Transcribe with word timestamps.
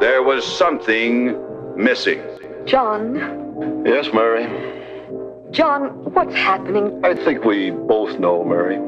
There 0.00 0.22
was 0.22 0.44
something 0.44 1.36
missing. 1.76 2.22
John, 2.64 3.16
Yes, 3.84 4.08
Murray. 4.14 4.46
John, 5.50 5.88
what's 6.14 6.34
happening? 6.34 7.00
I 7.04 7.14
think 7.14 7.44
we 7.44 7.70
both 7.70 8.18
know, 8.18 8.42
Murray. 8.42 8.78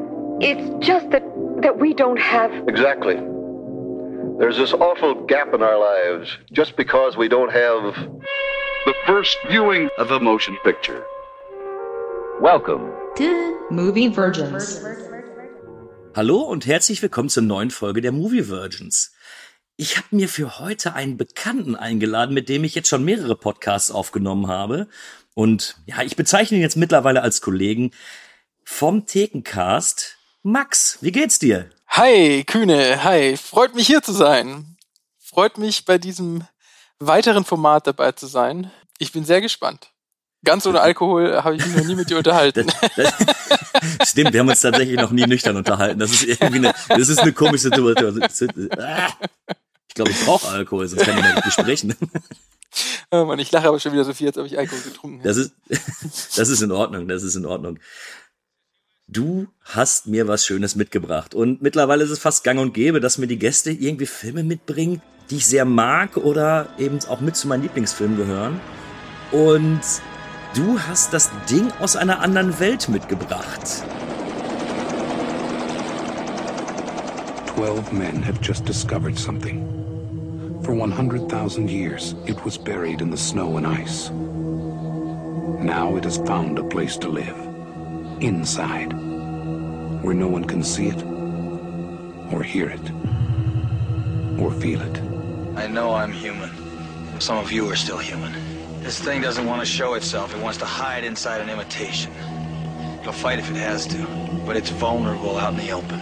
It's 0.41 0.87
just 0.87 1.11
that 1.11 1.23
that 1.61 1.79
we 1.79 1.93
don't 1.93 2.19
have 2.19 2.51
Exactly. 2.67 3.17
There's 4.39 4.57
this 4.57 4.73
awful 4.73 5.27
gap 5.27 5.53
in 5.53 5.63
our 5.63 5.79
lives 5.79 6.39
just 6.53 6.77
because 6.77 7.17
we 7.19 7.29
don't 7.29 7.53
have. 7.53 7.95
The 8.87 8.95
first 9.07 9.37
viewing 9.51 9.91
of 9.99 10.11
a 10.11 10.19
motion 10.19 10.57
picture. 10.65 11.05
Welcome. 12.41 12.91
to 13.17 13.59
Movie 13.71 14.09
Virgins. 14.09 14.83
Hallo 16.17 16.41
und 16.41 16.67
herzlich 16.67 17.03
willkommen 17.03 17.29
zur 17.29 17.43
neuen 17.43 17.71
Folge 17.71 18.01
der 18.01 18.13
Movie 18.13 18.49
Virgins. 18.49 19.13
Ich 19.77 19.97
habe 19.97 20.09
mir 20.11 20.29
für 20.29 20.59
heute 20.59 20.95
einen 20.95 21.17
Bekannten 21.17 21.77
eingeladen, 21.77 22.35
mit 22.35 22.49
dem 22.49 22.65
ich 22.65 22.75
jetzt 22.75 22.89
schon 22.89 23.05
mehrere 23.05 23.37
Podcasts 23.37 23.91
aufgenommen 23.91 24.47
habe. 24.49 24.89
Und 25.35 25.77
ja, 25.87 26.03
ich 26.03 26.15
bezeichne 26.15 26.59
ihn 26.59 26.63
jetzt 26.63 26.77
mittlerweile 26.77 27.23
als 27.23 27.41
Kollegen 27.41 27.93
vom 28.65 29.07
Thekencast. 29.07 30.19
Max, 30.43 30.99
wie 31.01 31.13
geht's 31.13 31.39
dir? 31.39 31.71
Hi, 31.89 32.45
Kühne, 32.45 33.03
hi. 33.03 33.37
Freut 33.37 33.75
mich 33.75 33.87
hier 33.87 34.03
zu 34.03 34.13
sein. 34.13 34.77
Freut 35.19 35.57
mich 35.57 35.85
bei 35.85 35.99
diesem 35.99 36.47
weiteren 36.99 37.45
Format 37.45 37.87
dabei 37.87 38.13
zu 38.13 38.27
sein. 38.27 38.71
Ich 38.99 39.13
bin 39.13 39.25
sehr 39.25 39.41
gespannt. 39.41 39.91
Ganz 40.45 40.67
ohne 40.67 40.81
Alkohol 40.83 41.43
habe 41.43 41.57
ich 41.57 41.67
mich 41.67 41.77
noch 41.77 41.85
nie 41.85 41.95
mit 41.95 42.11
dir 42.11 42.19
unterhalten. 42.19 42.71
Das, 42.97 43.17
das, 43.17 43.59
stimmt, 44.05 44.33
wir 44.33 44.41
haben 44.41 44.49
uns 44.49 44.61
tatsächlich 44.61 44.97
noch 44.99 45.11
nie 45.11 45.27
nüchtern 45.27 45.57
unterhalten. 45.57 45.99
Das 45.99 46.13
ist 46.13 46.25
irgendwie 46.25 46.57
eine, 46.57 46.75
das 46.89 47.09
ist 47.09 47.21
eine 47.21 47.33
komische 47.33 47.65
Situation. 47.65 48.23
Ah. 48.77 49.09
Ich 49.89 49.95
glaube, 49.95 50.11
ich 50.11 50.25
brauche 50.25 50.49
Alkohol, 50.49 50.89
sonst 50.89 51.05
kann 51.05 51.19
ich 51.19 51.45
nicht 51.45 51.53
sprechen. 51.53 51.95
Oh 53.11 53.27
Mann, 53.27 53.39
ich 53.39 53.53
lache 53.53 53.69
aber 53.69 53.79
schon 53.79 53.93
wieder 53.93 54.05
so 54.05 54.15
viel, 54.15 54.29
als 54.29 54.39
ob 54.39 54.47
ich 54.47 54.59
Alkohol 54.59 54.81
getrunken 54.81 55.21
hätte. 55.21 55.29
Das 55.29 55.37
ist, 55.37 55.53
das 56.39 56.49
ist 56.49 56.63
in 56.63 56.73
Ordnung, 56.73 57.07
das 57.07 57.23
ist 57.23 57.35
in 57.35 57.45
Ordnung. 57.45 57.79
Du 59.07 59.49
hast 59.65 60.07
mir 60.07 60.27
was 60.27 60.47
Schönes 60.47 60.75
mitgebracht. 60.75 61.35
Und 61.35 61.61
mittlerweile 61.61 62.03
ist 62.03 62.09
es 62.09 62.19
fast 62.19 62.45
gang 62.45 62.59
und 62.59 62.73
gäbe, 62.73 63.01
dass 63.01 63.19
mir 63.19 63.27
die 63.27 63.39
Gäste 63.39 63.71
irgendwie 63.71 64.07
Filme 64.07 64.43
mitbringen, 64.43 65.03
die 65.29 65.37
ich 65.37 65.47
sehr 65.47 65.67
mag 65.67 66.17
oder 66.17 66.71
eben 66.79 66.99
auch 67.09 67.21
mit 67.21 67.37
zu 67.37 67.47
meinen 67.47 67.65
Lieblingsfilmen 67.65 68.17
gehören. 68.17 68.59
Und 69.33 69.83
du 70.55 70.79
hast 70.79 71.13
das 71.13 71.31
Ding 71.51 71.73
aus 71.81 71.97
einer 71.97 72.21
anderen 72.21 72.59
Welt 72.61 72.89
mitgebracht. 72.89 73.85
Twelve 77.47 77.93
men 77.93 78.23
have 78.23 78.39
just 78.43 78.65
discovered 78.67 79.19
something. 79.19 79.69
For 80.63 80.75
100,000 80.75 81.69
years, 81.69 82.15
it 82.27 82.45
was 82.45 82.57
buried 82.57 83.01
in 83.01 83.11
the 83.11 83.17
snow 83.17 83.57
and 83.57 83.67
ice. 83.67 84.11
Now 85.61 85.97
it 85.97 86.05
has 86.05 86.19
found 86.19 86.59
a 86.59 86.65
place 86.65 86.97
to 86.99 87.09
live. 87.09 87.37
Inside. 88.21 88.93
Where 90.03 90.15
no 90.15 90.29
one 90.29 90.45
can 90.45 90.63
see 90.63 90.87
it, 90.89 91.03
or 92.33 92.43
hear 92.43 92.69
it, 92.69 92.91
or 94.41 94.51
feel 94.53 94.81
it. 94.81 95.01
I 95.57 95.67
know 95.67 95.95
I'm 95.95 96.13
human. 96.13 96.51
Some 97.21 97.39
of 97.39 97.53
you 97.53 97.69
are 97.71 97.77
still 97.77 97.99
human. 97.99 98.52
This 98.83 98.99
thing 98.99 99.23
doesn't 99.23 99.47
want 99.47 99.61
to 99.61 99.67
show 99.67 99.95
itself. 99.95 100.35
It 100.35 100.43
wants 100.43 100.59
to 100.59 100.65
hide 100.65 101.05
inside 101.05 101.41
an 101.41 101.49
imitation. 101.49 102.13
It'll 103.01 103.13
fight 103.13 103.39
if 103.39 103.49
it 103.49 103.57
has 103.57 103.87
to, 103.87 104.07
but 104.45 104.57
it's 104.57 104.71
vulnerable 104.71 105.39
out 105.39 105.53
in 105.53 105.59
the 105.61 105.71
open. 105.71 106.01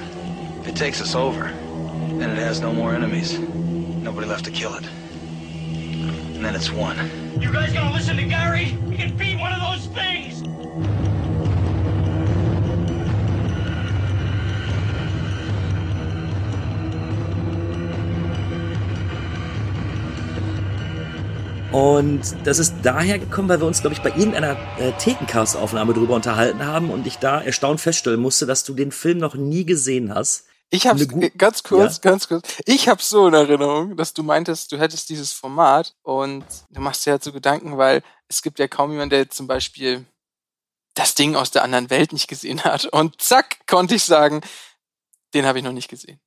If 0.61 0.69
it 0.69 0.77
takes 0.77 1.01
us 1.03 1.15
over, 1.15 1.45
then 2.19 2.31
it 2.31 2.39
has 2.39 2.61
no 2.61 2.73
more 2.73 2.95
enemies. 2.95 3.39
Nobody 3.39 4.27
left 4.27 4.47
to 4.47 4.51
kill 4.51 4.75
it. 4.75 4.87
And 4.87 6.43
then 6.43 6.55
it's 6.55 6.73
won. 6.73 6.97
You 7.39 7.53
guys 7.53 7.73
gonna 7.73 7.93
listen 7.93 8.17
to 8.17 8.25
Gary? 8.25 8.65
He 8.65 8.97
can 8.97 9.15
beat 9.17 9.39
Und 21.73 22.21
das 22.45 22.59
ist 22.59 22.75
daher 22.83 23.19
gekommen, 23.21 23.49
weil 23.49 23.61
wir 23.61 23.67
uns, 23.67 23.81
glaube 23.81 23.95
ich, 23.95 24.03
bei 24.03 24.11
irgendeiner 24.11 24.57
äh, 24.79 24.93
Thekencast-Aufnahme 24.99 25.93
drüber 25.95 26.15
unterhalten 26.15 26.67
haben 26.67 26.91
und 26.91 27.07
ich 27.07 27.19
da 27.19 27.41
erstaunt 27.41 27.81
feststellen 27.81 28.21
musste, 28.21 28.45
dass 28.45 28.65
du 28.65 28.75
den 28.75 28.91
Film 28.91 29.19
noch 29.19 29.35
nie 29.37 29.65
gesehen 29.65 30.13
hast. 30.13 30.47
Ich 30.71 30.87
hab's, 30.89 31.03
äh, 31.03 31.31
ganz 31.31 31.63
kurz, 31.63 31.97
Ja? 31.97 32.11
ganz 32.11 32.27
kurz. 32.29 32.57
Ich 32.65 32.89
hab's 32.89 33.09
so 33.09 33.29
in 33.29 33.35
Erinnerung, 33.35 33.97
dass 33.97 34.15
du 34.15 34.25
meintest, 34.25 34.73
du 34.73 34.79
hättest 34.79 35.11
dieses 35.11 35.33
Format 35.33 35.95
und 36.03 36.45
du 36.71 36.81
machst 36.81 37.07
dir 37.07 37.13
halt 37.13 37.23
so 37.23 37.33
Gedanken, 37.33 37.79
weil 37.79 38.03
es 38.29 38.43
gibt 38.43 38.59
ja 38.59 38.67
kaum 38.67 38.91
jemanden, 38.91 39.11
der 39.11 39.31
zum 39.31 39.47
Beispiel 39.47 40.05
das 40.95 41.15
Ding 41.15 41.37
aus 41.37 41.53
der 41.53 41.63
anderen 41.63 41.89
Welt 41.91 42.13
nicht 42.13 42.27
gesehen 42.27 42.65
hat. 42.65 42.87
Und 42.87 43.21
zack, 43.23 43.59
konnte 43.69 43.95
ich 43.95 44.05
sagen, 44.05 44.41
den 45.35 45.47
habe 45.47 45.59
ich 45.59 45.65
noch 45.65 45.73
nicht 45.73 45.89
gesehen. 45.89 46.19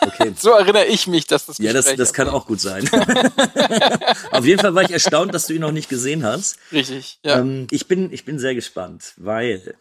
Okay. 0.00 0.32
So 0.38 0.50
erinnere 0.50 0.86
ich 0.86 1.06
mich, 1.06 1.26
dass 1.26 1.46
das 1.46 1.58
Ja, 1.58 1.72
das, 1.72 1.94
das 1.94 2.12
kann 2.12 2.28
auch 2.28 2.46
gut 2.46 2.60
sein. 2.60 2.88
Auf 4.30 4.44
jeden 4.44 4.60
Fall 4.60 4.74
war 4.74 4.82
ich 4.82 4.90
erstaunt, 4.90 5.34
dass 5.34 5.46
du 5.46 5.54
ihn 5.54 5.60
noch 5.60 5.72
nicht 5.72 5.88
gesehen 5.88 6.24
hast. 6.24 6.58
Richtig, 6.72 7.18
ja. 7.24 7.38
Ähm, 7.38 7.66
ich, 7.70 7.86
bin, 7.86 8.12
ich 8.12 8.24
bin 8.24 8.38
sehr 8.38 8.54
gespannt, 8.54 9.14
weil 9.16 9.76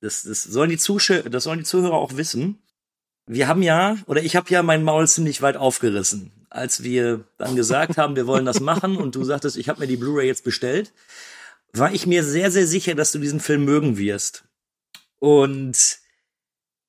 das, 0.00 0.22
das, 0.22 0.42
sollen 0.42 0.70
die 0.70 0.78
Zuschauer, 0.78 1.22
das 1.22 1.44
sollen 1.44 1.60
die 1.60 1.64
Zuhörer 1.64 1.94
auch 1.94 2.16
wissen. 2.16 2.62
Wir 3.26 3.48
haben 3.48 3.62
ja, 3.62 3.96
oder 4.06 4.22
ich 4.22 4.36
habe 4.36 4.50
ja 4.50 4.62
mein 4.62 4.82
Maul 4.82 5.06
ziemlich 5.06 5.42
weit 5.42 5.56
aufgerissen, 5.56 6.32
als 6.48 6.82
wir 6.82 7.24
dann 7.38 7.54
gesagt 7.54 7.96
haben, 7.96 8.16
wir 8.16 8.26
wollen 8.26 8.44
das 8.44 8.60
machen 8.60 8.96
und 8.96 9.14
du 9.14 9.24
sagtest, 9.24 9.56
ich 9.56 9.68
habe 9.68 9.80
mir 9.80 9.86
die 9.86 9.96
Blu-ray 9.96 10.26
jetzt 10.26 10.44
bestellt, 10.44 10.92
war 11.72 11.92
ich 11.92 12.06
mir 12.06 12.24
sehr, 12.24 12.50
sehr 12.50 12.66
sicher, 12.66 12.94
dass 12.94 13.12
du 13.12 13.18
diesen 13.18 13.40
Film 13.40 13.64
mögen 13.64 13.96
wirst. 13.96 14.44
Und 15.18 16.00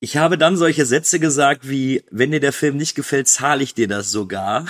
ich 0.02 0.16
habe 0.16 0.36
dann 0.36 0.56
solche 0.56 0.84
Sätze 0.84 1.20
gesagt 1.20 1.68
wie, 1.68 2.02
wenn 2.10 2.32
dir 2.32 2.40
der 2.40 2.52
Film 2.52 2.76
nicht 2.76 2.96
gefällt, 2.96 3.28
zahle 3.28 3.62
ich 3.62 3.72
dir 3.72 3.86
das 3.86 4.10
sogar. 4.10 4.66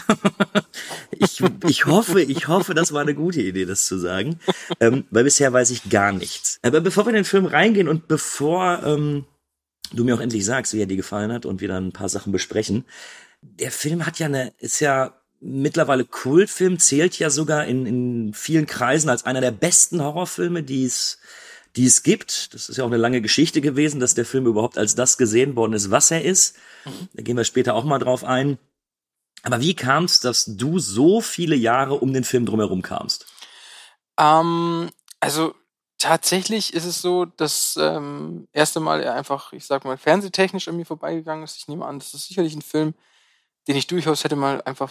ich, 1.10 1.42
ich 1.66 1.86
hoffe, 1.86 2.20
ich 2.20 2.48
hoffe, 2.48 2.74
das 2.74 2.92
war 2.92 3.00
eine 3.00 3.14
gute 3.14 3.40
Idee, 3.40 3.64
das 3.64 3.86
zu 3.86 3.96
sagen. 3.96 4.38
Ähm, 4.78 5.06
weil 5.10 5.24
bisher 5.24 5.50
weiß 5.50 5.70
ich 5.70 5.88
gar 5.88 6.12
nichts. 6.12 6.58
Aber 6.60 6.82
bevor 6.82 7.06
wir 7.06 7.10
in 7.10 7.14
den 7.14 7.24
Film 7.24 7.46
reingehen 7.46 7.88
und 7.88 8.08
bevor 8.08 8.82
ähm, 8.84 9.24
du 9.94 10.04
mir 10.04 10.16
auch 10.16 10.20
endlich 10.20 10.44
sagst, 10.44 10.74
wie 10.74 10.80
er 10.82 10.86
dir 10.86 10.98
gefallen 10.98 11.32
hat 11.32 11.46
und 11.46 11.62
wir 11.62 11.68
dann 11.68 11.86
ein 11.86 11.92
paar 11.92 12.10
Sachen 12.10 12.30
besprechen. 12.30 12.84
Der 13.40 13.70
Film 13.70 14.04
hat 14.04 14.18
ja 14.18 14.26
eine, 14.26 14.52
ist 14.58 14.80
ja 14.80 15.18
mittlerweile 15.40 16.04
Kultfilm, 16.04 16.78
zählt 16.78 17.18
ja 17.18 17.30
sogar 17.30 17.64
in, 17.64 17.86
in 17.86 18.34
vielen 18.34 18.66
Kreisen 18.66 19.08
als 19.08 19.24
einer 19.24 19.40
der 19.40 19.50
besten 19.50 20.02
Horrorfilme, 20.02 20.62
die 20.62 20.84
es 20.84 21.16
die 21.76 21.86
es 21.86 22.02
gibt. 22.02 22.54
Das 22.54 22.68
ist 22.68 22.76
ja 22.76 22.84
auch 22.84 22.88
eine 22.88 22.96
lange 22.96 23.20
Geschichte 23.20 23.60
gewesen, 23.60 24.00
dass 24.00 24.14
der 24.14 24.26
Film 24.26 24.46
überhaupt 24.46 24.78
als 24.78 24.94
das 24.94 25.16
gesehen 25.16 25.56
worden 25.56 25.72
ist, 25.72 25.90
was 25.90 26.10
er 26.10 26.22
ist. 26.22 26.56
Da 27.14 27.22
gehen 27.22 27.36
wir 27.36 27.44
später 27.44 27.74
auch 27.74 27.84
mal 27.84 27.98
drauf 27.98 28.24
ein. 28.24 28.58
Aber 29.42 29.60
wie 29.60 29.74
kam 29.74 30.04
es, 30.04 30.20
dass 30.20 30.44
du 30.44 30.78
so 30.78 31.20
viele 31.20 31.56
Jahre 31.56 31.94
um 31.94 32.12
den 32.12 32.24
Film 32.24 32.46
drumherum 32.46 32.82
kamst? 32.82 33.26
Ähm, 34.18 34.90
also 35.18 35.54
tatsächlich 35.98 36.74
ist 36.74 36.84
es 36.84 37.00
so, 37.00 37.24
dass 37.24 37.76
ähm, 37.80 38.46
erste 38.52 38.80
Mal 38.80 39.02
er 39.02 39.14
einfach, 39.14 39.52
ich 39.52 39.66
sag 39.66 39.84
mal, 39.84 39.96
fernsehtechnisch 39.96 40.68
an 40.68 40.76
mir 40.76 40.86
vorbeigegangen 40.86 41.44
ist. 41.44 41.56
Ich 41.56 41.68
nehme 41.68 41.86
an, 41.86 41.98
das 41.98 42.14
ist 42.14 42.28
sicherlich 42.28 42.54
ein 42.54 42.62
Film, 42.62 42.94
den 43.66 43.76
ich 43.76 43.86
durchaus 43.86 44.24
hätte 44.24 44.36
mal 44.36 44.62
einfach 44.62 44.90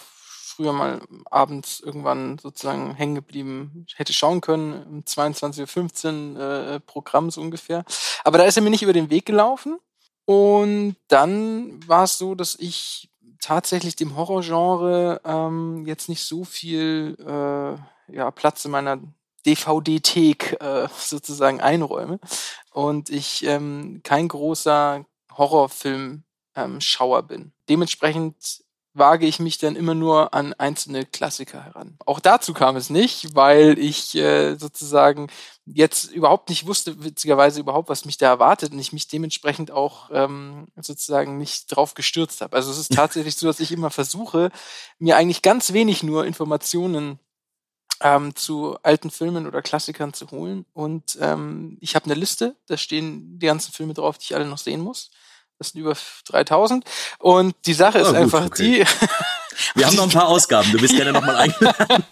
früher 0.51 0.73
mal 0.73 1.01
abends 1.29 1.79
irgendwann 1.79 2.37
sozusagen 2.37 2.93
hängen 2.95 3.15
geblieben 3.15 3.85
hätte 3.95 4.13
schauen 4.13 4.41
können, 4.41 4.83
um 4.83 4.99
22.15 5.01 6.35
Uhr 6.35 6.67
äh, 6.67 6.79
Programm 6.79 7.31
so 7.31 7.41
ungefähr. 7.41 7.83
Aber 8.23 8.37
da 8.37 8.45
ist 8.45 8.57
er 8.57 8.63
mir 8.63 8.69
nicht 8.69 8.83
über 8.83 8.93
den 8.93 9.09
Weg 9.09 9.25
gelaufen. 9.25 9.79
Und 10.25 10.95
dann 11.07 11.79
war 11.87 12.03
es 12.03 12.17
so, 12.17 12.35
dass 12.35 12.55
ich 12.59 13.09
tatsächlich 13.41 13.95
dem 13.95 14.15
Horrorgenre 14.15 15.21
ähm, 15.25 15.85
jetzt 15.85 16.09
nicht 16.09 16.23
so 16.23 16.43
viel 16.43 17.17
äh, 17.19 18.15
ja, 18.15 18.31
Platz 18.31 18.63
in 18.65 18.71
meiner 18.71 18.99
DVD-Thek 19.45 20.57
äh, 20.61 20.87
sozusagen 20.97 21.59
einräume 21.59 22.19
und 22.71 23.09
ich 23.09 23.43
ähm, 23.45 24.01
kein 24.03 24.27
großer 24.27 25.05
Horrorfilm-Schauer 25.35 27.23
bin. 27.23 27.51
Dementsprechend 27.67 28.63
wage 28.93 29.25
ich 29.25 29.39
mich 29.39 29.57
dann 29.57 29.75
immer 29.75 29.95
nur 29.95 30.33
an 30.33 30.53
einzelne 30.53 31.05
Klassiker 31.05 31.63
heran. 31.63 31.97
Auch 32.05 32.19
dazu 32.19 32.53
kam 32.53 32.75
es 32.75 32.89
nicht, 32.89 33.35
weil 33.35 33.79
ich 33.79 34.15
äh, 34.15 34.55
sozusagen 34.55 35.27
jetzt 35.65 36.11
überhaupt 36.11 36.49
nicht 36.49 36.67
wusste, 36.67 37.03
witzigerweise 37.03 37.61
überhaupt, 37.61 37.89
was 37.89 38.05
mich 38.05 38.17
da 38.17 38.27
erwartet 38.27 38.73
und 38.73 38.79
ich 38.79 38.91
mich 38.91 39.07
dementsprechend 39.07 39.71
auch 39.71 40.09
ähm, 40.11 40.67
sozusagen 40.75 41.37
nicht 41.37 41.67
drauf 41.67 41.93
gestürzt 41.93 42.41
habe. 42.41 42.55
Also 42.55 42.71
es 42.71 42.77
ist 42.77 42.93
tatsächlich 42.93 43.35
so, 43.35 43.47
dass 43.47 43.59
ich 43.61 43.71
immer 43.71 43.91
versuche, 43.91 44.51
mir 44.99 45.15
eigentlich 45.15 45.41
ganz 45.41 45.71
wenig 45.71 46.03
nur 46.03 46.25
Informationen 46.25 47.19
ähm, 48.01 48.35
zu 48.35 48.77
alten 48.83 49.11
Filmen 49.11 49.47
oder 49.47 49.61
Klassikern 49.61 50.13
zu 50.13 50.29
holen. 50.31 50.65
Und 50.73 51.17
ähm, 51.21 51.77
ich 51.81 51.95
habe 51.95 52.05
eine 52.05 52.15
Liste, 52.15 52.55
da 52.67 52.77
stehen 52.77 53.39
die 53.39 53.45
ganzen 53.45 53.71
Filme 53.71 53.93
drauf, 53.93 54.17
die 54.17 54.25
ich 54.25 54.35
alle 54.35 54.45
noch 54.45 54.57
sehen 54.57 54.81
muss. 54.81 55.11
Das 55.61 55.69
sind 55.69 55.81
über 55.81 55.95
3000. 56.25 56.83
Und 57.19 57.55
die 57.67 57.75
Sache 57.75 57.99
ist 57.99 58.07
Ah, 58.07 58.13
gut, 58.13 58.17
einfach 58.19 58.45
okay. 58.47 58.83
die, 58.83 58.85
Wir 59.75 59.85
haben 59.85 59.95
noch 59.95 60.05
ein 60.05 60.09
paar 60.09 60.27
Ausgaben. 60.27 60.71
Du 60.71 60.79
bist 60.79 60.95
gerne 60.95 61.13
nochmal 61.13 61.35
eingeladen. 61.35 62.03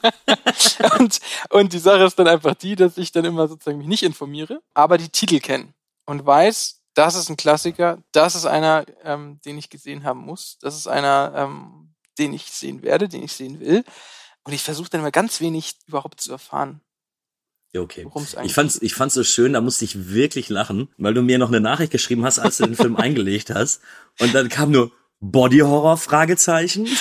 und, 1.00 1.20
und 1.50 1.74
die 1.74 1.80
Sache 1.80 2.04
ist 2.04 2.20
dann 2.20 2.28
einfach 2.28 2.54
die, 2.54 2.76
dass 2.76 3.00
ich 3.00 3.12
dann 3.12 3.26
immer 3.26 3.48
sozusagen 3.48 3.80
mich 3.80 3.88
nicht 3.88 4.04
informiere, 4.04 4.62
aber 4.76 5.00
die 5.00 5.10
Titel 5.10 5.40
kenne 5.40 5.74
und 6.06 6.24
weiß, 6.28 6.82
das 6.94 7.16
ist 7.16 7.30
ein 7.30 7.38
Klassiker, 7.38 7.98
das 8.12 8.36
ist 8.36 8.46
einer, 8.46 8.86
ähm, 9.04 9.40
den 9.46 9.58
ich 9.58 9.72
gesehen 9.72 10.04
haben 10.04 10.20
muss, 10.20 10.60
das 10.62 10.76
ist 10.76 10.88
einer, 10.88 11.34
ähm, 11.36 11.96
den 12.20 12.34
ich 12.34 12.52
sehen 12.52 12.84
werde, 12.84 13.10
den 13.10 13.24
ich 13.24 13.34
sehen 13.34 13.60
will. 13.60 13.84
Und 14.44 14.54
ich 14.54 14.62
versuche 14.62 14.92
dann 14.92 15.02
immer 15.02 15.12
ganz 15.12 15.42
wenig 15.42 15.74
überhaupt 15.88 16.22
zu 16.22 16.32
erfahren. 16.32 16.82
Ja, 17.74 17.82
okay. 17.82 18.08
Ich 18.44 18.54
fand's, 18.54 18.82
ich 18.82 18.96
fand's 18.96 19.14
so 19.14 19.24
schön, 19.24 19.54
da 19.54 19.62
musste 19.62 19.86
ich 19.86 20.10
wirklich 20.10 20.50
lachen, 20.50 20.90
weil 20.98 21.14
du 21.14 21.22
mir 21.22 21.38
noch 21.38 21.50
eine 21.50 21.62
Nachricht 21.62 21.92
geschrieben 21.92 22.26
hast, 22.26 22.40
als 22.40 22.58
du 22.58 22.66
den 22.66 22.76
Film 22.76 22.96
eingelegt 22.98 23.52
hast. 23.52 23.82
Und 24.20 24.34
dann 24.34 24.50
kam 24.50 24.72
nur 24.72 24.92
Body 25.20 25.60
Horror 25.60 25.98
Fragezeichen. 25.98 26.88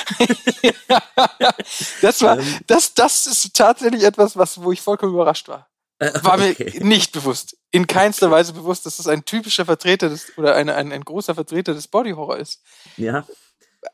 Das 2.00 2.22
war, 2.22 2.38
Ähm. 2.38 2.46
das, 2.66 2.94
das 2.94 3.26
ist 3.26 3.54
tatsächlich 3.54 4.02
etwas, 4.02 4.36
was, 4.36 4.62
wo 4.62 4.72
ich 4.72 4.80
vollkommen 4.80 5.12
überrascht 5.12 5.48
war. 5.48 5.68
Äh, 5.98 6.12
War 6.22 6.38
mir 6.38 6.50
okay. 6.50 6.78
nicht 6.82 7.12
bewusst. 7.12 7.56
In 7.70 7.86
keinster 7.86 8.30
Weise 8.30 8.52
bewusst, 8.52 8.86
dass 8.86 8.98
das 8.98 9.08
ein 9.08 9.24
typischer 9.24 9.64
Vertreter 9.64 10.08
des, 10.08 10.36
oder 10.38 10.54
eine, 10.54 10.74
ein, 10.76 10.92
ein 10.92 11.04
großer 11.04 11.34
Vertreter 11.34 11.74
des 11.74 11.88
Body 11.88 12.12
Horror 12.12 12.38
ist. 12.38 12.62
Ja, 12.96 13.26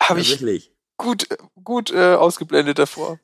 Habe 0.00 0.20
ich 0.20 0.70
gut, 0.96 1.26
gut 1.62 1.90
äh, 1.90 2.14
ausgeblendet 2.14 2.78
davor. 2.78 3.18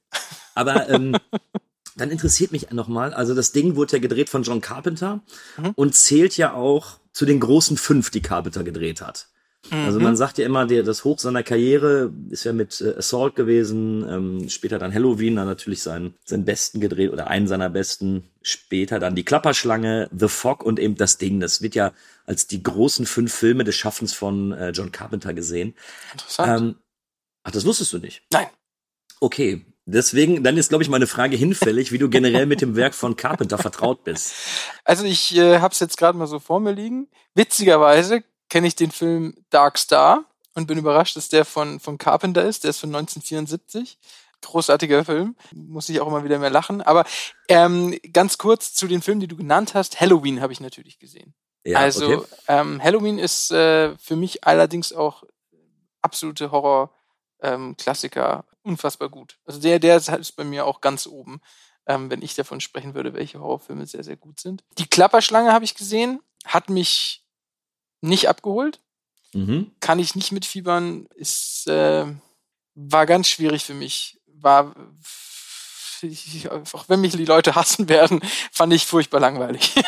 Aber 0.54 0.88
ähm, 0.88 1.16
dann 1.96 2.10
interessiert 2.10 2.52
mich 2.52 2.70
nochmal, 2.70 3.12
also 3.14 3.34
das 3.34 3.52
Ding 3.52 3.76
wurde 3.76 3.94
ja 3.94 3.98
gedreht 3.98 4.28
von 4.30 4.42
John 4.42 4.60
Carpenter 4.60 5.20
Mhm. 5.56 5.72
und 5.74 5.94
zählt 5.94 6.36
ja 6.36 6.54
auch 6.54 6.98
zu 7.12 7.26
den 7.26 7.40
großen 7.40 7.76
fünf, 7.76 8.10
die 8.10 8.22
Carpenter 8.22 8.62
gedreht 8.64 9.00
hat. 9.00 9.26
Also 9.70 9.98
Mhm. 9.98 10.04
man 10.04 10.16
sagt 10.16 10.38
ja 10.38 10.46
immer, 10.46 10.66
der, 10.66 10.82
das 10.82 11.04
Hoch 11.04 11.18
seiner 11.18 11.42
Karriere 11.42 12.10
ist 12.30 12.44
ja 12.44 12.52
mit 12.54 12.80
äh, 12.80 12.96
Assault 12.96 13.36
gewesen, 13.36 14.06
ähm, 14.08 14.48
später 14.48 14.78
dann 14.78 14.92
Halloween, 14.94 15.36
dann 15.36 15.46
natürlich 15.46 15.82
seinen, 15.82 16.14
seinen 16.24 16.46
besten 16.46 16.80
gedreht 16.80 17.12
oder 17.12 17.26
einen 17.26 17.46
seiner 17.46 17.68
besten, 17.68 18.24
später 18.40 18.98
dann 18.98 19.14
die 19.14 19.22
Klapperschlange, 19.22 20.08
The 20.16 20.28
Fog 20.28 20.64
und 20.64 20.78
eben 20.80 20.94
das 20.96 21.18
Ding. 21.18 21.40
Das 21.40 21.60
wird 21.60 21.74
ja 21.74 21.92
als 22.24 22.46
die 22.46 22.62
großen 22.62 23.04
fünf 23.04 23.34
Filme 23.34 23.64
des 23.64 23.74
Schaffens 23.76 24.14
von 24.14 24.52
äh, 24.52 24.70
John 24.70 24.92
Carpenter 24.92 25.34
gesehen. 25.34 25.74
Interessant. 26.12 26.60
Ähm, 26.62 26.74
ach, 27.42 27.50
das 27.50 27.66
wusstest 27.66 27.92
du 27.92 27.98
nicht? 27.98 28.22
Nein. 28.32 28.46
Okay, 29.20 29.66
deswegen, 29.90 30.42
dann 30.42 30.56
ist, 30.56 30.68
glaube 30.68 30.82
ich, 30.82 30.90
meine 30.90 31.06
Frage 31.06 31.36
hinfällig, 31.36 31.92
wie 31.92 31.98
du 31.98 32.08
generell 32.08 32.46
mit 32.46 32.60
dem 32.60 32.76
Werk 32.76 32.94
von 32.94 33.16
Carpenter 33.16 33.58
vertraut 33.58 34.04
bist. 34.04 34.34
Also 34.84 35.04
ich 35.04 35.36
äh, 35.36 35.58
habe 35.58 35.72
es 35.72 35.80
jetzt 35.80 35.96
gerade 35.96 36.16
mal 36.16 36.26
so 36.26 36.38
vor 36.38 36.60
mir 36.60 36.72
liegen. 36.72 37.08
Witzigerweise 37.34 38.22
kenne 38.48 38.66
ich 38.66 38.76
den 38.76 38.90
Film 38.90 39.34
Dark 39.50 39.78
Star 39.78 40.24
und 40.54 40.66
bin 40.66 40.78
überrascht, 40.78 41.16
dass 41.16 41.28
der 41.28 41.44
von, 41.44 41.80
von 41.80 41.98
Carpenter 41.98 42.44
ist. 42.44 42.64
Der 42.64 42.70
ist 42.70 42.78
von 42.78 42.94
1974. 42.94 43.98
Großartiger 44.42 45.04
Film. 45.04 45.36
Muss 45.54 45.88
ich 45.88 46.00
auch 46.00 46.06
immer 46.06 46.24
wieder 46.24 46.38
mehr 46.38 46.50
lachen. 46.50 46.80
Aber 46.80 47.04
ähm, 47.48 47.98
ganz 48.12 48.38
kurz 48.38 48.74
zu 48.74 48.86
den 48.88 49.02
Filmen, 49.02 49.20
die 49.20 49.28
du 49.28 49.36
genannt 49.36 49.74
hast. 49.74 50.00
Halloween 50.00 50.40
habe 50.40 50.52
ich 50.52 50.60
natürlich 50.60 50.98
gesehen. 50.98 51.34
Ja, 51.64 51.78
also 51.78 52.20
okay. 52.20 52.26
ähm, 52.48 52.82
Halloween 52.82 53.18
ist 53.18 53.50
äh, 53.52 53.96
für 53.98 54.16
mich 54.16 54.44
allerdings 54.44 54.92
auch 54.94 55.24
absolute 56.00 56.50
Horror-Klassiker. 56.50 58.44
Unfassbar 58.70 59.08
gut. 59.08 59.36
Also 59.44 59.60
der, 59.60 59.80
der 59.80 59.96
ist, 59.96 60.08
halt 60.08 60.36
bei 60.36 60.44
mir 60.44 60.64
auch 60.64 60.80
ganz 60.80 61.08
oben, 61.08 61.40
ähm, 61.86 62.08
wenn 62.08 62.22
ich 62.22 62.36
davon 62.36 62.60
sprechen 62.60 62.94
würde, 62.94 63.14
welche 63.14 63.40
Horrorfilme 63.40 63.84
sehr, 63.84 64.04
sehr 64.04 64.16
gut 64.16 64.38
sind. 64.38 64.62
Die 64.78 64.86
Klapperschlange 64.86 65.52
habe 65.52 65.64
ich 65.64 65.74
gesehen, 65.74 66.20
hat 66.44 66.70
mich 66.70 67.24
nicht 68.00 68.28
abgeholt, 68.28 68.80
Mhm. 69.34 69.72
kann 69.80 69.98
ich 69.98 70.14
nicht 70.14 70.30
mitfiebern, 70.30 71.06
ist, 71.14 71.66
äh, 71.66 72.06
war 72.74 73.06
ganz 73.06 73.26
schwierig 73.28 73.64
für 73.64 73.74
mich. 73.74 74.20
War, 74.26 74.74
ich, 76.06 76.50
auch 76.50 76.84
wenn 76.88 77.00
mich 77.00 77.16
die 77.16 77.24
Leute 77.24 77.54
hassen 77.54 77.88
werden, 77.88 78.20
fand 78.52 78.72
ich 78.72 78.86
furchtbar 78.86 79.20
langweilig. 79.20 79.74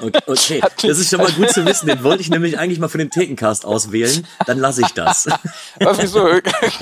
Okay, 0.00 0.60
das 0.82 0.98
ist 0.98 1.10
schon 1.10 1.18
mal 1.18 1.32
gut 1.32 1.50
zu 1.50 1.64
wissen. 1.64 1.86
Den 1.86 2.02
wollte 2.04 2.20
ich 2.20 2.28
nämlich 2.28 2.58
eigentlich 2.58 2.78
mal 2.78 2.88
für 2.88 2.98
den 2.98 3.10
Thekencast 3.10 3.64
auswählen. 3.64 4.26
Dann 4.46 4.58
lasse 4.58 4.82
ich 4.82 4.92
das. 4.92 5.26
Aber 5.80 5.98
wieso? 5.98 6.28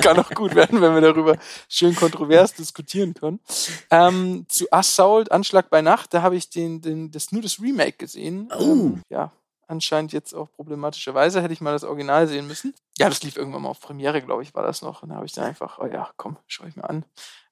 Kann 0.03 0.19
auch 0.19 0.31
gut 0.31 0.55
werden, 0.55 0.81
wenn 0.81 0.93
wir 0.93 1.01
darüber 1.01 1.37
schön 1.69 1.95
kontrovers 1.95 2.55
diskutieren 2.55 3.15
können. 3.15 3.41
Ähm, 3.91 4.45
zu 4.49 4.71
Assault, 4.73 5.31
Anschlag 5.31 5.71
bei 5.71 5.83
Nacht, 5.83 6.13
da 6.15 6.23
habe 6.23 6.37
ich 6.37 6.51
den, 6.51 6.81
den, 6.81 7.11
das 7.11 7.33
nur 7.33 7.43
das 7.43 7.61
Remake 7.61 7.97
gesehen. 7.97 8.51
Oh. 8.59 8.63
Ähm, 8.63 9.03
ja, 9.09 9.33
anscheinend 9.67 10.13
jetzt 10.13 10.35
auch 10.35 10.51
problematischerweise 10.53 11.43
hätte 11.43 11.53
ich 11.53 11.61
mal 11.61 11.73
das 11.73 11.85
Original 11.85 12.27
sehen 12.27 12.47
müssen. 12.47 12.75
Ja, 12.99 13.09
das 13.09 13.23
lief 13.23 13.37
irgendwann 13.37 13.63
mal 13.63 13.71
auf 13.71 13.81
Premiere, 13.81 14.23
glaube 14.23 14.43
ich, 14.43 14.55
war 14.55 14.63
das 14.63 14.83
noch. 14.83 15.03
Und 15.03 15.11
da 15.11 15.17
habe 15.17 15.27
ich 15.27 15.33
dann 15.33 15.45
einfach, 15.45 15.79
oh 15.79 15.87
ja, 15.87 16.11
komm, 16.17 16.37
schau 16.47 16.65
ich 16.65 16.77
mir 16.77 16.89
an. 16.89 17.05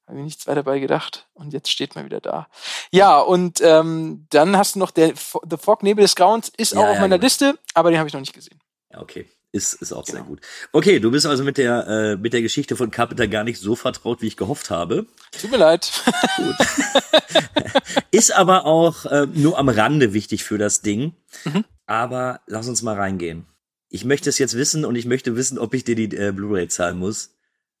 Habe 0.07 0.17
mir 0.17 0.23
nichts 0.23 0.45
weiter 0.47 0.63
dabei 0.63 0.79
gedacht. 0.79 1.27
Und 1.33 1.51
jetzt 1.53 1.69
steht 1.71 1.95
man 1.95 2.05
wieder 2.05 2.21
da. 2.21 2.47
Ja, 2.91 3.19
und 3.19 3.59
ähm, 3.61 4.27
dann 4.29 4.55
hast 4.57 4.75
du 4.75 4.79
noch 4.79 4.91
der 4.91 5.13
The 5.15 5.57
Fog 5.59 5.81
Nebel 5.83 6.03
des 6.03 6.15
Grauens, 6.15 6.51
ist 6.57 6.73
Ja, 6.73 6.79
auch 6.79 6.85
auf 6.89 6.95
ja, 6.95 7.01
meiner 7.01 7.15
genau. 7.17 7.25
Liste, 7.25 7.57
aber 7.73 7.89
den 7.89 7.97
habe 7.99 8.07
ich 8.07 8.13
noch 8.13 8.19
nicht 8.21 8.33
gesehen. 8.33 8.59
Ja, 8.91 9.01
okay. 9.01 9.25
Ist, 9.51 9.73
ist 9.75 9.93
auch 9.93 10.05
sehr 10.05 10.15
Genau. 10.15 10.27
gut. 10.27 10.41
Okay, 10.73 10.99
du 10.99 11.11
bist 11.11 11.25
also 11.25 11.43
mit 11.45 11.57
der, 11.57 11.87
äh, 11.87 12.15
mit 12.17 12.33
der 12.33 12.41
Geschichte 12.41 12.75
von 12.75 12.91
Carpenter 12.91 13.27
gar 13.29 13.45
nicht 13.45 13.59
so 13.59 13.75
vertraut, 13.77 14.21
wie 14.21 14.27
ich 14.27 14.35
gehofft 14.35 14.69
habe. 14.69 15.05
Tut 15.39 15.49
mir 15.49 15.55
leid. 15.57 15.89
Ist 18.11 18.33
aber 18.35 18.65
auch 18.65 19.05
äh, 19.05 19.27
nur 19.33 19.57
am 19.57 19.69
Rande 19.69 20.13
wichtig 20.13 20.43
für 20.43 20.57
das 20.57 20.81
Ding. 20.81 21.13
Mhm. 21.45 21.63
Aber 21.85 22.41
lass 22.47 22.67
uns 22.67 22.81
mal 22.81 22.95
reingehen. 22.95 23.45
Ich 23.89 24.03
möchte 24.05 24.29
es 24.29 24.39
jetzt 24.39 24.55
wissen 24.55 24.83
und 24.83 24.95
ich 24.95 25.05
möchte 25.05 25.35
wissen, 25.35 25.57
ob 25.57 25.73
ich 25.73 25.83
dir 25.83 25.95
die 25.95 26.15
äh, 26.15 26.31
Blu-ray 26.31 26.67
zahlen 26.67 26.97
muss. 26.97 27.34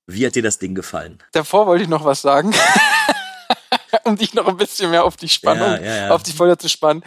Wie 0.07 0.25
hat 0.25 0.35
dir 0.35 0.43
das 0.43 0.59
Ding 0.59 0.75
gefallen? 0.75 1.19
Davor 1.31 1.65
wollte 1.67 1.83
ich 1.83 1.89
noch 1.89 2.05
was 2.05 2.21
sagen, 2.21 2.53
um 4.03 4.15
dich 4.17 4.33
noch 4.33 4.47
ein 4.47 4.57
bisschen 4.57 4.91
mehr 4.91 5.03
auf 5.03 5.17
die 5.17 5.29
Spannung, 5.29 5.67
Ja, 5.67 5.79
ja, 5.81 5.95
ja. 6.07 6.09
auf 6.11 6.23
die 6.23 6.31
Folge 6.31 6.57
zu 6.57 6.69
spannen. 6.69 7.03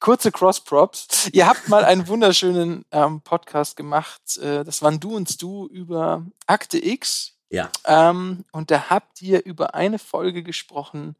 Kurze 0.00 0.32
Cross-Props. 0.32 1.28
Ihr 1.32 1.46
habt 1.46 1.68
mal 1.68 1.84
einen 1.84 2.08
wunderschönen 2.08 2.84
ähm, 2.90 3.20
Podcast 3.20 3.76
gemacht. 3.76 4.38
Äh, 4.38 4.64
das 4.64 4.82
waren 4.82 4.98
Du 4.98 5.14
und 5.14 5.40
Du 5.42 5.66
über 5.66 6.24
Akte 6.46 6.84
X. 6.84 7.34
Ja. 7.50 7.70
Ähm, 7.84 8.44
und 8.52 8.70
da 8.70 8.88
habt 8.90 9.20
ihr 9.20 9.44
über 9.44 9.74
eine 9.74 9.98
Folge 9.98 10.42
gesprochen, 10.42 11.16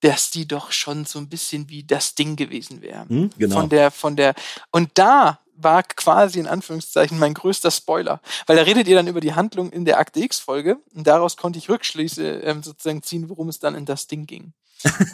dass 0.00 0.30
die 0.30 0.48
doch 0.48 0.72
schon 0.72 1.04
so 1.04 1.18
ein 1.18 1.28
bisschen 1.28 1.68
wie 1.68 1.84
das 1.84 2.14
Ding 2.14 2.36
gewesen 2.36 2.82
wäre. 2.82 3.08
Hm, 3.08 3.30
genau. 3.38 3.60
Von 3.60 3.68
der, 3.68 3.90
von 3.90 4.16
der, 4.16 4.34
und 4.70 4.90
da 4.94 5.40
war 5.60 5.82
quasi 5.82 6.38
in 6.38 6.46
Anführungszeichen 6.46 7.18
mein 7.18 7.34
größter 7.34 7.70
Spoiler, 7.70 8.20
weil 8.46 8.56
da 8.56 8.62
redet 8.62 8.88
ihr 8.88 8.96
dann 8.96 9.08
über 9.08 9.20
die 9.20 9.34
Handlung 9.34 9.70
in 9.70 9.84
der 9.84 9.98
Akte 9.98 10.20
X-Folge 10.20 10.78
und 10.94 11.06
daraus 11.06 11.36
konnte 11.36 11.58
ich 11.58 11.68
Rückschlüsse 11.68 12.40
ähm, 12.40 12.62
sozusagen 12.62 13.02
ziehen, 13.02 13.28
worum 13.28 13.48
es 13.48 13.58
dann 13.58 13.74
in 13.74 13.84
das 13.84 14.06
Ding 14.06 14.26
ging. 14.26 14.52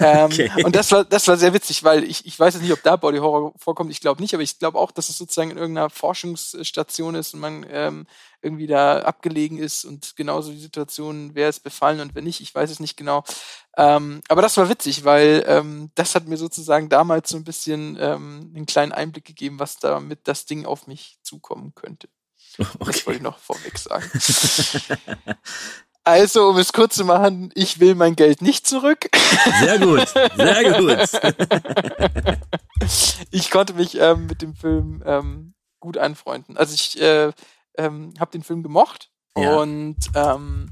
Ähm, 0.00 0.24
Okay. 0.26 0.50
Und 0.64 0.74
das 0.76 0.90
war, 0.92 1.04
das 1.04 1.26
war 1.28 1.36
sehr 1.36 1.54
witzig, 1.54 1.84
weil 1.84 2.04
ich, 2.04 2.26
ich 2.26 2.38
weiß 2.38 2.54
jetzt 2.54 2.62
nicht, 2.62 2.72
ob 2.72 2.82
da 2.82 2.96
Body 2.96 3.18
Horror 3.18 3.52
vorkommt. 3.56 3.90
Ich 3.90 4.00
glaube 4.00 4.20
nicht, 4.20 4.34
aber 4.34 4.42
ich 4.42 4.58
glaube 4.58 4.78
auch, 4.78 4.90
dass 4.90 5.08
es 5.08 5.18
sozusagen 5.18 5.50
in 5.50 5.56
irgendeiner 5.58 5.90
Forschungsstation 5.90 7.14
ist 7.14 7.34
und 7.34 7.40
man 7.40 7.66
ähm, 7.70 8.06
irgendwie 8.42 8.66
da 8.66 9.00
abgelegen 9.00 9.58
ist 9.58 9.84
und 9.84 10.16
genauso 10.16 10.52
die 10.52 10.58
Situation, 10.60 11.30
wer 11.34 11.48
ist 11.48 11.60
befallen 11.60 12.00
und 12.00 12.14
wer 12.14 12.22
nicht. 12.22 12.40
Ich 12.40 12.54
weiß 12.54 12.70
es 12.70 12.80
nicht 12.80 12.96
genau. 12.96 13.24
Ähm, 13.76 14.20
aber 14.28 14.42
das 14.42 14.56
war 14.56 14.68
witzig, 14.68 15.04
weil 15.04 15.44
ähm, 15.46 15.90
das 15.94 16.14
hat 16.14 16.26
mir 16.28 16.36
sozusagen 16.36 16.88
damals 16.88 17.30
so 17.30 17.36
ein 17.36 17.44
bisschen 17.44 17.96
ähm, 18.00 18.52
einen 18.54 18.66
kleinen 18.66 18.92
Einblick 18.92 19.24
gegeben, 19.24 19.58
was 19.58 19.78
damit 19.78 20.20
das 20.28 20.44
Ding 20.46 20.66
auf 20.66 20.86
mich 20.86 21.18
zukommen 21.22 21.74
könnte. 21.74 22.08
Das 22.58 22.68
wollte 22.80 23.00
Okay. 23.00 23.16
ich 23.16 23.22
noch 23.22 23.38
vorweg 23.38 23.78
sagen. 23.78 24.10
Also, 26.04 26.50
um 26.50 26.58
es 26.58 26.72
kurz 26.72 26.96
zu 26.96 27.04
machen, 27.04 27.50
ich 27.54 27.80
will 27.80 27.94
mein 27.94 28.14
Geld 28.14 28.42
nicht 28.42 28.66
zurück. 28.66 29.08
Sehr 29.60 29.78
gut. 29.78 30.06
Sehr 30.36 30.78
gut. 30.78 32.38
ich 33.30 33.50
konnte 33.50 33.72
mich 33.72 33.98
ähm, 33.98 34.26
mit 34.26 34.42
dem 34.42 34.54
Film 34.54 35.02
ähm, 35.06 35.54
gut 35.80 35.96
anfreunden. 35.96 36.56
Also 36.58 36.74
ich 36.74 37.00
äh, 37.00 37.32
ähm, 37.78 38.12
habe 38.18 38.30
den 38.30 38.42
Film 38.42 38.62
gemocht 38.62 39.10
Ja. 39.36 39.56
und 39.56 39.96
ähm, 40.14 40.70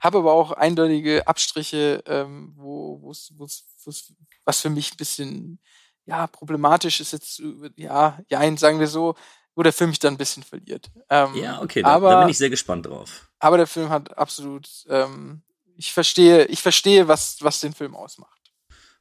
habe 0.00 0.18
aber 0.18 0.32
auch 0.32 0.52
eindeutige 0.52 1.26
Abstriche, 1.26 2.02
ähm, 2.06 2.54
wo 2.56 3.00
wo's, 3.02 3.32
wo's, 3.36 3.64
wo's, 3.84 4.12
was 4.44 4.60
für 4.60 4.70
mich 4.70 4.92
ein 4.92 4.96
bisschen 4.96 5.58
ja 6.06 6.26
problematisch 6.26 7.00
ist 7.00 7.12
jetzt 7.12 7.42
ja 7.76 8.18
ja 8.28 8.56
sagen 8.56 8.80
wir 8.80 8.86
so, 8.86 9.14
wo 9.54 9.62
der 9.62 9.72
Film 9.72 9.90
mich 9.90 9.98
dann 9.98 10.14
ein 10.14 10.18
bisschen 10.18 10.42
verliert. 10.42 10.90
Ähm, 11.10 11.34
Ja, 11.34 11.60
okay. 11.60 11.82
Da, 11.82 11.88
aber 11.88 12.10
da 12.10 12.20
bin 12.20 12.30
ich 12.30 12.38
sehr 12.38 12.50
gespannt 12.50 12.86
drauf. 12.86 13.29
Aber 13.40 13.56
der 13.56 13.66
Film 13.66 13.90
hat 13.90 14.16
absolut 14.16 14.68
ähm, 14.88 15.42
ich 15.76 15.92
verstehe 15.92 16.44
ich 16.46 16.62
verstehe 16.62 17.08
was 17.08 17.38
was 17.40 17.60
den 17.60 17.74
Film 17.74 17.96
ausmacht. 17.96 18.40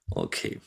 Okay. 0.10 0.60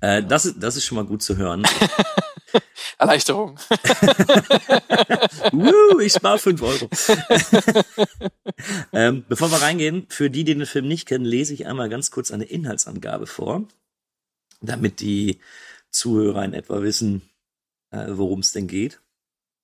Äh, 0.00 0.22
das, 0.22 0.46
ist, 0.46 0.62
das 0.62 0.76
ist 0.76 0.84
schon 0.84 0.96
mal 0.96 1.04
gut 1.04 1.22
zu 1.22 1.36
hören. 1.36 1.66
Erleichterung. 2.98 3.58
Woo, 5.52 6.00
ich 6.00 6.12
spare 6.12 6.38
5 6.38 6.62
Euro. 6.62 6.88
ähm, 8.92 9.24
bevor 9.28 9.50
wir 9.50 9.62
reingehen, 9.62 10.06
für 10.08 10.30
die, 10.30 10.44
die 10.44 10.54
den 10.54 10.66
Film 10.66 10.88
nicht 10.88 11.06
kennen, 11.06 11.24
lese 11.24 11.54
ich 11.54 11.66
einmal 11.66 11.88
ganz 11.88 12.10
kurz 12.10 12.32
eine 12.32 12.44
Inhaltsangabe 12.44 13.26
vor, 13.26 13.64
damit 14.60 15.00
die 15.00 15.38
Zuhörer 15.90 16.44
in 16.44 16.54
etwa 16.54 16.82
wissen, 16.82 17.22
äh, 17.90 18.06
worum 18.08 18.40
es 18.40 18.52
denn 18.52 18.66
geht. 18.66 19.00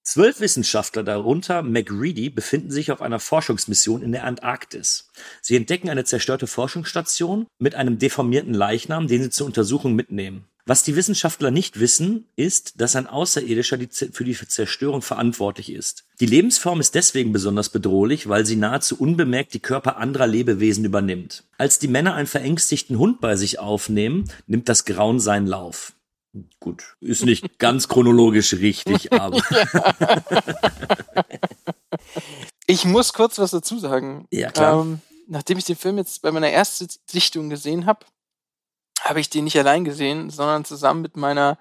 Zwölf 0.05 0.41
Wissenschaftler, 0.41 1.03
darunter 1.03 1.63
McReady, 1.63 2.29
befinden 2.29 2.71
sich 2.71 2.93
auf 2.93 3.01
einer 3.01 3.19
Forschungsmission 3.19 4.03
in 4.03 4.13
der 4.13 4.25
Antarktis. 4.25 5.09
Sie 5.41 5.57
entdecken 5.57 5.89
eine 5.89 6.05
zerstörte 6.05 6.47
Forschungsstation 6.47 7.47
mit 7.59 7.75
einem 7.75 7.99
deformierten 7.99 8.53
Leichnam, 8.53 9.07
den 9.07 9.23
sie 9.23 9.31
zur 9.31 9.47
Untersuchung 9.47 9.95
mitnehmen. 9.95 10.45
Was 10.67 10.83
die 10.83 10.95
Wissenschaftler 10.97 11.51
nicht 11.51 11.81
wissen, 11.81 12.27
ist, 12.37 12.81
dass 12.81 12.97
ein 12.97 13.07
Außerirdischer 13.07 13.79
für 14.13 14.25
die 14.25 14.37
Zerstörung 14.37 15.01
verantwortlich 15.01 15.73
ist. 15.73 16.05
Die 16.21 16.27
Lebensform 16.27 16.81
ist 16.81 16.95
deswegen 16.95 17.33
besonders 17.33 17.71
bedrohlich, 17.71 18.29
weil 18.29 18.45
sie 18.45 18.57
nahezu 18.57 18.99
unbemerkt 18.99 19.55
die 19.55 19.61
Körper 19.61 19.97
anderer 19.97 20.27
Lebewesen 20.27 20.85
übernimmt. 20.85 21.45
Als 21.57 21.79
die 21.79 21.89
Männer 21.89 22.15
einen 22.15 22.27
verängstigten 22.27 22.99
Hund 22.99 23.21
bei 23.21 23.37
sich 23.37 23.59
aufnehmen, 23.59 24.31
nimmt 24.47 24.69
das 24.69 24.85
Grauen 24.85 25.19
seinen 25.19 25.47
Lauf. 25.47 25.95
Gut, 26.61 26.97
ist 27.01 27.25
nicht 27.25 27.59
ganz 27.59 27.89
chronologisch 27.89 28.55
richtig, 28.55 29.13
aber 29.19 29.41
Ich 32.67 32.85
muss 32.85 33.13
kurz 33.13 33.39
was 33.39 33.51
dazu 33.51 33.79
sagen. 33.79 34.27
Ja, 34.31 34.51
klar. 34.51 34.81
Ähm, 34.81 35.01
nachdem 35.27 35.59
ich 35.59 35.65
den 35.65 35.77
Film 35.77 35.99
jetzt 35.99 36.23
bei 36.23 36.31
meiner 36.33 36.49
ersten 36.49 36.89
Sichtung 37.07 37.51
gesehen 37.51 37.87
habe, 37.87 38.07
habe 39.01 39.21
ich 39.21 39.31
den 39.31 39.45
nicht 39.45 39.59
allein 39.59 39.85
gesehen, 39.85 40.31
sondern 40.31 40.65
zusammen 40.65 41.03
mit 41.03 41.17
meiner, 41.17 41.59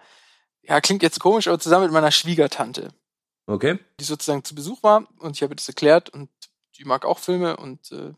ja, 0.61 0.79
klingt 0.81 1.03
jetzt 1.03 1.19
komisch, 1.19 1.47
aber 1.47 1.59
zusammen 1.59 1.85
mit 1.85 1.93
meiner 1.93 2.11
Schwiegertante, 2.11 2.93
okay. 3.47 3.79
die 3.99 4.05
sozusagen 4.05 4.43
zu 4.43 4.55
Besuch 4.55 4.81
war 4.81 5.07
und 5.19 5.35
ich 5.35 5.43
habe 5.43 5.55
das 5.55 5.67
erklärt 5.67 6.09
und 6.09 6.29
die 6.77 6.85
mag 6.85 7.05
auch 7.05 7.19
Filme 7.19 7.57
und 7.57 7.91
äh, 7.91 8.13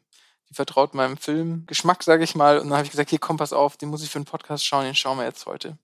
die 0.50 0.54
vertraut 0.54 0.94
meinem 0.94 1.18
Filmgeschmack, 1.18 2.04
sage 2.04 2.24
ich 2.24 2.36
mal. 2.36 2.60
Und 2.60 2.70
dann 2.70 2.78
habe 2.78 2.86
ich 2.86 2.92
gesagt, 2.92 3.10
hier 3.10 3.20
komm, 3.20 3.38
pass 3.38 3.52
auf, 3.52 3.78
den 3.78 3.90
muss 3.90 4.04
ich 4.04 4.12
für 4.12 4.20
einen 4.20 4.26
Podcast 4.26 4.64
schauen, 4.66 4.86
den 4.86 4.96
schauen 4.96 5.18
wir 5.18 5.26
jetzt 5.26 5.46
heute. 5.48 5.78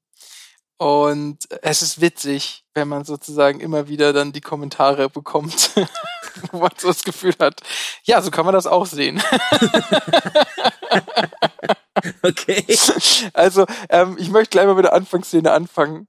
Und 0.81 1.47
es 1.61 1.83
ist 1.83 2.01
witzig, 2.01 2.65
wenn 2.73 2.87
man 2.87 3.05
sozusagen 3.05 3.59
immer 3.59 3.87
wieder 3.87 4.13
dann 4.13 4.31
die 4.31 4.41
Kommentare 4.41 5.11
bekommt, 5.11 5.75
wo 6.51 6.57
man 6.57 6.71
so 6.75 6.87
das 6.87 7.03
Gefühl 7.03 7.35
hat, 7.39 7.61
ja, 8.03 8.19
so 8.19 8.31
kann 8.31 8.45
man 8.45 8.55
das 8.55 8.65
auch 8.65 8.87
sehen. 8.87 9.21
Okay. 12.23 12.65
Also, 13.33 13.65
ähm, 13.89 14.15
ich 14.17 14.29
möchte 14.29 14.51
gleich 14.51 14.65
mal 14.65 14.73
mit 14.73 14.85
der 14.85 14.93
Anfangsszene 14.93 15.51
anfangen. 15.51 16.07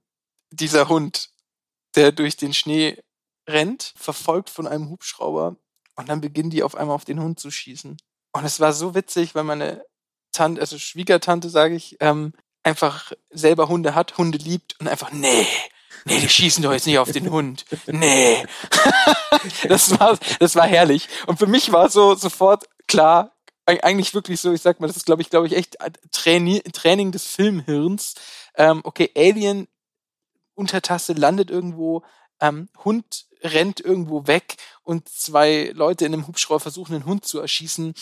Dieser 0.49 0.87
Hund, 0.87 1.29
der 1.95 2.11
durch 2.11 2.35
den 2.35 2.53
Schnee 2.53 2.97
rennt, 3.47 3.93
verfolgt 3.95 4.49
von 4.49 4.65
einem 4.65 4.89
Hubschrauber 4.89 5.57
und 5.95 6.09
dann 6.09 6.21
beginnen 6.21 6.49
die 6.49 6.63
auf 6.63 6.75
einmal 6.75 6.95
auf 6.95 7.05
den 7.05 7.21
Hund 7.21 7.39
zu 7.39 7.51
schießen. 7.51 7.97
Und 8.31 8.45
es 8.45 8.59
war 8.59 8.73
so 8.73 8.95
witzig, 8.95 9.35
weil 9.35 9.43
meine 9.43 9.85
Tante, 10.31 10.61
also 10.61 10.79
Schwiegertante, 10.79 11.49
sage 11.49 11.75
ich, 11.75 11.97
ähm, 11.99 12.33
einfach 12.63 13.11
selber 13.29 13.67
Hunde 13.67 13.95
hat, 13.95 14.17
Hunde 14.17 14.37
liebt 14.37 14.79
und 14.79 14.87
einfach, 14.87 15.11
nee, 15.11 15.45
nee, 16.05 16.19
die 16.19 16.29
schießen 16.29 16.63
doch 16.63 16.71
jetzt 16.71 16.87
nicht 16.87 16.99
auf 16.99 17.11
den 17.11 17.29
Hund. 17.29 17.65
Nee. 17.87 18.45
das 19.67 19.99
war, 19.99 20.17
das 20.39 20.55
war 20.55 20.67
herrlich. 20.67 21.07
Und 21.27 21.39
für 21.39 21.47
mich 21.47 21.71
war 21.71 21.89
so 21.89 22.15
sofort 22.15 22.65
klar, 22.87 23.31
eig- 23.65 23.81
eigentlich 23.83 24.13
wirklich 24.13 24.39
so, 24.41 24.51
ich 24.53 24.61
sag 24.61 24.79
mal, 24.79 24.87
das 24.87 24.97
ist, 24.97 25.05
glaube 25.05 25.21
ich, 25.21 25.29
glaube 25.29 25.47
ich, 25.47 25.55
echt 25.55 25.77
Traini 26.11 26.61
Training 26.61 27.11
des 27.11 27.25
Filmhirns. 27.27 28.15
Ähm, 28.55 28.81
okay, 28.83 29.11
Alien, 29.15 29.67
Untertasse 30.55 31.13
landet 31.13 31.49
irgendwo, 31.49 32.03
ähm, 32.43 32.69
Hund 32.83 33.25
rennt 33.45 33.81
irgendwo 33.81 34.25
weg 34.25 34.55
und 34.83 35.09
zwei 35.09 35.71
Leute 35.75 36.05
in 36.05 36.13
einem 36.13 36.27
Hubschrauber 36.27 36.61
versuchen, 36.61 36.93
den 36.93 37.05
Hund 37.05 37.25
zu 37.25 37.39
erschießen. 37.41 37.93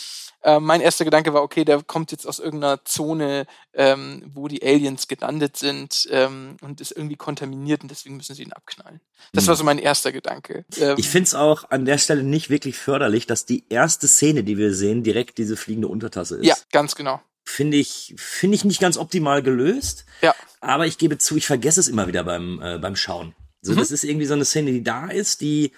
Ähm, 0.44 0.64
mein 0.64 0.80
erster 0.80 1.04
Gedanke 1.04 1.34
war, 1.34 1.42
okay, 1.42 1.64
der 1.64 1.82
kommt 1.82 2.12
jetzt 2.12 2.26
aus 2.28 2.38
irgendeiner 2.38 2.84
Zone, 2.84 3.46
ähm, 3.74 4.22
wo 4.34 4.46
die 4.46 4.62
Aliens 4.62 5.08
gelandet 5.08 5.56
sind 5.56 6.06
ähm, 6.12 6.56
und 6.60 6.80
ist 6.80 6.92
irgendwie 6.92 7.16
kontaminiert 7.16 7.82
und 7.82 7.90
deswegen 7.90 8.16
müssen 8.16 8.36
sie 8.36 8.44
ihn 8.44 8.52
abknallen. 8.52 9.00
Das 9.32 9.44
Hm. 9.44 9.48
war 9.48 9.56
so 9.56 9.64
mein 9.64 9.78
erster 9.78 10.12
Gedanke. 10.12 10.64
Ähm, 10.76 10.94
Ich 10.96 11.08
find's 11.08 11.34
auch 11.34 11.70
an 11.70 11.84
der 11.86 11.98
Stelle 11.98 12.22
nicht 12.22 12.48
wirklich 12.48 12.76
förderlich, 12.78 13.26
dass 13.26 13.44
die 13.44 13.64
erste 13.68 14.06
Szene, 14.06 14.44
die 14.44 14.58
wir 14.58 14.72
sehen, 14.74 15.02
direkt 15.02 15.38
diese 15.38 15.56
fliegende 15.56 15.88
Untertasse 15.88 16.36
ist. 16.36 16.46
ja, 16.46 16.54
ganz 16.70 16.94
genau. 16.94 17.20
Finde 17.44 17.76
ich, 17.78 18.14
finde 18.16 18.54
ich 18.54 18.64
nicht 18.64 18.80
ganz 18.80 18.96
optimal 18.96 19.42
gelöst. 19.42 20.04
Ja. 20.20 20.34
Aber 20.60 20.86
ich 20.86 20.98
gebe 20.98 21.18
zu, 21.18 21.36
ich 21.36 21.46
vergesse 21.48 21.80
es 21.80 21.88
immer 21.88 22.06
wieder 22.06 22.22
beim, 22.22 22.62
äh, 22.62 22.78
beim 22.78 22.94
Schauen. 22.94 23.34
So, 23.62 23.72
Mhm. 23.72 23.76
das 23.76 23.90
ist 23.92 24.04
irgendwie 24.04 24.26
so 24.26 24.34
eine 24.34 24.44
Szene, 24.44 24.72
die 24.72 24.82
da 24.82 25.08
ist, 25.08 25.40
die, 25.40 25.72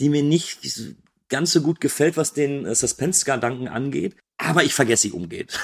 die 0.00 0.08
mir 0.08 0.22
nicht 0.22 0.58
ganz 1.28 1.52
so 1.52 1.60
gut 1.60 1.80
gefällt, 1.80 2.16
was 2.16 2.32
den 2.32 2.66
äh, 2.66 2.74
Suspense-Gedanken 2.74 3.68
angeht. 3.68 4.16
Aber 4.38 4.62
ich 4.62 4.72
vergesse 4.74 5.02
sie 5.02 5.12
umgeht. 5.12 5.58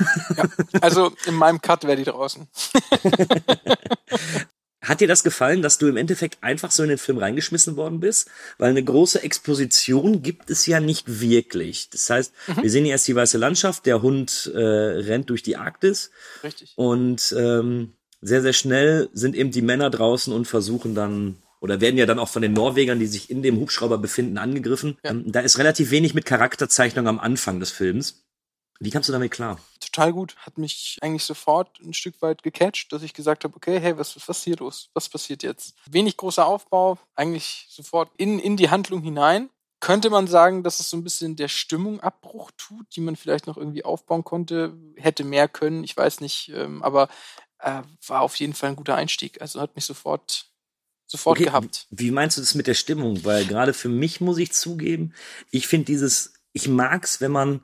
Also 0.81 1.13
in 1.27 1.35
meinem 1.35 1.61
Cut 1.61 1.85
wäre 1.85 1.97
die 1.97 2.05
draußen. 2.05 2.49
Hat 4.83 5.01
dir 5.01 5.09
das 5.09 5.23
gefallen, 5.25 5.63
dass 5.63 5.79
du 5.79 5.87
im 5.87 5.97
Endeffekt 5.97 6.43
einfach 6.43 6.71
so 6.71 6.83
in 6.83 6.91
den 6.91 6.99
Film 6.99 7.17
reingeschmissen 7.19 7.77
worden 7.77 8.01
bist? 8.01 8.29
Weil 8.59 8.71
eine 8.71 8.85
große 8.85 9.23
Exposition 9.23 10.23
gibt 10.23 10.51
es 10.51 10.67
ja 10.67 10.79
nicht 10.81 11.21
wirklich. 11.21 11.89
Das 11.91 12.11
heißt, 12.11 12.33
Mhm. 12.49 12.63
wir 12.63 12.71
sehen 12.71 12.85
erst 12.85 13.09
die 13.09 13.15
weiße 13.17 13.39
Landschaft, 13.39 13.87
der 13.87 14.03
Hund 14.03 14.51
äh, 14.55 14.59
rennt 14.59 15.31
durch 15.31 15.43
die 15.43 15.57
Arktis 15.57 16.11
Richtig. 16.43 16.73
und 16.77 17.35
ähm, 17.39 17.95
sehr, 18.21 18.43
sehr 18.43 18.53
schnell 18.53 19.09
sind 19.13 19.37
eben 19.37 19.51
die 19.53 19.63
Männer 19.63 19.89
draußen 19.89 20.33
und 20.35 20.47
versuchen 20.47 20.95
dann 20.95 21.37
oder 21.65 21.81
werden 21.81 21.97
ja 21.97 22.05
dann 22.05 22.19
auch 22.19 22.29
von 22.29 22.43
den 22.43 22.53
Norwegern, 22.53 22.99
die 22.99 23.07
sich 23.07 23.31
in 23.31 23.43
dem 23.43 23.59
Hubschrauber 23.59 23.97
befinden, 23.97 24.37
angegriffen. 24.37 24.99
Ja. 25.03 25.13
Ähm, 25.13 25.33
da 25.33 25.41
ist 25.41 25.57
relativ 25.57 25.91
wenig 25.91 26.13
mit 26.13 26.27
Charakterzeichnung 26.27 27.09
am 27.09 27.19
Anfang 27.19 27.59
des 27.59 27.71
Films. 27.71 28.23
Wie 28.81 28.91
kamst 28.91 29.09
du 29.09 29.15
damit 29.15 29.33
klar? 29.33 29.59
Total 29.81 30.13
gut. 30.13 30.37
Hat 30.37 30.59
mich 30.59 30.99
eigentlich 31.01 31.25
sofort 31.25 31.81
ein 31.81 31.95
Stück 31.95 32.21
weit 32.21 32.43
gecatcht, 32.43 32.93
dass 32.93 33.03
ich 33.03 33.15
gesagt 33.15 33.45
habe, 33.45 33.57
okay, 33.57 33.81
hey, 33.81 33.97
was, 33.97 34.15
was 34.15 34.37
ist 34.37 34.45
hier 34.45 34.59
los? 34.59 34.91
Was 34.93 35.09
passiert 35.09 35.43
jetzt? 35.43 35.75
Wenig 35.91 36.19
großer 36.19 36.45
Aufbau, 36.45 36.99
eigentlich 37.15 37.67
sofort 37.71 38.11
in, 38.19 38.39
in 38.39 38.59
die 38.59 38.69
Handlung 38.69 39.01
hinein. 39.01 39.49
Könnte 39.81 40.11
man 40.11 40.27
sagen, 40.27 40.65
dass 40.65 40.81
es 40.81 40.91
so 40.91 40.99
ein 40.99 41.05
bisschen 41.05 41.35
der 41.35 41.49
Stimmung 41.49 41.99
Abbruch 42.01 42.51
tut, 42.59 42.95
die 42.95 43.01
man 43.01 43.17
vielleicht 43.17 43.47
noch 43.47 43.57
irgendwie 43.57 43.87
aufbauen 43.87 44.23
konnte, 44.23 44.77
hätte 44.97 45.25
mehr 45.25 45.49
können, 45.49 45.83
ich 45.83 45.97
weiß 45.97 46.21
nicht, 46.21 46.53
ähm, 46.55 46.83
aber 46.83 47.09
äh, 47.61 47.81
war 48.07 48.21
auf 48.21 48.37
jeden 48.37 48.53
Fall 48.53 48.69
ein 48.69 48.77
guter 48.77 48.97
Einstieg. 48.97 49.41
Also 49.41 49.63
hat 49.63 49.77
mich 49.77 49.87
sofort, 49.87 50.51
sofort 51.15 51.39
Okay, 51.39 51.45
gehabt. 51.45 51.87
Wie 51.91 52.11
meinst 52.11 52.37
du 52.37 52.41
das 52.43 52.55
mit 52.55 52.67
der 52.67 52.75
Stimmung? 52.75 53.25
Weil 53.25 53.45
gerade 53.45 53.73
für 53.73 53.89
mich 53.89 54.21
muss 54.21 54.39
ich 54.39 54.53
zugeben, 54.53 55.13
ich 55.51 55.67
finde 55.69 55.87
dieses, 55.87 56.35
ich 56.53 56.69
mag's, 56.69 57.21
wenn 57.21 57.33
man 57.33 57.61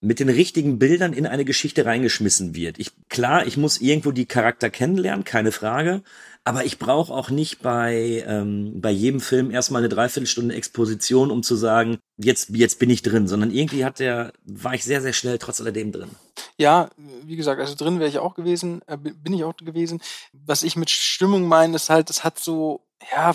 mit 0.00 0.20
den 0.20 0.28
richtigen 0.28 0.78
Bildern 0.78 1.12
in 1.12 1.26
eine 1.26 1.44
Geschichte 1.44 1.86
reingeschmissen 1.86 2.54
wird. 2.54 2.78
Ich, 2.78 2.92
klar, 3.08 3.46
ich 3.46 3.56
muss 3.56 3.80
irgendwo 3.80 4.12
die 4.12 4.26
Charakter 4.26 4.70
kennenlernen, 4.70 5.24
keine 5.24 5.52
Frage. 5.52 6.02
Aber 6.46 6.64
ich 6.66 6.78
brauche 6.78 7.12
auch 7.12 7.30
nicht 7.30 7.62
bei, 7.62 8.22
ähm, 8.26 8.80
bei 8.80 8.90
jedem 8.90 9.20
Film 9.20 9.50
erstmal 9.50 9.80
eine 9.80 9.88
Dreiviertelstunde 9.88 10.54
Exposition, 10.54 11.30
um 11.30 11.42
zu 11.42 11.56
sagen, 11.56 11.98
jetzt, 12.18 12.50
jetzt 12.50 12.78
bin 12.78 12.90
ich 12.90 13.00
drin, 13.00 13.26
sondern 13.26 13.50
irgendwie 13.50 13.84
hat 13.84 13.98
der, 13.98 14.34
war 14.44 14.74
ich 14.74 14.84
sehr, 14.84 15.00
sehr 15.00 15.14
schnell 15.14 15.38
trotz 15.38 15.62
alledem 15.62 15.90
drin. 15.90 16.10
Ja, 16.58 16.90
wie 17.22 17.36
gesagt, 17.36 17.60
also 17.60 17.74
drin 17.74 17.98
wäre 17.98 18.10
ich 18.10 18.18
auch 18.18 18.34
gewesen, 18.34 18.82
äh, 18.86 18.98
bi- 18.98 19.14
bin 19.14 19.32
ich 19.32 19.42
auch 19.44 19.56
gewesen. 19.56 20.02
Was 20.32 20.62
ich 20.64 20.76
mit 20.76 20.90
Stimmung 20.90 21.48
meine, 21.48 21.76
ist 21.76 21.88
halt, 21.88 22.10
es 22.10 22.24
hat 22.24 22.38
so, 22.38 22.82
ja, 23.10 23.32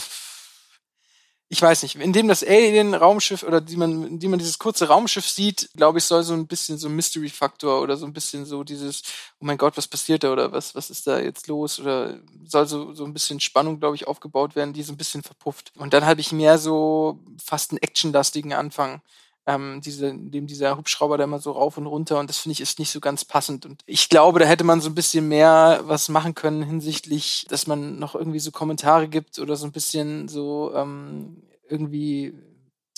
ich 1.51 1.59
weiß 1.59 1.81
nicht, 1.81 1.95
indem 1.95 2.27
das 2.27 2.43
Alien-Raumschiff 2.43 3.41
oder 3.41 3.59
die 3.59 3.75
man, 3.75 4.05
indem 4.05 4.31
man 4.31 4.39
dieses 4.39 4.59
kurze 4.59 4.87
Raumschiff 4.87 5.27
sieht, 5.27 5.69
glaube 5.75 5.97
ich, 5.97 6.05
soll 6.05 6.21
so 6.21 6.35
ein 6.35 6.45
bisschen 6.45 6.77
so 6.77 6.87
ein 6.87 6.95
Mystery-Faktor 6.95 7.81
oder 7.81 7.97
so 7.97 8.05
ein 8.05 8.13
bisschen 8.13 8.45
so 8.45 8.63
dieses, 8.63 9.01
oh 9.39 9.45
mein 9.45 9.57
Gott, 9.57 9.75
was 9.75 9.87
passiert 9.87 10.23
da 10.23 10.31
oder 10.31 10.51
was, 10.51 10.75
was 10.75 10.91
ist 10.91 11.07
da 11.07 11.19
jetzt 11.19 11.47
los 11.47 11.79
oder 11.79 12.19
soll 12.45 12.67
so, 12.67 12.93
so 12.93 13.03
ein 13.03 13.13
bisschen 13.13 13.39
Spannung, 13.39 13.79
glaube 13.79 13.95
ich, 13.95 14.07
aufgebaut 14.07 14.55
werden, 14.55 14.73
die 14.73 14.83
so 14.83 14.93
ein 14.93 14.97
bisschen 14.97 15.23
verpufft. 15.23 15.71
Und 15.75 15.93
dann 15.93 16.05
habe 16.05 16.21
ich 16.21 16.31
mehr 16.31 16.59
so 16.59 17.19
fast 17.43 17.71
einen 17.71 17.81
actionlastigen 17.81 18.53
Anfang 18.53 19.01
ähm, 19.49 19.81
diese, 19.83 20.13
dem 20.13 20.45
dieser 20.45 20.77
Hubschrauber 20.77 21.17
da 21.17 21.23
immer 21.23 21.39
so 21.39 21.51
rauf 21.51 21.77
und 21.77 21.87
runter 21.87 22.19
und 22.19 22.29
das 22.29 22.37
finde 22.37 22.53
ich 22.53 22.61
ist 22.61 22.77
nicht 22.77 22.91
so 22.91 22.99
ganz 22.99 23.25
passend. 23.25 23.65
Und 23.65 23.81
ich 23.87 24.07
glaube, 24.07 24.37
da 24.37 24.45
hätte 24.45 24.63
man 24.63 24.79
so 24.79 24.89
ein 24.89 24.95
bisschen 24.95 25.27
mehr 25.27 25.81
was 25.85 26.07
machen 26.07 26.35
können 26.35 26.61
hinsichtlich, 26.61 27.47
dass 27.49 27.65
man 27.65 27.97
noch 27.97 28.13
irgendwie 28.13 28.39
so 28.39 28.51
Kommentare 28.51 29.07
gibt 29.07 29.39
oder 29.39 29.55
so 29.55 29.65
ein 29.65 29.71
bisschen 29.71 30.27
so 30.27 30.71
ähm, 30.75 31.41
irgendwie 31.67 32.35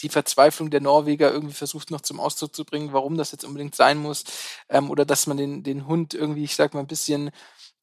die 0.02 0.10
Verzweiflung 0.10 0.70
der 0.72 0.82
Norweger 0.82 1.32
irgendwie 1.32 1.54
versucht 1.54 1.90
noch 1.90 2.02
zum 2.02 2.20
Ausdruck 2.20 2.54
zu 2.54 2.66
bringen, 2.66 2.92
warum 2.92 3.18
das 3.18 3.32
jetzt 3.32 3.46
unbedingt 3.46 3.76
sein 3.76 3.98
muss. 3.98 4.26
Ähm, 4.68 4.90
oder 4.90 5.06
dass 5.06 5.28
man 5.28 5.38
den, 5.38 5.64
den 5.64 5.88
Hund 5.88 6.14
irgendwie, 6.14 6.44
ich 6.44 6.56
sag 6.56 6.74
mal, 6.74 6.82
ein 6.82 6.88
bisschen, 6.88 7.32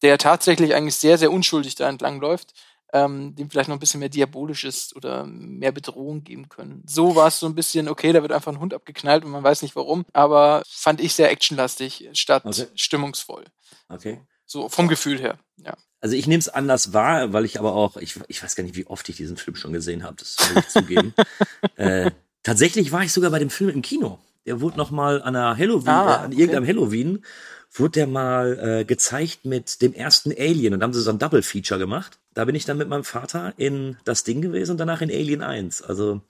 der 0.03 0.17
tatsächlich 0.19 0.75
eigentlich 0.75 0.95
sehr, 0.95 1.17
sehr 1.17 1.31
unschuldig 1.31 1.75
da 1.75 1.89
entlang 1.89 2.19
läuft, 2.19 2.53
ähm, 2.93 3.35
dem 3.35 3.49
vielleicht 3.49 3.69
noch 3.69 3.75
ein 3.75 3.79
bisschen 3.79 3.99
mehr 3.99 4.09
Diabolisches 4.09 4.95
oder 4.95 5.25
mehr 5.25 5.71
Bedrohung 5.71 6.23
geben 6.23 6.49
können. 6.49 6.83
So 6.87 7.15
war 7.15 7.27
es 7.27 7.39
so 7.39 7.45
ein 7.45 7.55
bisschen, 7.55 7.87
okay, 7.87 8.11
da 8.13 8.21
wird 8.21 8.31
einfach 8.31 8.51
ein 8.51 8.59
Hund 8.59 8.73
abgeknallt 8.73 9.23
und 9.25 9.31
man 9.31 9.43
weiß 9.43 9.61
nicht 9.61 9.75
warum, 9.75 10.05
aber 10.13 10.63
fand 10.67 10.99
ich 11.01 11.13
sehr 11.13 11.29
actionlastig 11.31 12.09
statt 12.13 12.43
Okay. 12.45 12.65
stimmungsvoll. 12.75 13.45
Okay. 13.89 14.21
So 14.45 14.69
vom 14.69 14.87
Gefühl 14.87 15.19
her, 15.19 15.37
ja. 15.57 15.75
Also 16.01 16.15
ich 16.15 16.25
nehme 16.27 16.39
es 16.39 16.49
anders 16.49 16.93
wahr, 16.93 17.33
weil 17.33 17.45
ich 17.45 17.59
aber 17.59 17.73
auch, 17.73 17.97
ich, 17.97 18.15
ich 18.29 18.41
weiß 18.41 18.55
gar 18.55 18.63
nicht, 18.63 18.75
wie 18.75 18.87
oft 18.87 19.07
ich 19.09 19.17
diesen 19.17 19.35
Film 19.37 19.55
schon 19.55 19.73
gesehen 19.73 20.03
habe, 20.03 20.15
das 20.17 20.37
muss 20.39 20.63
ich 20.63 20.69
zugeben. 20.69 21.13
äh, 21.75 22.11
tatsächlich 22.41 22.91
war 22.91 23.03
ich 23.03 23.11
sogar 23.11 23.31
bei 23.31 23.39
dem 23.39 23.49
Film 23.49 23.69
im 23.69 23.81
Kino. 23.81 24.17
Der 24.45 24.61
wurde 24.61 24.77
noch 24.77 24.91
mal 24.91 25.21
an 25.21 25.35
einer 25.35 25.57
Halloween, 25.57 25.89
Ah, 25.89 26.13
äh, 26.15 26.17
an 26.19 26.31
okay. 26.31 26.39
irgendeinem 26.41 26.67
Halloween, 26.67 27.25
wurde 27.73 27.91
der 27.91 28.07
mal 28.07 28.79
äh, 28.79 28.85
gezeigt 28.85 29.45
mit 29.45 29.81
dem 29.81 29.93
ersten 29.93 30.31
Alien 30.31 30.73
und 30.73 30.81
haben 30.81 30.93
sie 30.93 31.01
so 31.01 31.11
ein 31.11 31.19
Double 31.19 31.43
Feature 31.43 31.79
gemacht. 31.79 32.17
Da 32.39 32.45
bin 32.45 32.55
ich 32.55 32.63
dann 32.63 32.77
mit 32.77 32.87
meinem 32.87 33.03
Vater 33.03 33.53
in 33.57 33.97
das 34.05 34.23
Ding 34.23 34.41
gewesen 34.41 34.71
und 34.71 34.77
danach 34.77 35.01
in 35.01 35.09
Alien 35.11 35.41
1. 35.43 35.81
Also 35.81 36.21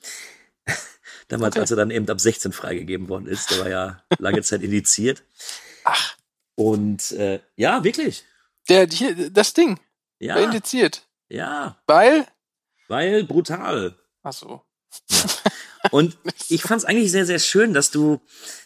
damals, 1.27 1.51
Okay. 1.53 1.59
als 1.59 1.69
er 1.69 1.77
dann 1.77 1.91
eben 1.91 2.09
ab 2.09 2.19
16 2.19 2.51
freigegeben 2.51 3.07
worden 3.09 3.27
ist, 3.27 3.51
der 3.51 3.59
war 3.59 3.69
ja 3.69 4.03
lange 4.17 4.41
Zeit 4.41 4.63
indiziert. 4.63 5.21
Ach, 5.83 6.15
Und 6.55 7.11
äh, 7.11 7.41
ja, 7.57 7.83
wirklich. 7.83 8.23
der, 8.69 8.87
hier, 8.87 9.29
das 9.29 9.53
Ding, 9.53 9.77
war 9.77 9.83
Ja, 10.19 10.35
indiziert. 10.37 11.07
ja, 11.29 11.79
Weil, 11.85 12.25
weil 12.87 13.23
brutal. 13.25 13.95
ach 14.23 14.33
so. 14.33 14.63
Und 15.91 16.17
ich 16.49 16.63
fand 16.63 16.81
es 16.81 16.85
eigentlich 16.85 17.11
sehr, 17.11 17.27
sehr 17.27 17.37
schön, 17.37 17.75
dass 17.75 17.91
du, 17.91 18.19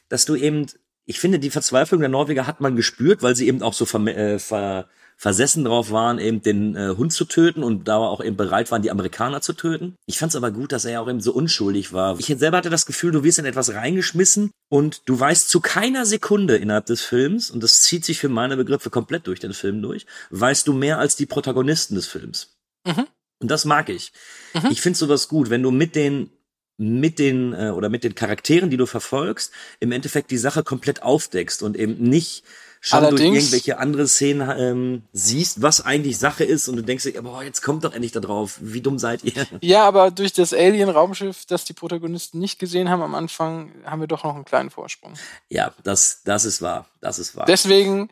dass 0.08 0.24
du 0.24 0.36
eben, 0.38 0.68
ich 1.06 1.20
finde, 1.20 1.40
die 1.40 1.50
Verzweiflung 1.50 2.00
der 2.00 2.08
Norweger 2.10 2.48
hat 2.48 2.62
man 2.62 2.78
gespürt, 2.78 3.22
weil 3.22 3.36
sie 3.36 3.48
eben 3.50 3.62
auch 3.62 3.74
so 3.74 3.86
ver, 3.86 4.00
äh, 4.08 4.40
ver, 4.40 4.88
versessen 5.24 5.64
drauf 5.64 5.90
waren, 5.90 6.20
eben 6.20 6.42
den 6.42 6.76
äh, 6.76 6.96
Hund 6.98 7.14
zu 7.14 7.24
töten 7.24 7.64
und 7.64 7.88
da 7.88 7.96
auch 7.96 8.22
eben 8.22 8.36
bereit 8.36 8.72
waren, 8.72 8.82
die 8.82 8.92
Amerikaner 8.92 9.40
zu 9.40 9.54
töten. 9.54 9.96
Ich 10.06 10.20
fand 10.20 10.32
es 10.32 10.36
aber 10.36 10.52
gut, 10.52 10.74
dass 10.74 10.84
er 10.84 10.92
ja 10.92 11.00
auch 11.00 11.08
eben 11.08 11.22
so 11.22 11.32
unschuldig 11.32 11.94
war. 11.94 12.20
Ich 12.20 12.26
selber 12.26 12.58
hatte 12.58 12.70
das 12.70 12.86
Gefühl, 12.86 13.14
du 13.14 13.24
wirst 13.24 13.40
in 13.40 13.46
etwas 13.46 13.74
reingeschmissen 13.74 14.52
und 14.70 15.04
du 15.06 15.18
weißt 15.18 15.50
zu 15.50 15.62
keiner 15.62 16.06
Sekunde 16.06 16.58
innerhalb 16.58 16.88
des 16.88 17.04
Films, 17.04 17.52
und 17.52 17.64
das 17.64 17.84
zieht 17.84 18.04
sich 18.04 18.20
für 18.20 18.28
meine 18.28 18.58
Begriffe 18.58 18.90
komplett 18.90 19.26
durch 19.28 19.40
den 19.40 19.54
Film 19.54 19.82
durch, 19.82 20.06
weißt 20.32 20.68
du 20.68 20.74
mehr 20.74 21.00
als 21.00 21.16
die 21.16 21.26
Protagonisten 21.26 21.96
des 21.96 22.06
Films. 22.06 22.58
Mhm. 22.86 23.08
Und 23.40 23.50
das 23.50 23.64
mag 23.64 23.88
ich. 23.88 24.12
Mhm. 24.54 24.72
Ich 24.72 24.82
finde 24.82 25.00
sowas 25.00 25.30
gut, 25.30 25.50
wenn 25.50 25.64
du 25.64 25.72
mit 25.72 25.96
den 25.96 26.32
mit 26.78 27.18
den 27.18 27.54
äh, 27.54 27.70
oder 27.70 27.88
mit 27.88 28.04
den 28.04 28.16
Charakteren, 28.16 28.70
die 28.70 28.78
du 28.78 28.88
verfolgst, 28.88 29.54
im 29.80 29.94
Endeffekt 29.94 30.32
die 30.32 30.38
Sache 30.38 30.64
komplett 30.64 31.02
aufdeckst 31.02 31.64
und 31.64 31.78
eben 31.78 31.96
nicht 32.10 32.44
schon 32.86 33.00
durch 33.00 33.12
Allerdings- 33.14 33.38
irgendwelche 33.38 33.78
andere 33.80 34.08
Szenen 34.10 34.50
ähm, 34.60 35.04
siehst, 35.14 35.62
was 35.62 35.80
eigentlich 35.86 36.18
Sache 36.18 36.44
ist 36.44 36.68
und 36.68 36.76
du 36.76 36.82
denkst 36.84 37.06
dir, 37.06 37.22
boah, 37.22 37.42
jetzt 37.42 37.62
kommt 37.62 37.86
doch 37.86 37.94
endlich 37.94 38.12
da 38.12 38.20
drauf. 38.20 38.58
Wie 38.60 38.82
dumm 38.82 39.00
seid 39.00 39.24
ihr? 39.24 39.48
Ja, 39.62 39.86
aber 39.86 40.12
durch 40.12 40.34
das 40.34 40.54
Alien-Raumschiff, 40.54 41.46
das 41.46 41.64
die 41.64 41.72
Protagonisten 41.74 42.40
nicht 42.40 42.60
gesehen 42.60 42.90
haben 42.90 43.02
am 43.02 43.16
Anfang, 43.16 43.72
haben 43.86 44.02
wir 44.02 44.08
doch 44.08 44.26
noch 44.26 44.36
einen 44.36 44.44
kleinen 44.44 44.70
Vorsprung. 44.70 45.14
Ja, 45.48 45.74
das 45.84 46.24
das 46.26 46.44
ist 46.44 46.62
wahr. 46.62 46.86
Das 47.00 47.20
ist 47.20 47.38
wahr. 47.38 47.46
Deswegen, 47.46 48.10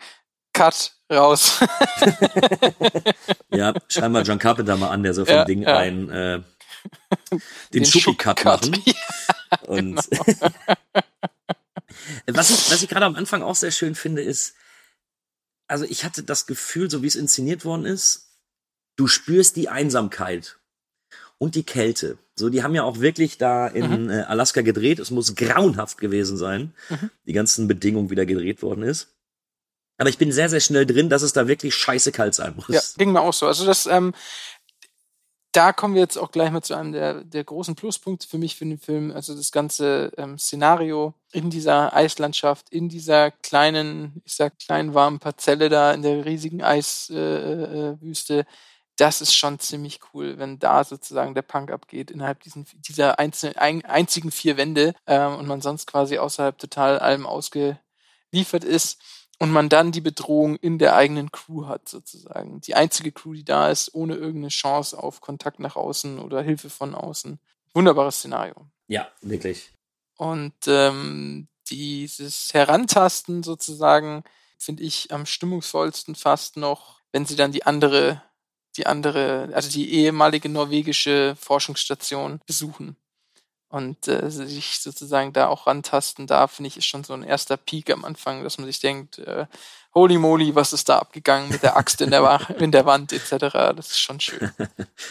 Cut, 0.53 0.93
raus. 1.11 1.59
ja, 3.51 3.73
schreib 3.89 4.11
mal 4.11 4.23
John 4.23 4.39
Carpenter 4.39 4.77
mal 4.77 4.89
an, 4.89 5.03
der 5.03 5.13
so 5.13 5.25
vom 5.25 5.35
Ja, 5.35 5.45
Ding 5.45 5.63
ja. 5.63 5.77
ein 5.77 6.09
äh, 6.09 6.39
den, 7.31 7.41
Den 7.73 7.85
Schucki-Cut. 7.85 8.43
machen. 8.45 8.83
Und 9.67 9.99
Genau. 10.09 10.49
Was 12.27 12.49
ich, 12.49 12.71
was 12.71 12.83
ich 12.83 12.89
gerade 12.89 13.05
am 13.05 13.15
Anfang 13.15 13.43
auch 13.43 13.55
sehr 13.55 13.71
schön 13.71 13.95
finde, 13.95 14.21
ist, 14.21 14.55
also 15.67 15.85
ich 15.85 16.03
hatte 16.03 16.23
das 16.23 16.45
Gefühl, 16.45 16.89
so 16.89 17.01
wie 17.01 17.07
es 17.07 17.15
inszeniert 17.15 17.65
worden 17.65 17.85
ist, 17.85 18.31
du 18.95 19.07
spürst 19.07 19.55
die 19.55 19.69
Einsamkeit 19.69 20.57
und 21.37 21.55
die 21.55 21.63
Kälte. 21.63 22.17
So, 22.35 22.49
die 22.49 22.63
haben 22.63 22.75
ja 22.75 22.83
auch 22.83 22.99
wirklich 22.99 23.37
da 23.37 23.67
in 23.67 24.09
äh, 24.09 24.21
Alaska 24.27 24.61
gedreht. 24.61 24.99
Es 24.99 25.11
muss 25.11 25.35
grauenhaft 25.35 25.97
gewesen 25.97 26.37
sein, 26.37 26.73
die 27.25 27.33
ganzen 27.33 27.67
Bedingungen, 27.67 28.09
wie 28.09 28.15
da 28.15 28.25
gedreht 28.25 28.61
worden 28.61 28.83
ist. 28.83 29.15
Aber 29.97 30.09
ich 30.09 30.17
bin 30.17 30.31
sehr, 30.31 30.49
sehr 30.49 30.59
schnell 30.59 30.85
drin, 30.87 31.09
dass 31.09 31.21
es 31.21 31.33
da 31.33 31.47
wirklich 31.47 31.75
scheiße 31.75 32.11
kalt 32.11 32.33
sein 32.33 32.55
muss. 32.55 32.69
Ja, 32.69 32.81
ging 32.97 33.11
mir 33.11 33.21
auch 33.21 33.33
so. 33.33 33.45
Also 33.45 33.65
das, 33.65 33.85
ähm, 33.85 34.13
da 35.51 35.73
kommen 35.73 35.95
wir 35.95 36.01
jetzt 36.01 36.17
auch 36.17 36.31
gleich 36.31 36.49
mal 36.51 36.61
zu 36.61 36.75
einem 36.75 36.93
der, 36.93 37.23
der 37.23 37.43
großen 37.43 37.75
Pluspunkte 37.75 38.27
für 38.27 38.37
mich 38.37 38.55
für 38.55 38.65
den 38.65 38.77
Film. 38.77 39.11
Also 39.11 39.35
das 39.35 39.51
ganze 39.51 40.11
ähm, 40.17 40.37
Szenario 40.37 41.13
in 41.31 41.49
dieser 41.49 41.93
Eislandschaft, 41.93 42.69
in 42.69 42.87
dieser 42.87 43.31
kleinen, 43.31 44.21
ich 44.25 44.35
sag 44.35 44.57
kleinen 44.59 44.93
warmen 44.93 45.19
Parzelle 45.19 45.67
da 45.69 45.91
in 45.93 46.03
der 46.03 46.25
riesigen 46.25 46.63
Eiswüste. 46.63 48.33
Äh, 48.33 48.39
äh, 48.39 48.45
das 48.97 49.19
ist 49.19 49.33
schon 49.33 49.59
ziemlich 49.59 49.99
cool, 50.13 50.37
wenn 50.37 50.59
da 50.59 50.83
sozusagen 50.83 51.33
der 51.33 51.41
Punk 51.41 51.71
abgeht 51.71 52.11
innerhalb 52.11 52.41
diesen, 52.41 52.67
dieser 52.87 53.19
einzelnen, 53.19 53.57
ein, 53.57 53.83
einzigen 53.83 54.31
vier 54.31 54.57
Wände 54.57 54.93
ähm, 55.07 55.35
und 55.35 55.47
man 55.47 55.61
sonst 55.61 55.87
quasi 55.87 56.17
außerhalb 56.17 56.57
total 56.57 56.99
allem 56.99 57.25
ausgeliefert 57.25 58.63
ist 58.63 59.01
und 59.41 59.49
man 59.49 59.69
dann 59.69 59.91
die 59.91 60.01
Bedrohung 60.01 60.55
in 60.57 60.77
der 60.77 60.95
eigenen 60.95 61.31
Crew 61.31 61.65
hat, 61.65 61.89
sozusagen. 61.89 62.61
Die 62.61 62.75
einzige 62.75 63.11
Crew, 63.11 63.33
die 63.33 63.43
da 63.43 63.71
ist, 63.71 63.95
ohne 63.95 64.13
irgendeine 64.13 64.49
Chance 64.49 65.01
auf 65.01 65.19
Kontakt 65.19 65.59
nach 65.59 65.75
außen 65.75 66.19
oder 66.19 66.43
Hilfe 66.43 66.69
von 66.69 66.93
außen. 66.93 67.39
Wunderbares 67.73 68.17
Szenario. 68.17 68.67
Ja, 68.87 69.07
wirklich. 69.21 69.71
Und 70.15 70.53
ähm, 70.67 71.47
dieses 71.71 72.53
Herantasten 72.53 73.41
sozusagen 73.41 74.23
finde 74.59 74.83
ich 74.83 75.11
am 75.11 75.25
stimmungsvollsten 75.25 76.13
fast 76.13 76.55
noch, 76.57 77.01
wenn 77.11 77.25
sie 77.25 77.35
dann 77.35 77.51
die 77.51 77.65
andere, 77.65 78.21
die 78.77 78.85
andere, 78.85 79.49
also 79.53 79.71
die 79.71 79.91
ehemalige 79.91 80.49
norwegische 80.49 81.35
Forschungsstation 81.35 82.41
besuchen 82.45 82.95
und 83.71 84.07
äh, 84.07 84.29
sich 84.29 84.79
sozusagen 84.79 85.33
da 85.33 85.47
auch 85.47 85.65
rantasten 85.67 86.27
da, 86.27 86.47
finde 86.47 86.67
ich, 86.67 86.77
ist 86.77 86.85
schon 86.85 87.03
so 87.03 87.13
ein 87.13 87.23
erster 87.23 87.57
Peak 87.57 87.89
am 87.89 88.05
Anfang, 88.05 88.43
dass 88.43 88.57
man 88.57 88.67
sich 88.67 88.79
denkt, 88.79 89.17
äh, 89.19 89.45
holy 89.93 90.17
moly, 90.17 90.53
was 90.55 90.71
ist 90.73 90.87
da 90.89 90.99
abgegangen 90.99 91.49
mit 91.49 91.63
der 91.63 91.75
Axt 91.77 91.99
in 92.01 92.11
der, 92.11 92.23
Wa 92.23 92.35
in 92.59 92.71
der 92.71 92.85
Wand 92.85 93.11
etc. 93.13 93.31
Das 93.75 93.87
ist 93.91 93.99
schon 93.99 94.19
schön. 94.19 94.51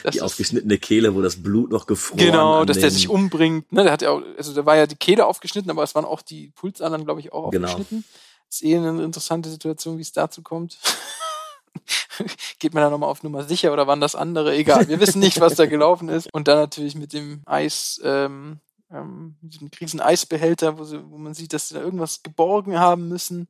Das 0.03 0.13
die 0.13 0.19
ist- 0.19 0.23
aufgeschnittene 0.23 0.79
Kehle, 0.79 1.15
wo 1.15 1.21
das 1.23 1.43
Blut 1.43 1.71
noch 1.71 1.87
gefroren 1.87 2.19
Genau, 2.19 2.61
an 2.61 2.67
dass 2.67 2.79
der 2.79 2.91
sich 2.91 3.09
umbringt. 3.09 3.71
Ne, 3.73 3.83
der 3.83 3.93
hat 3.93 4.03
ja 4.03 4.11
auch, 4.11 4.23
also 4.39 4.55
da 4.55 4.65
war 4.65 4.77
ja 4.77 4.87
die 4.87 4.97
Kehle 4.97 5.27
aufgeschnitten, 5.27 5.71
aber 5.71 5.83
es 5.83 5.95
waren 5.95 6.05
auch 6.05 6.23
die 6.23 6.49
Pulsadern, 6.55 7.05
glaube 7.05 7.21
ich, 7.21 7.33
auch 7.33 7.51
Genau. 7.51 7.67
aufgeschnitten. 7.69 8.05
ist 8.49 8.63
eh 8.63 8.77
eine 8.77 9.03
interessante 9.03 9.49
Situation, 9.51 9.97
wie 9.99 10.03
es 10.03 10.13
dazu 10.13 10.43
kommt. 10.43 10.79
Geht 12.59 12.75
man 12.75 12.83
da 12.83 12.91
nochmal 12.91 13.09
auf 13.09 13.23
Nummer 13.23 13.45
sicher 13.45 13.73
oder 13.73 13.87
waren 13.87 14.01
das 14.01 14.15
andere? 14.15 14.55
Egal, 14.55 14.89
wir 14.89 15.01
wissen 15.01 15.21
nicht, 15.21 15.41
was 15.41 15.55
da 15.55 15.67
gelaufen 15.67 16.09
ist. 16.09 16.33
Und 16.33 16.49
dann 16.49 16.59
natürlich 16.59 16.95
mit 16.95 17.13
dem 17.13 17.43
Eis, 17.47 18.01
ähm, 18.05 18.61
ähm, 18.93 19.37
diesem 19.41 19.71
riesen 19.81 20.01
Eisbehälter, 20.01 20.79
wo, 20.79 20.85
sie, 20.85 21.03
wo 21.11 21.19
man 21.19 21.35
sieht, 21.35 21.53
dass 21.53 21.69
sie 21.69 21.75
da 21.75 21.81
irgendwas 21.81 22.23
geborgen 22.23 22.79
haben 22.79 23.09
müssen, 23.09 23.49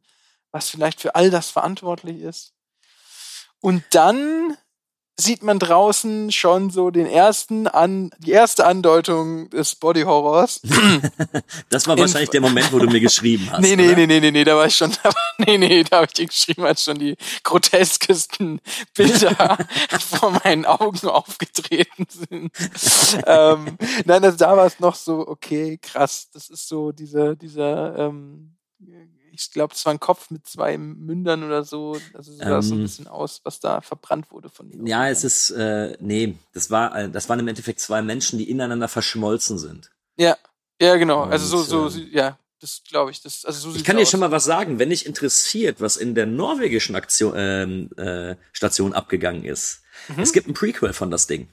was 0.50 0.68
vielleicht 0.68 1.00
für 1.00 1.14
all 1.14 1.30
das 1.30 1.50
verantwortlich 1.50 2.20
ist. 2.20 2.52
Und 3.60 3.84
dann 3.90 4.56
sieht 5.20 5.42
man 5.42 5.58
draußen 5.58 6.32
schon 6.32 6.70
so 6.70 6.90
den 6.90 7.06
ersten 7.06 7.66
an, 7.68 8.10
die 8.18 8.32
erste 8.32 8.66
Andeutung 8.66 9.48
des 9.50 9.74
Body 9.76 10.02
Horrors. 10.02 10.60
Das 11.68 11.86
war 11.86 11.94
In- 11.96 12.00
wahrscheinlich 12.02 12.30
der 12.30 12.40
Moment, 12.40 12.72
wo 12.72 12.78
du 12.78 12.86
mir 12.86 13.00
geschrieben 13.00 13.48
hast. 13.50 13.60
nee, 13.60 13.76
nee, 13.76 13.86
oder? 13.88 13.96
nee, 13.96 14.06
nee, 14.06 14.20
nee, 14.20 14.30
nee, 14.30 14.44
da 14.44 14.56
war 14.56 14.66
ich 14.66 14.76
schon, 14.76 14.90
da 15.02 15.04
war, 15.04 15.14
nee, 15.38 15.58
nee, 15.58 15.84
da 15.84 15.96
habe 15.98 16.06
ich 16.06 16.14
dir 16.14 16.26
geschrieben, 16.26 16.64
als 16.64 16.82
schon 16.84 16.98
die 16.98 17.16
groteskesten 17.44 18.60
Bilder 18.94 19.58
vor 19.98 20.32
meinen 20.44 20.64
Augen 20.66 21.06
aufgetreten 21.08 22.06
sind. 22.08 22.50
ähm, 23.26 23.76
nein, 24.04 24.24
also 24.24 24.36
da 24.36 24.56
war 24.56 24.66
es 24.66 24.80
noch 24.80 24.94
so, 24.94 25.26
okay, 25.28 25.78
krass, 25.80 26.28
das 26.32 26.48
ist 26.50 26.68
so 26.68 26.92
dieser, 26.92 27.36
dieser, 27.36 27.96
ähm, 27.98 28.56
ich 29.32 29.50
glaube, 29.50 29.74
es 29.74 29.84
war 29.86 29.92
ein 29.92 30.00
Kopf 30.00 30.30
mit 30.30 30.46
zwei 30.46 30.76
Mündern 30.78 31.42
oder 31.44 31.64
so, 31.64 31.96
also 32.14 32.32
so 32.32 32.38
sah 32.38 32.58
es 32.58 32.68
so 32.68 32.74
ein 32.74 32.78
Ähm, 32.78 32.84
bisschen 32.84 33.06
aus, 33.08 33.40
was 33.44 33.60
da 33.60 33.80
verbrannt 33.80 34.30
wurde 34.30 34.48
von 34.48 34.68
den 34.70 34.86
Ja, 34.86 35.08
es 35.08 35.24
ist, 35.24 35.50
äh, 35.50 35.96
nee, 36.00 36.36
das 36.52 36.70
war, 36.70 36.96
äh, 36.96 37.10
das 37.10 37.28
waren 37.28 37.38
im 37.40 37.48
Endeffekt 37.48 37.80
zwei 37.80 38.02
Menschen, 38.02 38.38
die 38.38 38.50
ineinander 38.50 38.88
verschmolzen 38.88 39.58
sind. 39.58 39.90
Ja, 40.16 40.36
ja, 40.80 40.88
ja,genau. 40.88 41.22
Also 41.24 41.46
so, 41.46 41.58
Und, 41.58 41.64
so, 41.64 41.84
ähm, 41.84 41.90
sie- 41.90 42.14
ja, 42.16 42.38
das 42.60 42.82
glaube 42.88 43.10
ich. 43.10 43.22
Das, 43.22 43.44
also 43.44 43.70
so 43.70 43.76
Ich 43.76 43.84
kann 43.84 43.96
dir 43.96 44.04
schon 44.06 44.20
mal 44.20 44.30
was 44.30 44.44
sagen, 44.44 44.78
wenn 44.78 44.90
dich 44.90 45.06
interessiert, 45.06 45.80
was 45.80 45.96
in 45.96 46.14
der 46.14 46.26
norwegischen 46.26 46.94
Aktion, 46.96 47.32
ähm, 47.36 47.90
äh, 47.96 48.36
Station 48.52 48.92
abgegangen 48.92 49.44
ist. 49.44 49.82
Mhm. 50.08 50.20
Es 50.22 50.32
gibt 50.32 50.46
ein 50.48 50.54
Prequel 50.54 50.92
von 50.92 51.10
das 51.10 51.26
Ding. 51.26 51.48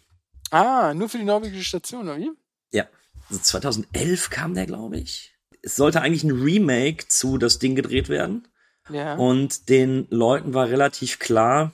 Ah, 0.52 0.94
nur 0.94 1.08
für 1.10 1.18
die 1.18 1.24
norwegische 1.26 1.64
Station, 1.64 2.04
oder 2.10 2.18
wie? 2.18 2.32
Ja. 2.72 2.88
Also 3.30 3.42
2011 3.42 4.30
kam 4.30 4.54
der, 4.54 4.66
glaube 4.66 4.98
ich. 4.98 5.34
Es 5.62 5.76
sollte 5.76 6.02
eigentlich 6.02 6.24
ein 6.24 6.42
Remake 6.42 7.08
zu 7.08 7.38
das 7.38 7.60
Ding 7.60 7.76
gedreht 7.76 8.10
werden. 8.10 8.48
Ja. 8.90 9.16
Und 9.16 9.70
den 9.70 10.08
Leuten 10.10 10.54
war 10.54 10.70
relativ 10.70 11.20
klar, 11.20 11.74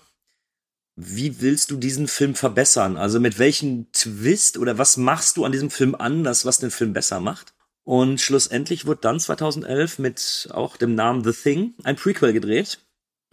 wie 0.96 1.41
willst 1.41 1.72
du 1.72 1.78
diesen 1.78 2.08
Film 2.08 2.36
verbessern? 2.36 2.98
Also 2.98 3.19
mit 3.19 3.39
welchem 3.39 3.91
Twist 3.91 4.58
oder 4.58 4.78
was 4.78 4.98
machst 4.98 5.38
du 5.38 5.46
an 5.46 5.52
diesem 5.52 5.69
Film 5.72 5.96
anders, 5.96 6.46
was 6.46 6.60
den 6.60 6.72
Film 6.72 6.93
besser 6.93 7.19
macht? 7.19 7.54
Und 7.84 8.22
schlussendlich 8.22 8.86
wurde 8.86 9.02
dann 9.02 9.19
2011 9.19 10.00
mit 10.00 10.50
auch 10.52 10.78
dem 10.78 10.96
Namen 10.96 11.24
The 11.24 11.34
Thing 11.34 11.74
ein 11.84 11.96
Prequel 11.96 12.34
gedreht, 12.34 12.80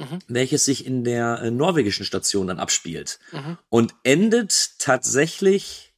Mhm. 0.00 0.18
welches 0.28 0.64
sich 0.64 0.86
in 0.86 1.04
der 1.04 1.40
äh, 1.42 1.50
norwegischen 1.50 2.06
Station 2.06 2.46
dann 2.46 2.58
abspielt. 2.58 3.18
Mhm. 3.32 3.58
Und 3.68 3.94
endet 4.02 4.78
tatsächlich 4.78 5.94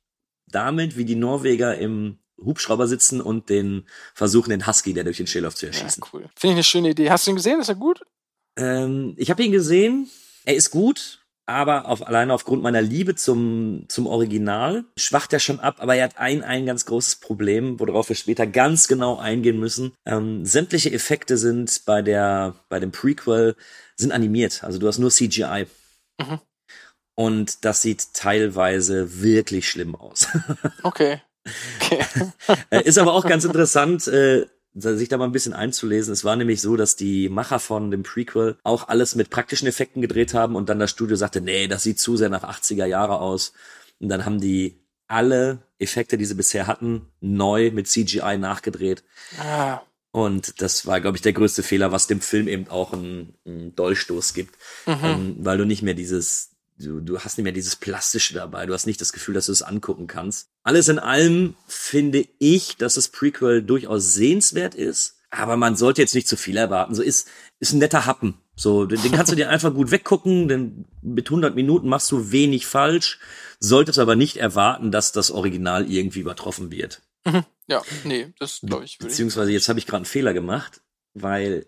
damit, 0.49 0.97
wie 0.97 1.05
die 1.05 1.15
Norweger 1.15 1.79
im 1.79 2.19
Hubschrauber 2.45 2.87
sitzen 2.87 3.21
und 3.21 3.49
den 3.51 3.87
versuchen, 4.15 4.51
den 4.51 4.67
Husky, 4.67 4.93
der 4.95 5.05
durch 5.05 5.19
den 5.19 5.27
Schilf 5.27 5.55
zu 5.55 5.67
Ja, 5.67 5.73
erschießen. 5.73 6.03
cool. 6.13 6.23
Finde 6.37 6.53
ich 6.53 6.57
eine 6.57 6.65
schöne 6.65 6.91
Idee. 6.91 7.11
Hast 7.11 7.27
du 7.27 7.31
ihn 7.31 7.37
gesehen? 7.37 7.61
Ist 7.61 7.69
er 7.69 7.75
gut? 7.75 8.03
Ähm, 8.57 9.15
ich 9.17 9.31
habe 9.31 9.43
ihn 9.43 9.53
gesehen. 9.53 10.09
Er 10.45 10.55
ist 10.57 10.71
gut, 10.71 11.21
aber 11.47 11.87
auf, 11.87 12.07
alleine 12.07 12.35
aufgrund 12.35 12.63
meiner 12.63 12.83
Liebe 12.83 13.15
zum, 13.15 13.85
zum 13.89 14.07
Original 14.07 14.85
schwacht 14.97 15.33
er 15.33 15.39
schon 15.41 15.61
ab. 15.61 15.77
Aber 15.79 15.95
er 15.95 16.05
hat 16.05 16.19
ein, 16.19 16.43
ein 16.43 16.67
ganz 16.67 16.85
großes 16.87 17.17
Problem, 17.17 17.79
worauf 17.81 18.09
wir 18.09 18.17
später 18.17 18.47
ganz 18.47 18.89
genau 18.89 19.19
eingehen 19.19 19.59
müssen. 19.59 19.93
Ähm, 20.05 20.45
sämtliche 20.45 20.93
Effekte 20.93 21.37
sind 21.39 21.83
bei 21.87 22.03
der, 22.03 22.57
bei 22.69 22.81
dem 22.81 22.91
Prequel 22.93 23.55
sind 23.97 24.13
animiert. 24.13 24.65
Also 24.65 24.79
du 24.79 24.87
hast 24.89 24.99
nur 24.99 25.11
CGI. 25.11 25.67
Mhm. 26.21 26.41
Und 27.15 27.65
das 27.65 27.83
sieht 27.83 28.15
teilweise 28.15 29.21
wirklich 29.23 29.69
schlimm 29.69 29.95
aus. 29.95 30.27
Okay. 30.83 31.21
Okay. 31.81 31.99
Äh, 32.71 32.83
Ist 32.85 32.99
aber 32.99 33.13
auch 33.15 33.27
ganz 33.27 33.45
interessant, 33.45 34.07
äh, 34.09 34.47
sich 34.75 35.09
da 35.09 35.19
mal 35.19 35.25
ein 35.27 35.33
bisschen 35.33 35.53
einzulesen. 35.53 36.13
Es 36.13 36.25
war 36.25 36.37
nämlich 36.37 36.61
so, 36.61 36.77
dass 36.77 36.97
die 36.97 37.29
Macher 37.29 37.59
von 37.59 37.91
dem 37.91 38.03
Prequel 38.03 38.57
auch 38.63 38.89
alles 38.89 39.15
mit 39.15 39.29
praktischen 39.31 39.69
Effekten 39.69 40.01
gedreht 40.01 40.33
haben 40.35 40.57
und 40.57 40.69
dann 40.69 40.79
das 40.79 40.91
Studio 40.91 41.17
sagte, 41.17 41.41
nee, 41.41 41.67
das 41.69 41.83
sieht 41.83 41.99
zu 41.99 42.17
sehr 42.17 42.31
nach 42.31 42.45
80er 42.45 42.87
Jahre 42.87 43.21
aus. 43.21 43.53
Und 44.01 44.09
dann 44.09 44.25
haben 44.25 44.41
die 44.41 44.81
alle 45.09 45.59
Effekte, 45.79 46.17
die 46.17 46.25
sie 46.25 46.35
bisher 46.35 46.67
hatten, 46.67 47.07
neu 47.21 47.71
mit 47.71 47.87
CGI 47.89 48.39
nachgedreht. 48.39 49.03
Ah, 49.39 49.81
Und 50.11 50.63
das 50.63 50.87
war, 50.87 51.01
glaube 51.03 51.17
ich, 51.19 51.23
der 51.23 51.35
größte 51.35 51.63
Fehler, 51.63 51.93
was 51.93 52.07
dem 52.07 52.21
Film 52.23 52.49
eben 52.49 52.69
auch 52.69 52.93
einen, 52.95 53.35
einen 53.45 53.75
Dolchstoß 53.77 54.33
gibt, 54.33 54.55
Mhm. 54.87 54.99
ähm, 55.05 55.37
weil 55.41 55.59
du 55.59 55.67
nicht 55.67 55.83
mehr 55.83 55.95
dieses, 55.95 56.51
du, 56.79 57.01
du 57.01 57.19
hast 57.21 57.37
nicht 57.37 57.45
mehr 57.45 57.53
dieses 57.53 57.77
Plastische 57.77 58.33
dabei, 58.35 58.65
du 58.65 58.73
hast 58.73 58.87
nicht 58.87 59.01
das 59.03 59.13
Gefühl, 59.13 59.35
dass 59.35 59.47
du 59.47 59.53
es 59.53 59.61
angucken 59.63 60.07
kannst. 60.07 60.49
Alles 60.65 60.89
in 60.89 60.99
allem 60.99 61.57
finde 61.67 62.27
ich, 62.39 62.77
dass 62.77 62.95
das 62.95 63.09
Prequel 63.09 63.63
durchaus 63.63 64.15
sehenswert 64.15 64.75
ist, 64.75 65.17
aber 65.31 65.57
man 65.57 65.77
sollte 65.77 66.01
jetzt 66.03 66.15
nicht 66.15 66.29
zu 66.29 66.37
viel 66.37 66.57
erwarten. 66.57 66.95
So 66.95 67.03
ist, 67.03 67.29
ist 67.59 67.73
ein 67.73 67.79
netter 67.79 68.07
Happen. 68.07 68.39
So, 68.55 68.85
den, 68.85 69.01
den 69.03 69.13
kannst 69.13 69.33
du 69.33 69.37
dir 69.37 69.49
einfach 69.49 69.73
gut 69.75 69.91
weggucken, 69.91 70.47
denn 70.47 70.85
mit 71.01 71.27
100 71.29 71.55
Minuten 71.55 71.89
machst 71.89 72.11
du 72.13 72.31
wenig 72.33 72.67
falsch, 72.67 73.19
solltest 73.59 73.99
aber 73.99 74.15
nicht 74.15 74.37
erwarten, 74.37 74.93
dass 74.93 75.11
das 75.11 75.31
Original 75.31 75.91
irgendwie 75.91 76.21
übertroffen 76.21 76.71
wird. 76.71 77.03
ja, 77.67 77.83
nee, 78.05 78.33
das 78.39 78.61
glaube 78.63 78.85
ich- 78.85 78.99
Beziehungsweise 78.99 79.53
jetzt 79.53 79.69
habe 79.69 79.79
ich 79.79 79.87
gerade 79.87 79.99
einen 79.99 80.05
Fehler 80.05 80.35
gemacht, 80.35 80.81
weil 81.15 81.67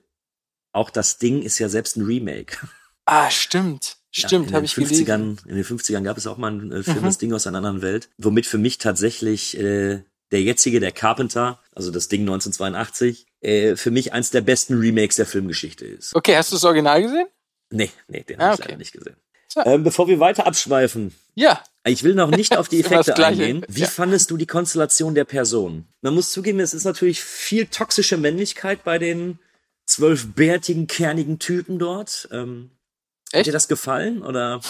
auch 0.73 0.91
das 0.91 1.19
Ding 1.19 1.43
ist 1.43 1.59
ja 1.59 1.69
selbst 1.69 1.97
ein 1.97 2.05
Remake. 2.05 2.59
Ah, 3.07 3.31
stimmt. 3.31 3.97
Stimmt, 4.17 4.51
ja, 4.51 4.57
habe 4.57 4.65
ich 4.67 4.75
gelesen. 4.75 5.05
50ern, 5.07 5.49
In 5.49 5.57
den 5.57 5.65
50ern 5.65 6.03
gab 6.03 6.17
es 6.17 6.27
auch 6.27 6.37
mal 6.39 6.49
einen 6.53 6.71
äh, 6.73 6.83
Film, 6.83 7.01
Mhm. 7.01 7.05
das 7.05 7.19
Ding 7.19 7.33
aus 7.33 7.47
einer 7.47 7.59
anderen 7.59 7.83
Welt, 7.83 8.09
womit 8.19 8.47
für 8.47 8.59
mich 8.59 8.79
tatsächlich 8.79 9.59
äh, 9.59 10.03
der 10.31 10.43
jetzige, 10.43 10.79
der 10.81 10.93
Carpenter, 10.93 11.61
also 11.75 11.91
das 11.91 12.09
Ding 12.09 12.21
1982, 12.23 13.27
äh, 13.41 13.77
für 13.77 13.91
mich 13.91 14.13
eins 14.13 14.31
der 14.31 14.41
besten 14.41 14.79
Remakes 14.79 15.17
der 15.17 15.27
Filmgeschichte 15.27 15.85
ist. 15.85 16.15
Okay, 16.15 16.37
hast 16.37 16.51
du 16.53 16.57
das 16.57 16.65
Original 16.65 17.03
gesehen? 17.03 17.27
Nee, 17.71 17.91
nee, 18.09 18.23
den 18.23 18.41
Ah, 18.41 18.45
habe 18.45 18.55
ich 18.55 18.61
okay. 18.61 18.69
leider 18.69 18.79
nicht 18.79 18.93
gesehen. 18.93 19.17
So. 19.49 19.61
Ähm, 19.65 19.83
bevor 19.85 20.07
wir 20.09 20.21
weiter 20.21 20.47
abschweifen, 20.47 21.13
Ja. 21.35 21.63
ich 21.85 22.03
will 22.05 22.15
noch 22.15 22.31
nicht 22.31 22.57
auf 22.57 22.69
die 22.69 22.81
Effekte 22.81 23.17
eingehen. 23.25 23.65
Wie 23.69 23.81
Ja. 23.83 23.87
fandest 23.89 24.31
du 24.31 24.37
die 24.37 24.47
Konstellation 24.47 25.15
der 25.15 25.25
Person? 25.25 25.87
Man 26.03 26.15
muss 26.15 26.31
zugeben, 26.33 26.61
es 26.61 26.73
ist 26.75 26.85
natürlich 26.85 27.21
viel 27.21 27.67
toxische 27.67 28.17
Männlichkeit 28.17 28.85
bei 28.85 28.99
den 28.99 29.39
zwölf 29.87 30.33
bärtigen, 30.35 30.87
kernigen 30.87 31.39
Typen 31.39 31.79
dort. 31.79 32.29
Ähm, 32.33 32.71
Hat 33.35 33.41
Echt? 33.41 33.49
dir 33.49 33.53
das 33.53 33.67
gefallen? 33.67 34.23
Oder? 34.23 34.61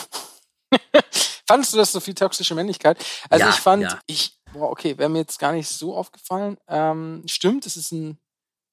Fandest 1.46 1.74
du 1.74 1.76
das 1.76 1.92
so 1.92 2.00
viel 2.00 2.14
toxische 2.14 2.54
Männlichkeit? 2.54 3.04
Also 3.28 3.44
Ja, 3.44 3.50
ich 3.50 3.56
fand, 3.56 3.82
ja. 3.82 4.00
ich, 4.06 4.38
boah, 4.54 4.70
okay, 4.70 4.96
wäre 4.96 5.10
mir 5.10 5.18
jetzt 5.18 5.38
gar 5.38 5.52
nicht 5.52 5.68
so 5.68 5.94
aufgefallen. 5.94 6.56
Ähm, 6.66 7.22
stimmt, 7.26 7.66
es 7.66 7.76
ist 7.76 7.92
ein 7.92 8.18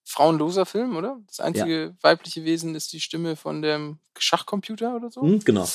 frauenloser 0.06 0.66
Film, 0.66 0.96
oder? 0.96 1.20
Das 1.28 1.42
einzige 1.42 1.96
weibliche 2.02 2.46
Wesen 2.46 2.74
ist 2.74 2.94
die 2.94 3.02
Stimme 3.02 3.36
von 3.36 3.62
dem 3.62 4.00
Schachcomputer 4.18 4.96
oder 4.96 5.12
so. 5.12 5.22
Hm, 5.22 5.42
genau. 5.42 5.68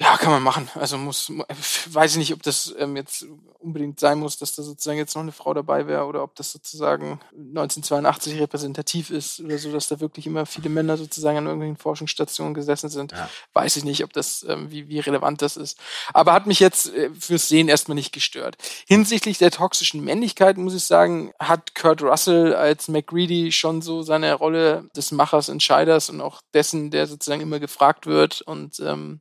Ja, 0.00 0.16
kann 0.16 0.32
man 0.32 0.42
machen. 0.42 0.68
Also 0.74 0.98
muss, 0.98 1.28
mu- 1.28 1.44
weiß 1.86 2.12
ich 2.12 2.16
nicht, 2.18 2.32
ob 2.32 2.42
das 2.42 2.74
ähm, 2.78 2.96
jetzt 2.96 3.26
unbedingt 3.60 4.00
sein 4.00 4.18
muss, 4.18 4.36
dass 4.36 4.52
da 4.54 4.64
sozusagen 4.64 4.98
jetzt 4.98 5.14
noch 5.14 5.22
eine 5.22 5.30
Frau 5.30 5.54
dabei 5.54 5.86
wäre 5.86 6.04
oder 6.06 6.24
ob 6.24 6.34
das 6.34 6.50
sozusagen 6.50 7.20
1982 7.32 8.40
repräsentativ 8.40 9.10
ist 9.10 9.38
oder 9.40 9.56
so, 9.56 9.70
dass 9.70 9.86
da 9.86 10.00
wirklich 10.00 10.26
immer 10.26 10.46
viele 10.46 10.68
Männer 10.68 10.96
sozusagen 10.96 11.38
an 11.38 11.46
irgendwelchen 11.46 11.76
Forschungsstationen 11.76 12.54
gesessen 12.54 12.88
sind. 12.88 13.12
Ja. 13.12 13.30
Weiß 13.52 13.76
ich 13.76 13.84
nicht, 13.84 14.02
ob 14.02 14.12
das, 14.12 14.44
ähm, 14.48 14.68
wie, 14.72 14.88
wie 14.88 14.98
relevant 14.98 15.40
das 15.42 15.56
ist. 15.56 15.78
Aber 16.12 16.32
hat 16.32 16.48
mich 16.48 16.58
jetzt 16.58 16.92
äh, 16.92 17.10
fürs 17.16 17.48
Sehen 17.48 17.68
erstmal 17.68 17.94
nicht 17.94 18.12
gestört. 18.12 18.56
Hinsichtlich 18.88 19.38
der 19.38 19.52
toxischen 19.52 20.02
Männlichkeit 20.02 20.56
muss 20.58 20.74
ich 20.74 20.84
sagen, 20.84 21.32
hat 21.38 21.76
Kurt 21.76 22.02
Russell 22.02 22.56
als 22.56 22.88
McReady 22.88 23.52
schon 23.52 23.80
so 23.80 24.02
seine 24.02 24.34
Rolle 24.34 24.90
des 24.96 25.12
Machers, 25.12 25.48
Entscheiders 25.48 26.10
und 26.10 26.20
auch 26.20 26.40
dessen, 26.52 26.90
der 26.90 27.06
sozusagen 27.06 27.40
immer 27.42 27.60
gefragt 27.60 28.06
wird 28.06 28.42
und 28.42 28.80
ähm, 28.80 29.20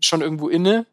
schon 0.00 0.20
irgendwo 0.22 0.48
inne. 0.48 0.86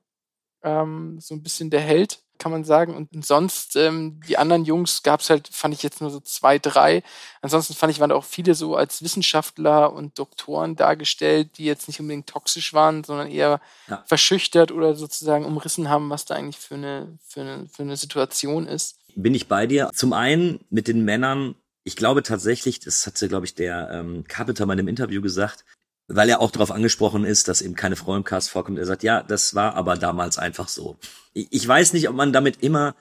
Ähm, 0.64 1.20
so 1.22 1.36
ein 1.36 1.44
bisschen 1.44 1.70
der 1.70 1.82
Held, 1.82 2.20
kann 2.40 2.52
man 2.52 2.64
sagen. 2.64 2.96
Und 2.96 3.26
sonst, 3.26 3.76
ähm, 3.76 4.20
die 4.28 4.38
anderen 4.38 4.66
Jungs 4.66 5.04
gab's 5.04 5.30
halt, 5.30 5.48
fand 5.48 5.74
ich 5.74 5.84
jetzt 5.84 6.02
nur 6.02 6.10
so 6.10 6.20
zwei, 6.20 6.58
drei. 6.60 7.04
Ansonsten 7.42 7.74
fand 7.76 7.92
ich, 7.92 8.00
waren 8.00 8.10
da 8.10 8.16
auch 8.16 8.24
viele 8.24 8.56
so 8.56 8.76
als 8.76 9.04
Wissenschaftler 9.04 9.94
und 9.94 10.18
Doktoren 10.18 10.76
dargestellt, 10.76 11.58
die 11.58 11.66
jetzt 11.66 11.88
nicht 11.88 12.00
unbedingt 12.00 12.28
toxisch 12.28 12.74
waren, 12.74 13.04
sondern 13.04 13.30
eher 13.30 13.62
Ja. 13.88 14.04
verschüchtert 14.08 14.72
oder 14.72 14.96
sozusagen 14.96 15.46
umrissen 15.46 15.90
haben, 15.90 16.10
was 16.10 16.26
da 16.26 16.36
eigentlich 16.36 16.58
für 16.58 16.76
eine, 16.76 17.18
für 17.24 17.42
eine, 17.42 17.68
für 17.70 17.84
eine 17.84 17.98
Situation 17.98 18.68
ist. 18.68 18.98
Bin 19.16 19.34
ich 19.36 19.48
bei 19.48 19.68
dir. 19.68 19.90
Zum 19.94 20.14
einen 20.14 20.60
mit 20.70 20.88
den 20.88 21.06
Männern, 21.06 21.56
ich 21.84 21.96
glaube 21.96 22.22
tatsächlich, 22.24 22.80
das 22.80 23.06
hatte, 23.08 23.28
glaube 23.30 23.46
ich, 23.46 23.56
der 23.56 23.90
ähm, 23.92 24.26
Carpenter 24.28 24.66
mal 24.66 24.74
in 24.74 24.80
einem 24.80 24.90
Interview 24.90 25.22
gesagt, 25.22 25.66
weil 26.08 26.30
er 26.30 26.40
auch 26.40 26.52
darauf 26.52 26.72
angesprochen 26.72 27.26
ist, 27.26 27.48
dass 27.48 27.62
eben 27.62 27.76
keine 27.76 27.96
Frau 27.96 28.16
im 28.16 28.24
Cast 28.24 28.50
vorkommt. 28.50 28.80
Er 28.80 28.86
sagt, 28.86 29.04
ja, 29.04 29.24
das 29.24 29.56
war 29.56 29.76
aber 29.76 29.98
damals 29.98 30.38
einfach 30.38 30.68
so. 30.68 30.98
Ich, 31.34 31.68
weiß 31.68 31.94
nicht, 31.94 32.10
ob 32.10 32.16
man 32.16 32.34
damit 32.34 32.64
immer 32.64 32.96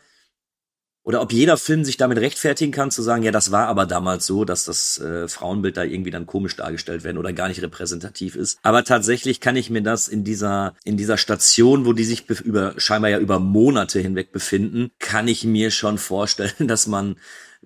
oder 1.04 1.22
ob 1.22 1.32
jeder 1.32 1.56
Film 1.56 1.84
sich 1.84 1.96
damit 1.96 2.18
rechtfertigen 2.18 2.72
kann, 2.72 2.90
zu 2.90 3.00
sagen, 3.00 3.22
ja, 3.22 3.30
das 3.30 3.52
war 3.52 3.68
aber 3.68 3.86
damals 3.86 4.26
so, 4.26 4.44
dass 4.44 4.64
das 4.64 4.98
äh, 4.98 5.28
Frauenbild 5.28 5.76
da 5.76 5.84
irgendwie 5.84 6.10
dann 6.10 6.26
komisch 6.26 6.56
dargestellt 6.56 7.04
werden 7.04 7.16
oder 7.16 7.32
gar 7.32 7.46
nicht 7.46 7.62
repräsentativ 7.62 8.34
ist. 8.34 8.58
Aber 8.62 8.82
tatsächlich 8.82 9.40
kann 9.40 9.54
ich 9.54 9.70
mir 9.70 9.82
das 9.82 10.08
in 10.08 10.24
dieser, 10.24 10.74
in 10.82 10.96
dieser 10.96 11.16
Station, 11.16 11.86
wo 11.86 11.92
die 11.92 12.02
sich 12.02 12.28
über, 12.28 12.74
scheinbar 12.76 13.12
ja 13.12 13.20
über 13.20 13.38
Monate 13.38 14.00
hinweg 14.00 14.32
befinden, 14.32 14.90
kann 14.98 15.28
ich 15.28 15.44
mir 15.44 15.70
schon 15.70 15.98
vorstellen, 15.98 16.50
dass 16.66 16.88
man, 16.88 17.14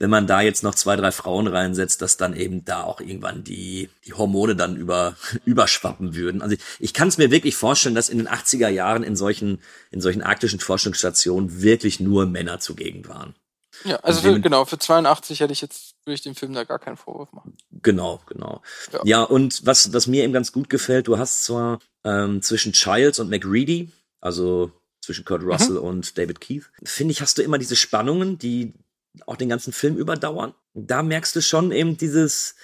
wenn 0.01 0.11
man 0.11 0.27
da 0.27 0.41
jetzt 0.41 0.65
noch 0.65 0.75
zwei, 0.75 0.97
drei 0.97 1.13
Frauen 1.13 1.47
reinsetzt, 1.47 2.01
dass 2.01 2.17
dann 2.17 2.35
eben 2.35 2.65
da 2.65 2.83
auch 2.83 3.01
irgendwann 3.01 3.45
die, 3.45 3.91
die 4.07 4.15
Hormone 4.15 4.57
dann 4.57 4.75
über, 4.75 5.15
überschwappen 5.45 6.17
würden. 6.17 6.43
Also 6.43 6.55
ich, 6.55 6.63
ich 6.81 6.95
kann 6.95 7.09
es 7.09 7.19
mir 7.19 7.31
wirklich 7.31 7.55
vorstellen, 7.55 7.95
dass 7.95 8.09
in 8.09 8.19
den 8.19 8.29
80er 8.29 8.69
Jahren 8.69 9.03
in 9.03 9.15
solchen, 9.15 9.61
in 9.91 10.01
solchen 10.01 10.23
arktischen 10.23 10.59
Forschungsstationen 10.59 11.61
wirklich 11.61 12.01
nur 12.01 12.27
Männer 12.27 12.59
zugegen 12.61 13.07
waren. 13.09 13.35
Ja, 13.85 13.97
also 13.97 14.23
für, 14.23 14.41
genau, 14.41 14.65
für 14.65 14.79
82 14.79 15.41
hätte 15.41 15.53
ich 15.53 15.61
jetzt, 15.61 15.95
würde 16.05 16.15
ich 16.15 16.23
dem 16.23 16.35
Film 16.35 16.55
da 16.55 16.65
gar 16.65 16.79
keinen 16.79 16.97
Vorwurf 16.97 17.33
machen. 17.33 17.57
Genau, 17.71 18.21
genau. 18.27 18.63
Ja. 18.93 19.01
Ja, 19.05 19.23
und 19.23 19.65
was, 19.67 19.93
was 19.93 20.07
mir 20.07 20.25
eben 20.25 20.33
ganz 20.33 20.51
gut 20.51 20.71
gefällt, 20.71 21.09
du 21.09 21.19
hast 21.19 21.45
zwar 21.45 21.79
ähm, 22.05 22.41
zwischen 22.41 22.73
Childs 22.73 23.19
und 23.19 23.29
McReady, 23.29 23.91
also 24.21 24.73
zwischen 25.03 25.25
Kurt 25.25 25.43
Russell 25.43 25.77
und 25.77 26.17
David 26.17 26.41
Keith, 26.41 26.71
finde 26.85 27.13
ich, 27.13 27.21
hast 27.21 27.37
du 27.37 27.43
immer 27.43 27.59
diese 27.59 27.77
Spannungen, 27.77 28.39
die 28.39 28.75
auch 29.27 29.37
den 29.37 29.49
ganzen 29.49 29.73
Film 29.73 29.97
überdauern. 29.97 30.55
Da 30.75 31.03
merkst 31.03 31.35
du 31.37 31.43
schon 31.43 31.73
eben 31.73 31.97
dieses 31.97 32.55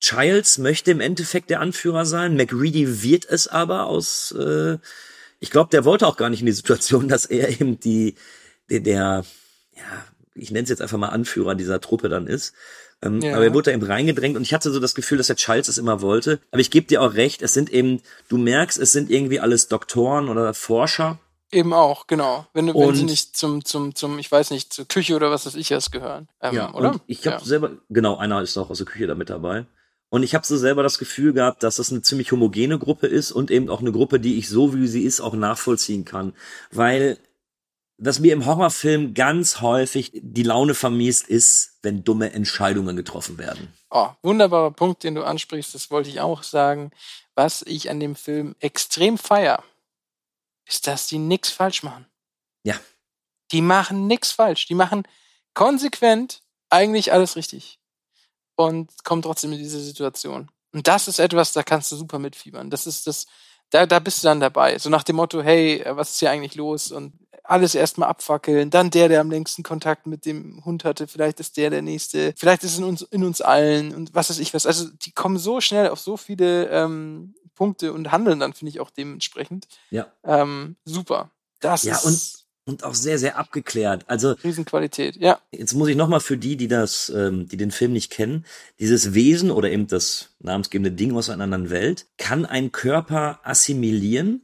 Childs 0.00 0.58
möchte 0.58 0.90
im 0.90 1.00
Endeffekt 1.00 1.50
der 1.50 1.60
Anführer 1.60 2.04
sein, 2.04 2.36
McReady 2.36 3.02
wird 3.02 3.24
es 3.24 3.48
aber 3.48 3.86
aus, 3.86 4.32
äh, 4.32 4.78
ich 5.40 5.50
glaube, 5.50 5.70
der 5.70 5.84
wollte 5.84 6.06
auch 6.06 6.16
gar 6.16 6.28
nicht 6.30 6.40
in 6.40 6.46
die 6.46 6.52
Situation, 6.52 7.08
dass 7.08 7.24
er 7.26 7.48
eben 7.48 7.80
die, 7.80 8.16
der, 8.68 8.80
der 8.80 9.24
ja, 9.74 10.04
ich 10.34 10.50
nenne 10.50 10.64
es 10.64 10.70
jetzt 10.70 10.82
einfach 10.82 10.98
mal 10.98 11.08
Anführer 11.08 11.54
dieser 11.54 11.80
Truppe 11.80 12.08
dann 12.08 12.26
ist. 12.26 12.54
Ähm, 13.02 13.20
Ja. 13.20 13.36
Aber 13.36 13.44
er 13.44 13.54
wurde 13.54 13.70
da 13.70 13.74
eben 13.74 13.86
reingedrängt 13.86 14.36
und 14.36 14.42
ich 14.42 14.52
hatte 14.52 14.70
so 14.70 14.80
das 14.80 14.94
Gefühl, 14.94 15.18
dass 15.18 15.28
der 15.28 15.36
Childs 15.36 15.68
es 15.68 15.78
immer 15.78 16.00
wollte. 16.00 16.40
Aber 16.50 16.60
ich 16.60 16.70
gebe 16.70 16.86
dir 16.86 17.02
auch 17.02 17.14
recht, 17.14 17.42
es 17.42 17.54
sind 17.54 17.70
eben, 17.70 18.02
du 18.28 18.36
merkst, 18.36 18.78
es 18.78 18.92
sind 18.92 19.10
irgendwie 19.10 19.40
alles 19.40 19.68
Doktoren 19.68 20.28
oder 20.28 20.54
Forscher. 20.54 21.18
Eben 21.54 21.72
auch, 21.72 22.06
genau. 22.08 22.46
Wenn, 22.52 22.66
du- 22.66 22.74
wenn 22.74 22.94
sie 22.94 23.02
Und- 23.02 23.10
nicht 23.10 23.36
zum, 23.36 23.64
zum, 23.64 23.94
zum, 23.94 24.18
ich 24.18 24.30
weiß 24.30 24.50
nicht, 24.50 24.72
zur 24.72 24.86
Küche 24.86 25.14
oder 25.14 25.30
was 25.30 25.46
weiß 25.46 25.54
ich 25.54 25.70
erst 25.70 25.92
gehören. 25.92 26.28
Ähm, 26.40 26.54
ja, 26.54 26.74
oder? 26.74 26.92
Und 26.92 27.02
ich 27.06 27.26
habe 27.26 27.36
ja. 27.38 27.44
selber, 27.44 27.70
genau, 27.88 28.16
einer 28.16 28.42
ist 28.42 28.56
auch 28.58 28.70
aus 28.70 28.78
der 28.78 28.86
Küche 28.86 29.06
da 29.06 29.14
mit 29.14 29.30
dabei. 29.30 29.66
Und 30.10 30.22
ich 30.22 30.34
habe 30.34 30.46
so 30.46 30.56
selber 30.56 30.82
das 30.82 30.98
Gefühl 30.98 31.32
gehabt, 31.32 31.62
dass 31.62 31.76
das 31.76 31.90
eine 31.90 32.02
ziemlich 32.02 32.30
homogene 32.32 32.78
Gruppe 32.78 33.06
ist 33.06 33.32
und 33.32 33.50
eben 33.50 33.68
auch 33.68 33.80
eine 33.80 33.92
Gruppe, 33.92 34.20
die 34.20 34.36
ich 34.38 34.48
so 34.48 34.74
wie 34.74 34.86
sie 34.86 35.02
ist 35.02 35.20
auch 35.20 35.34
nachvollziehen 35.34 36.04
kann. 36.04 36.34
Weil 36.70 37.18
was 37.98 38.18
mir 38.18 38.32
im 38.32 38.44
Horrorfilm 38.46 39.14
ganz 39.14 39.60
häufig 39.60 40.10
die 40.14 40.42
Laune 40.42 40.74
vermiest, 40.74 41.28
ist, 41.28 41.78
wenn 41.82 42.02
dumme 42.02 42.32
Entscheidungen 42.32 42.96
getroffen 42.96 43.38
werden. 43.38 43.72
Oh, 43.90 44.08
wunderbarer 44.22 44.72
Punkt, 44.72 45.04
den 45.04 45.14
du 45.14 45.22
ansprichst, 45.22 45.74
das 45.74 45.90
wollte 45.92 46.10
ich 46.10 46.20
auch 46.20 46.42
sagen. 46.42 46.90
Was 47.36 47.62
ich 47.62 47.90
an 47.90 48.00
dem 48.00 48.16
Film 48.16 48.54
extrem 48.60 49.18
feier, 49.18 49.62
ist, 50.66 50.86
dass 50.86 51.06
die 51.06 51.18
nix 51.18 51.50
falsch 51.50 51.82
machen. 51.82 52.06
Ja. 52.62 52.78
Die 53.52 53.62
machen 53.62 54.06
nix 54.06 54.32
falsch. 54.32 54.66
Die 54.66 54.74
machen 54.74 55.06
konsequent 55.54 56.42
eigentlich 56.70 57.12
alles 57.12 57.36
richtig. 57.36 57.78
Und 58.56 59.04
kommen 59.04 59.22
trotzdem 59.22 59.52
in 59.52 59.58
diese 59.58 59.80
Situation. 59.80 60.50
Und 60.72 60.88
das 60.88 61.08
ist 61.08 61.18
etwas, 61.18 61.52
da 61.52 61.62
kannst 61.62 61.90
du 61.92 61.96
super 61.96 62.18
mitfiebern. 62.18 62.70
Das 62.70 62.86
ist 62.86 63.06
das, 63.06 63.26
da, 63.70 63.86
da 63.86 63.98
bist 63.98 64.22
du 64.22 64.28
dann 64.28 64.40
dabei. 64.40 64.78
So 64.78 64.90
nach 64.90 65.02
dem 65.04 65.16
Motto, 65.16 65.42
hey, 65.42 65.84
was 65.86 66.10
ist 66.10 66.20
hier 66.20 66.30
eigentlich 66.30 66.54
los? 66.54 66.92
Und 66.92 67.12
alles 67.44 67.74
erstmal 67.74 68.08
abfackeln. 68.08 68.70
Dann 68.70 68.90
der, 68.90 69.08
der 69.08 69.20
am 69.20 69.30
längsten 69.30 69.62
Kontakt 69.62 70.06
mit 70.06 70.24
dem 70.24 70.64
Hund 70.64 70.84
hatte. 70.84 71.06
Vielleicht 71.06 71.40
ist 71.40 71.56
der 71.56 71.70
der 71.70 71.82
nächste. 71.82 72.32
Vielleicht 72.36 72.64
ist 72.64 72.72
es 72.72 72.78
in 72.78 72.84
uns, 72.84 73.02
in 73.02 73.22
uns 73.22 73.40
allen. 73.40 73.94
Und 73.94 74.14
was 74.14 74.30
weiß 74.30 74.38
ich 74.38 74.54
was. 74.54 74.66
Also, 74.66 74.88
die 74.88 75.12
kommen 75.12 75.38
so 75.38 75.60
schnell 75.60 75.88
auf 75.88 76.00
so 76.00 76.16
viele 76.16 76.68
ähm, 76.70 77.34
Punkte 77.54 77.92
und 77.92 78.12
handeln 78.12 78.40
dann, 78.40 78.52
finde 78.52 78.70
ich, 78.70 78.80
auch 78.80 78.90
dementsprechend. 78.90 79.66
Ja. 79.90 80.06
Ähm, 80.24 80.76
super. 80.84 81.30
Das 81.60 81.82
Ja, 81.82 81.96
ist 81.96 82.04
und, 82.04 82.72
und 82.72 82.84
auch 82.84 82.94
sehr, 82.94 83.18
sehr 83.18 83.36
abgeklärt. 83.38 84.04
Also, 84.08 84.32
Riesenqualität. 84.32 85.16
Ja. 85.16 85.40
jetzt 85.50 85.74
muss 85.74 85.88
ich 85.88 85.96
nochmal 85.96 86.20
für 86.20 86.36
die, 86.36 86.56
die 86.56 86.68
das, 86.68 87.10
ähm, 87.10 87.48
die 87.48 87.56
den 87.56 87.70
Film 87.70 87.92
nicht 87.92 88.10
kennen, 88.10 88.44
dieses 88.78 89.14
Wesen 89.14 89.50
oder 89.50 89.70
eben 89.70 89.86
das 89.86 90.30
namensgebende 90.40 90.92
Ding 90.92 91.16
aus 91.16 91.30
einer 91.30 91.44
anderen 91.44 91.70
Welt 91.70 92.06
kann 92.18 92.46
ein 92.46 92.72
Körper 92.72 93.40
assimilieren 93.44 94.42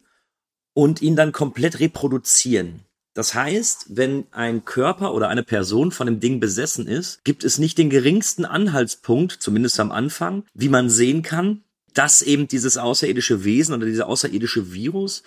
und 0.73 1.03
ihn 1.03 1.17
dann 1.17 1.33
komplett 1.33 1.81
reproduzieren. 1.81 2.85
Das 3.13 3.35
heißt, 3.35 3.87
wenn 3.89 4.27
ein 4.31 4.65
Körper 4.65 5.13
oder 5.15 5.29
eine 5.29 5.43
Person 5.43 5.91
von 5.91 6.07
dem 6.07 6.21
Ding 6.21 6.39
besessen 6.39 6.87
ist, 6.87 7.25
gibt 7.25 7.43
es 7.43 7.59
nicht 7.59 7.77
den 7.77 7.91
geringsten 7.91 8.45
Anhaltspunkt, 8.45 9.33
zumindest 9.33 9.81
am 9.81 9.91
Anfang, 9.91 10.45
wie 10.55 10.69
man 10.69 10.89
sehen 10.89 11.23
kann, 11.23 11.65
dass 11.95 12.23
eben 12.23 12.49
dieses 12.49 12.77
außerirdische 12.77 13.45
Wesen 13.45 13.75
oder 13.75 13.87
dieser 13.87 14.07
außerirdische 14.07 14.73
Virus, 14.73 15.23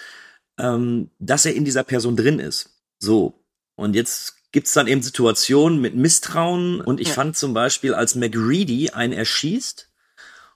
ähm, 0.57 1.09
dass 1.19 1.45
er 1.45 1.55
in 1.55 1.65
dieser 1.65 1.83
Person 1.83 2.15
drin 2.15 2.39
ist. 2.39 2.69
So. 2.99 3.33
Und 3.75 3.95
jetzt 3.95 4.35
gibt's 4.51 4.73
dann 4.73 4.87
eben 4.87 5.01
Situationen 5.01 5.81
mit 5.81 5.95
Misstrauen. 5.95 6.79
Und 6.81 6.99
ich 7.01 7.09
Ja. 7.09 7.13
fand 7.15 7.35
zum 7.35 7.53
Beispiel, 7.53 7.93
als 7.93 8.15
McReady 8.15 8.91
einen 8.91 9.13
erschießt 9.13 9.89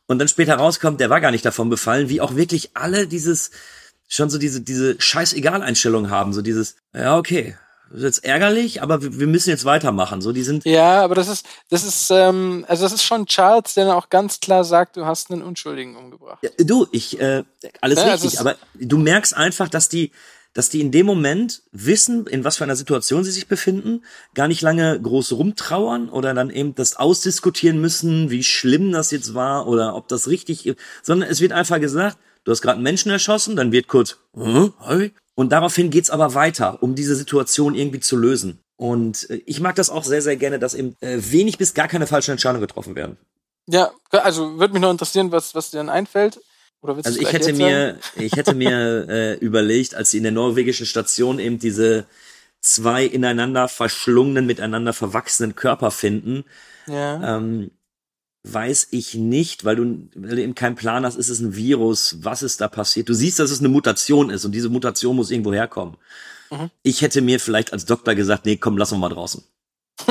und 0.05 0.19
dann 0.19 0.27
später 0.27 0.55
rauskommt, 0.55 0.99
der 1.01 1.09
war 1.09 1.19
gar 1.19 1.31
nicht 1.31 1.45
davon 1.45 1.69
befallen, 1.69 2.07
wie 2.09 2.21
auch 2.21 2.35
wirklich 2.35 2.71
alle 2.75 3.07
dieses, 3.07 3.51
schon 4.07 4.29
so 4.29 4.37
diese, 4.37 4.61
diese 4.61 5.01
Scheiß-Egal-Einstellung 5.01 6.09
haben. 6.09 6.31
So 6.31 6.41
dieses, 6.41 6.75
ja, 6.93 7.17
okay, 7.17 7.57
das 7.89 7.99
ist 7.99 8.03
jetzt 8.03 8.25
ärgerlich, 8.25 8.81
aber 8.81 9.01
wir, 9.01 9.27
müssen 9.27 9.49
jetzt 9.49 9.65
weitermachen. 9.65 10.21
So, 10.21 10.31
die 10.31 10.43
sind, 10.43 10.65
Ja, 10.65 11.03
aber 11.03 11.15
das 11.15 11.27
ist, 11.27 11.45
das 11.69 11.83
ist, 11.83 12.11
ähm, 12.11 12.65
also 12.67 12.83
das 12.83 12.93
ist 12.93 13.03
schon 13.03 13.25
Charles, 13.25 13.73
der 13.73 13.85
dann 13.85 13.95
auch 13.95 14.09
ganz 14.09 14.39
klar 14.39 14.63
sagt, 14.63 14.97
du 14.97 15.05
hast 15.05 15.31
einen 15.31 15.41
Unschuldigen 15.41 15.95
umgebracht. 15.95 16.39
Ja, 16.43 16.49
Du, 16.57 16.87
ich, 16.91 17.19
äh, 17.19 17.43
alles 17.81 17.99
Ja, 17.99 18.13
richtig, 18.13 18.39
aber 18.39 18.55
du 18.75 18.97
merkst 18.97 19.35
einfach, 19.35 19.69
dass 19.69 19.89
die, 19.89 20.11
dass 20.53 20.69
die 20.69 20.81
in 20.81 20.91
dem 20.91 21.05
Moment 21.05 21.61
wissen, 21.71 22.25
in 22.27 22.43
was 22.43 22.57
für 22.57 22.63
einer 22.63 22.75
Situation 22.75 23.23
sie 23.23 23.31
sich 23.31 23.47
befinden, 23.47 24.03
gar 24.33 24.47
nicht 24.47 24.61
lange 24.61 24.99
groß 24.99 25.33
rumtrauern 25.33 26.09
oder 26.09 26.33
dann 26.33 26.49
eben 26.49 26.73
das 26.75 26.95
ausdiskutieren 26.95 27.79
müssen, 27.79 28.31
wie 28.31 28.43
schlimm 28.43 28.91
das 28.91 29.11
jetzt 29.11 29.33
war 29.33 29.67
oder 29.67 29.95
ob 29.95 30.07
das 30.07 30.27
richtig 30.27 30.65
ist, 30.65 30.79
sondern 31.03 31.29
es 31.29 31.41
wird 31.41 31.51
einfach 31.51 31.79
gesagt, 31.79 32.17
du 32.47 32.51
hast 32.51 32.61
gerade 32.61 32.75
einen 32.75 32.83
Menschen 32.83 33.11
erschossen, 33.11 33.57
dann 33.57 33.73
wird 33.73 33.89
kurz, 33.89 34.15
und 34.33 35.51
daraufhin 35.51 35.89
geht's 35.89 36.09
aber 36.09 36.33
weiter, 36.33 36.81
um 36.81 36.95
diese 36.95 37.15
Situation 37.15 37.75
irgendwie 37.75 37.99
zu 37.99 38.15
lösen. 38.15 38.59
Und 38.77 39.29
äh, 39.29 39.41
ich 39.45 39.59
mag 39.59 39.75
das 39.75 39.89
auch 39.89 40.05
sehr, 40.05 40.21
sehr 40.21 40.37
gerne, 40.37 40.57
dass 40.57 40.73
eben 40.73 40.95
äh, 41.01 41.17
wenig 41.19 41.57
bis 41.57 41.73
gar 41.73 41.87
keine 41.89 42.07
falschen 42.07 42.31
Entscheidungen 42.31 42.61
getroffen 42.61 42.95
werden. 42.95 43.17
Ja, 43.67 43.91
also 44.11 44.57
würde 44.57 44.73
mich 44.73 44.81
noch 44.81 44.91
interessieren, 44.91 45.31
was, 45.31 45.53
was 45.55 45.71
dir 45.71 45.77
dann 45.77 45.89
einfällt. 45.89 46.39
Oder 46.81 46.95
willst 46.95 47.07
Also 47.07 47.19
ich 47.19 47.33
hätte 47.33 47.51
mir, 47.51 47.99
ich 48.15 48.33
hätte 48.33 48.55
mir 48.55 49.07
äh, 49.09 49.33
überlegt, 49.35 49.93
als 49.93 50.11
sie 50.11 50.17
in 50.17 50.23
der 50.23 50.31
norwegischen 50.31 50.85
Station 50.85 51.37
eben 51.39 51.59
diese 51.59 52.05
zwei 52.61 53.03
ineinander 53.03 53.67
verschlungenen, 53.67 54.45
miteinander 54.45 54.93
verwachsenen 54.93 55.55
Körper 55.55 55.91
finden, 55.91 56.45
Ja. 56.87 57.37
ähm, 57.37 57.71
weiß 58.53 58.89
ich 58.91 59.13
nicht, 59.15 59.65
weil 59.65 59.75
du, 59.75 60.09
weil 60.15 60.35
du 60.35 60.41
eben 60.41 60.55
keinen 60.55 60.75
Plan 60.75 61.05
hast, 61.05 61.15
ist 61.15 61.29
es 61.29 61.39
ein 61.39 61.55
Virus, 61.55 62.17
was 62.21 62.43
ist 62.43 62.61
da 62.61 62.67
passiert. 62.67 63.09
Du 63.09 63.13
siehst, 63.13 63.39
dass 63.39 63.51
es 63.51 63.59
eine 63.59 63.69
Mutation 63.69 64.29
ist 64.29 64.45
und 64.45 64.51
diese 64.53 64.69
Mutation 64.69 65.15
muss 65.15 65.31
irgendwo 65.31 65.53
herkommen. 65.53 65.97
Mhm. 66.49 66.69
Ich 66.83 67.01
hätte 67.01 67.21
mir 67.21 67.39
vielleicht 67.39 67.73
als 67.73 67.85
Doktor 67.85 68.15
gesagt, 68.15 68.45
nee, 68.45 68.57
komm, 68.57 68.77
lass 68.77 68.91
uns 68.91 69.01
mal 69.01 69.09
draußen. 69.09 69.43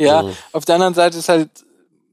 Ja, 0.00 0.22
So. 0.22 0.36
auf 0.52 0.64
der 0.64 0.76
anderen 0.76 0.94
Seite 0.94 1.18
ist 1.18 1.28
halt 1.28 1.50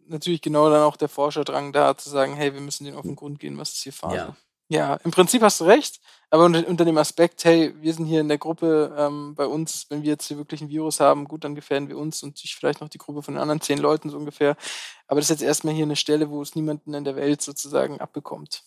natürlich 0.07 0.41
genau 0.41 0.69
dann 0.69 0.81
auch 0.81 0.97
der 0.97 1.07
Forscherdrang 1.09 1.71
da, 1.71 1.95
zu 1.95 2.09
sagen, 2.09 2.35
hey, 2.35 2.53
wir 2.53 2.61
müssen 2.61 2.85
den 2.85 2.95
auf 2.95 3.03
den 3.03 3.15
Grund 3.15 3.39
gehen, 3.39 3.57
was 3.57 3.73
ist 3.73 3.83
hier 3.83 3.93
Phase. 3.93 4.15
Ja. 4.15 4.35
Ja, 4.67 4.95
im 5.03 5.11
Prinzip 5.11 5.43
hast 5.43 5.61
du 5.61 5.65
recht, 5.65 5.99
aber 6.29 6.45
unter, 6.45 6.67
unter 6.67 6.85
dem 6.85 6.97
Aspekt, 6.97 7.43
hey, 7.45 7.73
wir 7.81 7.93
sind 7.93 8.05
hier 8.05 8.21
in 8.21 8.27
der 8.27 8.37
Gruppe, 8.37 8.93
ähm, 8.97 9.35
bei 9.35 9.45
uns, 9.45 9.85
wenn 9.89 10.03
wir 10.03 10.09
jetzt 10.09 10.27
hier 10.27 10.37
wirklich 10.37 10.61
ein 10.61 10.69
Virus 10.69 10.99
haben, 10.99 11.25
gut, 11.25 11.43
dann 11.43 11.55
gefährden 11.55 11.87
wir 11.89 11.97
uns 11.97 12.23
und 12.23 12.37
sich 12.37 12.55
vielleicht 12.55 12.81
noch 12.81 12.89
die 12.89 12.97
Gruppe 12.97 13.21
von 13.23 13.35
den 13.35 13.41
anderen 13.41 13.61
zehn 13.61 13.77
Leuten 13.77 14.09
so 14.09 14.17
ungefähr. 14.17 14.57
Aber 15.07 15.19
das 15.19 15.29
ist 15.29 15.39
jetzt 15.41 15.47
erstmal 15.47 15.73
hier 15.73 15.85
eine 15.85 15.95
Stelle, 15.95 16.29
wo 16.29 16.41
es 16.41 16.55
niemanden 16.55 16.93
in 16.93 17.03
der 17.03 17.15
Welt 17.15 17.41
sozusagen 17.41 17.99
abbekommt. 18.01 18.63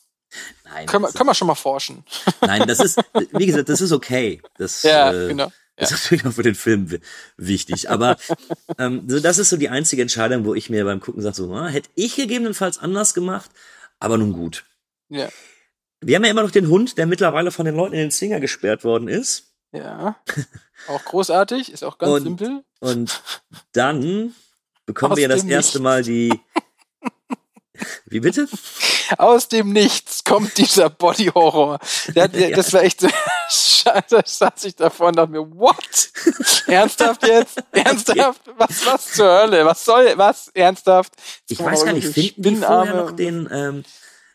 Nein, 0.64 0.87
Können 0.87 1.05
wir, 1.05 1.12
können 1.12 1.29
wir 1.29 1.35
schon 1.35 1.47
mal 1.49 1.55
forschen. 1.55 2.05
nein, 2.42 2.66
das 2.68 2.81
ist, 2.81 3.01
wie 3.33 3.47
gesagt, 3.47 3.68
das 3.71 3.81
ist 3.81 3.92
okay. 3.92 4.42
Das, 4.59 4.83
Ja, 4.85 5.12
äh, 5.12 5.29
genau. 5.29 5.51
Das 5.77 5.92
ist 5.92 6.03
natürlich 6.05 6.27
auch 6.27 6.33
für 6.33 6.42
den 6.42 6.57
Film 6.57 6.90
wi- 6.90 7.01
wichtig. 7.37 7.88
Aber 7.88 8.16
ähm, 8.79 9.05
so, 9.09 9.21
das 9.21 9.38
ist 9.38 9.49
so 9.49 9.57
die 9.57 9.68
einzige 9.68 10.03
Entscheidung, 10.03 10.44
wo 10.44 10.55
ich 10.55 10.71
mir 10.71 10.85
beim 10.85 11.01
Gucken 11.01 11.23
sage, 11.23 11.37
so, 11.37 11.53
ah, 11.55 11.68
hätte 11.68 11.88
ich 11.94 12.16
gegebenenfalls 12.16 12.79
anders 12.79 13.14
gemacht, 13.14 13.51
aber 14.01 14.18
nun 14.18 14.33
gut. 14.33 14.64
Ja. 15.09 15.29
Wir 16.00 16.16
haben 16.16 16.24
ja 16.24 16.30
immer 16.30 16.42
noch 16.42 16.50
den 16.50 16.68
Hund, 16.68 16.96
der 16.98 17.06
mittlerweile 17.06 17.50
von 17.50 17.64
den 17.66 17.74
Leuten 17.76 17.94
in 17.94 18.00
den 18.00 18.11
Zwinger 18.11 18.40
gesperrt 18.40 18.84
worden 18.84 19.08
ist. 19.08 19.52
Ja. 19.72 20.16
Auch 20.87 21.04
großartig, 21.04 21.72
ist 21.72 21.84
auch 21.84 21.98
ganz 21.98 22.12
Und- 22.12 22.22
simpel. 22.22 22.64
Und 22.80 23.22
dann 23.72 24.34
bekommen 24.87 25.12
Aus 25.12 25.16
wir 25.18 25.22
ja 25.22 25.28
das 25.28 25.44
erste 25.44 25.80
Mal 25.80 26.02
die. 26.02 26.32
Wie 28.06 28.20
bitte? 28.20 28.48
Aus 29.18 29.48
dem 29.48 29.72
Nichts 29.72 30.24
kommt 30.24 30.58
dieser 30.58 30.90
Body 30.90 31.26
Horror. 31.34 31.78
Ja. 32.14 32.26
Das 32.28 32.72
war 32.72 32.82
echt 32.82 33.00
so. 33.00 33.08
Scheiße, 33.50 34.22
ich 34.24 34.32
saß 34.32 34.64
ich 34.64 34.76
davor 34.76 35.08
und 35.08 35.16
dachte 35.16 35.32
mir, 35.32 35.50
what? 35.56 36.11
Ernsthaft 36.66 37.26
jetzt? 37.26 37.62
Ernsthaft? 37.72 38.42
Was, 38.56 38.84
was 38.87 39.12
zur 39.12 39.26
Hölle? 39.40 39.64
Was 39.64 39.84
soll, 39.84 40.12
was? 40.16 40.48
Ernsthaft? 40.48 41.12
Ich 41.48 41.58
weiß 41.58 41.84
gar 41.84 41.92
nicht, 41.92 42.08
finden 42.08 42.42
die 42.42 42.56
vorher 42.56 42.94
noch 42.94 43.12
den. 43.12 43.48
Ähm, 43.50 43.84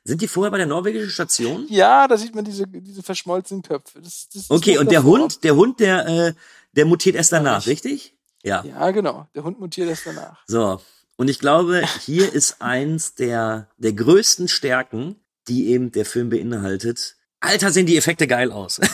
sind 0.04 0.22
die 0.22 0.28
vorher 0.28 0.52
bei 0.52 0.58
der 0.58 0.68
norwegischen 0.68 1.10
Station? 1.10 1.66
Ja, 1.70 2.08
da 2.08 2.18
sieht 2.18 2.36
man 2.36 2.44
diese, 2.46 2.68
diese 2.68 3.02
verschmolzenen 3.04 3.64
Köpfe. 3.64 4.02
Das, 4.02 4.28
das 4.34 4.44
ist 4.44 4.52
Okay, 4.52 4.78
und 4.78 4.92
der. 4.92 5.04
Hund, 5.04 5.44
der 5.44 5.56
Hund, 5.56 5.80
der, 5.80 6.08
äh, 6.08 6.34
der 6.74 6.86
mutiert 6.86 7.16
erst 7.16 7.32
danach, 7.32 7.66
Richtig. 7.66 7.94
richtig? 7.94 8.18
Ja. 8.44 8.64
Ja, 8.66 8.92
genau. 8.92 9.28
Der 9.34 9.44
Hund 9.44 9.60
mutiert 9.60 9.88
erst 9.90 10.06
danach. 10.06 10.44
So. 10.48 10.82
Und 11.16 11.30
ich 11.30 11.40
glaube, 11.40 11.84
hier 12.02 12.34
ist 12.34 12.62
eins 12.62 13.16
der, 13.16 13.70
der 13.78 13.94
größten 13.94 14.48
Stärken, 14.50 15.16
die 15.48 15.68
eben 15.68 15.92
der 15.92 16.06
Film 16.06 16.30
beinhaltet. 16.30 17.16
Alter, 17.40 17.72
sehen 17.72 17.86
die 17.86 17.98
Effekte 17.98 18.28
geil 18.28 18.52
aus. 18.52 18.80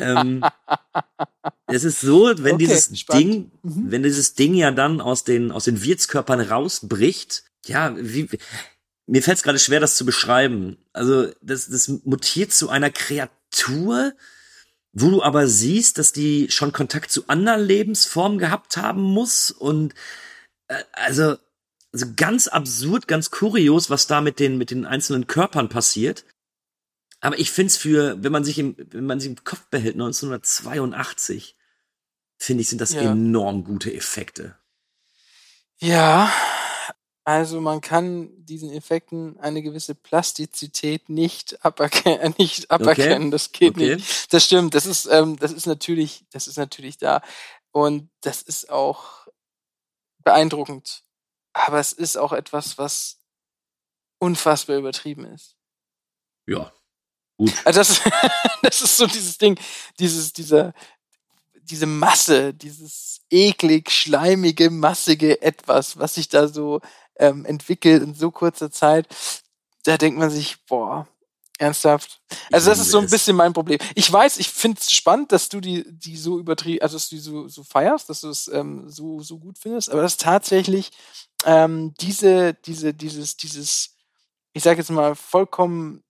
ähm, 0.00 0.44
es 1.66 1.84
ist 1.84 2.00
so, 2.00 2.32
wenn 2.38 2.54
Okay, 2.54 2.66
dieses 2.66 2.98
spannend. 2.98 3.22
Ding, 3.24 3.50
Mhm. 3.62 3.90
wenn 3.90 4.02
dieses 4.02 4.34
Ding 4.34 4.54
ja 4.54 4.70
dann 4.70 5.00
aus 5.00 5.24
den, 5.24 5.50
aus 5.50 5.64
den 5.64 5.82
Wirtskörpern 5.82 6.40
rausbricht, 6.40 7.44
ja, 7.66 7.94
wie, 7.96 8.28
mir 9.06 9.22
fällt 9.22 9.38
es 9.38 9.42
gerade 9.42 9.58
schwer, 9.58 9.80
das 9.80 9.96
zu 9.96 10.04
beschreiben. 10.04 10.78
Also, 10.92 11.32
das, 11.40 11.68
das 11.68 11.88
mutiert 12.04 12.52
zu 12.52 12.68
einer 12.68 12.90
Kreatur, 12.90 14.14
wo 14.92 15.10
du 15.10 15.22
aber 15.22 15.48
siehst, 15.48 15.98
dass 15.98 16.12
die 16.12 16.50
schon 16.50 16.72
Kontakt 16.72 17.10
zu 17.10 17.26
anderen 17.28 17.62
Lebensformen 17.64 18.38
gehabt 18.38 18.76
haben 18.76 19.02
muss 19.02 19.50
und 19.50 19.94
äh, 20.68 20.82
also, 20.92 21.36
also 21.92 22.06
ganz 22.16 22.46
absurd, 22.48 23.08
ganz 23.08 23.30
kurios, 23.30 23.90
was 23.90 24.06
da 24.06 24.20
mit 24.20 24.38
den 24.38 24.56
mit 24.58 24.70
den 24.70 24.86
einzelnen 24.86 25.26
Körpern 25.26 25.68
passiert. 25.68 26.24
Aber 27.20 27.38
ich 27.38 27.50
find's 27.52 27.76
für, 27.76 28.22
wenn 28.22 28.32
man 28.32 28.44
sich 28.44 28.58
im, 28.58 28.74
wenn 28.90 29.06
man 29.06 29.20
sich 29.20 29.30
im 29.30 29.44
Kopf 29.44 29.62
behält, 29.70 29.94
1982, 29.94 31.56
finde 32.36 32.62
ich, 32.62 32.68
sind 32.68 32.80
das 32.80 32.92
Ja. 32.92 33.12
enorm 33.12 33.62
gute 33.64 33.94
Effekte. 33.94 34.56
Ja, 35.78 36.32
also 37.24 37.60
man 37.60 37.80
kann 37.80 38.30
diesen 38.44 38.72
Effekten 38.72 39.38
eine 39.38 39.62
gewisse 39.62 39.94
Plastizität 39.94 41.08
nicht, 41.08 41.64
aberken 41.64 42.34
nicht 42.38 42.70
aberkennen. 42.70 43.30
Das 43.30 43.52
geht 43.52 43.76
Okay. 43.76 43.96
nicht. 43.96 44.32
Das 44.32 44.44
stimmt. 44.44 44.74
Das 44.74 44.86
ist, 44.86 45.06
ähm, 45.06 45.36
das 45.38 45.52
ist 45.52 45.66
natürlich, 45.66 46.24
das 46.30 46.48
ist 46.48 46.56
natürlich 46.58 46.98
da. 46.98 47.22
Und 47.70 48.10
das 48.22 48.42
ist 48.42 48.70
auch 48.70 49.28
beeindruckend. 50.24 51.04
Aber 51.52 51.78
es 51.78 51.92
ist 51.92 52.16
auch 52.16 52.32
etwas, 52.32 52.76
was 52.78 53.20
unfassbar 54.18 54.76
übertrieben 54.76 55.24
ist. 55.26 55.56
Ja. 56.46 56.72
Gut. 57.36 57.52
Also 57.64 57.80
das, 57.80 58.00
das 58.62 58.82
ist 58.82 58.96
so 58.96 59.06
dieses 59.06 59.38
Ding, 59.38 59.58
dieses, 59.98 60.32
dieser, 60.32 60.74
diese 61.54 61.86
Masse, 61.86 62.52
dieses 62.52 63.20
eklig, 63.30 63.90
schleimige, 63.90 64.70
massige 64.70 65.40
Etwas, 65.40 65.98
was 65.98 66.14
sich 66.14 66.28
da 66.28 66.48
so 66.48 66.80
ähm, 67.18 67.44
entwickelt 67.44 68.02
in 68.02 68.14
so 68.14 68.30
kurzer 68.30 68.70
Zeit, 68.70 69.06
da 69.84 69.96
denkt 69.96 70.18
man 70.18 70.30
sich, 70.30 70.64
boah, 70.66 71.06
ernsthaft. 71.58 72.20
Also 72.50 72.70
das 72.70 72.78
ist 72.78 72.90
so 72.90 72.98
ein 72.98 73.08
bisschen 73.08 73.36
mein 73.36 73.52
Problem. 73.52 73.78
Ich 73.94 74.12
weiß, 74.12 74.38
ich 74.38 74.48
finde 74.48 74.80
es 74.80 74.90
spannend, 74.90 75.32
dass 75.32 75.48
du 75.48 75.60
die, 75.60 75.84
die 75.86 76.16
so 76.16 76.38
übertrieben, 76.38 76.82
also 76.82 76.96
dass 76.96 77.08
du 77.08 77.16
die 77.16 77.22
so, 77.22 77.48
so 77.48 77.62
feierst, 77.62 78.08
dass 78.08 78.22
du 78.22 78.28
es 78.28 78.48
ähm, 78.48 78.88
so, 78.88 79.20
so 79.20 79.38
gut 79.38 79.58
findest, 79.58 79.90
aber 79.90 80.02
das 80.02 80.12
ist 80.12 80.20
tatsächlich 80.20 80.90
ähm, 81.44 81.94
diese, 82.00 82.54
diese, 82.54 82.92
dieses, 82.94 83.36
dieses, 83.36 83.96
ich 84.52 84.62
sage 84.62 84.78
jetzt 84.78 84.90
mal, 84.90 85.14
vollkommen 85.14 86.02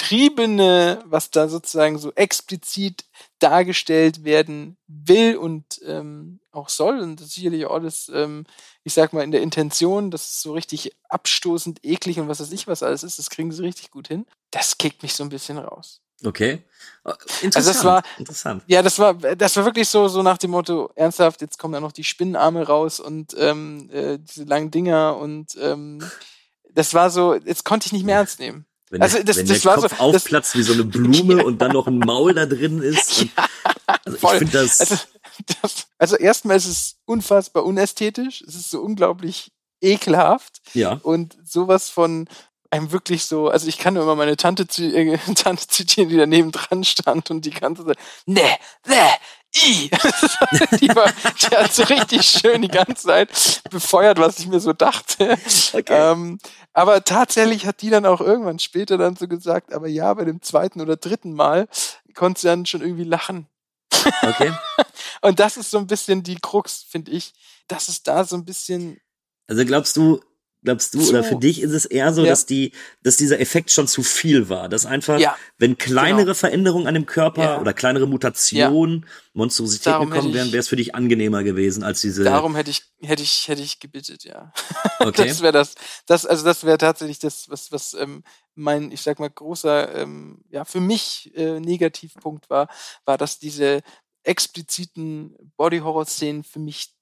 Übertriebene, 0.00 1.02
was 1.04 1.30
da 1.30 1.48
sozusagen 1.48 1.98
so 1.98 2.12
explizit 2.14 3.04
dargestellt 3.38 4.24
werden 4.24 4.76
will 4.86 5.36
und 5.36 5.80
ähm, 5.84 6.40
auch 6.52 6.68
soll. 6.68 7.00
Und 7.00 7.16
das 7.20 7.28
ist 7.28 7.34
sicherlich 7.34 7.66
auch 7.66 7.74
alles, 7.74 8.10
ähm, 8.14 8.44
ich 8.82 8.94
sag 8.94 9.12
mal, 9.12 9.22
in 9.22 9.30
der 9.30 9.42
Intention, 9.42 10.10
dass 10.10 10.22
es 10.22 10.42
so 10.42 10.52
richtig 10.52 10.96
abstoßend, 11.08 11.80
eklig 11.84 12.18
und 12.18 12.28
was 12.28 12.40
weiß 12.40 12.52
ich 12.52 12.66
was 12.66 12.82
alles 12.82 13.02
ist, 13.02 13.18
das 13.18 13.30
kriegen 13.30 13.52
sie 13.52 13.62
richtig 13.62 13.90
gut 13.90 14.08
hin. 14.08 14.26
Das 14.50 14.78
kickt 14.78 15.02
mich 15.02 15.14
so 15.14 15.22
ein 15.22 15.28
bisschen 15.28 15.58
raus. 15.58 16.00
Okay. 16.24 16.62
Interessant. 17.42 17.56
Also 17.56 17.72
das 17.72 17.84
war, 17.84 18.02
Interessant. 18.18 18.62
ja, 18.66 18.82
das 18.82 18.98
war, 18.98 19.14
das 19.14 19.56
war 19.56 19.64
wirklich 19.64 19.88
so, 19.88 20.08
so 20.08 20.22
nach 20.22 20.38
dem 20.38 20.50
Motto, 20.50 20.90
ernsthaft, 20.94 21.40
jetzt 21.40 21.58
kommen 21.58 21.74
ja 21.74 21.80
noch 21.80 21.92
die 21.92 22.04
Spinnenarme 22.04 22.66
raus 22.66 23.00
und 23.00 23.34
ähm, 23.38 23.88
äh, 23.90 24.18
diese 24.18 24.44
langen 24.44 24.70
Dinger 24.70 25.16
und 25.16 25.56
ähm, 25.60 26.02
das 26.72 26.92
war 26.94 27.10
so, 27.10 27.34
jetzt 27.34 27.64
konnte 27.64 27.86
ich 27.86 27.92
nicht 27.92 28.04
mehr 28.04 28.16
ernst 28.16 28.38
nehmen. 28.38 28.66
Wenn, 28.90 29.02
Also 29.02 29.22
das- 29.22 29.36
wenn 29.38 29.46
das 29.46 29.60
der 29.62 29.74
Kopf 29.76 29.96
so- 29.96 30.02
aufplatzt 30.02 30.56
wie 30.56 30.62
so 30.62 30.72
eine 30.72 30.84
Blume 30.84 31.44
und 31.44 31.58
dann 31.62 31.72
noch 31.72 31.86
ein 31.86 31.98
Maul 31.98 32.34
da 32.34 32.44
drin 32.46 32.82
ist. 32.82 33.22
Und, 33.26 33.30
also 34.04 34.14
ich 34.16 34.20
Voll. 34.20 34.38
finde 34.38 34.52
das, 34.52 34.80
Also, 34.80 34.96
das, 35.62 35.86
also 35.98 36.16
erstmal 36.16 36.56
ist 36.56 36.66
es 36.66 36.96
unfassbar 37.06 37.64
unästhetisch, 37.64 38.42
es 38.46 38.54
ist 38.54 38.70
so 38.70 38.80
unglaublich 38.80 39.52
ekelhaft 39.80 40.60
ja. 40.74 41.00
und 41.02 41.36
sowas 41.44 41.88
von 41.88 42.28
einem 42.70 42.92
wirklich 42.92 43.24
so, 43.24 43.48
also 43.48 43.66
ich 43.66 43.78
kann 43.78 43.94
nur 43.94 44.02
immer 44.04 44.14
meine 44.14 44.36
Tante, 44.36 44.62
äh, 44.84 45.18
Tante 45.34 45.66
zitieren, 45.66 46.08
die 46.08 46.16
daneben 46.16 46.52
dran 46.52 46.84
stand 46.84 47.30
und 47.30 47.44
die 47.44 47.50
ganze 47.50 47.84
Zeit, 47.84 47.98
ne, 48.26 48.42
ne, 48.86 48.94
i. 49.56 49.90
die, 50.80 50.88
war, 50.94 51.12
die 51.42 51.56
hat 51.56 51.72
so 51.72 51.82
richtig 51.84 52.22
schön 52.22 52.62
die 52.62 52.68
ganze 52.68 53.06
Zeit 53.06 53.62
befeuert, 53.70 54.18
was 54.18 54.38
ich 54.38 54.46
mir 54.46 54.60
so 54.60 54.72
dachte. 54.72 55.38
Okay. 55.72 56.12
Ähm, 56.12 56.38
aber 56.72 57.04
tatsächlich 57.04 57.66
hat 57.66 57.82
die 57.82 57.90
dann 57.90 58.06
auch 58.06 58.20
irgendwann 58.20 58.58
später 58.58 58.96
dann 58.96 59.16
so 59.16 59.26
gesagt, 59.26 59.72
aber 59.72 59.88
ja, 59.88 60.12
bei 60.14 60.24
dem 60.24 60.40
zweiten 60.42 60.80
oder 60.80 60.96
dritten 60.96 61.32
Mal 61.32 61.68
konnte 62.14 62.40
sie 62.40 62.46
dann 62.46 62.66
schon 62.66 62.80
irgendwie 62.80 63.04
lachen. 63.04 63.48
Okay. 64.22 64.52
Und 65.20 65.40
das 65.40 65.56
ist 65.56 65.70
so 65.70 65.78
ein 65.78 65.86
bisschen 65.86 66.22
die 66.22 66.36
Krux, 66.36 66.84
finde 66.88 67.10
ich, 67.12 67.34
dass 67.68 67.88
es 67.88 68.02
da 68.02 68.24
so 68.24 68.36
ein 68.36 68.44
bisschen 68.44 69.00
Also 69.48 69.64
glaubst 69.64 69.96
du, 69.96 70.20
glaubst 70.62 70.94
du, 70.94 71.00
Zu- 71.00 71.10
oder 71.10 71.24
für 71.24 71.36
dich 71.36 71.62
ist 71.62 71.72
es 71.72 71.84
eher 71.86 72.12
so, 72.12 72.22
Ja. 72.22 72.30
dass 72.30 72.46
die, 72.46 72.72
dass 73.02 73.16
dieser 73.16 73.40
Effekt 73.40 73.70
schon 73.70 73.88
zu 73.88 74.02
viel 74.02 74.48
war, 74.48 74.68
dass 74.68 74.86
einfach, 74.86 75.18
Ja. 75.18 75.36
wenn 75.58 75.78
kleinere 75.78 76.22
Genau. 76.24 76.34
Veränderungen 76.34 76.86
an 76.86 76.94
dem 76.94 77.06
Körper 77.06 77.42
Ja. 77.42 77.60
oder 77.60 77.72
kleinere 77.72 78.06
Mutationen, 78.06 79.06
Monstrositäten 79.32 80.10
gekommen 80.10 80.34
wären, 80.34 80.52
wäre 80.52 80.60
es 80.60 80.68
für 80.68 80.76
dich 80.76 80.94
angenehmer 80.94 81.42
gewesen 81.44 81.82
als 81.82 82.00
diese. 82.00 82.24
Darum 82.24 82.56
hätte 82.56 82.70
ich, 82.70 82.82
hätte 83.00 83.22
ich, 83.22 83.48
hätte 83.48 83.62
ich 83.62 83.78
gebittet, 83.80 84.24
ja. 84.24 84.52
Okay. 85.00 85.28
Das 85.28 85.40
wäre 85.40 85.52
das, 85.52 85.74
das, 86.06 86.26
also 86.26 86.44
das 86.44 86.64
wäre 86.64 86.76
tatsächlich 86.78 87.18
das, 87.20 87.48
was, 87.48 87.72
was 87.72 87.94
ähm, 87.94 88.22
mein, 88.54 88.92
ich 88.92 89.00
sag 89.00 89.18
mal, 89.18 89.30
großer, 89.30 89.94
ähm, 89.94 90.42
ja, 90.50 90.64
für 90.64 90.80
mich 90.80 91.32
äh, 91.34 91.58
Negativpunkt 91.60 92.50
war, 92.50 92.68
war, 93.06 93.16
dass 93.16 93.38
diese 93.38 93.80
expliziten 94.22 95.36
Body-Horror-Szenen 95.56 96.44
für 96.44 96.58
mich 96.58 96.94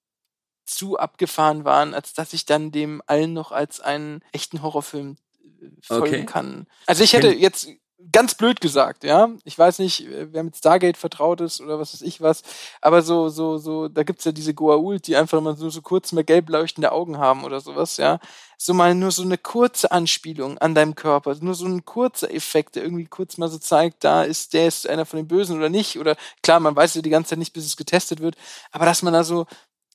zu 0.69 0.99
abgefahren 0.99 1.65
waren, 1.65 1.95
als 1.95 2.13
dass 2.13 2.33
ich 2.33 2.47
dann 2.47 2.71
dem 2.71 3.03
allen 3.07 3.33
noch 3.33 3.53
als 3.53 3.81
einen 3.81 4.23
echten 4.33 4.63
Horrorfilm 4.63 5.17
äh, 5.45 5.67
folgen 5.83 6.21
Okay. 6.21 6.27
kann. 6.27 6.67
Also 6.87 7.03
ich 7.05 7.13
hätte 7.13 7.29
jetzt 7.33 7.69
ganz 8.13 8.35
blöd 8.37 8.61
gesagt, 8.61 9.03
ja. 9.05 9.29
Ich 9.45 9.59
weiß 9.59 9.81
nicht, 9.81 10.07
äh, 10.07 10.33
wer 10.33 10.43
mit 10.45 10.57
Stargate 10.57 10.97
vertraut 10.97 11.41
ist 11.41 11.61
oder 11.61 11.79
was 11.81 11.93
weiß 11.95 12.03
ich 12.03 12.21
was, 12.21 12.43
aber 12.81 13.03
so, 13.03 13.29
so, 13.29 13.59
so, 13.59 13.89
da 13.89 14.03
gibt's 14.05 14.25
ja 14.25 14.33
diese 14.33 14.53
Goa'uld, 14.53 15.01
die 15.07 15.17
einfach 15.17 15.41
mal 15.41 15.57
so, 15.57 15.69
so 15.69 15.83
kurz 15.83 16.13
mal 16.13 16.23
gelb 16.25 16.49
leuchtende 16.49 16.93
Augen 16.93 17.19
haben 17.19 17.45
oder 17.45 17.61
sowas, 17.61 17.97
ja. 17.97 18.21
So 18.57 18.73
mal 18.75 18.95
nur 18.95 19.11
so 19.11 19.23
eine 19.23 19.39
kurze 19.39 19.91
Anspielung 19.93 20.59
an 20.59 20.75
deinem 20.75 20.95
Körper, 20.95 21.37
nur 21.41 21.55
so 21.55 21.67
ein 21.67 21.85
kurzer 21.85 22.33
Effekt, 22.33 22.77
der 22.77 22.85
irgendwie 22.85 23.07
kurz 23.07 23.37
mal 23.37 23.49
so 23.49 23.59
zeigt, 23.59 24.05
da 24.05 24.23
ist, 24.23 24.53
der 24.55 24.69
ist 24.69 24.89
einer 24.89 25.07
von 25.07 25.19
den 25.19 25.29
Bösen 25.29 25.57
oder 25.59 25.69
nicht, 25.69 25.99
oder 25.99 26.17
klar, 26.43 26.61
man 26.61 26.77
weiß 26.77 26.95
ja 26.95 27.03
die 27.03 27.11
ganze 27.11 27.31
Zeit 27.31 27.39
nicht, 27.41 27.53
bis 27.53 27.67
es 27.67 27.77
getestet 27.77 28.21
wird, 28.21 28.37
aber 28.73 28.85
dass 28.85 29.03
man 29.03 29.13
da 29.13 29.25
so, 29.25 29.47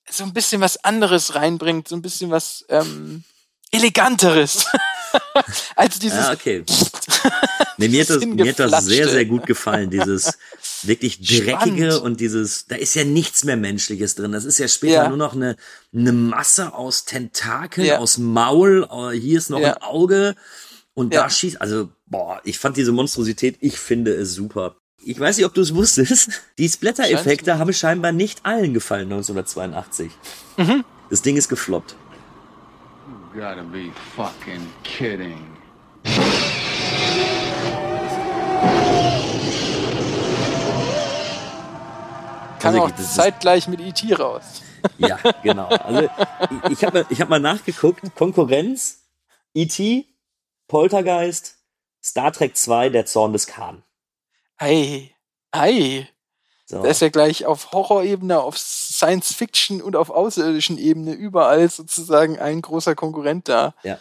so 0.10 0.24
ein 0.24 0.34
bisschen 0.34 0.62
was 0.62 0.84
anderes 0.84 1.36
reinbringt, 1.36 1.88
so 1.88 1.96
ein 1.96 2.02
bisschen 2.02 2.30
was, 2.32 2.66
ähm, 2.70 3.24
eleganteres. 3.72 4.68
als 5.76 6.00
dieses, 6.00 6.20
Ja, 6.20 6.32
okay. 6.34 6.64
Nee, 7.78 7.88
mir 7.88 8.02
hat 8.02 8.10
das, 8.12 8.26
mir 8.26 8.50
hat 8.50 8.60
das 8.60 8.86
sehr, 8.86 9.10
sehr 9.10 9.26
gut 9.26 9.48
gefallen. 9.48 9.90
Dieses 9.90 10.38
wirklich 10.84 11.20
dreckige 11.20 11.92
Spannend. 11.92 12.02
und 12.04 12.20
dieses, 12.20 12.68
da 12.68 12.76
ist 12.76 12.94
ja 12.94 13.04
nichts 13.04 13.44
mehr 13.44 13.58
Menschliches 13.58 14.14
drin. 14.16 14.32
Das 14.32 14.46
ist 14.46 14.60
ja 14.60 14.68
später 14.68 14.94
Ja. 15.04 15.08
nur 15.08 15.18
noch 15.18 15.34
eine, 15.34 15.56
eine 15.94 16.12
Masse 16.14 16.74
aus 16.74 17.06
Tentakeln, 17.06 17.88
Ja. 17.88 17.98
aus 17.98 18.20
Maul, 18.20 18.88
äh, 18.92 19.18
hier 19.18 19.40
ist 19.40 19.50
noch 19.50 19.60
ein 19.60 19.78
Auge 19.82 20.36
und 20.94 21.16
da 21.16 21.28
schießt, 21.30 21.60
also, 21.62 21.90
boah, 22.06 22.40
ich 22.44 22.60
fand 22.60 22.78
diese 22.78 22.92
Monstrosität, 22.92 23.58
ich 23.60 23.80
finde 23.80 24.14
es 24.14 24.34
super. 24.36 24.76
Ich 25.06 25.20
weiß 25.20 25.38
nicht, 25.38 25.46
ob 25.46 25.54
du 25.54 25.62
es 25.62 25.76
wusstest. 25.76 26.30
Die 26.58 26.70
Splatter-Effekte 26.70 27.58
haben 27.58 27.74
scheinbar 27.74 28.12
nicht 28.12 28.46
allen 28.46 28.74
gefallen 28.74 29.12
1982. 29.12 30.12
Mhm. 30.58 30.86
Das 31.10 31.22
Ding 31.22 31.36
ist 31.36 31.50
gefloppt. 31.50 31.96
You 33.08 33.40
gotta 33.40 33.64
be 33.64 33.92
fucking 34.16 34.62
kidding. 34.84 35.38
kam 42.60 42.76
Also, 42.76 42.86
auch 42.86 42.96
zeitgleich 42.96 43.68
mit 43.68 43.82
E.T. 43.82 44.14
raus. 44.14 44.62
Ja, 44.98 45.20
genau. 45.44 45.68
Also 45.68 46.04
ich, 46.04 46.72
ich 46.72 46.86
habe 46.86 47.00
mal, 47.00 47.06
ich 47.10 47.22
hab 47.22 47.30
mal 47.30 47.40
nachgeguckt. 47.40 48.16
Konkurrenz, 48.16 49.04
E.T., 49.54 50.06
Poltergeist, 50.68 51.58
Star 52.02 52.32
Trek 52.32 52.56
2, 52.56 52.90
der 52.90 53.06
Zorn 53.06 53.34
des 53.34 53.48
Khan. 53.48 53.84
Ei, 54.64 55.12
ei. 55.52 56.08
So. 56.66 56.82
Da 56.82 56.90
ist 56.90 57.02
ja 57.02 57.10
gleich 57.10 57.46
auf 57.46 57.74
Horrorebene, 57.74 58.40
auf 58.40 58.58
Science-Fiction 58.58 59.82
und 59.82 59.96
auf 59.98 60.10
außerirdischen 60.10 60.78
Ebene 60.78 61.14
überall 61.14 61.70
sozusagen 61.70 62.40
ein 62.40 62.62
großer 62.62 62.96
Konkurrent 62.96 63.50
da. 63.50 63.76
Ja. 63.84 64.00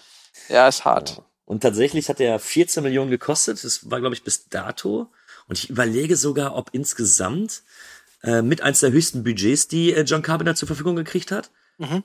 Ja, 0.48 0.68
ist 0.68 0.85
hart. 0.85 1.22
Und 1.44 1.62
tatsächlich 1.62 2.09
hat 2.09 2.20
er 2.20 2.38
14 2.38 2.83
Millionen 2.83 3.11
gekostet. 3.11 3.62
Das 3.64 3.90
war, 3.90 4.01
glaube 4.01 4.14
ich, 4.14 4.22
bis 4.22 4.48
dato. 4.48 5.09
Und 5.48 5.59
ich 5.59 5.68
überlege 5.68 6.16
sogar, 6.16 6.55
ob 6.55 6.70
insgesamt 6.72 7.62
äh, 8.22 8.40
mit 8.42 8.61
eins 8.61 8.81
der 8.81 8.92
höchsten 8.92 9.25
Budgets, 9.25 9.66
die 9.66 9.92
äh, 9.92 10.03
John 10.03 10.22
Carpenter 10.22 10.55
zur 10.55 10.68
Verfügung 10.68 10.94
gekriegt 10.94 11.33
hat. 11.33 11.51
Mhm. 11.79 12.05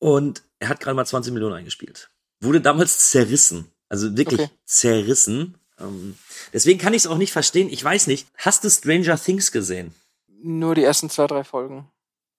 Und 0.00 0.42
er 0.58 0.68
hat 0.68 0.80
gerade 0.80 0.96
mal 0.96 1.06
20 1.06 1.32
Millionen 1.32 1.54
eingespielt. 1.54 2.10
Wurde 2.40 2.60
damals 2.60 3.10
zerrissen. 3.10 3.70
Also 3.88 4.16
wirklich 4.16 4.40
Okay. 4.40 4.50
zerrissen. 4.64 5.56
Ähm, 5.82 6.16
deswegen 6.52 6.78
kann 6.78 6.94
ich 6.94 7.02
es 7.02 7.06
auch 7.06 7.18
nicht 7.18 7.32
verstehen. 7.32 7.68
Ich 7.70 7.82
weiß 7.82 8.06
nicht. 8.06 8.26
Hast 8.36 8.64
du 8.64 8.70
Stranger 8.70 9.18
Things 9.22 9.52
gesehen? 9.52 9.94
Nur 10.42 10.74
die 10.74 10.84
ersten 10.84 11.10
zwei, 11.10 11.26
drei 11.26 11.44
Folgen. 11.44 11.88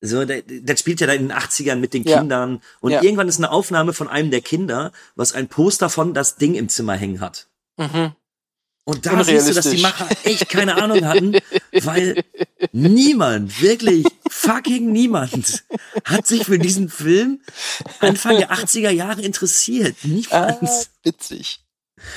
So, 0.01 0.25
der, 0.25 0.41
der 0.41 0.75
spielt 0.75 0.99
ja 0.99 1.07
da 1.07 1.13
in 1.13 1.29
den 1.29 1.31
80ern 1.37 1.77
mit 1.77 1.93
den 1.93 2.03
Ja. 2.03 2.19
Kindern. 2.19 2.61
Und 2.81 2.91
Ja. 2.91 3.01
irgendwann 3.01 3.29
ist 3.29 3.37
eine 3.37 3.51
Aufnahme 3.51 3.93
von 3.93 4.09
einem 4.09 4.31
der 4.31 4.41
Kinder, 4.41 4.91
was 5.15 5.31
ein 5.33 5.47
Poster 5.47 5.89
von 5.89 6.13
das 6.13 6.35
Ding 6.35 6.55
im 6.55 6.67
Zimmer 6.67 6.95
hängen 6.95 7.21
hat. 7.21 7.47
Mhm. 7.77 8.11
Und 8.85 9.05
da 9.05 9.23
siehst 9.23 9.47
du, 9.47 9.53
dass 9.53 9.69
die. 9.69 9.81
Macher 9.81 10.09
echt 10.25 10.49
keine 10.49 10.75
Ahnung 10.81 11.05
hatten, 11.05 11.37
weil 11.83 12.21
niemand, 12.73 13.61
wirklich 13.61 14.05
fucking 14.29 14.91
niemand, 14.91 15.63
hat 16.03 16.27
sich 16.27 16.43
für 16.43 16.59
diesen 16.59 16.89
Film 16.89 17.39
Anfang 18.01 18.35
der 18.35 18.51
80er 18.51 18.89
Jahre 18.89 19.21
interessiert. 19.21 19.95
Ah, 20.03 20.07
Niemand. 20.07 20.89
witzig. 21.03 21.61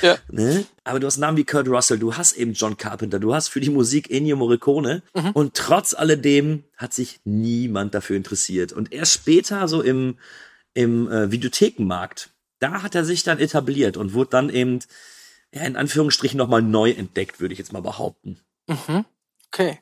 Ja. 0.01 0.17
Ne? 0.31 0.65
Aber 0.83 0.99
du 0.99 1.07
hast 1.07 1.17
Namen 1.17 1.37
wie 1.37 1.43
Kurt 1.45 1.67
Russell, 1.67 1.99
du 1.99 2.15
hast 2.15 2.33
eben 2.33 2.53
John 2.53 2.77
Carpenter, 2.77 3.19
du 3.19 3.33
hast 3.33 3.47
für 3.47 3.59
die 3.59 3.69
Musik 3.69 4.09
Ennio 4.11 4.35
Morricone 4.35 5.03
Mhm. 5.13 5.31
und 5.31 5.53
trotz 5.55 5.93
alledem 5.93 6.63
hat 6.75 6.93
sich 6.93 7.19
niemand 7.23 7.93
dafür 7.93 8.15
interessiert. 8.17 8.73
Und 8.73 8.93
erst 8.93 9.13
später, 9.13 9.67
so 9.67 9.81
im, 9.81 10.17
im 10.73 11.09
äh, 11.11 11.31
Videothekenmarkt, 11.31 12.29
da 12.59 12.81
hat 12.83 12.95
er 12.95 13.05
sich 13.05 13.23
dann 13.23 13.39
etabliert 13.39 13.97
und 13.97 14.13
wurde 14.13 14.31
dann 14.31 14.49
eben, 14.49 14.79
ja, 15.53 15.61
in 15.63 15.75
Anführungsstrichen 15.75 16.37
nochmal 16.37 16.61
neu 16.61 16.91
entdeckt, 16.91 17.39
würde 17.39 17.53
ich 17.53 17.59
jetzt 17.59 17.73
mal 17.73 17.81
behaupten. 17.81 18.39
Mhm. 18.67 19.05
Okay. 19.51 19.79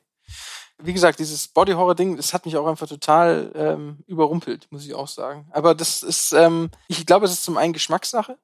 Wie 0.84 0.94
gesagt, 0.94 1.20
dieses 1.20 1.48
Body-Horror-Ding, 1.48 2.18
das 2.18 2.34
hat 2.34 2.46
mich 2.46 2.58
auch 2.58 2.68
einfach 2.68 2.88
total 2.88 3.52
ähm, 3.56 4.00
überrumpelt, 4.08 4.68
muss 4.72 4.86
ich 4.86 4.94
auch 4.94 5.08
sagen. 5.08 5.48
Aber 5.52 5.74
das 5.74 6.04
ist, 6.04 6.34
ähm, 6.34 6.70
ich 6.89 7.06
glaube, 7.06 7.26
es 7.26 7.32
ist 7.32 7.46
zum 7.46 7.56
einen 7.58 7.72
Geschmackssache. 7.72 8.38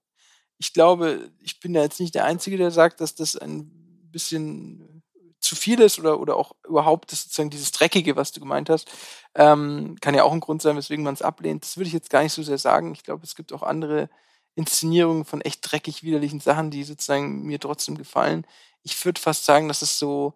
Ich 0.62 0.74
glaube, 0.74 1.32
ich 1.42 1.60
bin 1.60 1.74
da 1.74 1.82
jetzt 1.82 2.00
nicht 2.00 2.14
der 2.14 2.26
Einzige, 2.26 2.56
der 2.56 2.70
sagt, 2.70 3.02
dass 3.02 3.16
das 3.16 3.36
ein 3.36 3.72
bisschen 4.12 5.02
zu 5.40 5.56
viel 5.56 5.82
ist 5.82 5.98
oder, 5.98 6.20
oder 6.20 6.36
auch 6.36 6.52
überhaupt 6.68 7.12
das 7.12 7.24
sozusagen 7.24 7.50
dieses 7.50 7.72
Dreckige, 7.72 8.16
was 8.16 8.32
du 8.32 8.42
gemeint 8.42 8.70
hast, 8.70 8.88
ähm, 9.34 9.98
kann 10.02 10.14
ja 10.14 10.24
auch 10.24 10.32
ein 10.32 10.40
Grund 10.40 10.62
sein, 10.62 10.78
weswegen 10.78 11.04
man 11.04 11.16
es 11.16 11.24
ablehnt. 11.24 11.64
Das 11.64 11.78
würde 11.78 11.88
ich 11.88 11.94
jetzt 11.94 12.12
gar 12.12 12.22
nicht 12.22 12.34
so 12.34 12.44
sehr 12.44 12.60
sagen. 12.60 12.94
Ich 12.94 13.02
glaube, 13.02 13.24
es 13.24 13.34
gibt 13.34 13.52
auch 13.54 13.64
andere 13.64 14.08
Inszenierungen 14.54 15.26
von 15.26 15.42
echt 15.42 15.62
dreckig 15.64 16.04
widerlichen 16.04 16.42
Sachen, 16.42 16.70
die 16.70 16.84
sozusagen 16.84 17.42
mir 17.42 17.60
trotzdem 17.60 17.98
gefallen. 17.98 18.46
Ich 18.84 19.04
würde 19.04 19.20
fast 19.20 19.46
sagen, 19.46 19.68
dass 19.68 19.82
es 19.82 19.98
so, 19.98 20.36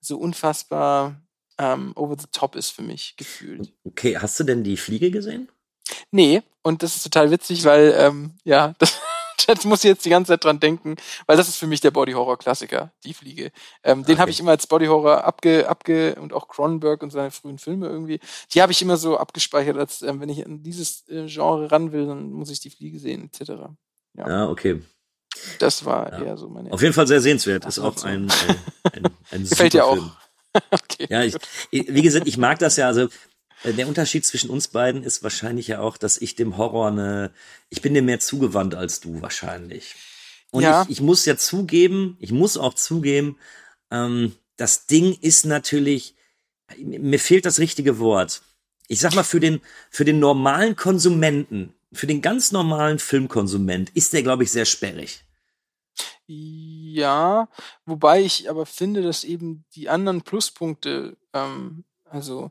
so 0.00 0.18
unfassbar 0.18 1.22
ähm, 1.58 1.92
over 1.94 2.16
the 2.18 2.26
top 2.32 2.56
ist 2.56 2.70
für 2.70 2.82
mich 2.82 3.16
gefühlt. 3.16 3.72
Okay, 3.84 4.18
hast 4.18 4.40
du 4.40 4.42
denn 4.42 4.64
die 4.64 4.76
Fliege 4.76 5.12
gesehen? 5.12 5.48
Nee, 6.10 6.42
und 6.62 6.82
das 6.82 6.96
ist 6.96 7.04
total 7.04 7.30
witzig, 7.30 7.64
weil, 7.64 7.94
ähm, 7.96 8.32
ja, 8.42 8.74
das, 8.78 8.98
das 9.46 9.64
muss 9.64 9.84
ich 9.84 9.88
jetzt 9.88 10.04
die 10.04 10.10
ganze 10.10 10.32
Zeit 10.32 10.44
dran 10.44 10.60
denken, 10.60 10.96
weil 11.26 11.36
das 11.36 11.48
ist 11.48 11.56
für 11.56 11.66
mich 11.66 11.80
der 11.80 11.90
Body-Horror-Klassiker, 11.90 12.92
die 13.04 13.14
Fliege. 13.14 13.50
Ähm, 13.82 14.04
Den 14.04 14.14
Okay. 14.14 14.20
habe 14.20 14.30
ich 14.30 14.40
immer 14.40 14.52
als 14.52 14.66
Body-Horror 14.66 15.24
abge, 15.24 15.68
abge 15.68 16.14
und 16.16 16.32
auch 16.32 16.48
Cronenberg 16.48 17.02
und 17.02 17.10
seine 17.10 17.30
frühen 17.30 17.58
Filme 17.58 17.86
irgendwie, 17.88 18.20
die 18.52 18.62
habe 18.62 18.72
ich 18.72 18.80
immer 18.82 18.96
so 18.96 19.16
abgespeichert, 19.18 19.76
als 19.76 20.02
ähm, 20.02 20.20
wenn 20.20 20.28
ich 20.28 20.44
an 20.44 20.62
dieses 20.62 21.08
äh, 21.08 21.26
Genre 21.26 21.70
ran 21.70 21.92
will, 21.92 22.06
dann 22.06 22.30
muss 22.30 22.50
ich 22.50 22.60
die 22.60 22.70
Fliege 22.70 22.98
sehen, 22.98 23.30
etc. 23.32 23.50
Ja, 24.16 24.28
Ja, 24.28 24.48
okay. 24.48 24.82
das 25.58 25.84
war 25.84 26.12
Ja. 26.12 26.22
eher 26.22 26.36
so 26.36 26.48
meine. 26.48 26.72
Auf 26.72 26.82
jeden 26.82 26.94
Fall 26.94 27.06
sehr 27.06 27.20
sehenswert. 27.20 27.64
Ist 27.66 27.78
auch 27.78 28.02
ein, 28.04 28.30
ein, 28.30 28.56
ein, 28.92 29.10
ein 29.30 29.44
Gefällt 29.48 29.72
dir 29.72 29.84
auch? 29.86 29.98
Okay. 30.70 31.08
Ja, 31.10 31.22
ich, 31.24 31.34
wie 31.72 32.02
gesagt, 32.02 32.28
ich 32.28 32.36
mag 32.36 32.60
das 32.60 32.76
ja. 32.76 32.86
Also 32.86 33.08
der 33.64 33.88
Unterschied 33.88 34.24
zwischen 34.26 34.50
uns 34.50 34.68
beiden 34.68 35.02
ist 35.02 35.22
wahrscheinlich 35.22 35.68
ja 35.68 35.80
auch, 35.80 35.96
dass 35.96 36.18
ich 36.18 36.34
dem 36.34 36.56
Horror 36.56 36.88
eine, 36.88 37.32
ich 37.70 37.82
bin 37.82 37.94
dem 37.94 38.04
mehr 38.04 38.20
zugewandt 38.20 38.74
als 38.74 39.00
du 39.00 39.22
wahrscheinlich. 39.22 39.94
Und 40.50 40.62
Ja. 40.62 40.82
ich, 40.82 40.90
ich 40.90 41.00
muss 41.00 41.24
ja 41.24 41.36
zugeben, 41.36 42.16
ich 42.20 42.30
muss 42.30 42.56
auch 42.56 42.74
zugeben, 42.74 43.38
ähm, 43.90 44.36
das 44.56 44.86
Ding 44.86 45.18
ist 45.20 45.46
natürlich, 45.46 46.14
mir 46.78 47.18
fehlt 47.18 47.44
das 47.44 47.58
richtige 47.58 47.98
Wort. 47.98 48.42
Ich 48.86 49.00
sag 49.00 49.14
mal, 49.14 49.24
für 49.24 49.40
den, 49.40 49.60
für 49.90 50.04
den 50.04 50.18
normalen 50.18 50.76
Konsumenten, 50.76 51.72
für 51.92 52.06
den 52.06 52.22
ganz 52.22 52.52
normalen 52.52 52.98
Filmkonsument 52.98 53.90
ist 53.90 54.12
der, 54.12 54.22
glaube 54.22 54.44
ich, 54.44 54.50
sehr 54.50 54.64
sperrig. 54.66 55.24
Ja, 56.26 57.48
wobei 57.84 58.22
ich 58.22 58.48
aber 58.48 58.66
finde, 58.66 59.02
dass 59.02 59.24
eben 59.24 59.64
die 59.74 59.88
anderen 59.88 60.22
Pluspunkte, 60.22 61.16
ähm, 61.32 61.84
also 62.04 62.50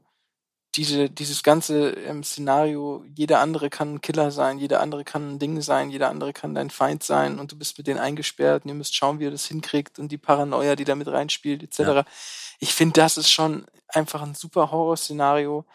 diese, 0.75 1.09
dieses 1.09 1.43
ganze 1.43 1.91
ähm, 1.91 2.23
Szenario, 2.23 3.05
jeder 3.15 3.39
andere 3.39 3.69
kann 3.69 3.95
ein 3.95 4.01
Killer 4.01 4.31
sein, 4.31 4.57
jeder 4.57 4.81
andere 4.81 5.03
kann 5.03 5.33
ein 5.33 5.39
Ding 5.39 5.61
sein, 5.61 5.91
jeder 5.91 6.09
andere 6.09 6.33
kann 6.33 6.55
dein 6.55 6.69
Feind 6.71 7.03
sein 7.03 7.39
und 7.39 7.51
du 7.51 7.57
bist 7.57 7.77
mit 7.77 7.87
denen 7.87 7.99
eingesperrt 7.99 8.63
und 8.63 8.69
ihr 8.69 8.75
müsst 8.75 8.95
schauen, 8.95 9.19
wie 9.19 9.25
ihr 9.25 9.31
das 9.31 9.45
hinkriegt 9.45 9.99
und 9.99 10.11
die 10.11 10.17
Paranoia, 10.17 10.75
die 10.75 10.83
da 10.83 10.95
mit 10.95 11.07
reinspielt, 11.07 11.61
etc. 11.61 11.79
Ja. 11.79 12.05
Ich 12.59 12.73
finde, 12.73 12.93
das 12.93 13.17
ist 13.17 13.29
schon 13.29 13.65
einfach 13.87 14.23
ein 14.23 14.33
super 14.33 14.71
Horrorszenario, 14.71 15.65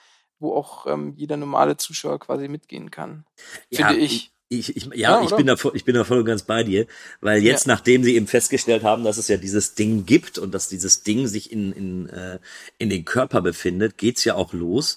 wo 0.41 0.57
auch 0.57 0.87
ähm, 0.87 1.15
jeder 1.17 1.37
normale 1.37 1.77
Zuschauer 1.77 2.19
quasi 2.19 2.49
mitgehen 2.49 2.91
kann. 2.91 3.25
Finde 3.73 3.97
ich. 3.97 4.33
Ich, 4.51 4.75
ich, 4.77 4.87
ja, 4.87 5.21
Ja, 5.21 5.23
ich, 5.23 5.31
bin 5.37 5.47
da, 5.47 5.57
voll- 5.57 5.77
ich 5.77 5.85
bin 5.85 5.95
da 5.95 6.05
voll 6.05 6.19
und 6.21 6.25
ganz 6.25 6.43
bei 6.43 6.63
dir, 6.65 6.87
weil 7.21 7.43
jetzt, 7.43 7.67
Ja. 7.67 7.75
nachdem 7.75 8.03
sie 8.03 8.15
eben 8.15 8.27
festgestellt 8.27 8.83
haben, 8.83 9.05
dass 9.05 9.19
es 9.19 9.29
ja 9.29 9.37
dieses 9.37 9.75
Ding 9.75 10.07
gibt 10.07 10.39
und 10.39 10.53
dass 10.53 10.69
dieses 10.69 11.03
Ding 11.03 11.27
sich 11.27 11.53
in, 11.53 11.73
in, 11.73 12.09
äh, 12.09 12.39
in 12.79 12.89
den 12.89 13.05
Körper 13.05 13.43
befindet, 13.43 13.99
geht's 13.99 14.25
ja 14.25 14.35
auch 14.37 14.55
los, 14.55 14.97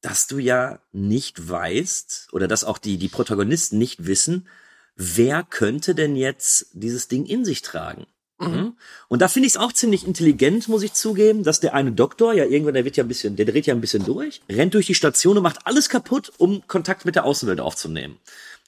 dass 0.00 0.28
du 0.28 0.38
ja 0.38 0.78
nicht 0.92 1.48
weißt 1.48 2.28
oder 2.32 2.46
dass 2.46 2.62
auch 2.64 2.78
die, 2.78 2.98
die 2.98 3.08
Protagonisten 3.08 3.78
nicht 3.78 4.06
wissen, 4.06 4.46
wer 4.94 5.42
könnte 5.42 5.94
denn 5.96 6.14
jetzt 6.14 6.68
dieses 6.72 7.08
Ding 7.08 7.24
in 7.26 7.44
sich 7.44 7.62
tragen. 7.62 8.06
Mhm. 8.38 8.76
Und 9.08 9.22
da 9.22 9.28
finde 9.28 9.46
ich 9.46 9.54
es 9.54 9.60
auch 9.60 9.72
ziemlich 9.72 10.04
intelligent, 10.06 10.68
muss 10.68 10.82
ich 10.82 10.92
zugeben, 10.94 11.44
dass 11.44 11.60
der 11.60 11.74
eine 11.74 11.92
Doktor, 11.92 12.32
ja 12.32 12.44
irgendwann, 12.44 12.74
der 12.74 12.84
wird 12.84 12.96
ja 12.96 13.04
ein 13.04 13.08
bisschen, 13.08 13.36
der 13.36 13.46
dreht 13.46 13.66
ja 13.66 13.74
ein 13.74 13.80
bisschen 13.80 14.04
durch, 14.04 14.40
rennt 14.48 14.74
durch 14.74 14.86
die 14.86 14.94
Station 14.96 15.36
und 15.36 15.42
macht 15.44 15.64
alles 15.66 15.88
kaputt, 15.88 16.32
um 16.38 16.66
Kontakt 16.66 17.04
mit 17.04 17.14
der 17.14 17.24
Außenwelt 17.24 17.60
aufzunehmen. 17.60 18.18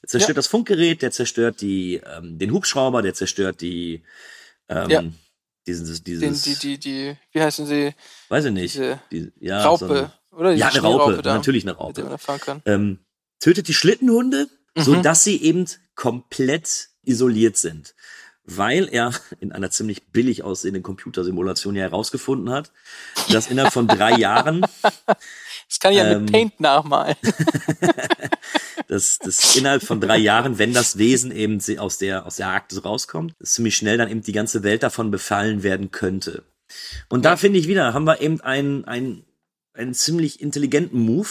Der 0.05 0.09
zerstört 0.09 0.29
Ja. 0.29 0.35
das 0.35 0.47
Funkgerät, 0.49 1.01
der 1.01 1.11
zerstört 1.13 1.63
die, 1.63 1.95
ähm, 2.05 2.39
den 2.39 2.53
Hubschrauber, 2.53 3.01
der 3.01 3.15
zerstört 3.15 3.63
die, 3.63 4.03
ähm, 4.69 4.91
Ja. 4.91 5.03
dieses, 5.67 6.03
Den, 6.03 6.21
dieses, 6.21 6.43
die, 6.43 6.55
die, 6.57 6.79
die, 6.79 7.17
wie 7.33 7.41
heißen 7.41 7.65
sie? 7.67 7.95
weiß 8.29 8.45
ich 8.45 8.53
nicht, 8.53 8.79
die, 9.11 9.33
ja, 9.41 9.63
Raupe, 9.65 9.87
so 9.87 9.93
eine- 9.95 10.13
oder? 10.33 10.53
Ja, 10.53 10.69
eine 10.69 10.81
Raupe, 10.81 11.23
da, 11.23 11.33
natürlich 11.35 11.65
eine 11.65 11.73
Raupe. 11.73 12.19
Ähm, 12.67 12.99
tötet 13.41 13.67
die 13.69 13.73
Schlittenhunde, 13.75 14.49
so 14.77 14.95
Mhm. 14.97 15.03
dass 15.03 15.25
sie 15.25 15.41
eben 15.43 15.65
komplett 15.95 16.89
isoliert 17.03 17.57
sind. 17.57 17.95
Weil 18.47 18.89
er 18.93 19.15
in 19.41 19.53
einer 19.53 19.71
ziemlich 19.71 20.09
billig 20.09 20.43
aussehenden 20.43 20.83
Computersimulation 20.83 21.77
ja 21.77 21.83
herausgefunden 21.85 22.51
hat, 22.51 22.73
dass 23.31 23.47
innerhalb 23.47 23.73
von 23.73 23.89
drei 23.89 24.13
Jahren, 24.19 24.61
Das 25.67 25.81
kann 25.81 25.93
ich 25.93 25.99
ja 25.99 26.11
ähm, 26.11 26.25
mit 26.25 26.33
Paint 26.33 26.61
nachmalen. 26.61 27.17
dass, 28.89 29.19
dass 29.19 29.57
innerhalb 29.57 29.83
von 29.83 30.01
drei 30.01 30.19
Jahren, 30.19 30.59
wenn 30.59 30.73
das 30.73 30.99
Wesen 30.99 31.31
eben 31.31 31.61
aus 31.79 31.99
der, 31.99 32.27
aus 32.27 32.37
der 32.37 32.49
Arktis 32.49 32.85
rauskommt, 32.85 33.35
ziemlich 33.43 33.77
schnell 33.77 33.99
dann 33.99 34.11
eben 34.11 34.23
die 34.23 34.33
ganze 34.33 34.63
Welt 34.63 34.83
davon 34.83 35.11
befallen 35.11 35.63
werden 35.63 35.91
könnte. 35.91 36.45
Und 37.09 37.25
da 37.25 37.37
finde 37.37 37.59
ich 37.59 37.69
wieder, 37.69 37.95
haben 37.95 38.05
wir 38.05 38.21
eben 38.21 38.41
einen, 38.41 38.85
einen, 38.85 39.25
einen 39.75 39.95
ziemlich 39.95 40.41
intelligenten 40.41 40.99
Move, 40.99 41.29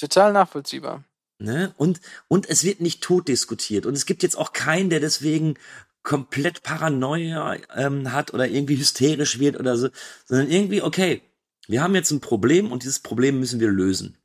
Total 0.00 0.32
nachvollziehbar. 0.32 1.04
Ne? 1.38 1.74
Und, 1.76 2.00
und 2.26 2.48
es 2.48 2.64
wird 2.64 2.80
nicht 2.80 3.02
tot 3.02 3.28
diskutiert. 3.28 3.84
Und 3.84 3.94
es 3.94 4.06
gibt 4.06 4.22
jetzt 4.22 4.36
auch 4.36 4.52
keinen, 4.52 4.88
der 4.88 5.00
deswegen 5.00 5.54
komplett 6.02 6.62
Paranoia 6.62 7.56
ähm, 7.76 8.10
hat 8.12 8.32
oder 8.32 8.48
irgendwie 8.48 8.78
hysterisch 8.78 9.38
wird 9.38 9.60
oder 9.60 9.76
so, 9.76 9.90
sondern 10.24 10.50
irgendwie, 10.50 10.80
okay, 10.80 11.20
wir 11.66 11.82
haben 11.82 11.94
jetzt 11.94 12.10
ein 12.10 12.20
Problem 12.20 12.72
und 12.72 12.82
dieses 12.82 13.00
Problem 13.00 13.38
müssen 13.40 13.60
wir 13.60 13.68
lösen. 13.68 14.16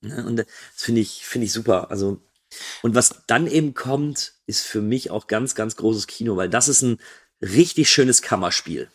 Ne? 0.00 0.24
Und 0.26 0.36
das 0.36 0.46
finde 0.74 1.00
ich, 1.00 1.24
finde 1.26 1.46
ich 1.46 1.52
super. 1.52 1.90
Also, 1.90 2.20
und 2.82 2.94
was 2.94 3.22
dann 3.26 3.46
eben 3.46 3.74
kommt, 3.74 4.34
ist 4.46 4.66
für 4.66 4.80
mich 4.80 5.10
auch 5.10 5.26
ganz, 5.26 5.54
ganz 5.54 5.76
großes 5.76 6.06
Kino, 6.06 6.36
weil 6.36 6.48
das 6.48 6.68
ist 6.68 6.82
ein 6.82 6.98
richtig 7.42 7.90
schönes 7.90 8.22
Kammerspiel. 8.22 8.90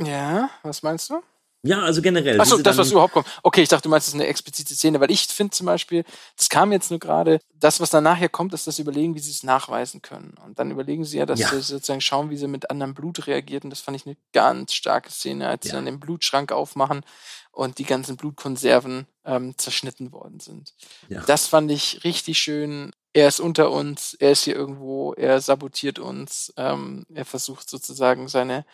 Ja, 0.00 0.50
was 0.62 0.82
meinst 0.82 1.10
du? 1.10 1.22
Ja, 1.66 1.80
also 1.80 2.02
generell. 2.02 2.38
Achso, 2.38 2.58
sie 2.58 2.62
das, 2.62 2.76
was 2.76 2.90
überhaupt 2.90 3.14
kommt. 3.14 3.26
Okay, 3.42 3.62
ich 3.62 3.70
dachte, 3.70 3.84
du 3.84 3.88
meinst, 3.88 4.06
das 4.06 4.12
ist 4.14 4.20
eine 4.20 4.26
explizite 4.28 4.74
Szene, 4.74 5.00
weil 5.00 5.10
ich 5.10 5.26
finde 5.28 5.52
zum 5.52 5.64
Beispiel, 5.64 6.04
das 6.36 6.50
kam 6.50 6.72
jetzt 6.72 6.90
nur 6.90 7.00
gerade, 7.00 7.40
das, 7.54 7.80
was 7.80 7.88
dann 7.88 8.04
nachher 8.04 8.28
kommt, 8.28 8.52
ist 8.52 8.66
das 8.66 8.78
Überlegen, 8.78 9.14
wie 9.14 9.20
sie 9.20 9.30
es 9.30 9.44
nachweisen 9.44 10.02
können. 10.02 10.34
Und 10.44 10.58
dann 10.58 10.70
überlegen 10.70 11.06
sie 11.06 11.16
ja, 11.16 11.24
dass 11.24 11.40
Ja. 11.40 11.48
sie 11.48 11.62
sozusagen 11.62 12.02
schauen, 12.02 12.28
wie 12.28 12.36
sie 12.36 12.48
mit 12.48 12.70
anderem 12.70 12.92
Blut 12.92 13.26
reagiert. 13.26 13.64
Und 13.64 13.70
das 13.70 13.80
fand 13.80 13.96
ich 13.96 14.04
eine 14.04 14.16
ganz 14.34 14.74
starke 14.74 15.10
Szene, 15.10 15.48
als 15.48 15.62
sie 15.62 15.70
Ja. 15.70 15.76
dann 15.76 15.86
den 15.86 16.00
Blutschrank 16.00 16.52
aufmachen 16.52 17.02
und 17.54 17.78
die 17.78 17.84
ganzen 17.84 18.16
Blutkonserven 18.16 19.06
ähm, 19.24 19.56
zerschnitten 19.56 20.12
worden 20.12 20.40
sind. 20.40 20.74
Ja. 21.08 21.22
Das 21.26 21.46
fand 21.46 21.70
ich 21.70 22.04
richtig 22.04 22.38
schön. 22.38 22.92
Er 23.12 23.28
ist 23.28 23.40
unter 23.40 23.70
uns, 23.70 24.14
er 24.14 24.32
ist 24.32 24.44
hier 24.44 24.56
irgendwo, 24.56 25.12
er 25.14 25.40
sabotiert 25.40 25.98
uns, 25.98 26.52
ähm, 26.56 27.06
er 27.14 27.24
versucht 27.24 27.70
sozusagen 27.70 28.28
seine 28.28 28.64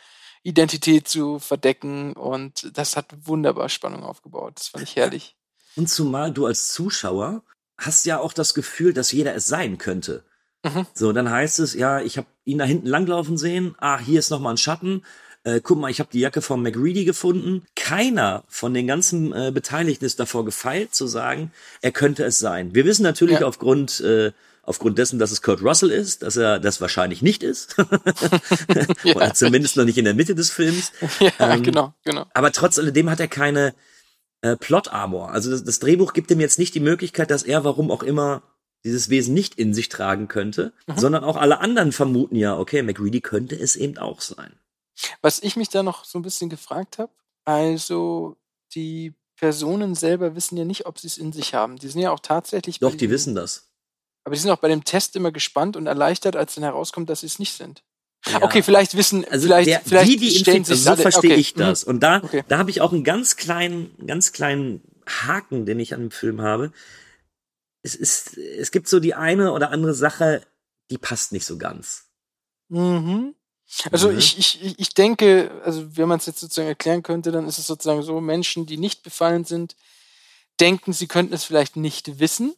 Identität 0.43 1.07
zu 1.07 1.39
verdecken 1.39 2.15
und 2.15 2.71
das 2.77 2.97
hat 2.97 3.07
wunderbar 3.27 3.69
Spannung 3.69 4.03
aufgebaut. 4.03 4.55
Das 4.57 4.69
fand 4.69 4.85
ich 4.85 4.97
herrlich. 4.97 5.37
Und 5.77 5.89
zumal 5.89 6.33
du 6.33 6.47
als 6.47 6.69
Zuschauer 6.73 7.43
hast 7.77 8.07
ja 8.07 8.19
auch 8.19 8.33
das 8.33 8.55
Gefühl, 8.55 8.93
dass 8.93 9.13
jeder 9.13 9.35
es 9.35 9.47
sein 9.47 9.79
könnte. 9.79 10.25
Mhm. 10.63 10.87
So, 10.95 11.13
dann 11.13 11.31
heißt 11.31 11.59
es, 11.61 11.75
ja, 11.75 12.01
ich 12.01 12.19
habe 12.19 12.27
ihn 12.45 12.59
da 12.59 12.65
hinten 12.65 12.87
langlaufen 12.87 13.39
sehen. 13.39 13.75
Ah, 13.79 13.99
hier 13.99 14.19
ist 14.19 14.31
noch 14.31 14.41
mal 14.41 14.51
ein 14.51 14.59
Schatten. 14.59 15.05
Äh, 15.45 15.61
guck 15.63 15.79
mal, 15.79 15.91
ich 15.91 16.01
habe 16.01 16.11
die 16.13 16.21
Jacke 16.21 16.43
von 16.43 16.63
McReady 16.63 17.05
gefunden. 17.05 17.65
Keiner 17.75 18.45
von 18.49 18.75
den 18.75 18.87
ganzen 18.87 19.33
äh, 19.33 19.51
Beteiligten 19.53 20.05
ist 20.05 20.21
davor 20.21 20.45
gefeilt 20.45 20.95
zu 20.95 21.07
sagen, 21.07 21.51
er 21.81 21.93
könnte 21.93 22.25
es 22.25 22.39
sein. 22.39 22.75
Wir 22.75 22.85
wissen 22.85 23.03
natürlich 23.03 23.41
Ja. 23.41 23.47
aufgrund 23.47 24.01
äh, 24.01 24.33
aufgrund 24.63 24.99
dessen, 24.99 25.19
dass 25.19 25.31
es 25.33 25.41
Kurt 25.43 25.63
Russell 25.63 25.91
ist, 25.91 26.23
dass 26.23 26.37
er 26.37 26.61
das 26.61 26.81
wahrscheinlich 26.81 27.23
nicht 27.23 27.43
ist. 27.43 27.75
Ja, 29.05 29.15
Oder 29.17 29.35
zumindest 29.35 29.77
noch 29.77 29.85
nicht 29.85 29.99
in 29.99 30.05
der 30.05 30.15
Mitte 30.15 30.35
des 30.35 30.51
Films. 30.51 30.93
Ja, 31.21 31.55
Ähm, 31.55 31.63
genau, 31.63 31.95
genau. 32.05 32.27
Aber 32.35 32.53
trotz 32.53 32.79
alledem 32.79 33.09
hat 33.11 33.19
er 33.21 33.29
keine 33.29 33.75
äh, 34.43 34.57
Plot-Armor. 34.57 35.31
Also 35.33 35.51
das, 35.51 35.65
das 35.65 35.79
Drehbuch 35.81 36.13
gibt 36.13 36.31
ihm 36.31 36.41
jetzt 36.41 36.59
nicht 36.59 36.75
die 36.75 36.81
Möglichkeit, 36.81 37.31
dass 37.31 37.43
er, 37.43 37.65
warum 37.65 37.91
auch 37.91 38.03
immer, 38.03 38.43
dieses 38.85 39.09
Wesen 39.11 39.35
nicht 39.35 39.57
in 39.57 39.75
sich 39.75 39.89
tragen 39.89 40.29
könnte, 40.29 40.73
Mhm. 40.87 40.99
sondern 40.99 41.25
auch 41.25 41.37
alle 41.37 41.61
anderen 41.61 41.93
vermuten 41.93 42.37
ja, 42.37 42.57
okay, 42.57 42.83
McReady 42.83 43.21
könnte 43.23 43.59
es 43.59 43.75
eben 43.77 43.99
auch 43.99 44.21
sein. 44.21 44.53
Was 45.23 45.43
ich 45.43 45.57
mich 45.57 45.69
da 45.69 45.83
noch 45.83 46.05
so 46.05 46.19
ein 46.19 46.23
bisschen 46.23 46.51
gefragt 46.51 46.99
habe, 46.99 47.13
also 47.45 48.37
die 48.75 49.15
Personen 49.37 49.95
selber 49.95 50.35
wissen 50.35 50.57
ja 50.57 50.65
nicht, 50.65 50.87
ob 50.87 50.99
sie 50.99 51.07
es 51.07 51.19
in 51.19 51.33
sich 51.33 51.55
haben. 51.55 51.77
Die 51.77 51.89
sind 51.89 52.01
ja 52.01 52.11
auch 52.11 52.21
tatsächlich. 52.21 52.79
Doch, 52.79 52.95
die 52.95 53.11
wissen 53.11 53.35
das. 53.35 53.71
Aber 54.25 54.35
die 54.35 54.41
sind 54.41 54.51
auch 54.51 54.59
bei 54.59 54.69
dem 54.69 54.85
Test 54.85 55.17
immer 55.17 55.33
gespannt 55.33 55.77
und 55.77 55.87
erleichtert, 55.87 56.37
als 56.37 56.55
dann 56.55 56.65
herauskommt, 56.65 57.09
dass 57.09 57.21
sie 57.21 57.27
es 57.27 57.39
nicht 57.39 57.55
sind. 57.55 57.83
Ja. 58.27 58.43
Okay, 58.43 58.63
vielleicht 58.63 58.97
wissen, 58.97 59.25
Also 59.25 59.47
vielleicht, 59.47 59.69
der, 59.69 59.81
vielleicht 59.81 60.11
wie 60.11 60.17
die 60.19 60.31
stellen 60.31 60.63
es 60.63 60.85
so 60.85 60.95
verstehe 60.95 61.31
okay, 61.33 61.41
ich 61.41 61.55
das. 61.55 61.85
Und 61.85 62.01
da, 62.01 62.23
Okay. 62.23 62.45
da 62.49 62.59
habe 62.59 62.71
ich 62.71 62.83
auch 62.83 62.93
einen 62.93 63.03
ganz 63.03 63.37
kleinen, 63.37 63.97
ganz 64.07 64.33
kleinen 64.33 64.83
Haken, 65.07 65.65
den 65.65 65.81
ich 65.81 65.95
an 65.95 66.01
dem 66.01 66.11
Film 66.11 66.43
habe. 66.43 66.73
Es 67.83 67.95
ist, 67.95 68.37
es 68.37 68.71
gibt 68.71 68.89
so 68.89 69.01
die 69.01 69.15
eine 69.15 69.53
oder 69.53 69.71
andere 69.71 69.95
Sache, 69.95 70.43
die 70.91 70.99
passt 70.99 71.33
nicht 71.33 71.47
so 71.47 71.57
ganz. 71.57 72.11
Mhm. 72.69 73.35
Also 73.93 74.11
Mhm. 74.11 74.19
ich, 74.19 74.39
ich, 74.39 74.79
ich- 74.79 74.95
denke, 74.95 75.51
also 75.65 75.97
wenn 75.97 76.09
man 76.09 76.19
es 76.19 76.27
jetzt 76.27 76.41
sozusagen 76.41 76.69
erklären 76.69 77.03
könnte, 77.03 77.31
dann 77.31 77.47
ist 77.47 77.59
es 77.59 77.67
sozusagen 77.67 78.03
so, 78.03 78.21
Menschen, 78.21 78.67
die 78.67 78.77
nicht 78.77 79.03
befallen 79.03 79.45
sind, 79.45 79.77
denken, 80.59 80.93
sie 80.93 81.07
könnten 81.07 81.33
es 81.33 81.45
vielleicht 81.45 81.77
nicht 81.77 82.19
wissen, 82.19 82.55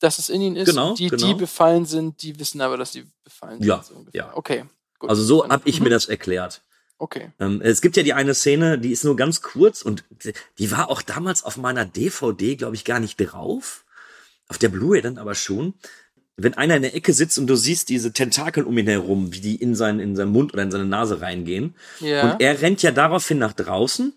dass 0.00 0.18
es 0.18 0.28
in 0.28 0.40
ihnen 0.40 0.56
ist. 0.56 0.68
Genau, 0.70 0.94
die, 0.94 1.08
genau. 1.08 1.26
die 1.26 1.34
befallen 1.34 1.86
sind, 1.86 2.22
die 2.22 2.38
wissen 2.38 2.60
aber, 2.60 2.76
dass 2.76 2.92
sie 2.92 3.06
befallen 3.24 3.62
Ja, 3.62 3.82
sind. 3.82 4.06
So 4.06 4.10
ja. 4.12 4.32
Okay. 4.34 4.64
Gut. 4.98 5.08
Also 5.10 5.22
so 5.22 5.48
habe 5.48 5.68
ich 5.68 5.78
mhm. 5.78 5.84
mir 5.84 5.90
das 5.90 6.06
erklärt. 6.06 6.62
Okay. 6.98 7.30
Ähm, 7.38 7.60
es 7.62 7.80
gibt 7.80 7.96
ja 7.96 8.02
die 8.02 8.14
eine 8.14 8.34
Szene, 8.34 8.78
die 8.78 8.90
ist 8.90 9.04
nur 9.04 9.16
ganz 9.16 9.42
kurz 9.42 9.82
und 9.82 10.04
die 10.58 10.70
war 10.70 10.90
auch 10.90 11.02
damals 11.02 11.44
auf 11.44 11.56
meiner 11.58 11.84
DVD, 11.84 12.56
glaube 12.56 12.74
ich, 12.74 12.84
gar 12.84 13.00
nicht 13.00 13.16
drauf. 13.16 13.84
Auf 14.48 14.58
der 14.58 14.68
Blu-ray 14.68 15.02
dann 15.02 15.18
aber 15.18 15.34
schon. 15.34 15.74
Wenn 16.36 16.54
einer 16.54 16.76
in 16.76 16.82
der 16.82 16.94
Ecke 16.94 17.12
sitzt 17.12 17.38
und 17.38 17.46
du 17.46 17.56
siehst 17.56 17.88
diese 17.88 18.12
Tentakel 18.12 18.64
um 18.64 18.76
ihn 18.76 18.86
herum, 18.86 19.32
wie 19.32 19.40
die 19.40 19.56
in 19.56 19.74
seinen, 19.74 20.00
in 20.00 20.16
seinen 20.16 20.32
Mund 20.32 20.52
oder 20.52 20.62
in 20.62 20.70
seine 20.70 20.84
Nase 20.84 21.20
reingehen. 21.20 21.74
Ja. 22.00 22.32
Und 22.32 22.40
er 22.42 22.60
rennt 22.60 22.82
ja 22.82 22.90
daraufhin 22.90 23.38
nach 23.38 23.52
draußen 23.54 24.12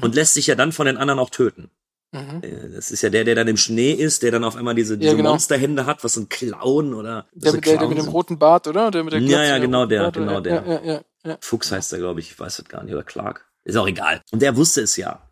und 0.00 0.14
lässt 0.14 0.34
sich 0.34 0.46
ja 0.46 0.54
dann 0.54 0.72
von 0.72 0.86
den 0.86 0.96
anderen 0.96 1.18
auch 1.18 1.30
töten. 1.30 1.70
Mhm. 2.12 2.40
Äh, 2.42 2.68
Das 2.70 2.92
ist 2.92 3.02
ja 3.02 3.10
der, 3.10 3.24
der 3.24 3.34
dann 3.34 3.48
im 3.48 3.56
Schnee 3.56 3.90
ist, 3.92 4.22
der 4.22 4.30
dann 4.30 4.44
auf 4.44 4.54
einmal 4.54 4.74
diese, 4.76 4.96
diese 4.96 5.16
genau. 5.16 5.30
Monsterhände 5.30 5.86
hat, 5.86 6.04
was 6.04 6.16
ein 6.16 6.28
Clown 6.28 6.94
oder 6.94 7.26
Der, 7.34 7.50
so 7.50 7.56
mit- 7.56 7.66
der, 7.66 7.78
der 7.78 7.88
mit 7.88 7.98
dem 7.98 8.04
sind. 8.04 8.12
roten 8.12 8.38
Bart, 8.38 8.68
oder? 8.68 8.92
Der 8.92 9.02
mit 9.02 9.12
der 9.12 9.20
Ja, 9.20 9.26
Glatze, 9.26 9.48
ja, 9.48 9.58
genau 9.58 9.86
der, 9.86 10.00
Bart, 10.02 10.14
genau 10.14 10.32
ja, 10.34 10.40
der. 10.40 10.64
Ja, 10.66 10.82
ja, 10.84 11.04
ja. 11.24 11.38
Fuchs 11.40 11.72
heißt 11.72 11.92
er, 11.92 11.98
glaube 11.98 12.20
ich, 12.20 12.30
ich 12.30 12.38
weiß 12.38 12.60
es 12.60 12.64
gar 12.66 12.84
nicht, 12.84 12.94
oder 12.94 13.02
Clark. 13.02 13.44
Ist 13.64 13.76
auch 13.76 13.88
egal. 13.88 14.22
Und 14.30 14.40
der 14.42 14.56
wusste 14.56 14.82
es 14.82 14.96
ja, 14.96 15.28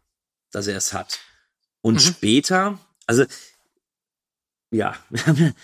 dass 0.50 0.66
er 0.66 0.76
es 0.76 0.92
hat. 0.92 1.20
Und 1.80 1.94
Mhm. 1.94 1.98
später, 2.00 2.78
also, 3.06 3.24
ja, 4.70 4.96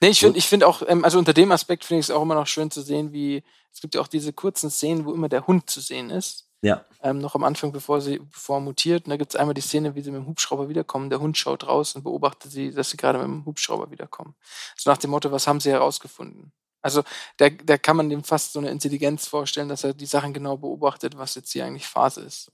Nee, 0.00 0.08
ich 0.08 0.20
finde 0.20 0.38
ich 0.38 0.48
finde 0.48 0.66
auch, 0.66 0.82
ähm, 0.86 1.04
also 1.04 1.18
unter 1.18 1.32
dem 1.32 1.52
Aspekt 1.52 1.84
finde 1.84 2.00
ich 2.00 2.06
es 2.06 2.10
auch 2.10 2.22
immer 2.22 2.34
noch 2.34 2.46
schön 2.46 2.70
zu 2.70 2.82
sehen, 2.82 3.12
wie 3.12 3.42
es 3.72 3.80
gibt 3.80 3.94
ja 3.94 4.00
auch 4.00 4.08
diese 4.08 4.32
kurzen 4.32 4.70
Szenen, 4.70 5.04
wo 5.04 5.12
immer 5.14 5.28
der 5.28 5.46
Hund 5.46 5.70
zu 5.70 5.80
sehen 5.80 6.10
ist. 6.10 6.48
ja, 6.62 6.84
Ähm, 7.02 7.18
noch 7.18 7.34
am 7.34 7.44
Anfang, 7.44 7.72
bevor 7.72 8.00
sie 8.00 8.18
bevor 8.18 8.58
er 8.58 8.60
mutiert. 8.60 9.04
Und 9.06 9.10
da 9.10 9.16
gibt 9.16 9.32
es 9.32 9.40
einmal 9.40 9.54
die 9.54 9.60
Szene, 9.62 9.94
wie 9.94 10.02
sie 10.02 10.10
mit 10.10 10.20
dem 10.20 10.26
Hubschrauber 10.26 10.68
wiederkommen. 10.68 11.08
Der 11.10 11.20
Hund 11.20 11.38
schaut 11.38 11.66
raus 11.66 11.94
und 11.94 12.02
beobachtet 12.02 12.50
sie, 12.52 12.72
dass 12.72 12.90
sie 12.90 12.96
gerade 12.96 13.18
mit 13.18 13.26
dem 13.26 13.46
Hubschrauber 13.46 13.90
wiederkommen. 13.90 14.34
So 14.76 14.90
nach 14.90 14.98
dem 14.98 15.10
Motto, 15.10 15.30
was 15.32 15.46
haben 15.46 15.60
sie 15.60 15.70
herausgefunden? 15.70 16.52
Also 16.82 17.02
da, 17.36 17.48
da 17.50 17.78
kann 17.78 17.96
man 17.96 18.08
dem 18.10 18.24
fast 18.24 18.52
so 18.52 18.58
eine 18.58 18.70
Intelligenz 18.70 19.28
vorstellen, 19.28 19.68
dass 19.68 19.84
er 19.84 19.94
die 19.94 20.06
Sachen 20.06 20.32
genau 20.32 20.56
beobachtet, 20.56 21.16
was 21.16 21.34
jetzt 21.34 21.52
hier 21.52 21.64
eigentlich 21.64 21.86
Phase 21.86 22.22
ist. 22.22 22.52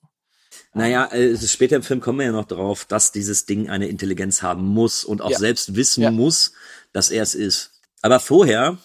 Naja, 0.74 1.04
ist 1.04 1.50
später 1.50 1.76
im 1.76 1.82
Film 1.82 2.00
kommen 2.00 2.18
wir 2.18 2.26
ja 2.26 2.32
noch 2.32 2.46
drauf, 2.46 2.84
dass 2.84 3.12
dieses 3.12 3.46
Ding 3.46 3.70
eine 3.70 3.88
Intelligenz 3.88 4.42
haben 4.42 4.64
muss 4.66 5.04
und 5.04 5.22
auch 5.22 5.30
Ja. 5.30 5.38
selbst 5.38 5.74
wissen 5.74 6.02
Ja. 6.02 6.10
muss, 6.10 6.52
dass 6.92 7.10
er 7.10 7.22
es 7.22 7.34
ist. 7.34 7.70
Aber 8.02 8.20
vorher, 8.20 8.78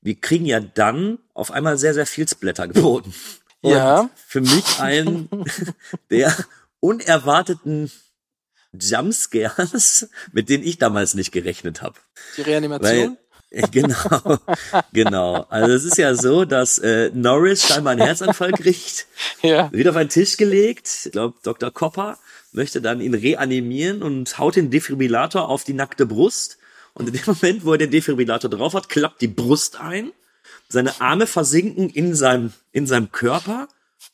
wir 0.00 0.14
kriegen 0.18 0.46
ja 0.46 0.60
dann 0.60 1.18
auf 1.34 1.50
einmal 1.50 1.76
sehr, 1.78 1.92
sehr 1.94 2.06
viel 2.06 2.26
Splatter 2.28 2.66
geboten. 2.68 3.14
Und 3.60 3.72
Ja. 3.72 4.08
für 4.26 4.40
mich 4.40 4.78
einen 4.80 5.28
der 6.10 6.34
unerwarteten 6.80 7.90
Jumpscares, 8.72 10.08
mit 10.32 10.48
denen 10.48 10.64
ich 10.64 10.78
damals 10.78 11.14
nicht 11.14 11.32
gerechnet 11.32 11.82
habe. 11.82 11.96
Die 12.36 12.42
Reanimation? 12.42 12.90
Weil, 12.90 13.18
genau, 13.50 14.38
genau. 14.92 15.46
Also 15.48 15.74
es 15.74 15.84
ist 15.84 15.98
ja 15.98 16.14
so, 16.14 16.44
dass 16.44 16.78
äh, 16.78 17.10
Norris 17.14 17.66
scheinbar 17.66 17.92
einen 17.92 18.02
Herzinfarkt 18.02 18.58
kriegt, 18.58 19.06
ja. 19.42 19.70
wird 19.72 19.88
auf 19.88 19.96
einen 19.96 20.08
Tisch 20.08 20.36
gelegt. 20.36 20.88
Ich 21.06 21.12
glaube, 21.12 21.36
Dr. 21.42 21.70
Copper 21.70 22.18
möchte 22.52 22.80
dann 22.80 23.00
ihn 23.00 23.14
reanimieren 23.14 24.02
und 24.02 24.38
haut 24.38 24.56
den 24.56 24.70
Defibrillator 24.70 25.48
auf 25.48 25.64
die 25.64 25.72
nackte 25.72 26.06
Brust. 26.06 26.58
Und 26.94 27.08
in 27.08 27.14
dem 27.14 27.22
Moment, 27.26 27.64
wo 27.64 27.72
er 27.72 27.78
den 27.78 27.90
Defibrillator 27.90 28.50
drauf 28.50 28.74
hat, 28.74 28.88
klappt 28.88 29.20
die 29.20 29.28
Brust 29.28 29.80
ein. 29.80 30.12
Seine 30.68 31.00
Arme 31.00 31.26
versinken 31.26 31.90
in 31.90 32.14
seinem, 32.14 32.52
in 32.72 32.86
seinem 32.86 33.10
Körper. 33.12 33.68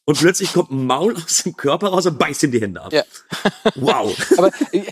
Und 0.05 0.19
plötzlich 0.19 0.53
kommt 0.53 0.71
ein 0.71 0.87
Maul 0.87 1.17
aus 1.17 1.43
dem 1.43 1.57
Körper 1.57 1.89
raus 1.89 2.07
und 2.07 2.19
beißt 2.19 2.43
ihm 2.45 2.53
die 2.53 2.61
Hände 2.61 2.81
ab. 2.81 2.93
Ja. 2.93 3.05
Wow. 3.75 4.17
Aber 4.39 4.51
äh, 4.73 4.85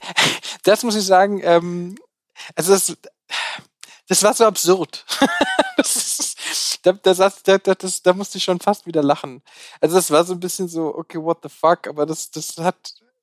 das 0.62 0.82
muss 0.82 0.96
ich 0.96 1.04
sagen, 1.04 1.40
ähm, 1.44 1.96
also 2.54 2.72
das, 2.72 2.96
das 4.08 4.22
war 4.22 4.34
so 4.34 4.44
absurd. 4.44 5.04
das 5.76 6.34
da, 6.82 6.92
da, 6.92 7.12
saß- 7.12 7.40
da, 7.44 7.58
da, 7.58 7.74
das, 7.74 8.02
da 8.02 8.12
musste 8.12 8.38
ich 8.38 8.44
schon 8.44 8.60
fast 8.60 8.86
wieder 8.86 9.02
lachen. 9.02 9.42
Also 9.80 9.96
das 9.96 10.10
war 10.10 10.24
so 10.24 10.34
ein 10.34 10.40
bisschen 10.40 10.68
so, 10.68 10.94
okay, 10.94 11.18
what 11.20 11.38
the 11.42 11.48
fuck, 11.48 11.86
aber 11.86 12.04
das, 12.06 12.30
das 12.30 12.56
hat, 12.58 12.76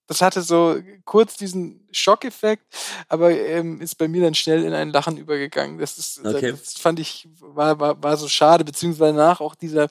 das 0.08 0.22
hatte 0.22 0.42
so 0.42 0.82
kurz 1.06 1.38
diesen 1.38 1.88
Schockeffekt, 1.92 2.66
aber 3.08 3.32
ähm, 3.32 3.80
ist 3.82 3.96
bei 3.98 4.08
mir 4.08 4.22
dann 4.24 4.34
schnell 4.36 4.64
in 4.64 4.74
ein 4.74 4.90
Lachen 4.92 5.18
übergegangen. 5.18 5.78
Das 5.78 5.98
ist, 5.98 6.26
Okay. 6.26 6.52
das 6.52 6.74
fand 6.74 7.00
ich, 7.00 7.30
war, 7.40 7.80
war, 7.80 8.02
war 8.02 8.18
so 8.18 8.28
schade, 8.28 8.66
beziehungsweise 8.66 9.16
danach 9.16 9.40
auch 9.42 9.56
dieser, 9.56 9.90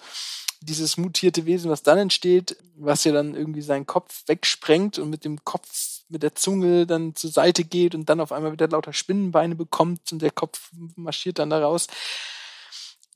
dieses 0.61 0.97
mutierte 0.97 1.47
Wesen, 1.47 1.71
was 1.71 1.83
dann 1.83 1.99
entsteht, 1.99 2.57
was 2.77 3.05
ja 3.05 3.13
dann 3.13 3.35
irgendwie 3.35 3.63
seinen 3.63 3.87
Kopf 3.87 4.23
wegsprengt 4.27 4.99
und 4.99 5.09
mit 5.11 5.25
dem 5.25 5.43
Kopf, 5.45 6.00
mit 6.11 6.23
der 6.23 6.35
Zunge 6.35 6.87
dann 6.87 7.15
zur 7.15 7.31
Seite 7.31 7.65
geht 7.65 7.95
und 7.95 8.09
dann 8.09 8.21
auf 8.21 8.33
einmal 8.33 8.53
wieder 8.53 8.69
lauter 8.69 8.93
Spinnenbeine 8.93 9.55
bekommt 9.55 10.13
und 10.13 10.23
der 10.23 10.31
Kopf 10.31 10.71
marschiert 10.97 11.39
dann 11.39 11.51
da 11.51 11.61
raus. 11.61 11.87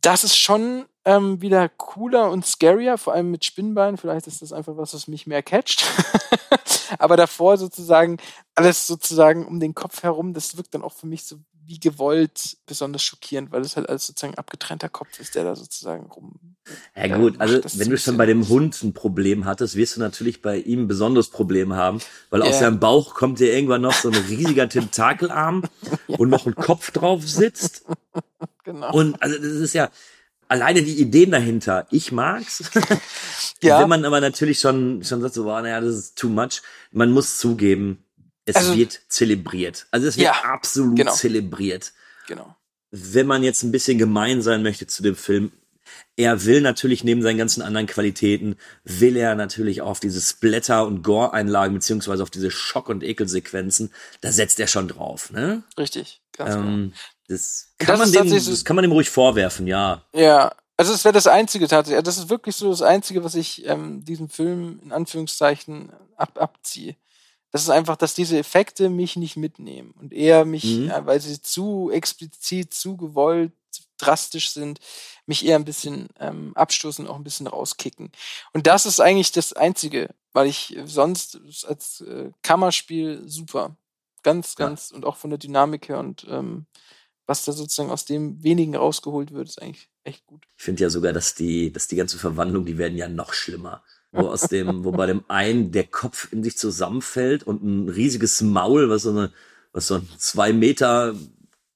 Das 0.04 0.22
ist 0.22 0.36
schon 0.36 0.84
ähm, 1.06 1.40
wieder 1.40 1.66
cooler 1.70 2.30
und 2.30 2.44
scarier, 2.44 2.98
vor 2.98 3.14
allem 3.14 3.30
mit 3.30 3.44
Spinnenbeinen. 3.44 3.96
Vielleicht 3.96 4.26
ist 4.26 4.42
das 4.42 4.52
einfach 4.52 4.76
was, 4.76 4.92
was 4.92 5.08
mich 5.08 5.26
mehr 5.26 5.42
catcht. 5.42 5.86
Aber 6.98 7.16
davor 7.16 7.56
sozusagen 7.56 8.18
alles 8.54 8.86
sozusagen 8.86 9.46
um 9.46 9.60
den 9.60 9.74
Kopf 9.74 10.02
herum, 10.02 10.34
das 10.34 10.58
wirkt 10.58 10.74
dann 10.74 10.82
auch 10.82 10.92
für 10.92 11.06
mich 11.06 11.24
so 11.24 11.36
wie 11.66 11.80
gewollt 11.80 12.58
besonders 12.66 13.02
schockierend, 13.02 13.50
weil 13.50 13.62
es 13.62 13.76
halt 13.76 13.88
alles 13.88 14.06
sozusagen 14.06 14.34
abgetrennter 14.36 14.90
Kopf 14.90 15.18
ist, 15.18 15.34
der 15.34 15.44
da 15.44 15.56
sozusagen 15.56 16.04
rum. 16.06 16.34
Ja 16.94 17.06
Ja, 17.06 17.16
gut, 17.16 17.40
also 17.40 17.60
wenn 17.78 17.88
du 17.88 17.96
schon 17.96 18.18
bei 18.18 18.26
dem 18.26 18.46
Hund 18.48 18.82
ein 18.82 18.92
Problem 18.92 19.46
hattest, 19.46 19.74
wirst 19.74 19.96
du 19.96 20.00
natürlich 20.00 20.42
bei 20.42 20.58
ihm 20.58 20.82
ein 20.82 20.88
besonderes 20.88 21.28
Problem 21.30 21.72
haben, 21.72 22.00
weil 22.28 22.42
aus 22.42 22.56
Ja. 22.56 22.60
seinem 22.66 22.80
Bauch 22.80 23.14
kommt 23.14 23.40
dir 23.40 23.54
irgendwann 23.54 23.80
noch 23.80 23.94
so 23.94 24.10
ein 24.10 24.14
riesiger 24.14 24.68
Tentakelarm, 24.68 25.62
wo 26.08 26.26
noch 26.26 26.46
ein 26.46 26.54
Kopf 26.54 26.90
drauf 26.90 27.26
sitzt. 27.26 27.86
Genau. 28.64 28.92
Und 28.92 29.22
also 29.22 29.36
das 29.36 29.46
ist 29.46 29.74
ja 29.74 29.90
alleine 30.48 30.82
die 30.82 30.98
Ideen 31.00 31.30
dahinter. 31.30 31.86
Ich 31.90 32.12
mag's. 32.12 32.62
Ja. 33.62 33.80
Wenn 33.80 33.88
man 33.88 34.04
aber 34.04 34.20
natürlich 34.20 34.60
schon 34.60 35.02
schon 35.04 35.22
sagt 35.22 35.32
so, 35.34 35.44
boah, 35.44 35.62
naja, 35.62 35.80
das 35.80 35.94
ist 35.94 36.16
too 36.18 36.28
much. 36.28 36.60
Man 36.92 37.12
muss 37.12 37.38
zugeben, 37.38 38.04
es 38.44 38.56
Also- 38.56 38.76
wird 38.76 39.00
zelebriert. 39.08 39.86
Also 39.90 40.06
es 40.06 40.16
wird 40.18 40.26
Ja, 40.26 40.32
absolut 40.44 40.96
genau. 40.96 41.12
zelebriert 41.12 41.92
Genau. 42.26 42.54
wenn 42.90 43.26
man 43.26 43.42
jetzt 43.42 43.62
ein 43.62 43.72
bisschen 43.72 43.96
gemein 43.96 44.42
sein 44.42 44.62
möchte 44.62 44.86
zu 44.86 45.02
dem 45.02 45.16
Film, 45.16 45.50
er 46.16 46.44
will 46.44 46.60
natürlich 46.60 47.04
neben 47.04 47.22
seinen 47.22 47.38
ganzen 47.38 47.62
anderen 47.62 47.86
Qualitäten, 47.86 48.56
will 48.84 49.16
er 49.16 49.34
natürlich 49.34 49.80
auch 49.82 49.90
auf 49.90 50.00
diese 50.00 50.20
Splatter- 50.20 50.86
und 50.86 51.02
Gore-Einlagen 51.02 51.74
beziehungsweise 51.74 52.22
auf 52.22 52.30
diese 52.30 52.50
Schock- 52.50 52.88
und 52.88 53.02
Ekelsequenzen, 53.02 53.92
da 54.20 54.30
setzt 54.30 54.60
er 54.60 54.66
schon 54.66 54.88
drauf, 54.88 55.30
ne? 55.32 55.62
Richtig. 55.78 56.20
Ganz 56.36 56.54
genau. 56.54 56.66
Ähm, 56.68 56.92
das, 56.92 57.00
Das 57.28 57.72
kann 57.78 57.98
man 57.98 58.08
ist 58.08 58.14
dem, 58.14 58.30
das 58.30 58.64
kann 58.64 58.76
man 58.76 58.82
dem 58.82 58.92
ruhig 58.92 59.08
vorwerfen, 59.10 59.66
ja. 59.66 60.04
Ja, 60.14 60.52
also 60.76 60.92
es 60.92 61.04
wäre 61.04 61.12
das 61.14 61.26
Einzige 61.26 61.68
tatsächlich. 61.68 62.04
Das 62.04 62.18
ist 62.18 62.28
wirklich 62.28 62.56
so 62.56 62.70
das 62.70 62.82
Einzige, 62.82 63.24
was 63.24 63.34
ich 63.34 63.64
ähm, 63.66 64.04
diesem 64.04 64.28
Film 64.28 64.80
in 64.82 64.92
Anführungszeichen 64.92 65.92
ab, 66.16 66.38
abziehe. 66.40 66.96
Das 67.50 67.62
ist 67.62 67.70
einfach, 67.70 67.96
dass 67.96 68.14
diese 68.14 68.36
Effekte 68.36 68.90
mich 68.90 69.14
nicht 69.16 69.36
mitnehmen 69.36 69.94
und 70.00 70.12
eher 70.12 70.44
mich, 70.44 70.64
Mhm. 70.64 70.90
äh, 70.90 71.06
weil 71.06 71.20
sie 71.20 71.40
zu 71.40 71.90
explizit, 71.92 72.74
zu 72.74 72.96
gewollt, 72.96 73.52
drastisch 73.96 74.50
sind, 74.50 74.80
mich 75.24 75.46
eher 75.46 75.54
ein 75.56 75.64
bisschen 75.64 76.08
ähm, 76.18 76.52
abstoßen, 76.56 77.06
auch 77.06 77.14
ein 77.14 77.22
bisschen 77.24 77.46
rauskicken. 77.46 78.10
Und 78.52 78.66
das 78.66 78.86
ist 78.86 79.00
eigentlich 79.00 79.30
das 79.30 79.52
Einzige, 79.52 80.10
weil 80.32 80.48
ich 80.48 80.76
sonst 80.84 81.38
als 81.66 82.00
äh, 82.00 82.32
Kammerspiel 82.42 83.22
super. 83.26 83.76
Ganz, 84.24 84.56
Ja. 84.58 84.66
ganz 84.66 84.90
und 84.90 85.04
auch 85.04 85.16
von 85.16 85.30
der 85.30 85.38
Dynamik 85.38 85.88
her 85.88 85.98
und 86.00 86.26
ähm, 86.28 86.66
was 87.26 87.44
da 87.44 87.52
sozusagen 87.52 87.90
aus 87.90 88.04
dem 88.04 88.42
wenigen 88.42 88.76
rausgeholt 88.76 89.32
wird, 89.32 89.48
ist 89.48 89.60
eigentlich 89.62 89.88
echt 90.04 90.26
gut. 90.26 90.46
Ich 90.56 90.62
finde 90.64 90.82
ja 90.82 90.90
sogar, 90.90 91.12
dass 91.12 91.34
die, 91.34 91.72
dass 91.72 91.88
die 91.88 91.96
ganze 91.96 92.18
Verwandlung, 92.18 92.64
die 92.66 92.78
werden 92.78 92.98
ja 92.98 93.08
noch 93.08 93.32
schlimmer. 93.32 93.82
Wo 94.12 94.28
aus 94.28 94.42
dem, 94.48 94.84
wo 94.84 94.92
bei 94.92 95.06
dem 95.06 95.24
einen 95.28 95.72
der 95.72 95.84
Kopf 95.86 96.32
in 96.32 96.44
sich 96.44 96.56
zusammenfällt 96.58 97.42
und 97.44 97.62
ein 97.64 97.88
riesiges 97.88 98.40
Maul, 98.42 98.88
was 98.90 99.02
so 99.02 99.10
eine, 99.10 99.32
was 99.72 99.86
so 99.88 99.96
ein 99.96 100.08
zwei 100.18 100.52
Meter 100.52 101.14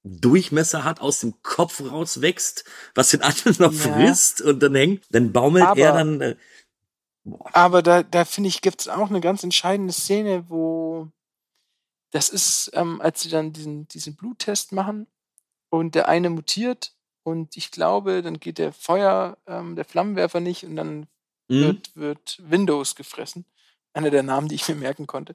Durchmesser 0.05 0.85
hat, 0.85 1.01
aus 1.01 1.21
dem 1.21 1.35
Kopf 1.43 1.83
rauswächst, 1.83 2.65
was 2.95 3.11
den 3.11 3.23
anderen 3.23 3.57
noch 3.59 3.73
Ja. 3.73 3.79
frisst 3.93 4.41
und 4.41 4.61
dann 4.63 4.75
hängt, 4.75 5.05
dann 5.11 5.33
baumelt 5.33 5.65
Aber- 5.67 5.81
er 5.81 5.93
dann. 5.93 6.21
Äh, 6.21 6.37
Aber 7.53 7.83
da, 7.83 8.03
da 8.03 8.25
finde 8.25 8.49
ich, 8.49 8.63
gibt 8.63 8.81
es 8.83 8.89
auch 8.89 9.11
eine 9.11 9.21
ganz 9.21 9.43
entscheidende 9.43 9.93
Szene, 9.93 10.45
wo 10.49 11.09
das 12.13 12.31
ist, 12.31 12.71
ähm, 12.75 13.01
als 13.03 13.21
sie 13.23 13.29
dann 13.29 13.53
diesen, 13.53 13.87
diesen 13.89 14.15
Bluttest 14.17 14.73
machen 14.73 15.07
und 15.71 15.95
der 15.95 16.09
eine 16.09 16.31
mutiert 16.31 16.93
und 17.29 17.57
ich 17.59 17.71
glaube, 17.71 18.23
dann 18.23 18.41
geht 18.41 18.57
der 18.57 18.73
Feuer, 18.73 19.37
ähm, 19.47 19.77
der 19.77 19.85
Flammenwerfer 19.85 20.41
nicht 20.41 20.65
und 20.65 20.77
dann 20.77 21.07
hm? 21.51 21.61
wird, 21.61 21.97
wird 21.97 22.43
Windows 22.43 22.95
gefressen. 22.95 23.45
Einer 23.93 24.11
der 24.11 24.23
Namen, 24.23 24.49
die 24.49 24.55
ich 24.55 24.69
mir 24.69 24.75
merken 24.75 25.07
konnte. 25.07 25.35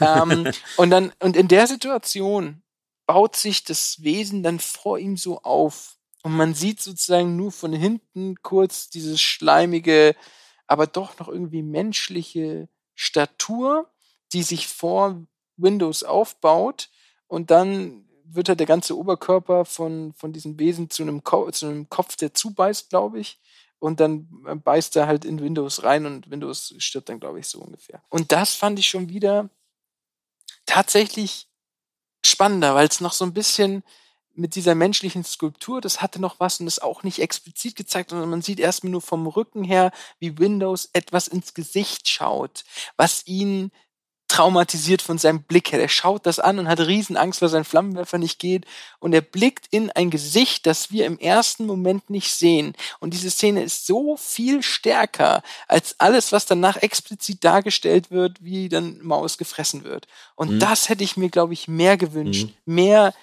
ähm, 0.00 0.50
und 0.76 0.90
dann, 0.90 1.12
und 1.20 1.36
in 1.36 1.48
der 1.48 1.66
Situation 1.66 2.62
baut 3.06 3.36
sich 3.36 3.64
das 3.64 4.02
Wesen 4.02 4.42
dann 4.42 4.60
vor 4.60 4.98
ihm 4.98 5.16
so 5.16 5.42
auf. 5.42 5.96
Und 6.22 6.36
man 6.36 6.54
sieht 6.54 6.80
sozusagen 6.80 7.36
nur 7.36 7.52
von 7.52 7.72
hinten 7.72 8.42
kurz 8.42 8.90
dieses 8.90 9.20
schleimige, 9.20 10.14
aber 10.66 10.86
doch 10.86 11.18
noch 11.18 11.28
irgendwie 11.28 11.62
menschliche 11.62 12.68
Statur, 12.94 13.90
die 14.34 14.42
sich 14.42 14.68
vor 14.68 15.26
Windows 15.56 16.04
aufbaut. 16.04 16.90
Und 17.26 17.50
dann 17.50 18.09
wird 18.34 18.48
halt 18.48 18.60
der 18.60 18.66
ganze 18.66 18.96
Oberkörper 18.96 19.64
von, 19.64 20.12
von 20.14 20.32
diesem 20.32 20.58
Wesen 20.58 20.90
zu 20.90 21.02
einem, 21.02 21.24
Ko 21.24 21.50
zu 21.50 21.66
einem 21.66 21.88
Kopf, 21.88 22.16
der 22.16 22.34
zubeißt, 22.34 22.90
glaube 22.90 23.20
ich. 23.20 23.38
Und 23.78 24.00
dann 24.00 24.28
äh, 24.46 24.54
beißt 24.54 24.96
er 24.96 25.06
halt 25.06 25.24
in 25.24 25.40
Windows 25.40 25.82
rein 25.82 26.06
und 26.06 26.30
Windows 26.30 26.74
stirbt 26.78 27.08
dann, 27.08 27.20
glaube 27.20 27.40
ich, 27.40 27.46
so 27.46 27.60
ungefähr. 27.60 28.02
Und 28.10 28.32
das 28.32 28.54
fand 28.54 28.78
ich 28.78 28.88
schon 28.88 29.08
wieder 29.08 29.48
tatsächlich 30.66 31.48
spannender, 32.24 32.74
weil 32.74 32.86
es 32.86 33.00
noch 33.00 33.12
so 33.12 33.24
ein 33.24 33.34
bisschen 33.34 33.82
mit 34.34 34.54
dieser 34.54 34.74
menschlichen 34.74 35.24
Skulptur, 35.24 35.80
das 35.80 36.00
hatte 36.00 36.20
noch 36.20 36.40
was 36.40 36.60
und 36.60 36.66
ist 36.66 36.82
auch 36.82 37.02
nicht 37.02 37.20
explizit 37.20 37.76
gezeigt, 37.76 38.10
sondern 38.10 38.30
man 38.30 38.42
sieht 38.42 38.60
erstmal 38.60 38.92
nur 38.92 39.02
vom 39.02 39.26
Rücken 39.26 39.64
her, 39.64 39.90
wie 40.18 40.38
Windows 40.38 40.88
etwas 40.92 41.28
ins 41.28 41.54
Gesicht 41.54 42.08
schaut, 42.08 42.64
was 42.96 43.26
ihn 43.26 43.72
traumatisiert 44.30 45.02
von 45.02 45.18
seinem 45.18 45.42
Blick 45.42 45.72
her. 45.72 45.80
Er 45.80 45.88
schaut 45.88 46.24
das 46.24 46.38
an 46.38 46.58
und 46.58 46.68
hat 46.68 46.78
Riesenangst, 46.80 47.42
weil 47.42 47.48
sein 47.48 47.64
Flammenwerfer 47.64 48.16
nicht 48.16 48.38
geht. 48.38 48.64
Und 49.00 49.12
er 49.12 49.20
blickt 49.20 49.66
in 49.70 49.90
ein 49.90 50.10
Gesicht, 50.10 50.66
das 50.66 50.90
wir 50.92 51.04
im 51.06 51.18
ersten 51.18 51.66
Moment 51.66 52.10
nicht 52.10 52.32
sehen. 52.32 52.74
Und 53.00 53.12
diese 53.12 53.30
Szene 53.30 53.62
ist 53.62 53.86
so 53.86 54.16
viel 54.16 54.62
stärker 54.62 55.42
als 55.66 55.96
alles, 55.98 56.30
was 56.32 56.46
danach 56.46 56.76
explizit 56.76 57.42
dargestellt 57.44 58.10
wird, 58.10 58.42
wie 58.42 58.68
dann 58.68 59.00
Maus 59.02 59.36
gefressen 59.36 59.84
wird. 59.84 60.06
Und 60.36 60.52
Mhm. 60.52 60.58
das 60.60 60.88
hätte 60.88 61.04
ich 61.04 61.16
mir, 61.16 61.28
glaube 61.28 61.52
ich, 61.52 61.66
mehr 61.66 61.96
gewünscht. 61.96 62.48
Mhm. 62.66 62.74
Mehr 62.74 63.14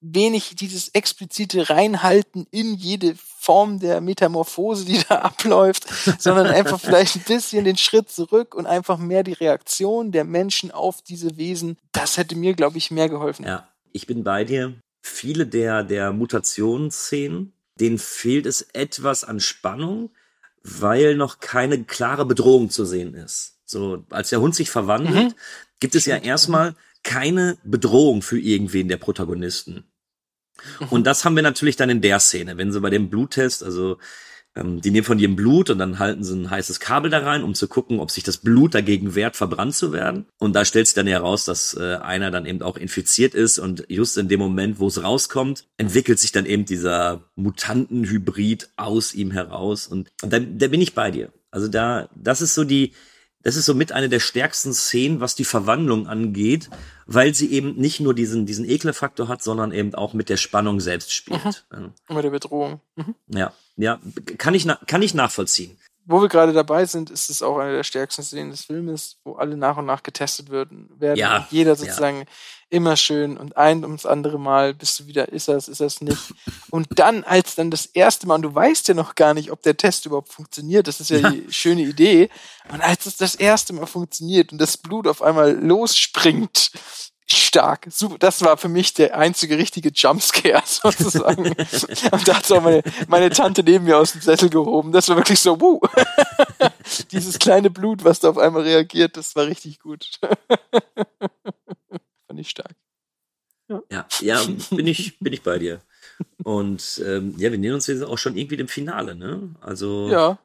wenig 0.00 0.54
dieses 0.56 0.88
explizite 0.90 1.70
Reinhalten 1.70 2.46
in 2.50 2.74
jede 2.74 3.14
Form 3.16 3.80
der 3.80 4.00
Metamorphose, 4.00 4.84
die 4.84 5.00
da 5.08 5.16
abläuft, 5.22 5.86
sondern 6.20 6.46
einfach 6.46 6.78
vielleicht 6.80 7.16
ein 7.16 7.22
bisschen 7.26 7.64
den 7.64 7.76
Schritt 7.76 8.10
zurück 8.10 8.54
und 8.54 8.66
einfach 8.66 8.98
mehr 8.98 9.22
die 9.22 9.32
Reaktion 9.32 10.12
der 10.12 10.24
Menschen 10.24 10.70
auf 10.70 11.02
diese 11.02 11.36
Wesen. 11.36 11.78
Das 11.92 12.16
hätte 12.16 12.36
mir, 12.36 12.54
glaube 12.54 12.78
ich, 12.78 12.90
mehr 12.90 13.08
geholfen. 13.08 13.44
Ja, 13.44 13.68
ich 13.92 14.06
bin 14.06 14.22
bei 14.24 14.44
dir. 14.44 14.74
Viele 15.00 15.46
der, 15.46 15.82
der 15.84 16.12
Mutationsszenen, 16.12 17.52
denen 17.80 17.98
fehlt 17.98 18.46
es 18.46 18.62
etwas 18.72 19.24
an 19.24 19.40
Spannung, 19.40 20.10
weil 20.62 21.14
noch 21.14 21.38
keine 21.40 21.84
klare 21.84 22.26
Bedrohung 22.26 22.70
zu 22.70 22.84
sehen 22.84 23.14
ist. 23.14 23.54
So, 23.64 24.04
als 24.10 24.30
der 24.30 24.40
Hund 24.40 24.54
sich 24.54 24.70
verwandelt, 24.70 25.28
Mhm. 25.28 25.34
gibt 25.80 25.94
es 25.94 26.04
ja 26.06 26.16
erstmal 26.16 26.74
keine 27.02 27.58
Bedrohung 27.64 28.22
für 28.22 28.38
irgendwen 28.38 28.88
der 28.88 28.96
Protagonisten. 28.96 29.84
Und 30.90 31.06
das 31.06 31.24
haben 31.24 31.36
wir 31.36 31.42
natürlich 31.42 31.76
dann 31.76 31.90
in 31.90 32.00
der 32.00 32.18
Szene, 32.18 32.56
wenn 32.56 32.72
sie 32.72 32.80
bei 32.80 32.90
dem 32.90 33.10
Bluttest, 33.10 33.62
also 33.62 33.98
ähm, 34.56 34.80
die 34.80 34.90
nehmen 34.90 35.04
von 35.04 35.18
ihrem 35.18 35.36
Blut 35.36 35.70
und 35.70 35.78
dann 35.78 35.98
halten 35.98 36.24
sie 36.24 36.34
ein 36.34 36.50
heißes 36.50 36.80
Kabel 36.80 37.10
da 37.10 37.18
rein, 37.18 37.42
um 37.42 37.54
zu 37.54 37.68
gucken, 37.68 38.00
ob 38.00 38.10
sich 38.10 38.24
das 38.24 38.38
Blut 38.38 38.74
dagegen 38.74 39.14
wehrt, 39.14 39.36
verbrannt 39.36 39.74
zu 39.74 39.92
werden. 39.92 40.26
Und 40.38 40.54
da 40.54 40.64
stellt 40.64 40.86
sich 40.86 40.94
dann 40.94 41.06
heraus, 41.06 41.44
dass 41.44 41.74
äh, 41.74 41.96
einer 41.96 42.30
dann 42.30 42.46
eben 42.46 42.62
auch 42.62 42.76
infiziert 42.76 43.34
ist 43.34 43.58
und 43.58 43.84
just 43.88 44.18
in 44.18 44.28
dem 44.28 44.40
Moment, 44.40 44.78
wo 44.80 44.88
es 44.88 45.02
rauskommt, 45.02 45.66
entwickelt 45.76 46.18
sich 46.18 46.32
dann 46.32 46.46
eben 46.46 46.64
dieser 46.64 47.30
Mutantenhybrid 47.36 48.70
aus 48.76 49.14
ihm 49.14 49.30
heraus 49.30 49.86
und, 49.86 50.10
und 50.22 50.32
da, 50.32 50.40
da 50.40 50.68
bin 50.68 50.80
ich 50.80 50.94
bei 50.94 51.10
dir. 51.10 51.32
Also 51.50 51.68
da, 51.68 52.08
das 52.14 52.42
ist 52.42 52.54
so 52.54 52.64
die, 52.64 52.92
das 53.42 53.56
ist 53.56 53.66
so 53.66 53.74
mit 53.74 53.92
eine 53.92 54.08
der 54.08 54.20
stärksten 54.20 54.72
Szenen, 54.74 55.20
was 55.20 55.34
die 55.34 55.44
Verwandlung 55.44 56.06
angeht, 56.06 56.70
weil 57.06 57.34
sie 57.34 57.50
eben 57.52 57.76
nicht 57.76 58.00
nur 58.00 58.14
diesen, 58.14 58.46
diesen 58.46 58.68
Ekelfaktor 58.68 59.28
hat, 59.28 59.42
sondern 59.42 59.72
eben 59.72 59.94
auch 59.94 60.12
mit 60.12 60.28
der 60.28 60.36
Spannung 60.36 60.80
selbst 60.80 61.12
spielt. 61.12 61.64
Ja. 61.72 61.92
Mit 62.14 62.24
der 62.24 62.30
Bedrohung. 62.30 62.80
Mhm. 62.96 63.14
Ja, 63.28 63.52
ja, 63.76 64.00
kann 64.38 64.54
ich, 64.54 64.66
kann 64.86 65.02
ich 65.02 65.14
nachvollziehen. 65.14 65.78
Wo 66.10 66.22
wir 66.22 66.28
gerade 66.28 66.54
dabei 66.54 66.86
sind, 66.86 67.10
ist 67.10 67.28
es 67.28 67.42
auch 67.42 67.58
eine 67.58 67.72
der 67.74 67.84
stärksten 67.84 68.22
Szenen 68.22 68.50
des 68.50 68.64
Filmes, 68.64 69.18
wo 69.24 69.34
alle 69.34 69.58
nach 69.58 69.76
und 69.76 69.84
nach 69.84 70.02
getestet 70.02 70.50
werden, 70.50 70.88
werden 70.98 71.18
Ja, 71.18 71.46
jeder 71.50 71.72
ja. 71.72 71.76
sozusagen 71.76 72.24
immer 72.70 72.96
schön 72.96 73.36
und 73.36 73.58
ein 73.58 73.84
ums 73.84 74.06
andere 74.06 74.38
Mal 74.38 74.72
bist 74.72 74.98
du 74.98 75.06
wieder, 75.06 75.28
ist 75.28 75.48
das, 75.48 75.68
ist 75.68 75.82
das 75.82 76.00
nicht. 76.00 76.32
Und 76.70 76.86
dann, 76.98 77.24
als 77.24 77.56
dann 77.56 77.70
das 77.70 77.84
erste 77.84 78.26
Mal, 78.26 78.36
und 78.36 78.42
du 78.42 78.54
weißt 78.54 78.88
ja 78.88 78.94
noch 78.94 79.16
gar 79.16 79.34
nicht, 79.34 79.50
ob 79.50 79.62
der 79.62 79.76
Test 79.76 80.06
überhaupt 80.06 80.32
funktioniert, 80.32 80.86
das 80.88 81.00
ist 81.00 81.10
ja, 81.10 81.18
Ja. 81.18 81.30
die 81.30 81.52
schöne 81.52 81.82
Idee, 81.82 82.30
und 82.72 82.80
als 82.80 83.04
es 83.04 83.18
das 83.18 83.34
erste 83.34 83.74
Mal 83.74 83.86
funktioniert 83.86 84.50
und 84.52 84.58
das 84.58 84.78
Blut 84.78 85.06
auf 85.06 85.20
einmal 85.20 85.52
losspringt, 85.62 86.70
stark. 87.30 87.86
Super. 87.90 88.18
Das 88.18 88.42
war 88.42 88.56
für 88.56 88.68
mich 88.68 88.94
der 88.94 89.16
einzige 89.16 89.58
richtige 89.58 89.90
Jumpscare 89.90 90.62
sozusagen. 90.64 91.48
und 91.48 92.28
da 92.28 92.36
hat 92.36 92.50
auch 92.50 92.62
meine, 92.62 92.82
meine 93.06 93.30
Tante 93.30 93.62
neben 93.62 93.84
mir 93.84 93.98
aus 93.98 94.12
dem 94.12 94.20
Sessel 94.20 94.50
gehoben. 94.50 94.92
Das 94.92 95.08
war 95.08 95.16
wirklich 95.16 95.40
so, 95.40 95.60
wuh. 95.60 95.80
Dieses 97.12 97.38
kleine 97.38 97.70
Blut, 97.70 98.04
was 98.04 98.20
da 98.20 98.30
auf 98.30 98.38
einmal 98.38 98.62
reagiert, 98.62 99.16
das 99.16 99.36
war 99.36 99.46
richtig 99.46 99.80
gut. 99.80 100.08
Fand 100.20 102.40
ich 102.40 102.50
stark. 102.50 102.74
Ja, 103.90 104.06
ja, 104.20 104.42
bin 104.70 104.86
ich, 104.86 105.18
bin 105.18 105.34
ich 105.34 105.42
bei 105.42 105.58
dir. 105.58 105.82
Und 106.42 107.02
ähm, 107.04 107.34
ja, 107.36 107.52
wir 107.52 107.58
nähern 107.58 107.74
uns 107.74 107.86
jetzt 107.86 108.02
auch 108.02 108.16
schon 108.16 108.36
irgendwie 108.36 108.56
dem 108.56 108.68
Finale, 108.68 109.14
ne? 109.14 109.54
Also 109.60 110.08
Ja. 110.08 110.38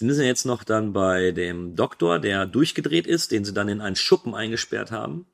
Sie 0.00 0.06
müssen 0.06 0.24
jetzt 0.24 0.46
noch 0.46 0.64
dann 0.64 0.94
bei 0.94 1.30
dem 1.32 1.76
Doktor, 1.76 2.18
der 2.18 2.46
durchgedreht 2.46 3.06
ist, 3.06 3.32
den 3.32 3.44
sie 3.44 3.52
dann 3.52 3.68
in 3.68 3.82
einen 3.82 3.96
Schuppen 3.96 4.34
eingesperrt 4.34 4.90
haben. 4.90 5.26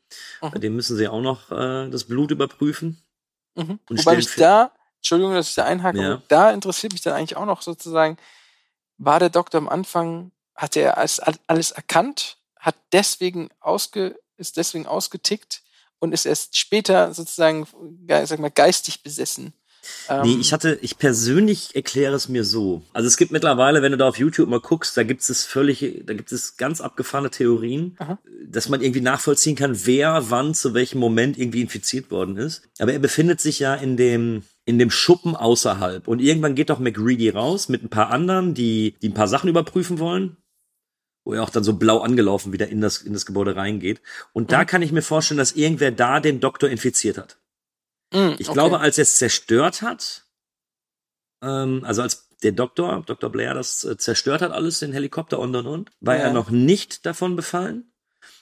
Mhm. 0.43 0.51
Bei 0.51 0.59
dem 0.59 0.75
müssen 0.75 0.97
sie 0.97 1.07
auch 1.07 1.21
noch 1.21 1.53
äh, 1.53 1.89
das 1.89 2.03
Blut 2.05 2.33
überprüfen. 2.33 3.01
Mhm. 3.55 3.79
Und 3.89 3.99
Wobei 4.01 4.17
mich 4.17 4.35
da, 4.35 4.73
Entschuldigung, 4.97 5.35
dass 5.35 5.51
ich 5.51 5.55
da 5.55 5.64
einhake, 5.64 6.03
Ja. 6.03 6.23
da 6.27 6.51
interessiert 6.51 6.93
mich 6.93 7.03
dann 7.03 7.12
eigentlich 7.14 7.37
auch 7.37 7.47
noch 7.47 7.62
sozusagen, 7.62 8.17
war 8.99 9.21
der 9.21 9.31
Doktor 9.31 9.59
am 9.59 9.69
Anfang, 9.69 10.33
hat 10.57 10.77
er 10.77 10.99
alles, 10.99 11.21
alles 11.47 11.71
erkannt, 11.71 12.39
hat 12.59 12.75
deswegen 12.93 13.49
ausge, 13.61 14.19
ist 14.37 14.57
deswegen 14.57 14.87
ausgetickt 14.89 15.62
und 16.01 16.11
ist 16.12 16.27
erst 16.27 16.57
später 16.59 17.14
sozusagen, 17.14 17.69
ge- 18.05 18.25
sag 18.27 18.41
mal, 18.41 18.51
geistig 18.51 19.05
besessen. 19.05 19.53
Nee, 20.09 20.32
Ähm, 20.34 20.41
ich 20.41 20.53
hatte, 20.53 20.78
ich 20.82 20.99
persönlich 20.99 21.74
erkläre 21.74 22.14
es 22.14 22.28
mir 22.28 22.45
so. 22.45 22.82
Also 22.93 23.07
es 23.09 23.16
gibt 23.16 23.32
mittlerweile, 23.32 23.82
wenn 23.82 23.93
du 23.93 23.99
da 23.99 24.07
auf 24.09 24.18
YouTube 24.18 24.49
mal 24.49 24.61
guckst, 24.61 24.97
da 24.97 25.03
gibt 25.03 25.28
es 25.28 25.45
völlig, 25.45 26.03
da 26.07 26.14
gibt 26.14 26.30
es 26.32 26.57
ganz 26.57 26.80
abgefahrene 26.80 27.30
Theorien, 27.30 27.97
Aha. 27.99 28.18
dass 28.49 28.68
man 28.68 28.80
irgendwie 28.82 29.01
nachvollziehen 29.01 29.57
kann, 29.57 29.87
wer 29.87 30.30
wann 30.30 30.55
zu 30.55 30.74
welchem 30.74 30.99
Moment 30.99 31.39
irgendwie 31.39 31.62
infiziert 31.62 32.11
worden 32.11 32.37
ist. 32.37 32.62
Aber 32.78 32.93
er 32.93 32.99
befindet 33.01 33.41
sich 33.41 33.59
ja 33.59 33.74
in 33.74 33.97
dem, 33.97 34.43
in 34.64 34.78
dem 34.78 34.91
Schuppen 34.91 35.34
außerhalb. 35.37 36.07
Und 36.09 36.20
irgendwann 36.20 36.55
geht 36.55 36.70
doch 36.70 36.78
McReady 36.78 37.30
raus 37.30 37.68
mit 37.68 37.82
ein 37.82 37.89
paar 37.91 38.11
anderen, 38.11 38.55
die, 38.55 38.95
die 39.03 39.09
ein 39.09 39.14
paar 39.14 39.28
Sachen 39.28 39.49
überprüfen 39.51 39.99
wollen. 39.99 40.37
Wo 41.24 41.32
er 41.32 41.43
auch 41.43 41.51
dann 41.51 41.64
so 41.64 41.72
blau 41.72 41.99
angelaufen 42.03 42.53
wieder 42.53 42.68
in 42.68 42.80
das, 42.80 42.99
in 42.99 43.12
das 43.12 43.26
Gebäude 43.26 43.57
reingeht. 43.57 44.01
Und 44.32 44.53
da 44.53 44.61
Mhm. 44.62 44.66
kann 44.66 44.82
ich 44.82 44.93
mir 44.93 45.03
vorstellen, 45.03 45.39
dass 45.39 45.53
irgendwer 45.53 45.91
da 45.91 46.20
den 46.20 46.39
Doktor 46.39 46.68
infiziert 46.70 47.18
hat. 47.18 47.37
Mh, 48.13 48.37
Ich 48.39 48.49
okay. 48.49 48.55
glaube, 48.55 48.81
als 48.81 48.99
er 48.99 49.03
es 49.03 49.17
zerstört 49.17 49.83
hat, 49.83 50.25
ähm, 51.43 51.83
also 51.85 52.03
als 52.03 52.29
der 52.43 52.53
Doktor, 52.53 53.03
Dr. 53.07 53.31
Blair, 53.31 53.55
das 53.55 53.85
äh, 53.85 53.97
zerstört 53.97 54.43
hat 54.43 54.53
alles, 54.53 54.79
den 54.81 54.93
Helikopter 54.93 55.39
und 55.39 55.55
und 55.57 55.67
und, 55.67 55.91
war 56.01 56.17
Ja. 56.17 56.25
er 56.25 56.33
noch 56.33 56.51
nicht 56.51 57.07
davon 57.07 57.37
befallen. 57.37 57.93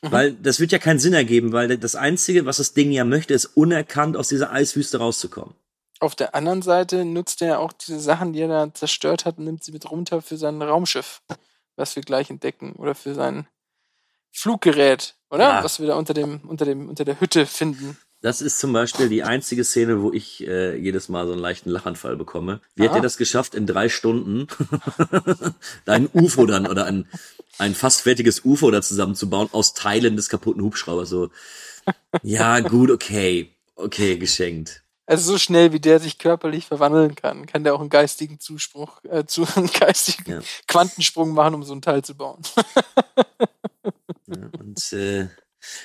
Mhm. 0.02 0.12
Weil 0.12 0.32
das 0.34 0.60
wird 0.60 0.72
ja 0.72 0.78
keinen 0.78 0.98
Sinn 0.98 1.12
ergeben, 1.14 1.52
weil 1.52 1.76
das 1.78 1.94
Einzige, 1.94 2.46
was 2.46 2.56
das 2.56 2.72
Ding 2.74 2.90
ja 2.90 3.04
möchte, 3.04 3.34
ist 3.34 3.46
unerkannt 3.46 4.16
aus 4.16 4.28
dieser 4.28 4.50
Eiswüste 4.50 4.98
rauszukommen. 4.98 5.54
Auf 6.00 6.14
der 6.14 6.34
anderen 6.34 6.62
Seite 6.62 7.04
nutzt 7.04 7.40
er 7.42 7.60
auch 7.60 7.72
diese 7.72 8.00
Sachen, 8.00 8.32
die 8.32 8.40
er 8.40 8.48
da 8.48 8.74
zerstört 8.74 9.24
hat, 9.24 9.38
und 9.38 9.44
nimmt 9.44 9.62
sie 9.62 9.72
mit 9.72 9.90
runter 9.90 10.22
für 10.22 10.36
sein 10.36 10.60
Raumschiff, 10.60 11.22
was 11.76 11.94
wir 11.96 12.02
gleich 12.02 12.30
entdecken, 12.30 12.72
oder 12.72 12.94
für 12.94 13.14
sein 13.14 13.46
Fluggerät, 14.32 15.14
oder? 15.30 15.44
Ja. 15.44 15.64
Was 15.64 15.78
wir 15.80 15.86
da 15.86 15.94
unter 15.94 16.14
dem, 16.14 16.40
unter 16.48 16.64
dem, 16.64 16.88
unter 16.88 17.04
der 17.04 17.20
Hütte 17.20 17.46
finden. 17.46 17.96
Das 18.24 18.40
ist 18.40 18.58
zum 18.58 18.72
Beispiel 18.72 19.10
die 19.10 19.22
einzige 19.22 19.64
Szene, 19.64 20.00
wo 20.00 20.10
ich 20.10 20.46
äh, 20.46 20.78
jedes 20.78 21.10
Mal 21.10 21.26
so 21.26 21.32
einen 21.32 21.42
leichten 21.42 21.68
Lachanfall 21.68 22.16
bekomme. 22.16 22.62
Wie 22.74 22.88
hat 22.88 22.96
er 22.96 23.02
das 23.02 23.18
geschafft, 23.18 23.54
in 23.54 23.66
drei 23.66 23.90
Stunden 23.90 24.46
da 25.84 25.92
ein 25.92 26.08
UFO 26.10 26.46
dann 26.46 26.66
oder 26.66 26.86
ein, 26.86 27.06
ein 27.58 27.74
fast 27.74 28.00
fertiges 28.00 28.42
UFO 28.42 28.70
da 28.70 28.80
zusammenzubauen 28.80 29.50
aus 29.52 29.74
Teilen 29.74 30.16
des 30.16 30.30
kaputten 30.30 30.62
Hubschraubers? 30.62 31.10
So, 31.10 31.28
ja, 32.22 32.60
gut, 32.60 32.90
okay. 32.90 33.54
Okay, 33.76 34.16
geschenkt. 34.16 34.82
Also 35.04 35.32
so 35.32 35.38
schnell, 35.38 35.74
wie 35.74 35.80
der 35.80 36.00
sich 36.00 36.16
körperlich 36.16 36.64
verwandeln 36.64 37.16
kann, 37.16 37.44
kann 37.44 37.62
der 37.62 37.74
auch 37.74 37.80
einen 37.80 37.90
geistigen 37.90 38.40
Zuspruch, 38.40 39.04
äh, 39.04 39.26
zu, 39.26 39.46
einen 39.54 39.66
geistigen 39.68 40.30
Ja. 40.30 40.40
Quantensprung 40.66 41.34
machen, 41.34 41.56
um 41.56 41.62
so 41.62 41.74
ein 41.74 41.82
Teil 41.82 42.02
zu 42.02 42.14
bauen. 42.14 42.40
Ja, 44.26 44.48
und 44.58 44.92
äh, 44.94 45.28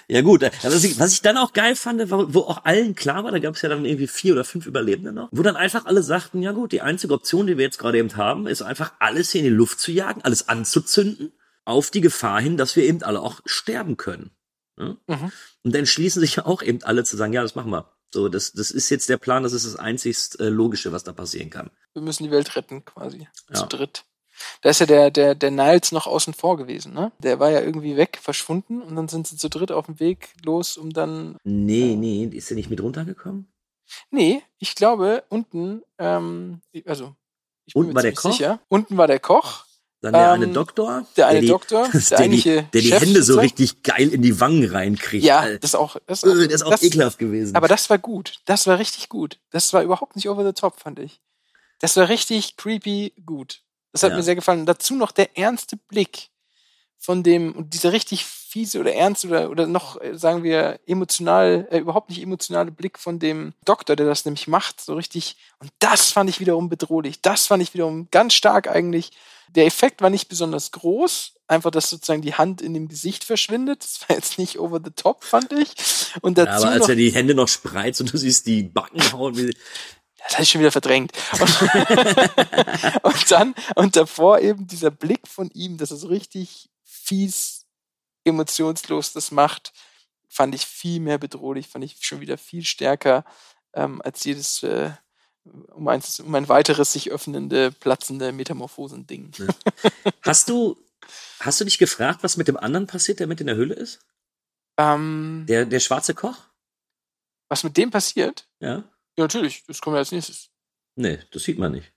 ja 0.08 0.22
gut, 0.22 0.44
äh, 0.44 0.52
was 0.62 0.84
ich, 0.84 1.00
was 1.00 1.14
ich 1.14 1.22
dann 1.22 1.38
auch 1.38 1.54
geil 1.54 1.76
fand, 1.76 2.10
war, 2.10 2.34
wo 2.34 2.42
auch 2.42 2.66
allen 2.66 2.96
klar 2.96 3.24
war, 3.24 3.32
da 3.32 3.40
gab 3.40 3.56
es 3.56 3.62
ja 3.62 3.70
dann 3.70 3.86
irgendwie 3.86 4.08
vier 4.08 4.34
oder 4.34 4.44
fünf 4.44 4.66
Überlebende 4.66 5.12
noch, 5.12 5.30
wo 5.32 5.42
dann 5.42 5.56
einfach 5.56 5.86
alle 5.86 6.04
sagten, 6.04 6.42
ja 6.42 6.52
gut, 6.52 6.72
die 6.72 6.82
einzige 6.82 7.14
Option, 7.14 7.48
die 7.48 7.58
wir 7.58 7.66
jetzt 7.66 7.80
gerade 7.80 7.98
eben 7.98 8.16
haben, 8.16 8.48
ist 8.48 8.62
einfach 8.62 8.94
alles 9.00 9.32
hier 9.32 9.40
in 9.40 9.46
die 9.46 9.54
Luft 9.54 9.80
zu 9.80 9.92
jagen, 9.92 10.22
alles 10.24 10.50
anzuzünden, 10.50 11.32
auf 11.66 11.92
die 11.92 12.02
Gefahr 12.02 12.42
hin, 12.42 12.58
dass 12.58 12.76
wir 12.76 12.84
eben 12.84 13.04
alle 13.04 13.22
auch 13.22 13.42
sterben 13.46 13.98
können. 13.98 14.32
Ja? 14.78 14.98
Mhm. 15.08 15.32
Und 15.64 15.76
dann 15.76 15.86
schließen 15.86 16.20
sich 16.20 16.38
ja 16.38 16.46
auch 16.48 16.62
eben 16.62 16.84
alle 16.84 17.04
zu 17.04 17.18
sagen, 17.18 17.34
ja, 17.34 17.42
das 17.42 17.56
machen 17.56 17.72
wir. 17.72 17.92
So, 18.12 18.28
das, 18.28 18.54
das 18.54 18.72
ist 18.72 18.90
jetzt 18.90 19.08
der 19.08 19.18
Plan, 19.18 19.44
das 19.44 19.54
ist 19.54 19.68
das 19.68 19.76
einzigst 19.76 20.40
äh, 20.40 20.50
Logische, 20.50 20.92
was 20.92 21.04
da 21.04 21.14
passieren 21.14 21.52
kann. 21.52 21.70
Wir 21.94 22.02
müssen 22.02 22.24
die 22.24 22.32
Welt 22.32 22.56
retten, 22.56 22.84
quasi. 22.84 23.28
Ja. 23.50 23.56
Zu 23.56 23.68
dritt. 23.68 24.06
Da 24.62 24.70
ist 24.70 24.80
ja 24.80 24.86
der, 24.86 25.12
der, 25.12 25.36
der 25.36 25.52
Niles 25.52 25.92
noch 25.92 26.08
außen 26.08 26.34
vor 26.34 26.58
gewesen, 26.58 26.94
ne? 26.94 27.12
Der 27.20 27.40
war 27.40 27.50
ja 27.50 27.60
irgendwie 27.62 27.98
weg, 27.98 28.20
verschwunden 28.22 28.82
und 28.82 28.96
dann 28.96 29.08
sind 29.08 29.28
sie 29.28 29.38
zu 29.38 29.50
dritt 29.50 29.72
auf 29.72 29.86
dem 29.88 30.00
Weg 30.00 30.30
los, 30.44 30.78
um 30.78 30.92
dann. 30.92 31.38
Nee, 31.44 31.96
nee, 31.98 32.24
ist 32.26 32.52
er 32.52 32.56
nicht 32.56 32.70
mit 32.70 32.82
runtergekommen? 32.82 33.52
Nee, 34.12 34.42
ich 34.60 34.76
glaube, 34.76 35.24
unten, 35.30 35.82
ähm, 35.98 36.62
also 36.86 37.16
ich 37.66 37.74
bin 37.74 37.82
Unten 37.82 37.90
mir 37.90 37.96
war 37.96 38.02
der 38.04 38.14
Koch? 38.14 38.32
sicher. 38.32 38.60
Unten 38.68 38.98
war 38.98 39.08
der 39.08 39.20
Koch, 39.20 39.66
Dann 40.02 40.14
der 40.14 40.28
Ähm, 40.28 40.42
eine 40.44 40.48
Doktor. 40.54 41.06
der 41.18 41.28
eine 41.28 41.42
die, 41.42 41.48
Doktor, 41.48 41.90
der 41.94 42.18
der, 42.18 42.28
die, 42.28 42.42
der 42.44 42.64
die 42.72 42.82
Chef 42.84 43.02
Hände 43.02 43.24
so 43.24 43.40
richtig 43.40 43.84
geil 43.84 44.10
in 44.14 44.22
die 44.22 44.40
Wangen 44.40 44.64
reinkriegt. 44.70 45.26
Ja, 45.26 45.40
Alter. 45.40 45.60
das 45.60 45.72
ist 45.72 45.76
auch, 45.76 45.98
das 46.06 46.24
Äh, 46.24 46.48
das 46.48 46.62
ist 46.62 46.64
auch 46.64 46.82
ekelhaft 46.82 47.18
gewesen. 47.20 47.56
Aber 47.56 47.68
das 47.68 47.90
war 47.90 47.98
gut. 47.98 48.36
Das 48.46 48.68
war 48.68 48.78
richtig 48.80 49.10
gut. 49.10 49.40
Das 49.50 49.74
war 49.74 49.82
überhaupt 49.84 50.16
nicht 50.16 50.30
over 50.30 50.46
the 50.46 50.54
top, 50.54 50.80
fand 50.80 51.00
ich. 51.00 51.20
Das 51.80 51.98
war 51.98 52.10
richtig 52.10 52.58
creepy 52.58 53.14
gut. 53.26 53.62
Das 53.92 54.04
hat 54.04 54.12
Ja. 54.12 54.18
mir 54.18 54.24
sehr 54.24 54.36
gefallen. 54.36 54.62
Und 54.62 54.66
dazu 54.66 54.96
noch 54.96 55.12
der 55.12 55.38
ernste 55.38 55.78
Blick 55.78 56.30
von 56.98 57.24
dem, 57.24 57.54
und 57.56 57.74
dieser 57.74 57.92
richtig 57.94 58.26
fiese 58.26 58.80
oder 58.80 58.94
ernst 58.94 59.24
oder, 59.26 59.50
oder 59.50 59.68
noch, 59.68 60.02
äh, 60.02 60.18
sagen 60.18 60.44
wir, 60.44 60.80
emotional, 60.86 61.68
äh, 61.72 61.78
überhaupt 61.80 62.10
nicht 62.10 62.22
emotionale 62.22 62.72
Blick 62.72 63.00
von 63.00 63.20
dem 63.20 63.54
Doktor, 63.64 63.96
der 63.96 64.06
das 64.06 64.26
nämlich 64.26 64.48
macht, 64.48 64.82
so 64.82 64.96
richtig. 64.96 65.38
Und 65.60 65.72
das 65.80 66.12
fand 66.12 66.30
ich 66.30 66.40
wiederum 66.40 66.68
bedrohlich. 66.68 67.22
Das 67.22 67.46
fand 67.48 67.64
ich 67.64 67.74
wiederum 67.74 68.08
ganz 68.12 68.34
stark 68.34 68.68
eigentlich. 68.68 69.12
Der 69.56 69.66
Effekt 69.66 70.02
war 70.02 70.10
nicht 70.10 70.28
besonders 70.30 70.72
groß. 70.72 71.34
Einfach, 71.48 71.72
dass 71.72 71.90
sozusagen 71.90 72.22
die 72.22 72.36
Hand 72.36 72.62
in 72.62 72.74
dem 72.76 72.88
Gesicht 72.88 73.24
verschwindet. 73.24 73.84
Das 73.84 74.08
war 74.08 74.16
jetzt 74.16 74.38
nicht 74.38 74.60
over 74.60 74.80
the 74.84 74.92
top, 74.92 75.24
fand 75.24 75.52
ich. 75.54 75.72
Und 76.22 76.38
Ja, 76.38 76.46
dazu 76.46 76.66
aber 76.66 76.74
als 76.74 76.82
noch 76.82 76.90
er 76.90 76.96
die 76.96 77.12
Hände 77.12 77.34
noch 77.34 77.48
spreizt 77.48 78.02
und 78.02 78.12
du 78.14 78.18
siehst 78.18 78.46
die 78.46 78.64
Backen 78.64 79.02
hauen. 79.14 79.52
Das 80.24 80.34
hatte 80.34 80.44
ich 80.44 80.50
schon 80.52 80.62
wieder 80.62 80.72
verdrängt. 80.72 81.12
Und, 81.40 81.62
und 83.04 83.32
dann, 83.32 83.56
und 83.76 83.96
davor 83.96 84.40
eben 84.40 84.68
dieser 84.68 84.92
Blick 84.92 85.28
von 85.28 85.50
ihm, 85.52 85.78
dass 85.78 85.92
er 85.92 85.98
so 85.98 86.08
richtig 86.08 86.70
fies, 86.84 87.66
emotionslos 88.26 89.14
das 89.14 89.32
macht, 89.32 89.74
fand 90.28 90.54
ich 90.54 90.66
viel 90.66 91.00
mehr 91.00 91.18
bedrohlich, 91.18 91.68
fand 91.68 91.84
ich 91.86 91.98
schon 92.02 92.20
wieder 92.22 92.38
viel 92.38 92.64
stärker 92.64 93.26
ähm, 93.74 94.02
als 94.04 94.24
jedes, 94.24 94.62
äh, 94.64 94.92
um, 95.72 95.88
ein, 95.88 96.02
um 96.20 96.36
ein 96.36 96.50
weiteres 96.50 96.94
sich 96.94 97.10
öffnende, 97.12 97.72
platzende 97.72 98.32
Metamorphosen-Ding. 98.32 99.32
hast 100.22 100.50
du, 100.50 100.78
hast 101.40 101.60
du 101.60 101.66
dich 101.66 101.78
gefragt, 101.78 102.20
was 102.22 102.38
mit 102.38 102.48
dem 102.48 102.58
anderen 102.58 102.88
passiert, 102.88 103.20
der 103.20 103.28
mit 103.28 103.42
in 103.42 103.48
der 103.48 103.56
Höhle 103.56 103.74
ist? 103.74 104.00
Ähm, 104.78 105.46
Der, 105.48 105.66
der 105.66 105.80
schwarze 105.80 106.14
Koch? 106.14 106.38
was 107.50 107.64
mit 107.64 107.78
dem 107.78 107.90
passiert? 107.90 108.48
Ja. 108.60 108.84
Ja, 109.20 109.24
natürlich, 109.26 109.64
das 109.68 109.82
kommt 109.82 109.96
ja 109.96 110.00
als 110.00 110.12
nächstes. 110.12 110.50
Nee, 110.96 111.20
das 111.32 111.44
sieht 111.44 111.60
man 111.60 111.74
nicht. 111.74 111.92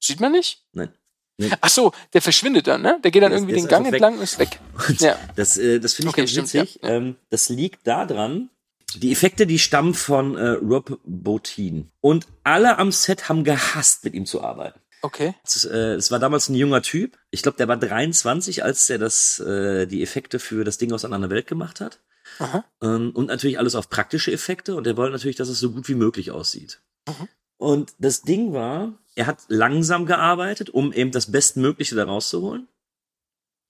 Sieht 0.00 0.20
man 0.20 0.32
nicht? 0.32 0.64
Nein. 0.72 0.92
Nee. 1.38 1.50
Ach 1.60 1.68
so, 1.68 1.92
der 2.12 2.22
verschwindet 2.22 2.66
dann, 2.66 2.82
ne? 2.82 3.00
Der 3.02 3.10
geht 3.10 3.22
dann 3.22 3.30
Der 3.30 3.38
irgendwie 3.38 3.54
der 3.54 3.62
den 3.62 3.68
Gang 3.68 3.86
entlang 3.86 4.14
und 4.16 4.22
ist 4.22 4.38
weg. 4.38 4.58
Und 4.88 5.00
Ja. 5.00 5.16
das, 5.36 5.56
äh, 5.56 5.78
das 5.80 5.94
finde 5.94 6.08
ich 6.08 6.14
Okay, 6.14 6.20
ganz 6.22 6.30
stimmt, 6.30 6.54
witzig. 6.54 6.80
ja, 6.82 6.88
Ähm, 6.88 7.16
das 7.30 7.48
liegt 7.48 7.86
daran, 7.86 8.50
die 8.96 9.12
Effekte, 9.12 9.46
die 9.46 9.58
stammen 9.58 9.94
von 9.94 10.36
äh, 10.36 10.48
Rob 10.50 10.98
Bottin. 11.04 11.90
Und 12.00 12.26
alle 12.44 12.78
am 12.78 12.90
Set 12.92 13.28
haben 13.28 13.44
gehasst, 13.44 14.04
mit 14.04 14.14
ihm 14.14 14.26
zu 14.26 14.42
arbeiten. 14.42 14.80
Okay. 15.02 15.34
Es, 15.44 15.64
äh, 15.64 15.98
war 16.10 16.18
damals 16.18 16.48
ein 16.48 16.54
junger 16.56 16.82
Typ. 16.82 17.18
Ich 17.30 17.42
glaube, 17.42 17.56
der 17.58 17.68
war 17.68 17.76
23, 17.76 18.64
als 18.64 18.88
er 18.90 18.98
das, 18.98 19.38
äh, 19.40 19.86
die 19.86 20.02
Effekte 20.02 20.38
für 20.40 20.64
das 20.64 20.78
Ding 20.78 20.92
aus 20.92 21.04
einer 21.04 21.14
anderen 21.16 21.34
Welt 21.34 21.46
gemacht 21.46 21.80
hat. 21.80 22.00
Aha. 22.38 22.64
Ähm, 22.82 23.10
und 23.14 23.26
natürlich 23.26 23.58
alles 23.58 23.74
auf 23.74 23.88
praktische 23.88 24.32
Effekte. 24.32 24.74
Und 24.76 24.86
er 24.86 24.96
wollte 24.96 25.12
natürlich, 25.12 25.36
dass 25.36 25.48
es 25.48 25.60
so 25.60 25.70
gut 25.72 25.88
wie 25.88 25.94
möglich 25.94 26.30
aussieht. 26.30 26.80
Mhm. 27.06 27.28
Und 27.56 27.94
das 27.98 28.22
Ding 28.22 28.52
war, 28.52 28.98
er 29.14 29.26
hat 29.26 29.40
langsam 29.48 30.06
gearbeitet, 30.06 30.70
um 30.70 30.92
eben 30.92 31.10
das 31.10 31.32
Bestmögliche 31.32 31.96
da 31.96 32.04
rauszuholen. 32.04 32.68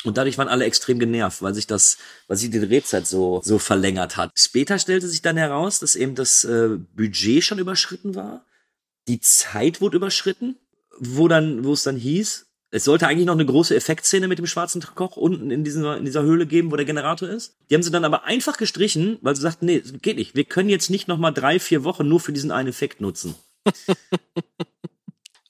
Und 0.05 0.17
dadurch 0.17 0.39
waren 0.39 0.49
alle 0.49 0.65
extrem 0.65 0.99
genervt, 0.99 1.43
weil 1.43 1.55
sich 1.55 1.67
das, 1.67 1.99
weil 2.29 2.37
sich 2.37 2.51
die 2.51 2.61
Drehzeit 2.61 3.07
so, 3.07 3.41
so 3.43 3.59
verlängert 3.59 4.17
hat. 4.17 4.31
Später 4.37 4.79
stellte 4.79 5.09
sich 5.09 5.23
dann 5.23 5.37
heraus, 5.37 5.81
dass 5.81 5.97
eben 5.97 6.15
das 6.15 6.45
äh, 6.45 6.79
Budget 6.95 7.43
schon 7.43 7.59
überschritten 7.59 8.15
war. 8.15 8.45
Die 9.09 9.21
Zeit 9.21 9.81
wurde 9.81 9.97
überschritten, 9.97 10.57
wo 10.99 11.27
dann, 11.27 11.65
wo 11.65 11.73
es 11.73 11.83
dann 11.83 11.97
hieß, 11.97 12.48
es 12.71 12.85
sollte 12.85 13.07
eigentlich 13.07 13.27
noch 13.27 13.35
eine 13.35 13.47
große 13.47 13.75
Effektszene 13.75 14.29
mit 14.29 14.39
dem 14.39 14.47
schwarzen 14.47 14.83
Koch 14.95 15.17
unten 15.17 15.51
in 15.51 15.65
dieser, 15.65 15.97
in 15.97 16.05
dieser 16.05 16.23
Höhle 16.23 16.47
geben, 16.47 16.71
wo 16.71 16.77
der 16.77 16.85
Generator 16.85 17.29
ist. 17.29 17.57
Die 17.71 17.75
haben 17.75 17.83
sie 17.83 17.91
dann 17.91 18.05
aber 18.05 18.25
einfach 18.25 18.59
gestrichen, 18.59 19.19
weil 19.23 19.35
sie 19.35 19.43
sagten, 19.43 19.67
nee, 19.67 19.83
geht 20.03 20.17
nicht. 20.17 20.35
Wir 20.35 20.45
können 20.45 20.69
jetzt 20.69 20.91
nicht 20.91 21.09
noch 21.09 21.19
mal 21.19 21.31
drei, 21.31 21.59
vier 21.59 21.85
Wochen 21.85 22.07
nur 22.07 22.21
für 22.21 22.33
diesen 22.33 22.51
einen 22.51 22.69
Effekt 22.69 23.01
nutzen. 23.01 23.35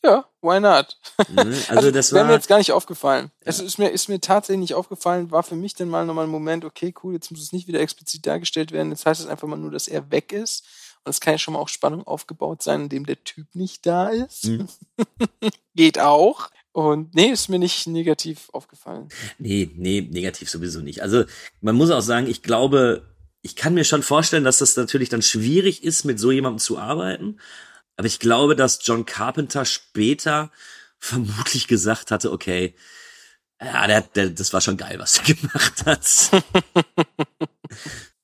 Ja, 0.05 0.27
why 0.41 0.61
not? 0.61 0.97
Ne? 1.29 1.57
Also, 1.69 1.91
das 1.91 2.12
wäre 2.12 2.25
mir 2.25 2.33
jetzt 2.33 2.49
gar 2.49 2.59
nicht 2.59 2.73
aufgefallen. 2.73 3.33
Es 3.41 3.59
ist 3.59 3.79
mir, 3.79 3.91
ist 3.91 4.09
mir 4.09 4.21
tatsächlich 4.21 4.61
nicht 4.61 4.75
aufgefallen, 4.75 5.31
war 5.31 5.43
für 5.43 5.57
mich 5.57 5.75
dann 5.75 5.89
mal 5.89 6.07
nochmal 6.07 6.25
ein 6.25 6.31
Moment, 6.31 6.64
okay, 6.64 6.95
cool, 7.03 7.14
jetzt 7.14 7.31
muss 7.31 7.43
es 7.43 7.53
nicht 7.53 7.66
wieder 7.66 7.81
explizit 7.81 8.27
dargestellt 8.27 8.71
werden. 8.71 8.91
Jetzt 8.91 9.07
heißt 9.07 9.21
es 9.21 9.27
einfach 9.27 9.49
mal 9.49 9.57
nur, 9.57 9.73
dass 9.73 9.89
er 9.89 10.11
weg 10.11 10.33
ist. 10.33 10.64
Und 11.05 11.11
es 11.11 11.21
kann 11.21 11.35
ja 11.35 11.39
schon 11.39 11.55
mal 11.55 11.61
auch 11.61 11.69
Spannung 11.69 12.07
aufgebaut 12.07 12.62
sein, 12.62 12.83
indem 12.83 13.07
der 13.07 13.23
Typ 13.25 13.47
nicht 13.55 13.87
da 13.87 14.09
ist. 14.09 14.47
Mhm. 14.47 14.69
Geht 15.75 15.99
auch. 15.99 16.49
Und 16.79 17.12
nee, 17.12 17.33
ist 17.33 17.49
mir 17.49 17.59
nicht 17.59 17.89
negativ 17.89 18.51
aufgefallen. 18.53 19.09
Nee, 19.41 19.68
nee, 19.74 20.01
negativ 20.01 20.49
sowieso 20.49 20.79
nicht. 20.79 21.03
Also 21.03 21.24
man 21.61 21.74
muss 21.74 21.91
auch 21.91 22.03
sagen, 22.03 22.29
ich 22.29 22.41
glaube, 22.41 23.03
ich 23.43 23.57
kann 23.57 23.74
mir 23.74 23.83
schon 23.83 24.05
vorstellen, 24.05 24.45
dass 24.45 24.59
das 24.59 24.76
natürlich 24.76 25.09
dann 25.09 25.22
schwierig 25.22 25.83
ist, 25.83 26.05
mit 26.05 26.20
so 26.20 26.31
jemandem 26.31 26.61
zu 26.61 26.79
arbeiten. 26.79 27.41
Aber 27.97 28.07
ich 28.07 28.20
glaube, 28.20 28.55
dass 28.55 28.79
John 28.85 29.07
Carpenter 29.07 29.64
später 29.64 30.53
vermutlich 31.01 31.66
gesagt 31.66 32.12
hatte, 32.12 32.31
okay, 32.31 32.76
ja, 33.61 33.89
der, 33.89 34.03
der, 34.03 34.31
das 34.31 34.53
war 34.53 34.61
schon 34.61 34.76
geil, 34.76 35.01
was 35.01 35.18
er 35.18 35.24
gemacht 35.35 35.85
hat. 35.85 36.45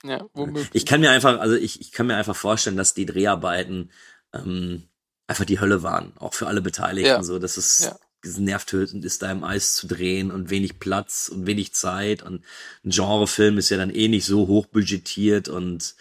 Ja, 0.07 0.27
womöglich. 0.35 0.69
Ich 0.75 0.85
kann 0.85 1.01
mir 1.01 1.11
einfach, 1.11 1.41
also 1.41 1.55
ich, 1.55 1.81
ich 1.81 1.91
kann 1.91 2.07
mir 2.07 2.17
einfach 2.17 2.37
vorstellen, 2.37 2.77
dass 2.77 2.93
die 2.93 3.07
Dreharbeiten 3.07 3.91
ähm, 4.35 4.87
einfach 5.27 5.47
die 5.47 5.61
Hölle 5.61 5.83
waren, 5.83 6.13
auch 6.19 6.35
für 6.35 6.47
alle 6.47 6.61
Beteiligten. 6.61 7.09
Ja. 7.09 7.23
So, 7.23 7.39
dass 7.39 7.57
es 7.57 7.85
Ja. 7.85 7.97
Nervtötend 8.39 9.05
ist, 9.05 9.23
da 9.23 9.31
im 9.31 9.45
Eis 9.45 9.75
zu 9.75 9.87
drehen 9.87 10.31
und 10.31 10.51
wenig 10.51 10.79
Platz 10.79 11.29
und 11.29 11.47
wenig 11.47 11.75
Zeit. 11.75 12.23
Und 12.23 12.43
ein 12.85 12.91
Genrefilm 12.91 13.59
ist 13.59 13.71
ja 13.71 13.77
dann 13.77 13.91
eh 13.91 14.09
nicht 14.09 14.27
so 14.27 14.49
hoch 14.49 14.67
budgetiert 14.67 15.49
und 15.49 15.95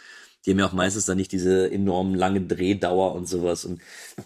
die 0.46 0.52
haben 0.52 0.60
ja 0.60 0.68
auch 0.68 0.74
meistens 0.74 1.06
dann 1.06 1.18
nicht 1.18 1.32
diese 1.32 1.72
enorm 1.72 2.16
lange 2.16 2.42
Drehdauer 2.42 3.16
und 3.16 3.28
sowas. 3.28 3.64
Und 3.64 3.82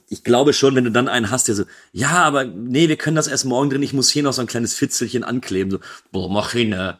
ich 0.09 0.23
glaube 0.23 0.53
schon, 0.53 0.75
wenn 0.75 0.85
du 0.85 0.91
dann 0.91 1.07
einen 1.07 1.29
hast, 1.29 1.47
der 1.47 1.55
so, 1.55 1.63
ja, 1.91 2.23
aber 2.23 2.43
nee, 2.45 2.89
wir 2.89 2.95
können 2.95 3.15
das 3.15 3.27
erst 3.27 3.45
morgen 3.45 3.69
drin, 3.69 3.83
ich 3.83 3.93
muss 3.93 4.09
hier 4.09 4.23
noch 4.23 4.33
so 4.33 4.41
ein 4.41 4.47
kleines 4.47 4.73
Fitzelchen 4.73 5.23
ankleben, 5.23 5.71
so, 5.71 5.79
boah, 6.11 6.29
mach 6.29 6.53
hin, 6.53 6.69
ne? 6.69 6.97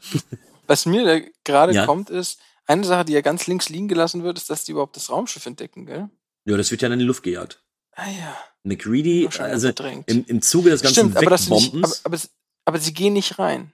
Was 0.67 0.85
mir 0.85 1.03
da 1.03 1.25
gerade 1.43 1.73
Ja. 1.73 1.85
kommt, 1.85 2.09
ist, 2.11 2.39
eine 2.67 2.83
Sache, 2.83 3.05
die 3.05 3.13
ja 3.13 3.21
ganz 3.21 3.47
links 3.47 3.69
liegen 3.69 3.87
gelassen 3.87 4.23
wird, 4.23 4.37
ist, 4.37 4.49
dass 4.49 4.65
die 4.65 4.73
überhaupt 4.73 4.95
das 4.97 5.09
Raumschiff 5.09 5.45
entdecken, 5.45 5.85
gell? 5.85 6.09
Ja, 6.45 6.57
das 6.57 6.69
wird 6.69 6.81
ja 6.81 6.89
dann 6.89 6.93
in 6.93 6.99
die 6.99 7.05
Luft 7.05 7.23
gejagt. 7.23 7.63
Ah 7.97 8.09
ja. 8.09 8.37
McReady, 8.63 9.27
also 9.39 9.69
im, 10.05 10.25
im 10.27 10.41
Zuge 10.41 10.69
des 10.69 10.81
ganzen 10.81 10.93
Stimmt, 10.93 11.17
aber, 11.17 11.29
das 11.29 11.49
nicht, 11.49 11.73
aber, 11.73 11.77
Wegbombens. 11.77 12.05
aber, 12.05 12.17
aber 12.65 12.79
sie 12.79 12.93
gehen 12.93 13.13
nicht 13.13 13.39
rein. 13.39 13.73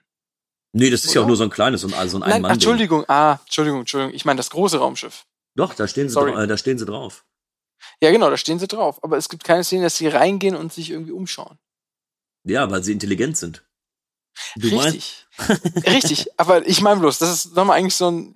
nee, 0.72 0.90
das 0.90 1.04
ist 1.04 1.14
ja 1.14 1.22
auch 1.22 1.26
oder? 1.26 1.30
nur 1.30 1.38
so 1.38 1.44
ein 1.44 1.50
kleines, 1.50 1.82
so 1.82 1.88
ein, 1.88 1.94
also 1.94 2.18
ein 2.18 2.22
Nein, 2.22 2.32
Ein-Mann-Ding. 2.34 2.54
Entschuldigung, 2.54 3.06
ah, 3.10 3.40
Entschuldigung, 3.44 3.82
Entschuldigung. 3.82 4.16
Ich 4.16 4.24
meine 4.24 4.38
das 4.38 4.50
große 4.50 4.78
Raumschiff. 4.78 5.26
Doch, 5.56 5.74
da 5.74 5.88
stehen 5.88 6.10
sie, 6.10 6.20
äh, 6.20 6.48
da 6.48 6.58
stehen 6.58 6.78
sie 6.78 6.86
drauf. 6.86 7.26
Ja, 8.02 8.12
genau, 8.12 8.30
da 8.30 8.38
stehen 8.38 8.60
sie 8.60 8.68
drauf. 8.68 9.04
Aber 9.04 9.18
es 9.18 9.28
gibt 9.28 9.44
keine 9.44 9.64
Szene, 9.64 9.84
dass 9.84 9.98
sie 9.98 10.08
reingehen 10.08 10.56
und 10.56 10.72
sich 10.72 10.90
irgendwie 10.90 11.12
umschauen. 11.12 11.58
Ja, 12.46 12.70
weil 12.72 12.84
sie 12.84 12.94
intelligent 12.94 13.36
sind. 13.38 13.64
Du 14.56 14.68
Richtig. 14.68 15.26
Richtig. 15.86 16.28
Aber 16.38 16.66
ich 16.66 16.82
meine 16.82 17.00
bloß, 17.02 17.18
das 17.20 17.30
ist 17.30 17.56
nochmal 17.56 17.78
eigentlich 17.78 17.96
so 17.96 18.10
ein, 18.10 18.36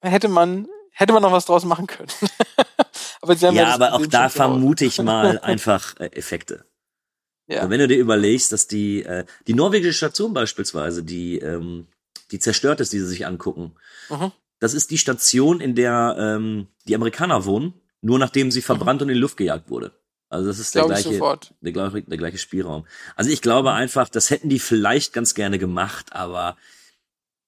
hätte 0.00 0.28
man, 0.28 0.68
hätte 0.90 1.12
man 1.12 1.22
noch 1.22 1.32
was 1.32 1.46
draus 1.46 1.64
machen 1.64 1.86
können. 1.86 2.10
aber 3.28 3.56
ja, 3.56 3.64
das 3.64 3.74
aber 3.74 3.92
auch 3.94 4.06
da 4.06 4.28
vermute 4.28 4.84
ich 4.84 5.00
mal 5.02 5.38
einfach 5.42 5.98
äh, 6.00 6.06
Effekte. 6.12 6.64
Ja. 7.46 7.64
Und 7.64 7.70
wenn 7.70 7.80
du 7.80 7.88
dir 7.88 7.98
überlegst, 7.98 8.52
dass 8.52 8.66
die, 8.66 9.02
äh, 9.04 9.24
die 9.46 9.54
norwegische 9.54 9.94
Station 9.94 10.34
beispielsweise, 10.34 11.02
die, 11.02 11.38
ähm, 11.38 11.86
die 12.30 12.38
zerstört 12.38 12.80
ist, 12.80 12.92
die 12.92 12.98
sie 13.00 13.06
sich 13.06 13.26
angucken, 13.26 13.74
Mhm. 14.10 14.32
das 14.58 14.74
ist 14.74 14.90
die 14.90 14.98
Station, 14.98 15.60
in 15.60 15.74
der 15.74 16.16
ähm, 16.18 16.68
die 16.86 16.94
Amerikaner 16.94 17.44
wohnen, 17.46 17.74
nur 18.00 18.18
nachdem 18.18 18.50
sie 18.50 18.62
verbrannt 18.62 19.02
und 19.02 19.08
in 19.08 19.14
die 19.14 19.20
Luft 19.20 19.36
gejagt 19.38 19.70
wurde. 19.70 19.92
Also 20.30 20.46
das 20.46 20.58
ist 20.58 20.74
der 20.74 20.84
gleiche, 20.84 21.18
der, 21.62 21.72
gleiche, 21.72 22.02
der 22.02 22.18
gleiche 22.18 22.36
Spielraum. 22.38 22.86
Also 23.16 23.30
ich 23.30 23.40
glaube 23.40 23.72
einfach, 23.72 24.10
das 24.10 24.28
hätten 24.28 24.50
die 24.50 24.58
vielleicht 24.58 25.14
ganz 25.14 25.34
gerne 25.34 25.58
gemacht, 25.58 26.12
aber 26.12 26.58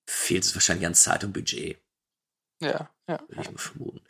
fehlt 0.06 0.44
es 0.44 0.54
wahrscheinlich 0.54 0.86
an 0.86 0.94
Zeit 0.94 1.22
und 1.24 1.32
Budget, 1.34 1.78
Ja, 2.60 2.88
ja. 3.10 3.20
würde 3.28 3.42
ich 3.42 3.50
mal 3.50 3.58
vermuten. 3.58 4.00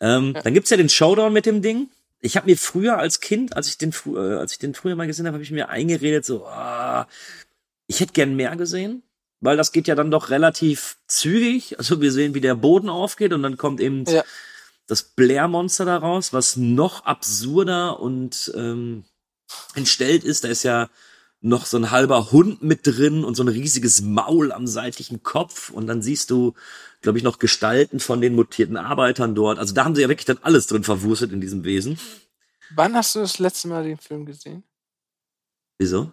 Ähm, 0.00 0.36
Dann 0.42 0.54
gibt's 0.54 0.70
ja 0.70 0.76
den 0.76 0.88
Showdown 0.88 1.32
mit 1.32 1.46
dem 1.46 1.62
Ding. 1.62 1.88
Ich 2.20 2.36
habe 2.36 2.46
mir 2.46 2.56
früher 2.56 2.98
als 2.98 3.20
Kind, 3.20 3.56
als 3.56 3.68
ich 3.68 3.78
den, 3.78 3.92
äh, 4.06 4.18
als 4.34 4.52
ich 4.52 4.58
den 4.58 4.74
früher 4.74 4.96
mal 4.96 5.06
gesehen 5.06 5.26
habe, 5.26 5.34
habe 5.34 5.44
ich 5.44 5.50
mir 5.50 5.68
eingeredet, 5.68 6.24
so, 6.24 6.46
ah, 6.46 7.06
ich 7.86 8.00
hätte 8.00 8.12
gern 8.14 8.34
mehr 8.34 8.56
gesehen, 8.56 9.02
weil 9.40 9.56
das 9.56 9.70
geht 9.72 9.86
ja 9.86 9.94
dann 9.94 10.10
doch 10.10 10.30
relativ 10.30 10.96
zügig. 11.06 11.78
Also 11.78 12.00
wir 12.00 12.10
sehen, 12.12 12.34
wie 12.34 12.40
der 12.40 12.54
Boden 12.54 12.88
aufgeht 12.88 13.32
und 13.32 13.42
dann 13.42 13.56
kommt 13.56 13.80
eben 13.80 14.04
Ja. 14.06 14.24
das 14.86 15.02
Blair-Monster 15.02 15.84
da 15.84 15.98
raus, 15.98 16.32
was 16.32 16.56
noch 16.56 17.04
absurder 17.04 18.00
und 18.00 18.52
ähm, 18.56 19.04
entstellt 19.74 20.24
ist. 20.24 20.44
Da 20.44 20.48
ist 20.48 20.62
ja 20.64 20.88
noch 21.42 21.66
so 21.66 21.76
ein 21.76 21.90
halber 21.90 22.32
Hund 22.32 22.62
mit 22.62 22.80
drin 22.86 23.22
und 23.22 23.34
so 23.36 23.44
ein 23.44 23.48
riesiges 23.48 24.00
Maul 24.00 24.50
am 24.52 24.66
seitlichen 24.66 25.22
Kopf 25.22 25.70
und 25.70 25.86
dann 25.86 26.02
siehst 26.02 26.30
du, 26.30 26.54
glaube 27.06 27.18
ich, 27.18 27.24
noch 27.24 27.38
Gestalten 27.38 28.00
von 28.00 28.20
den 28.20 28.34
mutierten 28.34 28.76
Arbeitern 28.76 29.36
dort. 29.36 29.60
Also 29.60 29.72
da 29.72 29.84
haben 29.84 29.94
sie 29.94 30.02
ja 30.02 30.08
wirklich 30.08 30.24
dann 30.24 30.40
alles 30.42 30.66
drin 30.66 30.82
verwurstet 30.82 31.30
in 31.30 31.40
diesem 31.40 31.62
Wesen. 31.62 32.00
Wann 32.74 32.96
hast 32.96 33.14
du 33.14 33.20
das 33.20 33.38
letzte 33.38 33.68
Mal 33.68 33.84
den 33.84 33.96
Film 33.96 34.26
gesehen? 34.26 34.64
Wieso? 35.78 36.10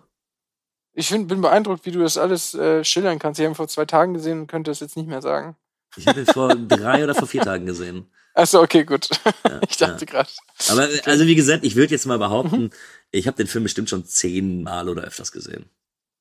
Ich 0.93 1.07
find, 1.07 1.27
bin 1.27 1.41
beeindruckt, 1.41 1.87
wie 1.87 1.91
du 1.91 2.01
das 2.01 2.19
alles 2.19 2.53
äh, 2.53 2.83
schildern 2.83 3.17
kannst. 3.17 3.39
Ich 3.39 3.43
habe 3.43 3.53
ihn 3.53 3.55
vor 3.55 3.67
zwei 3.67 3.85
Tagen 3.85 4.13
gesehen 4.13 4.41
und 4.41 4.47
könnte 4.47 4.69
das 4.69 4.81
jetzt 4.81 4.95
nicht 4.95 5.07
mehr 5.09 5.23
sagen. 5.23 5.55
Ich 5.95 6.05
habe 6.05 6.19
ihn 6.19 6.25
vor 6.27 6.53
drei 6.67 7.03
oder 7.03 7.15
vor 7.15 7.27
vier 7.27 7.41
Tagen 7.41 7.65
gesehen. 7.65 8.05
Achso, 8.35 8.61
okay, 8.61 8.83
gut. 8.83 9.09
Ja, 9.45 9.61
ich 9.67 9.77
dachte 9.77 10.05
ja. 10.05 10.11
gerade. 10.11 10.29
Aber 10.69 10.87
also 11.05 11.25
wie 11.25 11.33
gesagt, 11.33 11.63
ich 11.63 11.75
würde 11.75 11.89
jetzt 11.89 12.05
mal 12.05 12.19
behaupten, 12.19 12.69
ich 13.09 13.25
habe 13.25 13.37
den 13.37 13.47
Film 13.47 13.63
bestimmt 13.63 13.89
schon 13.89 14.05
zehnmal 14.05 14.89
oder 14.89 15.01
öfters 15.01 15.31
gesehen. 15.31 15.65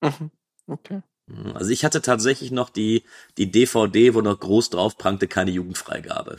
Mhm. 0.00 0.30
Okay. 0.66 1.02
Also 1.54 1.70
ich 1.70 1.84
hatte 1.84 2.02
tatsächlich 2.02 2.50
noch 2.50 2.68
die, 2.68 3.04
die 3.38 3.50
DVD, 3.50 4.14
wo 4.14 4.20
noch 4.20 4.38
groß 4.38 4.70
drauf 4.70 4.98
prangte, 4.98 5.28
keine 5.28 5.50
Jugendfreigabe. 5.50 6.36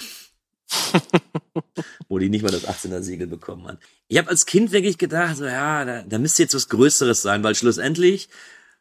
wo 2.07 2.19
die 2.19 2.29
nicht 2.29 2.43
mal 2.43 2.51
das 2.51 2.67
18er 2.67 3.01
Siegel 3.01 3.27
bekommen 3.27 3.67
hat. 3.67 3.79
Ich 4.07 4.17
habe 4.17 4.29
als 4.29 4.45
Kind 4.45 4.71
wirklich 4.71 4.97
gedacht, 4.97 5.37
so 5.37 5.45
ja, 5.45 5.85
da, 5.85 6.01
da 6.03 6.17
müsste 6.19 6.43
jetzt 6.43 6.55
was 6.55 6.69
Größeres 6.69 7.21
sein, 7.21 7.43
weil 7.43 7.55
schlussendlich 7.55 8.29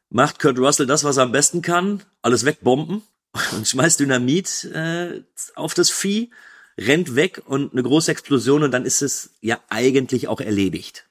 macht 0.09 0.39
Kurt 0.39 0.59
Russell 0.59 0.87
das, 0.87 1.05
was 1.05 1.17
er 1.17 1.25
am 1.25 1.33
besten 1.33 1.63
kann, 1.63 2.03
alles 2.21 2.45
wegbomben 2.45 3.03
und 3.53 3.69
schmeißt 3.69 4.01
Dynamit 4.01 4.65
äh, 4.65 5.23
auf 5.55 5.75
das 5.75 5.91
Vieh, 5.91 6.31
rennt 6.79 7.15
weg 7.15 7.43
und 7.47 7.73
eine 7.73 7.83
große 7.83 8.11
Explosion 8.11 8.63
und 8.63 8.71
dann 8.71 8.85
ist 8.85 9.03
es 9.03 9.31
ja 9.41 9.61
eigentlich 9.69 10.29
auch 10.29 10.41
erledigt. 10.41 11.09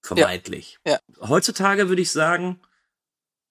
Vermeintlich. 0.00 0.78
Ja. 0.86 0.98
Heutzutage 1.20 1.88
würde 1.88 2.02
ich 2.02 2.10
sagen, 2.10 2.60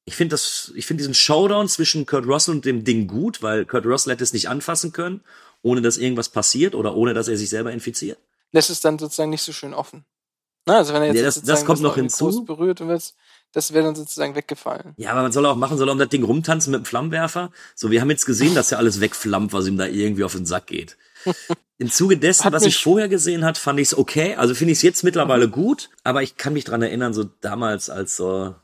ich 0.07 0.15
finde 0.15 0.33
das, 0.35 0.71
ich 0.75 0.85
finde 0.85 1.01
diesen 1.01 1.13
Showdown 1.13 1.67
zwischen 1.67 2.05
Kurt 2.05 2.25
Russell 2.25 2.55
und 2.55 2.63
dem 2.65 2.85
Ding 2.85 3.07
gut, 3.07 3.43
weil 3.43 3.65
Kurt 3.65 3.85
Russell 3.85 4.13
hätte 4.13 4.23
es 4.23 4.31
nicht 4.31 4.47
anfassen 4.47 4.93
können, 4.93 5.21
ohne 5.61 5.81
dass 5.81 5.97
irgendwas 5.97 6.29
passiert 6.29 6.75
oder 6.75 6.95
ohne 6.95 7.13
dass 7.13 7.27
er 7.27 7.35
sich 7.35 7.49
selber 7.49 7.71
infiziert. 7.73 8.17
Lässt 8.53 8.69
es 8.69 8.79
dann 8.79 8.97
sozusagen 8.97 9.29
nicht 9.31 9.43
so 9.43 9.51
schön 9.51 9.73
offen. 9.73 10.05
Na, 10.65 10.77
also 10.77 10.93
wenn 10.93 11.01
er 11.01 11.07
jetzt 11.09 11.17
Ja, 11.17 11.23
das- 11.23 11.41
das 11.43 11.65
kommt 11.65 11.81
noch 11.81 11.95
hinzu. 11.95 12.45
berührt 12.45 12.79
und 12.79 12.87
das, 12.87 13.15
das 13.51 13.73
wäre 13.73 13.83
dann 13.85 13.95
sozusagen 13.95 14.33
weggefallen. 14.35 14.93
Ja, 14.97 15.11
aber 15.11 15.23
man 15.23 15.31
soll 15.33 15.45
auch 15.45 15.55
machen, 15.57 15.77
soll 15.77 15.89
er 15.89 15.93
um 15.93 15.99
das 15.99 16.09
Ding 16.09 16.23
rumtanzen 16.23 16.71
mit 16.71 16.81
dem 16.81 16.85
Flammenwerfer. 16.85 17.51
So, 17.75 17.91
wir 17.91 17.99
haben 17.99 18.09
jetzt 18.09 18.25
gesehen, 18.25 18.55
dass 18.55 18.69
ja 18.69 18.77
alles 18.77 19.01
wegflammt, 19.01 19.51
was 19.51 19.67
ihm 19.67 19.77
da 19.77 19.85
irgendwie 19.87 20.23
auf 20.23 20.33
den 20.33 20.45
Sack 20.45 20.67
geht. 20.67 20.97
Im 21.79 21.91
Zuge 21.91 22.17
dessen, 22.17 22.45
Hat 22.45 22.53
was 22.53 22.63
ich 22.63 22.81
vorher 22.81 23.07
gesehen 23.09 23.43
hat, 23.45 23.57
fand 23.57 23.79
ich 23.79 23.89
es 23.89 23.97
okay. 23.97 24.35
Also 24.35 24.55
finde 24.55 24.71
ich 24.71 24.79
es 24.79 24.81
jetzt 24.83 25.03
mittlerweile 25.03 25.47
gut, 25.49 25.89
aber 26.03 26.23
ich 26.23 26.35
kann 26.37 26.53
mich 26.53 26.63
dran 26.63 26.81
erinnern, 26.81 27.13
so 27.13 27.25
damals 27.41 27.89
als 27.89 28.15
so 28.17 28.55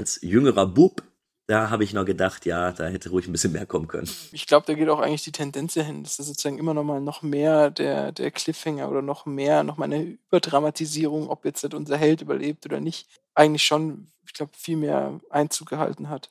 als 0.00 0.18
jüngerer 0.22 0.66
Bub, 0.66 1.02
da 1.46 1.68
habe 1.68 1.84
ich 1.84 1.92
noch 1.92 2.06
gedacht, 2.06 2.46
ja, 2.46 2.72
da 2.72 2.86
hätte 2.86 3.10
ruhig 3.10 3.28
ein 3.28 3.32
bisschen 3.32 3.52
mehr 3.52 3.66
kommen 3.66 3.86
können. 3.86 4.08
Ich 4.32 4.46
glaube, 4.46 4.64
da 4.66 4.72
geht 4.72 4.88
auch 4.88 5.00
eigentlich 5.00 5.24
die 5.24 5.32
Tendenz 5.32 5.74
hin, 5.74 6.02
dass 6.02 6.16
das 6.16 6.26
sozusagen 6.26 6.58
immer 6.58 6.72
noch 6.72 6.84
mal 6.84 7.02
noch 7.02 7.20
mehr 7.20 7.70
der, 7.70 8.12
der 8.12 8.30
Cliffhanger 8.30 8.88
oder 8.88 9.02
noch 9.02 9.26
mehr, 9.26 9.62
noch 9.62 9.76
mal 9.76 9.84
eine 9.84 10.02
Überdramatisierung, 10.02 11.28
ob 11.28 11.44
jetzt 11.44 11.62
unser 11.74 11.98
Held 11.98 12.22
überlebt 12.22 12.64
oder 12.64 12.80
nicht, 12.80 13.08
eigentlich 13.34 13.64
schon, 13.64 14.06
ich 14.24 14.32
glaube, 14.32 14.52
viel 14.56 14.78
mehr 14.78 15.20
Einzug 15.28 15.68
gehalten 15.68 16.08
hat. 16.08 16.30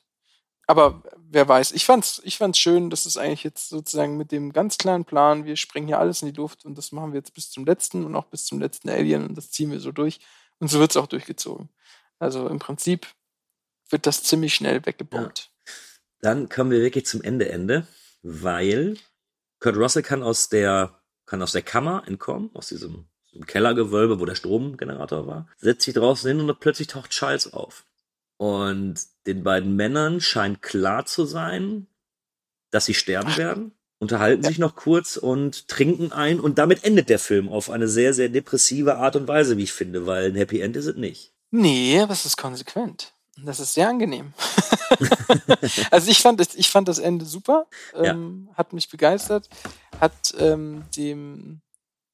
Aber 0.66 1.04
wer 1.16 1.46
weiß, 1.46 1.72
ich 1.72 1.84
fand's, 1.84 2.20
ich 2.24 2.38
fand's 2.38 2.58
schön, 2.58 2.90
dass 2.90 3.06
es 3.06 3.16
eigentlich 3.16 3.44
jetzt 3.44 3.68
sozusagen 3.68 4.16
mit 4.16 4.32
dem 4.32 4.52
ganz 4.52 4.78
klaren 4.78 5.04
Plan, 5.04 5.44
wir 5.44 5.54
sprengen 5.54 5.86
hier 5.86 6.00
alles 6.00 6.22
in 6.22 6.32
die 6.32 6.36
Luft 6.36 6.64
und 6.64 6.76
das 6.76 6.90
machen 6.90 7.12
wir 7.12 7.18
jetzt 7.18 7.34
bis 7.34 7.50
zum 7.50 7.64
letzten 7.66 8.04
und 8.04 8.16
auch 8.16 8.26
bis 8.26 8.46
zum 8.46 8.58
letzten 8.58 8.88
Alien 8.88 9.28
und 9.28 9.36
das 9.36 9.52
ziehen 9.52 9.70
wir 9.70 9.78
so 9.78 9.92
durch. 9.92 10.18
Und 10.58 10.68
so 10.68 10.80
wird's 10.80 10.96
auch 10.96 11.06
durchgezogen. 11.06 11.68
Also 12.18 12.48
im 12.48 12.58
Prinzip 12.58 13.06
wird 13.90 14.06
das 14.06 14.22
ziemlich 14.22 14.54
schnell 14.54 14.84
weggebombt. 14.86 15.50
Dann 16.20 16.48
kommen 16.48 16.70
wir 16.70 16.80
wirklich 16.80 17.06
zum 17.06 17.22
Ende, 17.22 17.48
Ende, 17.48 17.86
weil 18.22 18.96
Kurt 19.58 19.76
Russell 19.76 20.02
kann 20.02 20.22
aus 20.22 20.48
der, 20.48 21.00
kann 21.26 21.42
aus 21.42 21.52
der 21.52 21.62
Kammer 21.62 22.04
entkommen, 22.06 22.50
aus 22.54 22.68
diesem, 22.68 23.06
diesem 23.32 23.46
Kellergewölbe, 23.46 24.20
wo 24.20 24.24
der 24.24 24.34
Stromgenerator 24.34 25.26
war, 25.26 25.48
setzt 25.58 25.84
sich 25.84 25.94
draußen 25.94 26.28
hin 26.28 26.40
und 26.40 26.60
plötzlich 26.60 26.88
taucht 26.88 27.10
Charles 27.10 27.52
auf. 27.52 27.86
Und 28.36 28.98
den 29.26 29.42
beiden 29.42 29.76
Männern 29.76 30.20
scheint 30.20 30.62
klar 30.62 31.04
zu 31.04 31.26
sein, 31.26 31.86
dass 32.70 32.86
sie 32.86 32.94
sterben 32.94 33.36
werden, 33.36 33.72
unterhalten 33.98 34.42
sich 34.42 34.58
noch 34.58 34.76
kurz 34.76 35.16
und 35.16 35.68
trinken 35.68 36.12
ein 36.12 36.40
und 36.40 36.58
damit 36.58 36.84
endet 36.84 37.08
der 37.10 37.18
Film 37.18 37.48
auf 37.48 37.68
eine 37.68 37.86
sehr, 37.86 38.14
sehr 38.14 38.30
depressive 38.30 38.96
Art 38.96 39.16
und 39.16 39.28
Weise, 39.28 39.58
wie 39.58 39.64
ich 39.64 39.72
finde, 39.72 40.06
weil 40.06 40.30
ein 40.30 40.36
Happy 40.36 40.60
End 40.60 40.76
ist 40.76 40.86
es 40.86 40.96
nicht. 40.96 41.34
Nee, 41.50 42.00
aber 42.00 42.12
es 42.12 42.24
ist 42.24 42.36
konsequent. 42.36 43.12
Das 43.44 43.60
ist 43.60 43.74
sehr 43.74 43.88
angenehm. 43.88 44.32
also 45.90 46.10
ich 46.10 46.18
fand, 46.18 46.40
das, 46.40 46.54
ich 46.54 46.70
fand 46.70 46.88
das 46.88 46.98
Ende 46.98 47.24
super, 47.24 47.66
ähm, 47.94 48.48
hat 48.54 48.72
mich 48.72 48.88
begeistert, 48.88 49.48
hat 50.00 50.34
ähm, 50.38 50.84
dem, 50.96 51.60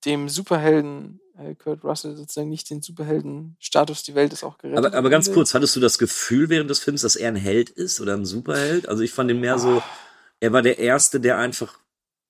dem 0.05 0.29
Superhelden 0.29 1.21
äh, 1.39 1.55
Kurt 1.55 1.85
Russell 1.85 2.17
sozusagen 2.17 2.49
nicht 2.49 2.71
den 2.71 2.83
Superhelden-Status, 2.83 4.03
die 4.03 4.15
Welt 4.15 4.33
ist 4.33 4.45
auch 4.45 4.59
gerettet. 4.59 4.87
Aber, 4.87 4.97
aber 4.97 5.11
ganz 5.11 5.33
kurz, 5.33 5.55
hattest 5.55 5.77
du 5.77 5.81
das 5.81 5.99
Gefühl 5.99 6.49
während 6.49 6.71
des 6.71 6.79
Films, 6.79 7.03
dass 7.03 7.17
er 7.17 7.29
ein 7.29 7.37
Held 7.37 7.71
ist 7.71 8.01
oder 8.01 8.15
ein 8.15 8.25
Superheld? 8.25 8.89
Also 8.89 9.03
ich 9.03 9.13
fand 9.13 9.31
ihn 9.31 9.41
mehr 9.41 9.59
so, 9.59 9.83
er 10.41 10.53
war 10.53 10.63
der 10.63 10.79
Erste, 10.79 11.21
der 11.21 11.39
einfach 11.39 11.79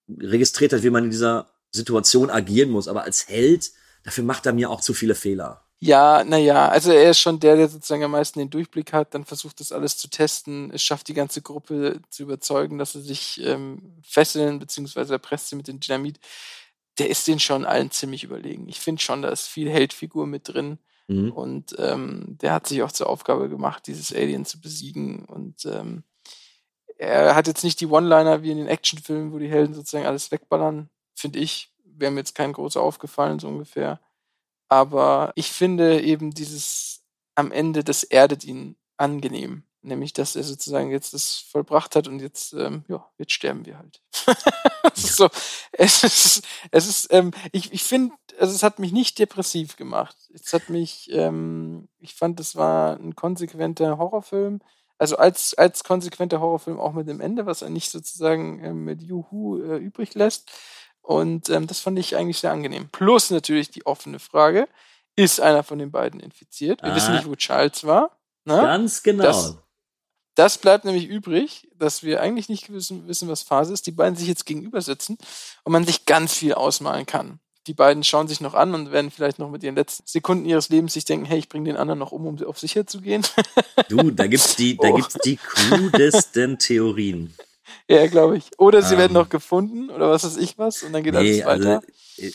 registriert 0.09 0.73
hat, 0.73 0.83
wie 0.83 0.91
man 0.91 1.05
in 1.05 1.11
dieser 1.11 1.49
Situation 1.71 2.31
agieren 2.31 2.71
muss. 2.71 2.89
Aber 2.89 3.03
als 3.03 3.29
Held, 3.29 3.73
dafür 4.05 4.25
macht 4.25 4.47
er 4.47 4.53
mir 4.53 4.71
auch 4.71 4.81
zu 4.81 4.95
viele 4.95 5.15
Fehler. 5.15 5.66
Ja, 5.79 6.25
naja, 6.25 6.69
also 6.69 6.91
er 6.91 7.11
ist 7.11 7.21
schon 7.21 7.39
der, 7.39 7.57
der 7.57 7.69
sozusagen 7.69 8.03
am 8.03 8.13
meisten 8.13 8.39
den 8.39 8.49
Durchblick 8.49 8.95
hat, 8.95 9.13
dann 9.15 9.27
versucht 9.27 9.61
das 9.61 9.73
alles 9.73 9.99
zu 9.99 10.09
testen, 10.09 10.71
es 10.73 10.83
schafft 10.83 11.09
die 11.09 11.15
ganze 11.15 11.43
Gruppe 11.43 12.01
zu 12.09 12.23
überzeugen, 12.23 12.79
dass 12.79 12.93
sie 12.93 13.03
sich 13.03 13.43
ähm, 13.45 14.01
fesseln, 14.03 14.59
beziehungsweise 14.59 15.15
erpresst 15.15 15.49
sie 15.49 15.57
mit 15.57 15.69
dem 15.69 15.81
Dynamit. 15.81 16.19
Der 16.99 17.11
ist 17.11 17.29
den 17.29 17.39
schon 17.41 17.67
allen 17.67 17.91
ziemlich 17.91 18.25
überlegen. 18.25 18.69
Ich 18.69 18.81
finde 18.81 19.03
schon, 19.03 19.21
da 19.21 19.29
ist 19.29 19.49
viel 19.49 19.71
Heldfigur 19.71 20.27
mit 20.27 20.49
drin. 20.49 20.79
Mhm. 21.09 21.33
Und 21.33 21.77
ähm, 21.79 22.39
der 22.41 22.53
hat 22.53 22.67
sich 22.67 22.83
auch 22.83 22.93
zur 22.93 23.09
Aufgabe 23.09 23.49
gemacht, 23.51 23.87
dieses 23.87 24.15
Alien 24.15 24.47
zu 24.47 24.61
besiegen. 24.61 25.27
Und 25.27 25.67
ähm, 25.67 26.05
er 26.97 27.35
hat 27.35 27.47
jetzt 27.47 27.65
nicht 27.65 27.81
die 27.81 27.87
One-Liner 27.87 28.43
wie 28.43 28.51
in 28.51 28.59
den 28.59 28.67
Actionfilmen, 28.69 29.33
wo 29.33 29.39
die 29.39 29.51
Helden 29.51 29.75
sozusagen 29.75 30.07
alles 30.07 30.31
wegballern, 30.31 30.89
finde 31.15 31.39
ich. 31.39 31.71
Wäre 31.85 32.11
mir 32.11 32.21
jetzt 32.21 32.35
kein 32.35 32.53
großer 32.53 32.81
aufgefallen, 32.81 33.39
so 33.39 33.49
ungefähr. 33.49 34.01
Aber 34.69 35.33
ich 35.37 35.53
finde 35.53 36.03
eben 36.03 36.33
dieses 36.33 37.03
am 37.35 37.53
Ende, 37.53 37.85
das 37.85 38.03
erdet 38.03 38.45
ihn 38.45 38.77
angenehm. 38.97 39.65
Nämlich, 39.83 40.13
dass 40.13 40.35
er 40.35 40.43
sozusagen 40.43 40.91
jetzt 40.91 41.15
das 41.15 41.37
vollbracht 41.37 41.95
hat 41.95 42.09
und 42.09 42.19
jetzt, 42.19 42.53
ähm, 42.55 42.85
ja, 42.89 43.09
jetzt 43.19 43.31
sterben 43.31 43.65
wir 43.67 43.79
halt. 43.79 44.03
so, 44.95 45.29
es 45.71 46.03
ist, 46.03 46.43
es 46.73 46.89
ist, 46.89 47.13
ähm, 47.13 47.31
ich, 47.53 47.73
ich 47.73 47.85
finde, 47.85 48.13
also 48.41 48.53
es 48.53 48.65
hat 48.65 48.81
mich 48.81 48.91
nicht 48.91 49.17
depressiv 49.21 49.77
gemacht. 49.77 50.17
Es 50.35 50.53
hat 50.53 50.71
mich, 50.71 51.09
ähm, 51.13 51.89
ich 52.01 52.17
fand, 52.17 52.41
das 52.41 52.57
war 52.57 52.97
ein 52.97 53.15
konsequenter 53.15 53.97
Horrorfilm. 53.97 54.61
Also 54.99 55.19
als, 55.19 55.55
als 55.55 55.85
konsequenter 55.85 56.41
Horrorfilm 56.41 56.81
auch 56.81 56.95
mit 56.95 57.07
dem 57.07 57.21
Ende, 57.21 57.47
was 57.47 57.63
er 57.63 57.71
nicht 57.71 57.91
sozusagen 57.91 58.65
ähm, 58.65 58.85
mit 58.85 59.03
Juhu 59.03 59.63
äh, 59.63 59.77
übrig 59.77 60.15
lässt. 60.15 60.51
Und 61.07 61.49
ähm, 61.51 61.69
das 61.69 61.79
fand 61.79 61.99
ich 62.01 62.17
eigentlich 62.17 62.39
sehr 62.39 62.51
angenehm. 62.51 62.89
Plus 62.91 63.31
natürlich 63.31 63.71
die 63.71 63.87
offene 63.87 64.19
Frage, 64.19 64.67
ist 65.15 65.41
einer 65.41 65.63
von 65.63 65.79
den 65.79 65.93
beiden 65.93 66.19
infiziert? 66.19 66.83
Wir 66.83 66.93
Ah. 66.93 66.97
wissen 66.97 67.15
nicht, 67.15 67.27
wo 67.29 67.37
Charles 67.37 67.85
war. 67.85 68.11
Ne? 68.45 68.55
Ganz 68.57 69.03
genau. 69.05 69.23
Das, 69.23 69.57
das 70.35 70.59
bleibt 70.59 70.85
nämlich 70.85 71.07
übrig, 71.07 71.69
dass 71.77 72.03
wir 72.03 72.21
eigentlich 72.21 72.49
nicht 72.49 72.73
wissen, 72.73 73.07
wissen, 73.07 73.29
was 73.29 73.43
Phase 73.43 73.73
ist. 73.73 73.87
Die 73.87 73.93
beiden 73.93 74.17
sich 74.17 74.27
jetzt 74.27 74.47
gegenüber 74.47 74.81
sitzen 74.81 75.17
und 75.63 75.73
man 75.73 75.85
sich 75.87 76.07
ganz 76.07 76.35
viel 76.35 76.55
ausmalen 76.55 77.07
kann. 77.07 77.39
Die 77.69 77.75
beiden 77.75 78.03
schauen 78.05 78.27
sich 78.29 78.41
noch 78.41 78.55
an 78.55 78.75
und 78.75 78.91
werden 78.93 79.11
vielleicht 79.13 79.39
noch 79.39 79.49
mit 79.51 79.63
ihren 79.63 79.75
letzten 79.77 80.07
Sekunden 80.07 80.45
ihres 80.45 80.69
Lebens 80.69 80.93
sich 80.95 81.05
denken, 81.05 81.25
hey, 81.27 81.39
ich 81.39 81.49
bringe 81.49 81.65
den 81.71 81.77
anderen 81.77 81.99
noch 82.01 82.13
um, 82.13 82.27
um 82.27 82.45
auf 82.45 82.59
sicher 82.59 82.87
zu 82.87 83.01
gehen. 83.01 83.23
Du, 83.89 84.11
da 84.11 84.27
gibt's 84.27 84.57
die, 84.57 84.77
da 84.77 84.89
Oh. 84.93 84.97
gibt's 84.97 85.17
die 85.25 85.37
krudesten 85.37 86.59
Theorien. 86.59 87.33
Ja, 87.89 88.07
glaube 88.07 88.37
ich. 88.37 88.51
Oder 88.59 88.83
sie 88.83 88.95
Ähm. 88.95 89.01
werden 89.01 89.13
noch 89.15 89.29
gefunden 89.29 89.91
oder 89.91 90.11
was 90.11 90.25
weiß 90.25 90.37
ich 90.39 90.59
was 90.59 90.83
und 90.83 90.93
dann 90.93 91.03
geht 91.03 91.15
Nee, 91.15 91.43
alles 91.43 91.65
weiter. 91.67 91.75
also 91.77 91.87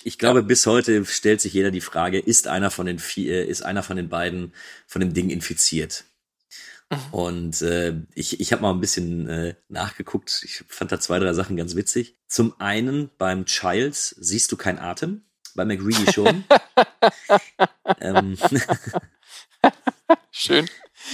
ich 0.04 0.18
glaube, 0.20 0.44
bis 0.44 0.66
heute 0.68 1.04
stellt 1.06 1.42
sich 1.42 1.54
jeder 1.54 1.72
die 1.72 1.82
Frage, 1.82 2.20
ist 2.20 2.48
einer 2.48 2.70
von 2.72 2.86
den 2.86 3.00
vier, 3.00 3.48
ist 3.48 3.62
einer 3.64 3.84
von 3.84 3.98
den 3.98 4.10
beiden 4.10 4.54
von 4.88 5.00
dem 5.02 5.14
Ding 5.14 5.30
infiziert? 5.30 6.04
Mhm. 6.92 6.98
Und 7.14 7.62
äh, 7.62 7.96
ich, 8.14 8.40
ich 8.40 8.52
habe 8.52 8.62
mal 8.62 8.72
ein 8.72 8.82
bisschen 8.82 9.28
äh, 9.30 9.56
nachgeguckt. 9.70 10.42
Ich 10.46 10.64
fand 10.68 10.92
da 10.92 11.00
zwei, 11.00 11.20
drei 11.20 11.34
Sachen 11.34 11.56
ganz 11.58 11.76
witzig. 11.76 12.16
Zum 12.28 12.54
einen 12.60 13.10
beim 13.18 13.46
Childs 13.46 14.16
siehst 14.20 14.52
du 14.52 14.58
keinen 14.58 14.78
Atem, 14.80 15.24
bei 15.56 15.66
McReady 15.66 16.12
schon. 16.12 16.44
ähm, 18.02 18.38
Schön. 20.32 20.70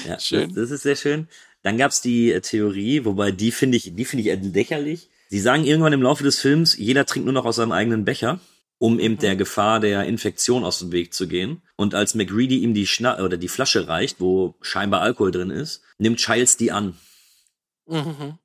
ja, 0.05 0.19
Schön. 0.19 0.49
Das, 0.49 0.55
das 0.63 0.71
ist 0.71 0.83
sehr 0.83 0.95
schön. 0.95 1.27
Dann 1.67 1.77
gab's 1.77 1.99
die 1.99 2.31
äh, 2.31 2.39
Theorie, 2.39 3.03
wobei 3.03 3.31
die 3.31 3.51
finde 3.51 3.75
ich, 3.75 3.93
die 3.93 4.05
finde 4.05 4.23
ich 4.23 4.53
lächerlich. 4.53 5.09
Sie 5.27 5.41
sagen 5.41 5.65
irgendwann 5.65 5.91
im 5.91 6.01
Laufe 6.01 6.23
des 6.23 6.39
Films, 6.39 6.77
jeder 6.77 7.05
trinkt 7.05 7.25
nur 7.25 7.33
noch 7.33 7.43
aus 7.43 7.57
seinem 7.57 7.73
eigenen 7.73 8.05
Becher, 8.05 8.39
um 8.77 9.01
eben 9.01 9.17
der 9.17 9.35
Gefahr 9.35 9.81
der 9.81 10.05
Infektion 10.05 10.63
aus 10.63 10.79
dem 10.79 10.93
Weg 10.93 11.13
zu 11.13 11.27
gehen. 11.27 11.61
Und 11.75 11.93
als 11.93 12.15
McReady 12.15 12.59
ihm 12.59 12.73
die 12.73 12.87
Schna 12.87 13.21
oder 13.21 13.35
die 13.35 13.49
Flasche 13.49 13.89
reicht, 13.89 14.21
wo 14.21 14.55
scheinbar 14.61 15.01
Alkohol 15.01 15.31
drin 15.31 15.49
ist, 15.49 15.81
nimmt 15.97 16.19
Childs 16.19 16.55
die 16.55 16.71
an. 16.71 16.95
Mhm. 17.85 18.37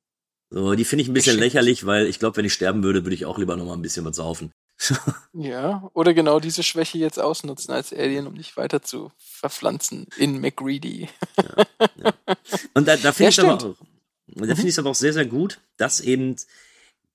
So, 0.51 0.75
die 0.75 0.85
finde 0.85 1.03
ich 1.03 1.09
ein 1.09 1.15
bisschen 1.15 1.39
lächerlich, 1.39 1.87
weil 1.87 2.09
ich 2.09 2.19
glaube, 2.19 2.39
wenn 2.39 2.45
ich 2.45 2.55
sterben 2.55 2.83
würde, 2.83 3.05
würde 3.05 3.15
ich 3.15 3.25
auch 3.25 3.39
lieber 3.39 3.55
noch 3.55 3.67
mal 3.67 3.75
ein 3.75 3.83
bisschen 3.83 4.05
was 4.05 4.17
saufen. 4.17 4.51
Ja, 5.35 5.91
oder 5.95 6.13
genau 6.15 6.41
diese 6.41 6.63
Schwäche 6.63 6.99
jetzt 6.99 7.19
ausnutzen 7.19 7.73
als 7.73 7.93
Alien, 7.93 8.27
um 8.27 8.35
dich 8.35 8.57
weiter 8.57 8.83
zu 8.83 9.11
verpflanzen 9.19 10.07
in 10.17 10.41
McReady. 10.41 11.09
Und 12.75 12.87
da, 12.89 12.97
da 12.97 13.13
finde 13.13 13.25
Ja, 13.25 13.29
ich 13.31 13.41
aber 13.41 13.59
stimmt. 13.61 13.65
auch, 13.65 13.77
da 14.29 14.55
finde 14.55 14.63
ich 14.63 14.75
es 14.75 14.79
aber 14.79 14.91
auch 14.91 14.95
sehr, 14.95 15.13
sehr 15.13 15.27
gut, 15.27 15.61
dass 15.79 16.01
eben 16.01 16.37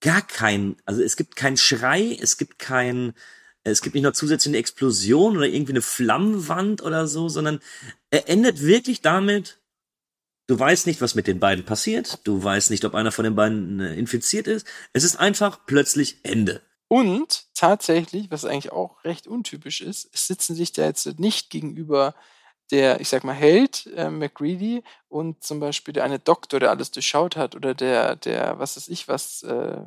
gar 0.02 0.22
kein, 0.22 0.78
also 0.86 1.02
es 1.02 1.16
gibt 1.16 1.36
keinen 1.36 1.58
Schrei, 1.58 2.18
es 2.22 2.38
gibt 2.38 2.60
kein, 2.60 3.14
es 3.64 3.82
gibt 3.82 3.96
nicht 3.96 4.04
noch 4.04 4.14
zusätzlich 4.14 4.52
eine 4.52 4.60
Explosion 4.60 5.38
oder 5.38 5.48
irgendwie 5.48 5.74
eine 5.74 5.82
Flammenwand 5.82 6.82
oder 6.82 7.08
so, 7.08 7.30
sondern 7.30 7.60
er 8.10 8.30
endet 8.30 8.62
wirklich 8.62 9.02
damit, 9.02 9.60
du 10.48 10.58
weißt 10.58 10.88
nicht, 10.88 11.02
was 11.02 11.16
mit 11.16 11.28
den 11.28 11.40
beiden 11.40 11.66
passiert, 11.66 12.20
du 12.24 12.42
weißt 12.42 12.72
nicht, 12.72 12.86
ob 12.86 12.96
einer 12.96 13.12
von 13.12 13.26
den 13.26 13.36
beiden 13.36 13.80
äh, 13.80 13.96
infiziert 13.96 14.48
ist. 14.48 14.66
Es 14.94 15.04
ist 15.04 15.18
einfach 15.18 15.66
plötzlich 15.66 16.20
Ende. 16.24 16.62
Und 16.90 17.48
tatsächlich, 17.54 18.32
was 18.32 18.46
eigentlich 18.46 18.72
auch 18.72 19.04
recht 19.04 19.28
untypisch 19.28 19.82
ist, 19.82 20.10
sitzen 20.16 20.56
sich 20.56 20.72
da 20.72 20.86
jetzt 20.86 21.20
nicht 21.20 21.50
gegenüber 21.50 22.16
der, 22.72 23.00
ich 23.02 23.10
sag 23.10 23.24
mal, 23.24 23.34
Held, 23.34 23.88
äh, 23.96 24.10
McReady 24.10 24.84
und 25.08 25.44
zum 25.44 25.60
Beispiel 25.60 25.94
der 25.94 26.04
eine 26.04 26.20
Doktor, 26.20 26.60
der 26.60 26.70
alles 26.70 26.92
durchschaut 26.92 27.36
hat, 27.38 27.56
oder 27.56 27.74
der, 27.74 28.16
der, 28.16 28.60
was 28.60 28.76
weiß 28.78 28.90
ich, 28.90 29.08
was, 29.08 29.44
äh, 29.44 29.82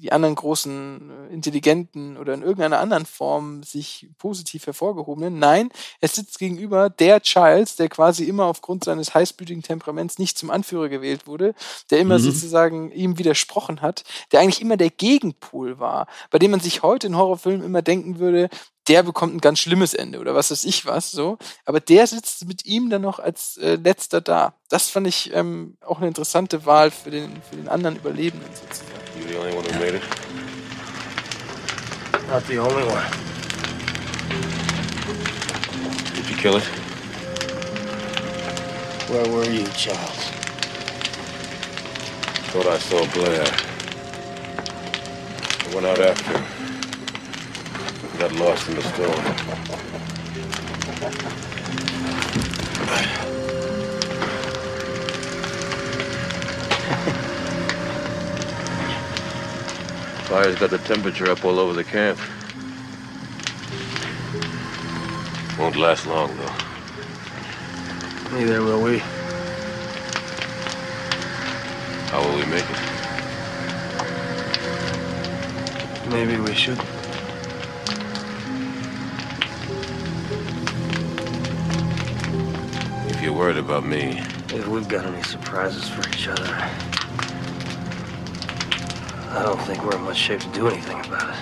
die 0.00 0.12
anderen 0.12 0.34
großen 0.34 1.10
äh, 1.30 1.32
Intelligenten 1.34 2.16
oder 2.16 2.34
in 2.34 2.42
irgendeiner 2.42 2.78
anderen 2.80 3.06
Form 3.06 3.62
sich 3.62 4.08
positiv 4.18 4.66
hervorgehobenen. 4.66 5.38
Nein, 5.38 5.70
es 6.00 6.14
sitzt 6.14 6.38
gegenüber 6.38 6.90
der 6.90 7.20
Childs, 7.20 7.76
der 7.76 7.88
quasi 7.88 8.24
immer 8.24 8.44
aufgrund 8.46 8.84
seines 8.84 9.14
heißblütigen 9.14 9.62
Temperaments 9.62 10.18
nicht 10.18 10.38
zum 10.38 10.50
Anführer 10.50 10.88
gewählt 10.88 11.26
wurde, 11.26 11.54
der 11.90 11.98
immer 12.00 12.18
Mhm. 12.18 12.22
sozusagen 12.22 12.90
ihm 12.92 13.18
widersprochen 13.18 13.82
hat, 13.82 14.04
der 14.32 14.40
eigentlich 14.40 14.60
immer 14.62 14.76
der 14.76 14.90
Gegenpol 14.90 15.78
war, 15.78 16.06
bei 16.30 16.38
dem 16.38 16.50
man 16.52 16.60
sich 16.60 16.82
heute 16.82 17.06
in 17.08 17.16
Horrorfilmen 17.16 17.64
immer 17.66 17.82
denken 17.82 18.18
würde, 18.18 18.48
der 18.88 19.02
bekommt 19.02 19.34
ein 19.34 19.40
ganz 19.40 19.58
schlimmes 19.58 19.94
Ende 19.94 20.18
oder 20.18 20.34
was 20.34 20.50
weiß 20.50 20.64
ich 20.64 20.86
was, 20.86 21.10
so. 21.10 21.38
Aber 21.64 21.80
der 21.80 22.06
sitzt 22.06 22.46
mit 22.46 22.64
ihm 22.64 22.90
dann 22.90 23.02
noch 23.02 23.18
als 23.18 23.58
äh, 23.58 23.76
letzter 23.76 24.20
da. 24.20 24.54
Das 24.68 24.88
fand 24.88 25.06
ich 25.06 25.32
ähm, 25.34 25.76
auch 25.84 25.98
eine 25.98 26.08
interessante 26.08 26.64
Wahl 26.64 26.90
für 26.90 27.10
den, 27.10 27.42
für 27.48 27.56
den 27.56 27.68
anderen 27.68 27.96
Überlebenden 27.96 28.48
sozusagen. 28.54 28.98
You 29.18 29.26
the 29.28 29.36
only 29.36 29.52
one 29.52 29.64
who 29.64 29.78
made 29.78 29.96
it? 29.96 30.02
Not 32.30 32.46
the 32.46 32.58
only 32.58 32.84
one. 32.84 33.04
Did 36.14 36.28
you 36.28 36.36
kill 36.36 36.56
it? 36.56 36.64
Where 39.08 39.26
were 39.32 39.50
you, 39.50 39.64
Charles? 39.74 40.30
Thought 42.52 42.66
I 42.66 42.78
saw 42.78 43.06
Blair. 43.14 43.44
I 45.64 45.74
went 45.74 45.86
out 45.86 45.98
after 45.98 46.38
him. 46.38 46.57
Got 48.18 48.32
lost 48.32 48.68
in 48.68 48.74
the 48.74 48.82
storm. 48.82 49.12
Fire's 60.24 60.56
got 60.56 60.70
the 60.70 60.78
temperature 60.78 61.30
up 61.30 61.44
all 61.44 61.60
over 61.60 61.74
the 61.74 61.84
camp. 61.84 62.18
Won't 65.56 65.76
last 65.76 66.04
long, 66.08 66.36
though. 66.36 66.54
Neither 68.36 68.62
will 68.62 68.82
we. 68.82 68.98
How 72.08 72.20
will 72.24 72.36
we 72.36 72.46
make 72.46 72.68
it? 72.68 72.80
Maybe 76.10 76.36
we 76.36 76.54
should. 76.54 76.97
If 83.18 83.24
you're 83.24 83.32
worried 83.32 83.56
about 83.56 83.84
me, 83.84 84.22
If 84.50 84.68
we've 84.68 84.86
got 84.86 85.04
any 85.04 85.20
surprises 85.24 85.88
for 85.88 86.08
each 86.10 86.28
other, 86.28 86.54
I 89.34 89.42
don't 89.42 89.60
think 89.62 89.82
we're 89.82 89.96
in 89.96 90.02
much 90.02 90.16
shape 90.16 90.38
to 90.42 90.48
do 90.50 90.68
anything 90.68 91.00
about 91.00 91.30
it. 91.30 91.36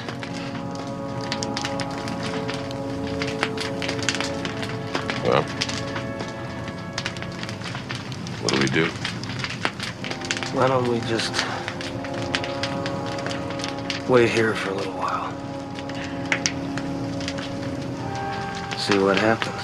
well, 5.29 5.43
what 8.41 8.55
do 8.55 8.59
we 8.59 8.69
do? 8.69 8.87
Why 10.57 10.69
don't 10.69 10.89
we 10.89 11.01
just 11.01 11.35
wait 14.09 14.31
here 14.31 14.55
for 14.55 14.71
a 14.71 14.75
little 14.77 14.95
while? 14.95 15.31
See 18.79 18.99
what 18.99 19.19
happens. 19.19 19.56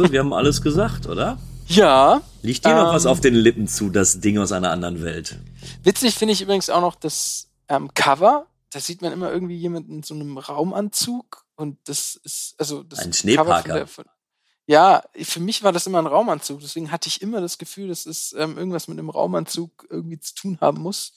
Glaube, 0.00 0.12
wir 0.12 0.20
haben 0.20 0.32
alles 0.32 0.60
gesagt, 0.62 1.06
oder? 1.06 1.38
Ja. 1.68 2.20
Liegt 2.42 2.64
dir 2.64 2.74
noch 2.74 2.88
ähm, 2.88 2.94
was 2.94 3.06
auf 3.06 3.20
den 3.20 3.34
Lippen 3.34 3.68
zu, 3.68 3.90
das 3.90 4.20
Ding 4.20 4.38
aus 4.38 4.50
einer 4.52 4.70
anderen 4.70 5.02
Welt? 5.02 5.38
Witzig 5.82 6.14
finde 6.14 6.32
ich 6.32 6.42
übrigens 6.42 6.68
auch 6.70 6.80
noch 6.80 6.94
das 6.96 7.48
ähm, 7.68 7.92
Cover. 7.94 8.46
Da 8.72 8.80
sieht 8.80 9.02
man 9.02 9.12
immer 9.12 9.30
irgendwie 9.32 9.56
jemanden 9.56 9.96
in 9.96 10.02
so 10.02 10.14
einem 10.14 10.38
Raumanzug 10.38 11.44
und 11.56 11.76
das 11.84 12.14
ist 12.24 12.54
also 12.58 12.82
das 12.82 13.00
Ein 13.00 13.10
Cover 13.10 13.14
Schneeparker. 13.18 13.62
von 13.62 13.74
der- 13.74 13.86
Von, 13.86 14.04
ja, 14.66 15.02
für 15.22 15.40
mich 15.40 15.62
war 15.64 15.72
das 15.72 15.86
immer 15.88 15.98
ein 15.98 16.06
Raumanzug. 16.06 16.60
Deswegen 16.60 16.92
hatte 16.92 17.08
ich 17.08 17.22
immer 17.22 17.40
das 17.40 17.58
Gefühl, 17.58 17.88
dass 17.88 18.06
es 18.06 18.32
ähm, 18.38 18.56
irgendwas 18.56 18.86
mit 18.88 18.98
einem 18.98 19.10
Raumanzug 19.10 19.86
irgendwie 19.90 20.20
zu 20.20 20.34
tun 20.34 20.58
haben 20.60 20.80
muss. 20.82 21.12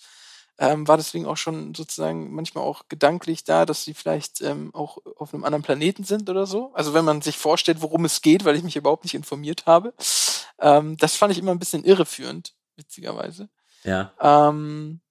Ähm, 0.63 0.87
war 0.87 0.95
deswegen 0.95 1.25
auch 1.25 1.35
schon 1.35 1.75
sozusagen 1.75 2.33
manchmal 2.33 2.63
auch 2.63 2.87
gedanklich 2.87 3.43
da, 3.43 3.65
dass 3.65 3.83
sie 3.83 3.93
vielleicht 3.93 4.39
ähm, 4.39 4.73
auch 4.73 4.97
auf 5.17 5.33
einem 5.33 5.43
anderen 5.43 5.61
Planeten 5.61 6.05
sind 6.05 6.29
oder 6.29 6.45
so. 6.45 6.73
Also 6.73 6.93
wenn 6.93 7.03
man 7.03 7.21
sich 7.21 7.37
vorstellt, 7.37 7.81
worum 7.81 8.05
es 8.05 8.21
geht, 8.21 8.45
weil 8.45 8.55
ich 8.55 8.63
mich 8.63 8.77
überhaupt 8.77 9.03
nicht 9.03 9.13
informiert 9.13 9.65
habe. 9.65 9.93
Ähm, 10.59 10.95
das 10.95 11.17
fand 11.17 11.33
ich 11.33 11.39
immer 11.39 11.51
ein 11.51 11.59
bisschen 11.59 11.83
irreführend, 11.83 12.53
witzigerweise. 12.77 13.49
Ja. 13.83 14.13
Ähm, 14.21 15.01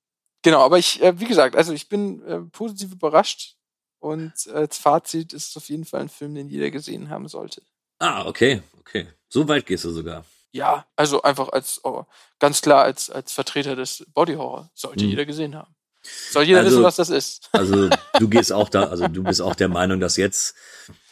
genau, 0.40 0.60
aber 0.62 0.78
ich, 0.78 1.02
äh, 1.02 1.20
wie 1.20 1.26
gesagt, 1.26 1.54
also 1.54 1.74
ich 1.74 1.90
bin 1.90 2.22
äh, 2.22 2.38
positiv 2.38 2.92
überrascht 2.92 3.56
und 3.98 4.32
als 4.54 4.78
Fazit 4.78 5.34
ist 5.34 5.50
es 5.50 5.56
auf 5.58 5.68
jeden 5.68 5.84
Fall 5.84 6.00
ein 6.00 6.08
Film, 6.08 6.34
den 6.34 6.48
jeder 6.48 6.70
gesehen 6.70 7.10
haben 7.10 7.28
sollte. 7.28 7.60
Ah, 7.98 8.24
okay, 8.24 8.62
okay. 8.80 9.06
So 9.28 9.46
weit 9.46 9.66
gehst 9.66 9.84
du 9.84 9.90
sogar. 9.90 10.24
Ja, 10.52 10.86
also 10.96 11.22
einfach 11.22 11.48
als, 11.48 11.80
oh, 11.84 12.04
ganz 12.38 12.60
klar 12.60 12.84
als, 12.84 13.08
als 13.10 13.32
Vertreter 13.32 13.74
des 13.74 14.04
Body 14.12 14.34
Horror 14.34 14.70
sollte 14.74 15.02
Hm. 15.04 15.10
jeder 15.10 15.24
gesehen 15.26 15.54
haben. 15.56 15.74
Soll 16.30 16.44
jeder 16.44 16.58
Also- 16.60 16.70
wissen, 16.72 16.82
was 16.82 16.96
das 16.96 17.08
ist. 17.10 17.48
Also 17.52 17.88
du 18.18 18.28
gehst 18.28 18.52
auch 18.52 18.68
da, 18.68 18.84
also 18.84 19.08
du 19.08 19.22
bist 19.22 19.40
auch 19.40 19.54
der 19.54 19.68
Meinung, 19.68 20.00
dass 20.00 20.16
jetzt 20.16 20.54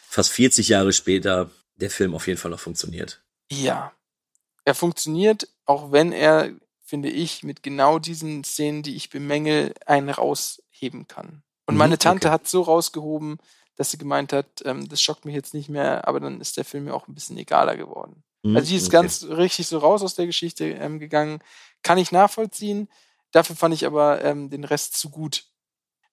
fast 0.07 0.31
40 0.31 0.67
Jahre 0.69 0.93
später 0.93 1.49
der 1.75 1.89
Film 1.89 2.13
auf 2.13 2.27
jeden 2.27 2.37
Fall 2.39 2.51
noch 2.51 2.59
funktioniert. 2.59 3.21
Ja. 3.51 3.91
Er 4.65 4.75
funktioniert, 4.75 5.47
auch 5.65 5.91
wenn 5.91 6.11
er, 6.11 6.51
finde 6.83 7.09
ich, 7.09 7.41
mit 7.43 7.63
genau 7.63 7.97
diesen 7.97 8.43
Szenen, 8.43 8.83
die 8.83 8.95
ich 8.95 9.09
bemängel, 9.09 9.73
einen 9.87 10.09
rausheben 10.11 11.07
kann. 11.07 11.41
Und 11.65 11.75
Mhm, 11.75 11.79
meine 11.79 11.97
Tante 11.97 12.27
okay. 12.27 12.33
hat 12.33 12.47
so 12.47 12.61
rausgehoben, 12.61 13.39
dass 13.77 13.89
sie 13.91 13.97
gemeint 13.97 14.33
hat, 14.33 14.45
ähm, 14.65 14.87
das 14.87 15.01
schockt 15.01 15.25
mich 15.25 15.33
jetzt 15.33 15.53
nicht 15.55 15.69
mehr, 15.69 16.07
aber 16.07 16.19
dann 16.19 16.41
ist 16.41 16.57
der 16.57 16.65
Film 16.65 16.83
mir 16.83 16.93
auch 16.93 17.07
ein 17.07 17.15
bisschen 17.15 17.37
egaler 17.37 17.75
geworden. 17.77 18.23
Mhm, 18.43 18.55
Also 18.55 18.69
die 18.69 18.75
ist 18.75 18.87
okay. 18.87 18.93
ganz 18.93 19.23
richtig 19.23 19.67
so 19.67 19.77
raus 19.77 20.01
aus 20.01 20.15
der 20.15 20.25
Geschichte 20.25 20.65
ähm, 20.65 20.99
gegangen. 20.99 21.39
Kann 21.83 21.97
ich 21.97 22.11
nachvollziehen. 22.11 22.87
Dafür 23.31 23.55
fand 23.55 23.73
ich 23.73 23.85
aber 23.85 24.23
ähm, 24.23 24.49
den 24.49 24.63
Rest 24.63 24.97
zu 24.97 25.09
gut. 25.09 25.45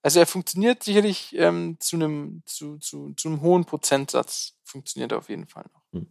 Also 0.02 0.20
er 0.20 0.26
funktioniert 0.26 0.82
sicherlich 0.84 1.34
ähm, 1.36 1.76
zu 1.80 1.96
einem 1.96 2.42
zu, 2.46 2.78
zu, 2.78 3.12
zu 3.14 3.28
einem 3.28 3.40
hohen 3.40 3.64
Prozentsatz. 3.64 4.54
Funktioniert 4.62 5.12
er 5.12 5.18
auf 5.18 5.28
jeden 5.28 5.46
Fall 5.46 5.64
noch. 5.72 6.02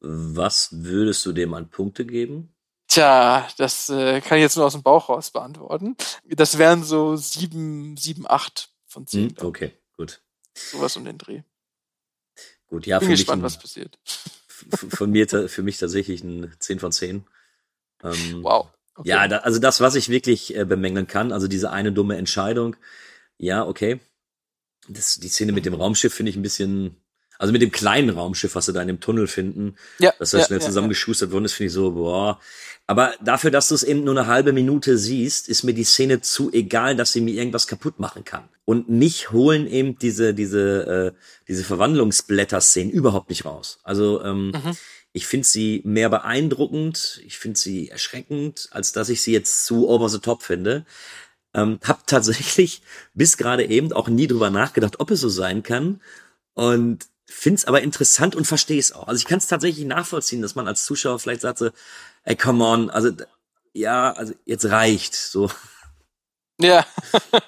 Was 0.00 0.68
würdest 0.72 1.26
du 1.26 1.32
dem 1.32 1.52
an 1.54 1.68
Punkte 1.68 2.06
geben? 2.06 2.54
Tja, 2.88 3.46
das 3.56 3.88
äh, 3.88 4.20
kann 4.20 4.38
ich 4.38 4.42
jetzt 4.42 4.56
nur 4.56 4.66
aus 4.66 4.72
dem 4.72 4.82
Bauch 4.82 5.08
raus 5.08 5.30
beantworten. 5.30 5.96
Das 6.24 6.58
wären 6.58 6.82
so 6.82 7.16
sieben, 7.16 7.96
sieben, 7.96 8.28
acht 8.28 8.72
von 8.86 9.06
zehn. 9.06 9.36
Hm, 9.36 9.46
okay, 9.46 9.72
gut. 9.96 10.22
Sowas 10.54 10.96
um 10.96 11.04
den 11.04 11.18
Dreh. 11.18 11.42
Gut, 12.66 12.86
ja, 12.86 12.98
Bin 12.98 13.10
gespannt, 13.10 13.42
was 13.42 13.58
passiert. 13.58 13.98
Von 14.88 15.10
mir 15.10 15.28
für 15.28 15.62
mich 15.62 15.78
tatsächlich 15.78 16.22
ein 16.22 16.52
10 16.58 16.78
von 16.78 16.92
10. 16.92 17.24
Ähm, 18.04 18.42
Wow. 18.42 18.68
Ja, 19.04 19.28
da, 19.28 19.38
also 19.38 19.58
das, 19.58 19.80
was 19.80 19.94
ich 19.94 20.08
wirklich 20.08 20.56
äh, 20.56 20.64
bemängeln 20.64 21.06
kann, 21.06 21.32
also 21.32 21.48
diese 21.48 21.70
eine 21.70 21.92
dumme 21.92 22.16
Entscheidung, 22.16 22.76
ja, 23.38 23.66
okay. 23.66 24.00
Das, 24.88 25.16
die 25.16 25.28
Szene 25.28 25.52
mit 25.52 25.64
dem 25.64 25.74
Raumschiff 25.74 26.12
finde 26.12 26.30
ich 26.30 26.36
ein 26.36 26.42
bisschen, 26.42 26.96
also 27.38 27.52
mit 27.52 27.62
dem 27.62 27.70
kleinen 27.70 28.10
Raumschiff, 28.10 28.54
was 28.54 28.66
sie 28.66 28.72
da 28.72 28.82
in 28.82 28.88
dem 28.88 29.00
Tunnel 29.00 29.26
finden, 29.26 29.76
Ja, 29.98 30.12
dass 30.18 30.32
das 30.32 30.42
ja, 30.42 30.46
schnell 30.46 30.60
ja, 30.60 30.66
zusammengeschustert 30.66 31.30
worden 31.30 31.46
ist, 31.46 31.54
finde 31.54 31.68
ich 31.68 31.72
so, 31.72 31.92
boah. 31.92 32.40
Aber 32.86 33.14
dafür, 33.22 33.50
dass 33.50 33.68
du 33.68 33.74
es 33.74 33.84
eben 33.84 34.04
nur 34.04 34.18
eine 34.18 34.26
halbe 34.26 34.52
Minute 34.52 34.98
siehst, 34.98 35.48
ist 35.48 35.62
mir 35.62 35.74
die 35.74 35.84
Szene 35.84 36.20
zu 36.20 36.52
egal, 36.52 36.96
dass 36.96 37.12
sie 37.12 37.20
mir 37.20 37.34
irgendwas 37.34 37.66
kaputt 37.66 38.00
machen 38.00 38.24
kann. 38.24 38.48
Und 38.64 38.88
mich 38.88 39.32
holen 39.32 39.66
eben 39.66 39.98
diese, 39.98 40.32
diese, 40.34 41.14
äh, 41.16 41.20
diese 41.48 41.64
Verwandlungsblätter-Szenen 41.64 42.90
überhaupt 42.90 43.30
nicht 43.30 43.44
raus. 43.44 43.80
Also, 43.82 44.22
ähm, 44.22 44.48
Mhm. 44.52 44.76
ich 45.12 45.26
finde 45.26 45.46
sie 45.46 45.82
mehr 45.84 46.08
beeindruckend, 46.08 47.20
ich 47.26 47.38
finde 47.38 47.58
sie 47.58 47.88
erschreckend, 47.88 48.68
als 48.70 48.92
dass 48.92 49.08
ich 49.08 49.22
sie 49.22 49.32
jetzt 49.32 49.64
zu 49.64 49.88
over 49.88 50.08
the 50.08 50.18
top 50.20 50.42
finde. 50.42 50.84
Ähm, 51.54 51.80
hab 51.82 52.06
tatsächlich 52.06 52.82
bis 53.14 53.36
gerade 53.36 53.64
eben 53.66 53.92
auch 53.92 54.08
nie 54.08 54.28
drüber 54.28 54.50
nachgedacht, 54.50 55.00
ob 55.00 55.10
es 55.10 55.20
so 55.20 55.28
sein 55.28 55.62
kann. 55.64 56.00
Und 56.54 57.06
find's 57.26 57.64
aber 57.64 57.80
interessant 57.82 58.36
und 58.36 58.46
verstehe 58.46 58.78
es 58.78 58.92
auch. 58.92 59.08
Also 59.08 59.18
ich 59.18 59.24
kann 59.26 59.38
es 59.38 59.46
tatsächlich 59.48 59.84
nachvollziehen, 59.86 60.42
dass 60.42 60.54
man 60.54 60.68
als 60.68 60.84
Zuschauer 60.84 61.18
vielleicht 61.18 61.40
sagt 61.42 61.58
so, 61.58 61.70
ey, 62.24 62.36
come 62.36 62.64
on, 62.64 62.90
also 62.90 63.10
ja, 63.72 64.12
also 64.12 64.34
jetzt 64.44 64.66
reicht 64.66 65.14
so. 65.14 65.50
Ja, 66.60 66.86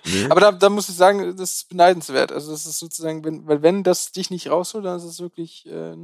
Ne? 0.05 0.27
aber 0.31 0.41
da, 0.41 0.53
da 0.53 0.69
muss 0.69 0.89
ich 0.89 0.95
sagen, 0.97 1.37
das 1.37 1.55
ist 1.55 1.69
beneidenswert. 1.69 2.33
Also 2.33 2.51
das 2.53 2.67
ist 2.67 2.79
sozusagen, 2.79 3.25
wenn, 3.25 3.47
weil 3.47 3.63
wenn 3.63 3.83
das 3.85 4.13
dich 4.13 4.31
nicht 4.31 4.49
rausholt, 4.51 4.85
dann 4.85 4.97
ist 4.97 5.05
es 5.05 5.21
wirklich, 5.21 5.67
äh, 5.67 5.91
ja, 5.91 5.97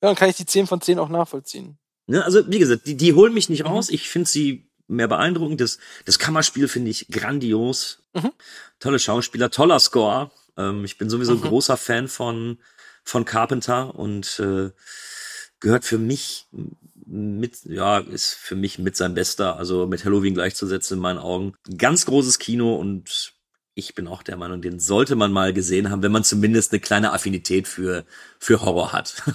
dann 0.00 0.14
kann 0.16 0.30
ich 0.30 0.36
die 0.36 0.46
10 0.46 0.66
von 0.66 0.80
10 0.80 0.98
auch 0.98 1.08
nachvollziehen. 1.08 1.78
Ne? 2.06 2.24
Also 2.24 2.50
wie 2.50 2.58
gesagt, 2.58 2.86
die, 2.86 2.96
die 2.96 3.12
holen 3.14 3.34
mich 3.34 3.48
nicht 3.48 3.62
Mhm. 3.64 3.68
raus. 3.70 3.88
Ich 3.90 4.08
finde 4.08 4.28
sie 4.28 4.68
mehr 4.88 5.08
beeindruckend. 5.08 5.60
Das, 5.60 5.78
das 6.04 6.18
Kammerspiel 6.18 6.68
finde 6.68 6.90
ich 6.90 7.08
grandios. 7.08 7.98
Mhm. 8.14 8.32
Tolle 8.80 8.98
Schauspieler, 8.98 9.50
toller 9.50 9.78
Score. 9.80 10.30
Ähm, 10.56 10.84
ich 10.84 10.98
bin 10.98 11.08
sowieso 11.10 11.34
Mhm. 11.36 11.42
ein 11.42 11.48
großer 11.48 11.76
Fan 11.76 12.08
von, 12.08 12.58
von 13.04 13.24
Carpenter 13.24 13.94
und 13.94 14.38
äh, 14.40 14.70
gehört 15.60 15.84
für 15.84 15.98
mich 15.98 16.46
mit, 17.12 17.64
ja, 17.64 17.98
ist 17.98 18.32
für 18.32 18.56
mich 18.56 18.78
mit 18.78 18.96
sein 18.96 19.14
bester, 19.14 19.56
also 19.56 19.86
mit 19.86 20.04
Halloween 20.04 20.34
gleichzusetzen 20.34 20.96
in 20.96 21.02
meinen 21.02 21.18
Augen. 21.18 21.54
Ganz 21.76 22.06
großes 22.06 22.38
Kino 22.38 22.74
und 22.74 23.34
ich 23.74 23.94
bin 23.94 24.08
auch 24.08 24.22
der 24.22 24.36
Meinung, 24.36 24.62
den 24.62 24.80
sollte 24.80 25.14
man 25.14 25.30
mal 25.30 25.52
gesehen 25.52 25.90
haben, 25.90 26.02
wenn 26.02 26.12
man 26.12 26.24
zumindest 26.24 26.72
eine 26.72 26.80
kleine 26.80 27.12
Affinität 27.12 27.68
für, 27.68 28.04
für 28.38 28.62
Horror 28.62 28.92
hat. 28.92 29.22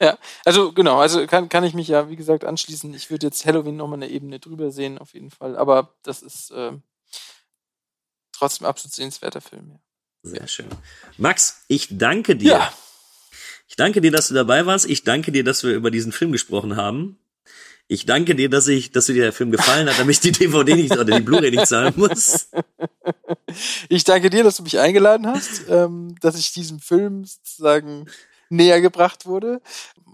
Ja, 0.00 0.18
also 0.44 0.72
genau, 0.72 0.98
also 0.98 1.24
kann, 1.28 1.48
kann 1.48 1.62
ich 1.62 1.74
mich 1.74 1.86
ja, 1.86 2.10
wie 2.10 2.16
gesagt, 2.16 2.44
anschließen. 2.44 2.92
Ich 2.92 3.12
würde 3.12 3.28
jetzt 3.28 3.46
Halloween 3.46 3.76
nochmal 3.76 3.98
eine 3.98 4.08
Ebene 4.08 4.40
drüber 4.40 4.72
sehen, 4.72 4.98
auf 4.98 5.14
jeden 5.14 5.30
Fall. 5.30 5.56
Aber 5.56 5.94
das 6.02 6.22
ist 6.22 6.50
äh, 6.50 6.72
trotzdem 8.32 8.66
absolut 8.66 8.92
sehenswerter 8.92 9.40
Film. 9.40 9.70
Ja. 9.70 9.78
Sehr 10.24 10.48
schön. 10.48 10.66
Max, 11.18 11.62
ich 11.68 11.86
danke 11.96 12.34
dir. 12.34 12.50
Ja. 12.50 12.72
Ich 13.72 13.76
danke 13.76 14.02
dir, 14.02 14.10
dass 14.10 14.28
du 14.28 14.34
dabei 14.34 14.66
warst. 14.66 14.84
Ich 14.84 15.02
danke 15.02 15.32
dir, 15.32 15.44
dass 15.44 15.64
wir 15.64 15.72
über 15.72 15.90
diesen 15.90 16.12
Film 16.12 16.30
gesprochen 16.30 16.76
haben. 16.76 17.18
Ich 17.88 18.04
danke 18.04 18.34
dir, 18.34 18.50
dass 18.50 18.68
ich, 18.68 18.92
dass 18.92 19.06
dir 19.06 19.14
der 19.14 19.32
Film 19.32 19.50
gefallen 19.50 19.88
hat, 19.88 19.98
damit 19.98 20.16
ich 20.16 20.20
die 20.20 20.32
DVD 20.38 20.74
nicht 20.74 20.92
oder 20.92 21.06
die 21.06 21.22
Blu-ray 21.22 21.50
nicht 21.50 21.66
zahlen 21.66 21.94
muss. 21.96 22.50
Ich 23.88 24.04
danke 24.04 24.28
dir, 24.28 24.44
dass 24.44 24.58
du 24.58 24.62
mich 24.62 24.78
eingeladen 24.78 25.26
hast, 25.26 25.70
ähm, 25.70 26.16
dass 26.20 26.38
ich 26.38 26.52
diesem 26.52 26.80
Film 26.80 27.24
sozusagen 27.24 28.10
näher 28.50 28.82
gebracht 28.82 29.24
wurde. 29.24 29.62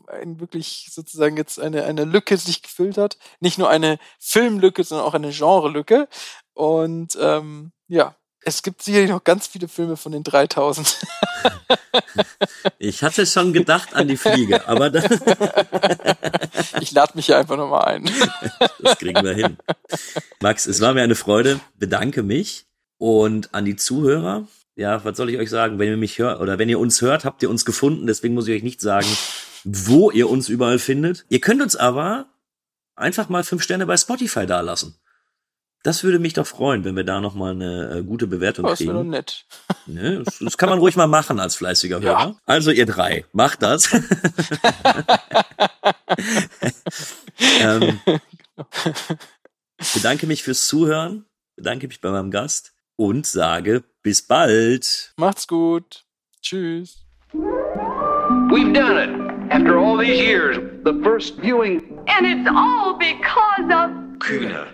Ein 0.06 0.38
wirklich 0.38 0.90
sozusagen 0.92 1.36
jetzt 1.36 1.58
eine, 1.58 1.82
eine 1.82 2.04
Lücke 2.04 2.36
sich 2.36 2.62
gefüllt 2.62 2.96
hat. 2.96 3.18
Nicht 3.40 3.58
nur 3.58 3.68
eine 3.68 3.98
Filmlücke, 4.20 4.84
sondern 4.84 5.04
auch 5.04 5.14
eine 5.14 5.32
Genrelücke. 5.32 6.06
Und 6.54 7.18
ähm, 7.20 7.72
ja, 7.88 8.14
es 8.42 8.62
gibt 8.62 8.82
sicherlich 8.82 9.10
noch 9.10 9.24
ganz 9.24 9.46
viele 9.46 9.68
Filme 9.68 9.96
von 9.96 10.12
den 10.12 10.22
3000. 10.22 10.98
Ich 12.78 13.02
hatte 13.02 13.26
schon 13.26 13.52
gedacht 13.52 13.94
an 13.94 14.08
die 14.08 14.16
Fliege, 14.16 14.66
aber 14.68 14.90
da, 14.90 15.02
ich 16.80 16.92
lade 16.92 17.12
mich 17.14 17.26
hier 17.26 17.38
einfach 17.38 17.56
nochmal 17.56 17.84
ein. 17.86 18.04
das 18.80 18.98
kriegen 18.98 19.22
wir 19.24 19.34
hin. 19.34 19.56
Max, 20.40 20.66
es 20.66 20.80
war 20.80 20.94
mir 20.94 21.02
eine 21.02 21.14
Freude. 21.14 21.60
Bedanke 21.76 22.22
mich 22.22 22.66
und 22.98 23.54
an 23.54 23.64
die 23.64 23.76
Zuhörer. 23.76 24.46
Ja, 24.76 25.04
was 25.04 25.16
soll 25.16 25.30
ich 25.30 25.38
euch 25.38 25.50
sagen? 25.50 25.78
Wenn 25.78 25.88
ihr 25.88 25.96
mich 25.96 26.18
hört 26.18 26.40
oder 26.40 26.58
wenn 26.58 26.68
ihr 26.68 26.78
uns 26.78 27.00
hört, 27.02 27.24
habt 27.24 27.42
ihr 27.42 27.50
uns 27.50 27.64
gefunden. 27.64 28.06
Deswegen 28.06 28.34
muss 28.34 28.46
ich 28.46 28.56
euch 28.56 28.62
nicht 28.62 28.80
sagen, 28.80 29.08
wo 29.64 30.10
ihr 30.10 30.30
uns 30.30 30.48
überall 30.48 30.78
findet. 30.78 31.24
Ihr 31.28 31.40
könnt 31.40 31.62
uns 31.62 31.74
aber 31.74 32.26
einfach 32.94 33.28
mal 33.28 33.44
fünf 33.44 33.62
Sterne 33.62 33.86
bei 33.86 33.96
Spotify 33.96 34.46
dalassen. 34.46 34.94
Das 35.84 36.02
würde 36.02 36.18
mich 36.18 36.32
doch 36.34 36.46
freuen, 36.46 36.84
wenn 36.84 36.96
wir 36.96 37.04
da 37.04 37.20
noch 37.20 37.34
mal 37.34 37.52
eine 37.52 37.98
äh, 37.98 38.02
gute 38.02 38.26
Bewertung 38.26 38.64
Oh, 38.64 38.68
das 38.70 38.80
wäre 38.80 38.92
doch 38.92 38.98
kriegen. 39.00 39.10
nett. 39.10 39.44
Ne? 39.86 40.22
Das, 40.24 40.38
das 40.40 40.58
kann 40.58 40.68
man 40.68 40.78
ruhig 40.80 40.96
mal 40.96 41.06
machen 41.06 41.40
als 41.40 41.54
fleißiger 41.56 42.00
Ja. 42.00 42.18
Hörer. 42.20 42.36
Also 42.46 42.70
ihr 42.72 42.84
drei, 42.84 43.24
macht 43.32 43.62
das. 43.62 43.88
ähm, 47.60 48.00
bedanke 49.94 50.26
mich 50.26 50.42
fürs 50.42 50.66
Zuhören, 50.68 51.24
bedanke 51.56 51.86
mich 51.88 52.00
bei 52.00 52.10
meinem 52.10 52.30
Gast 52.30 52.72
und 52.96 53.26
sage 53.26 53.84
bis 54.02 54.22
bald. 54.26 55.12
Macht's 55.16 55.46
gut. 55.46 56.04
Tschüss. 56.42 57.04
We've 57.32 58.72
done 58.72 58.98
it. 58.98 59.10
After 59.50 59.78
all 59.78 59.96
these 59.98 60.20
years, 60.20 60.58
the 60.84 60.92
first 61.02 61.38
viewing 61.40 61.82
And 62.06 62.26
it's 62.26 62.48
all 62.48 62.94
because 62.98 63.70
of 63.72 63.90
Kühne. 64.18 64.66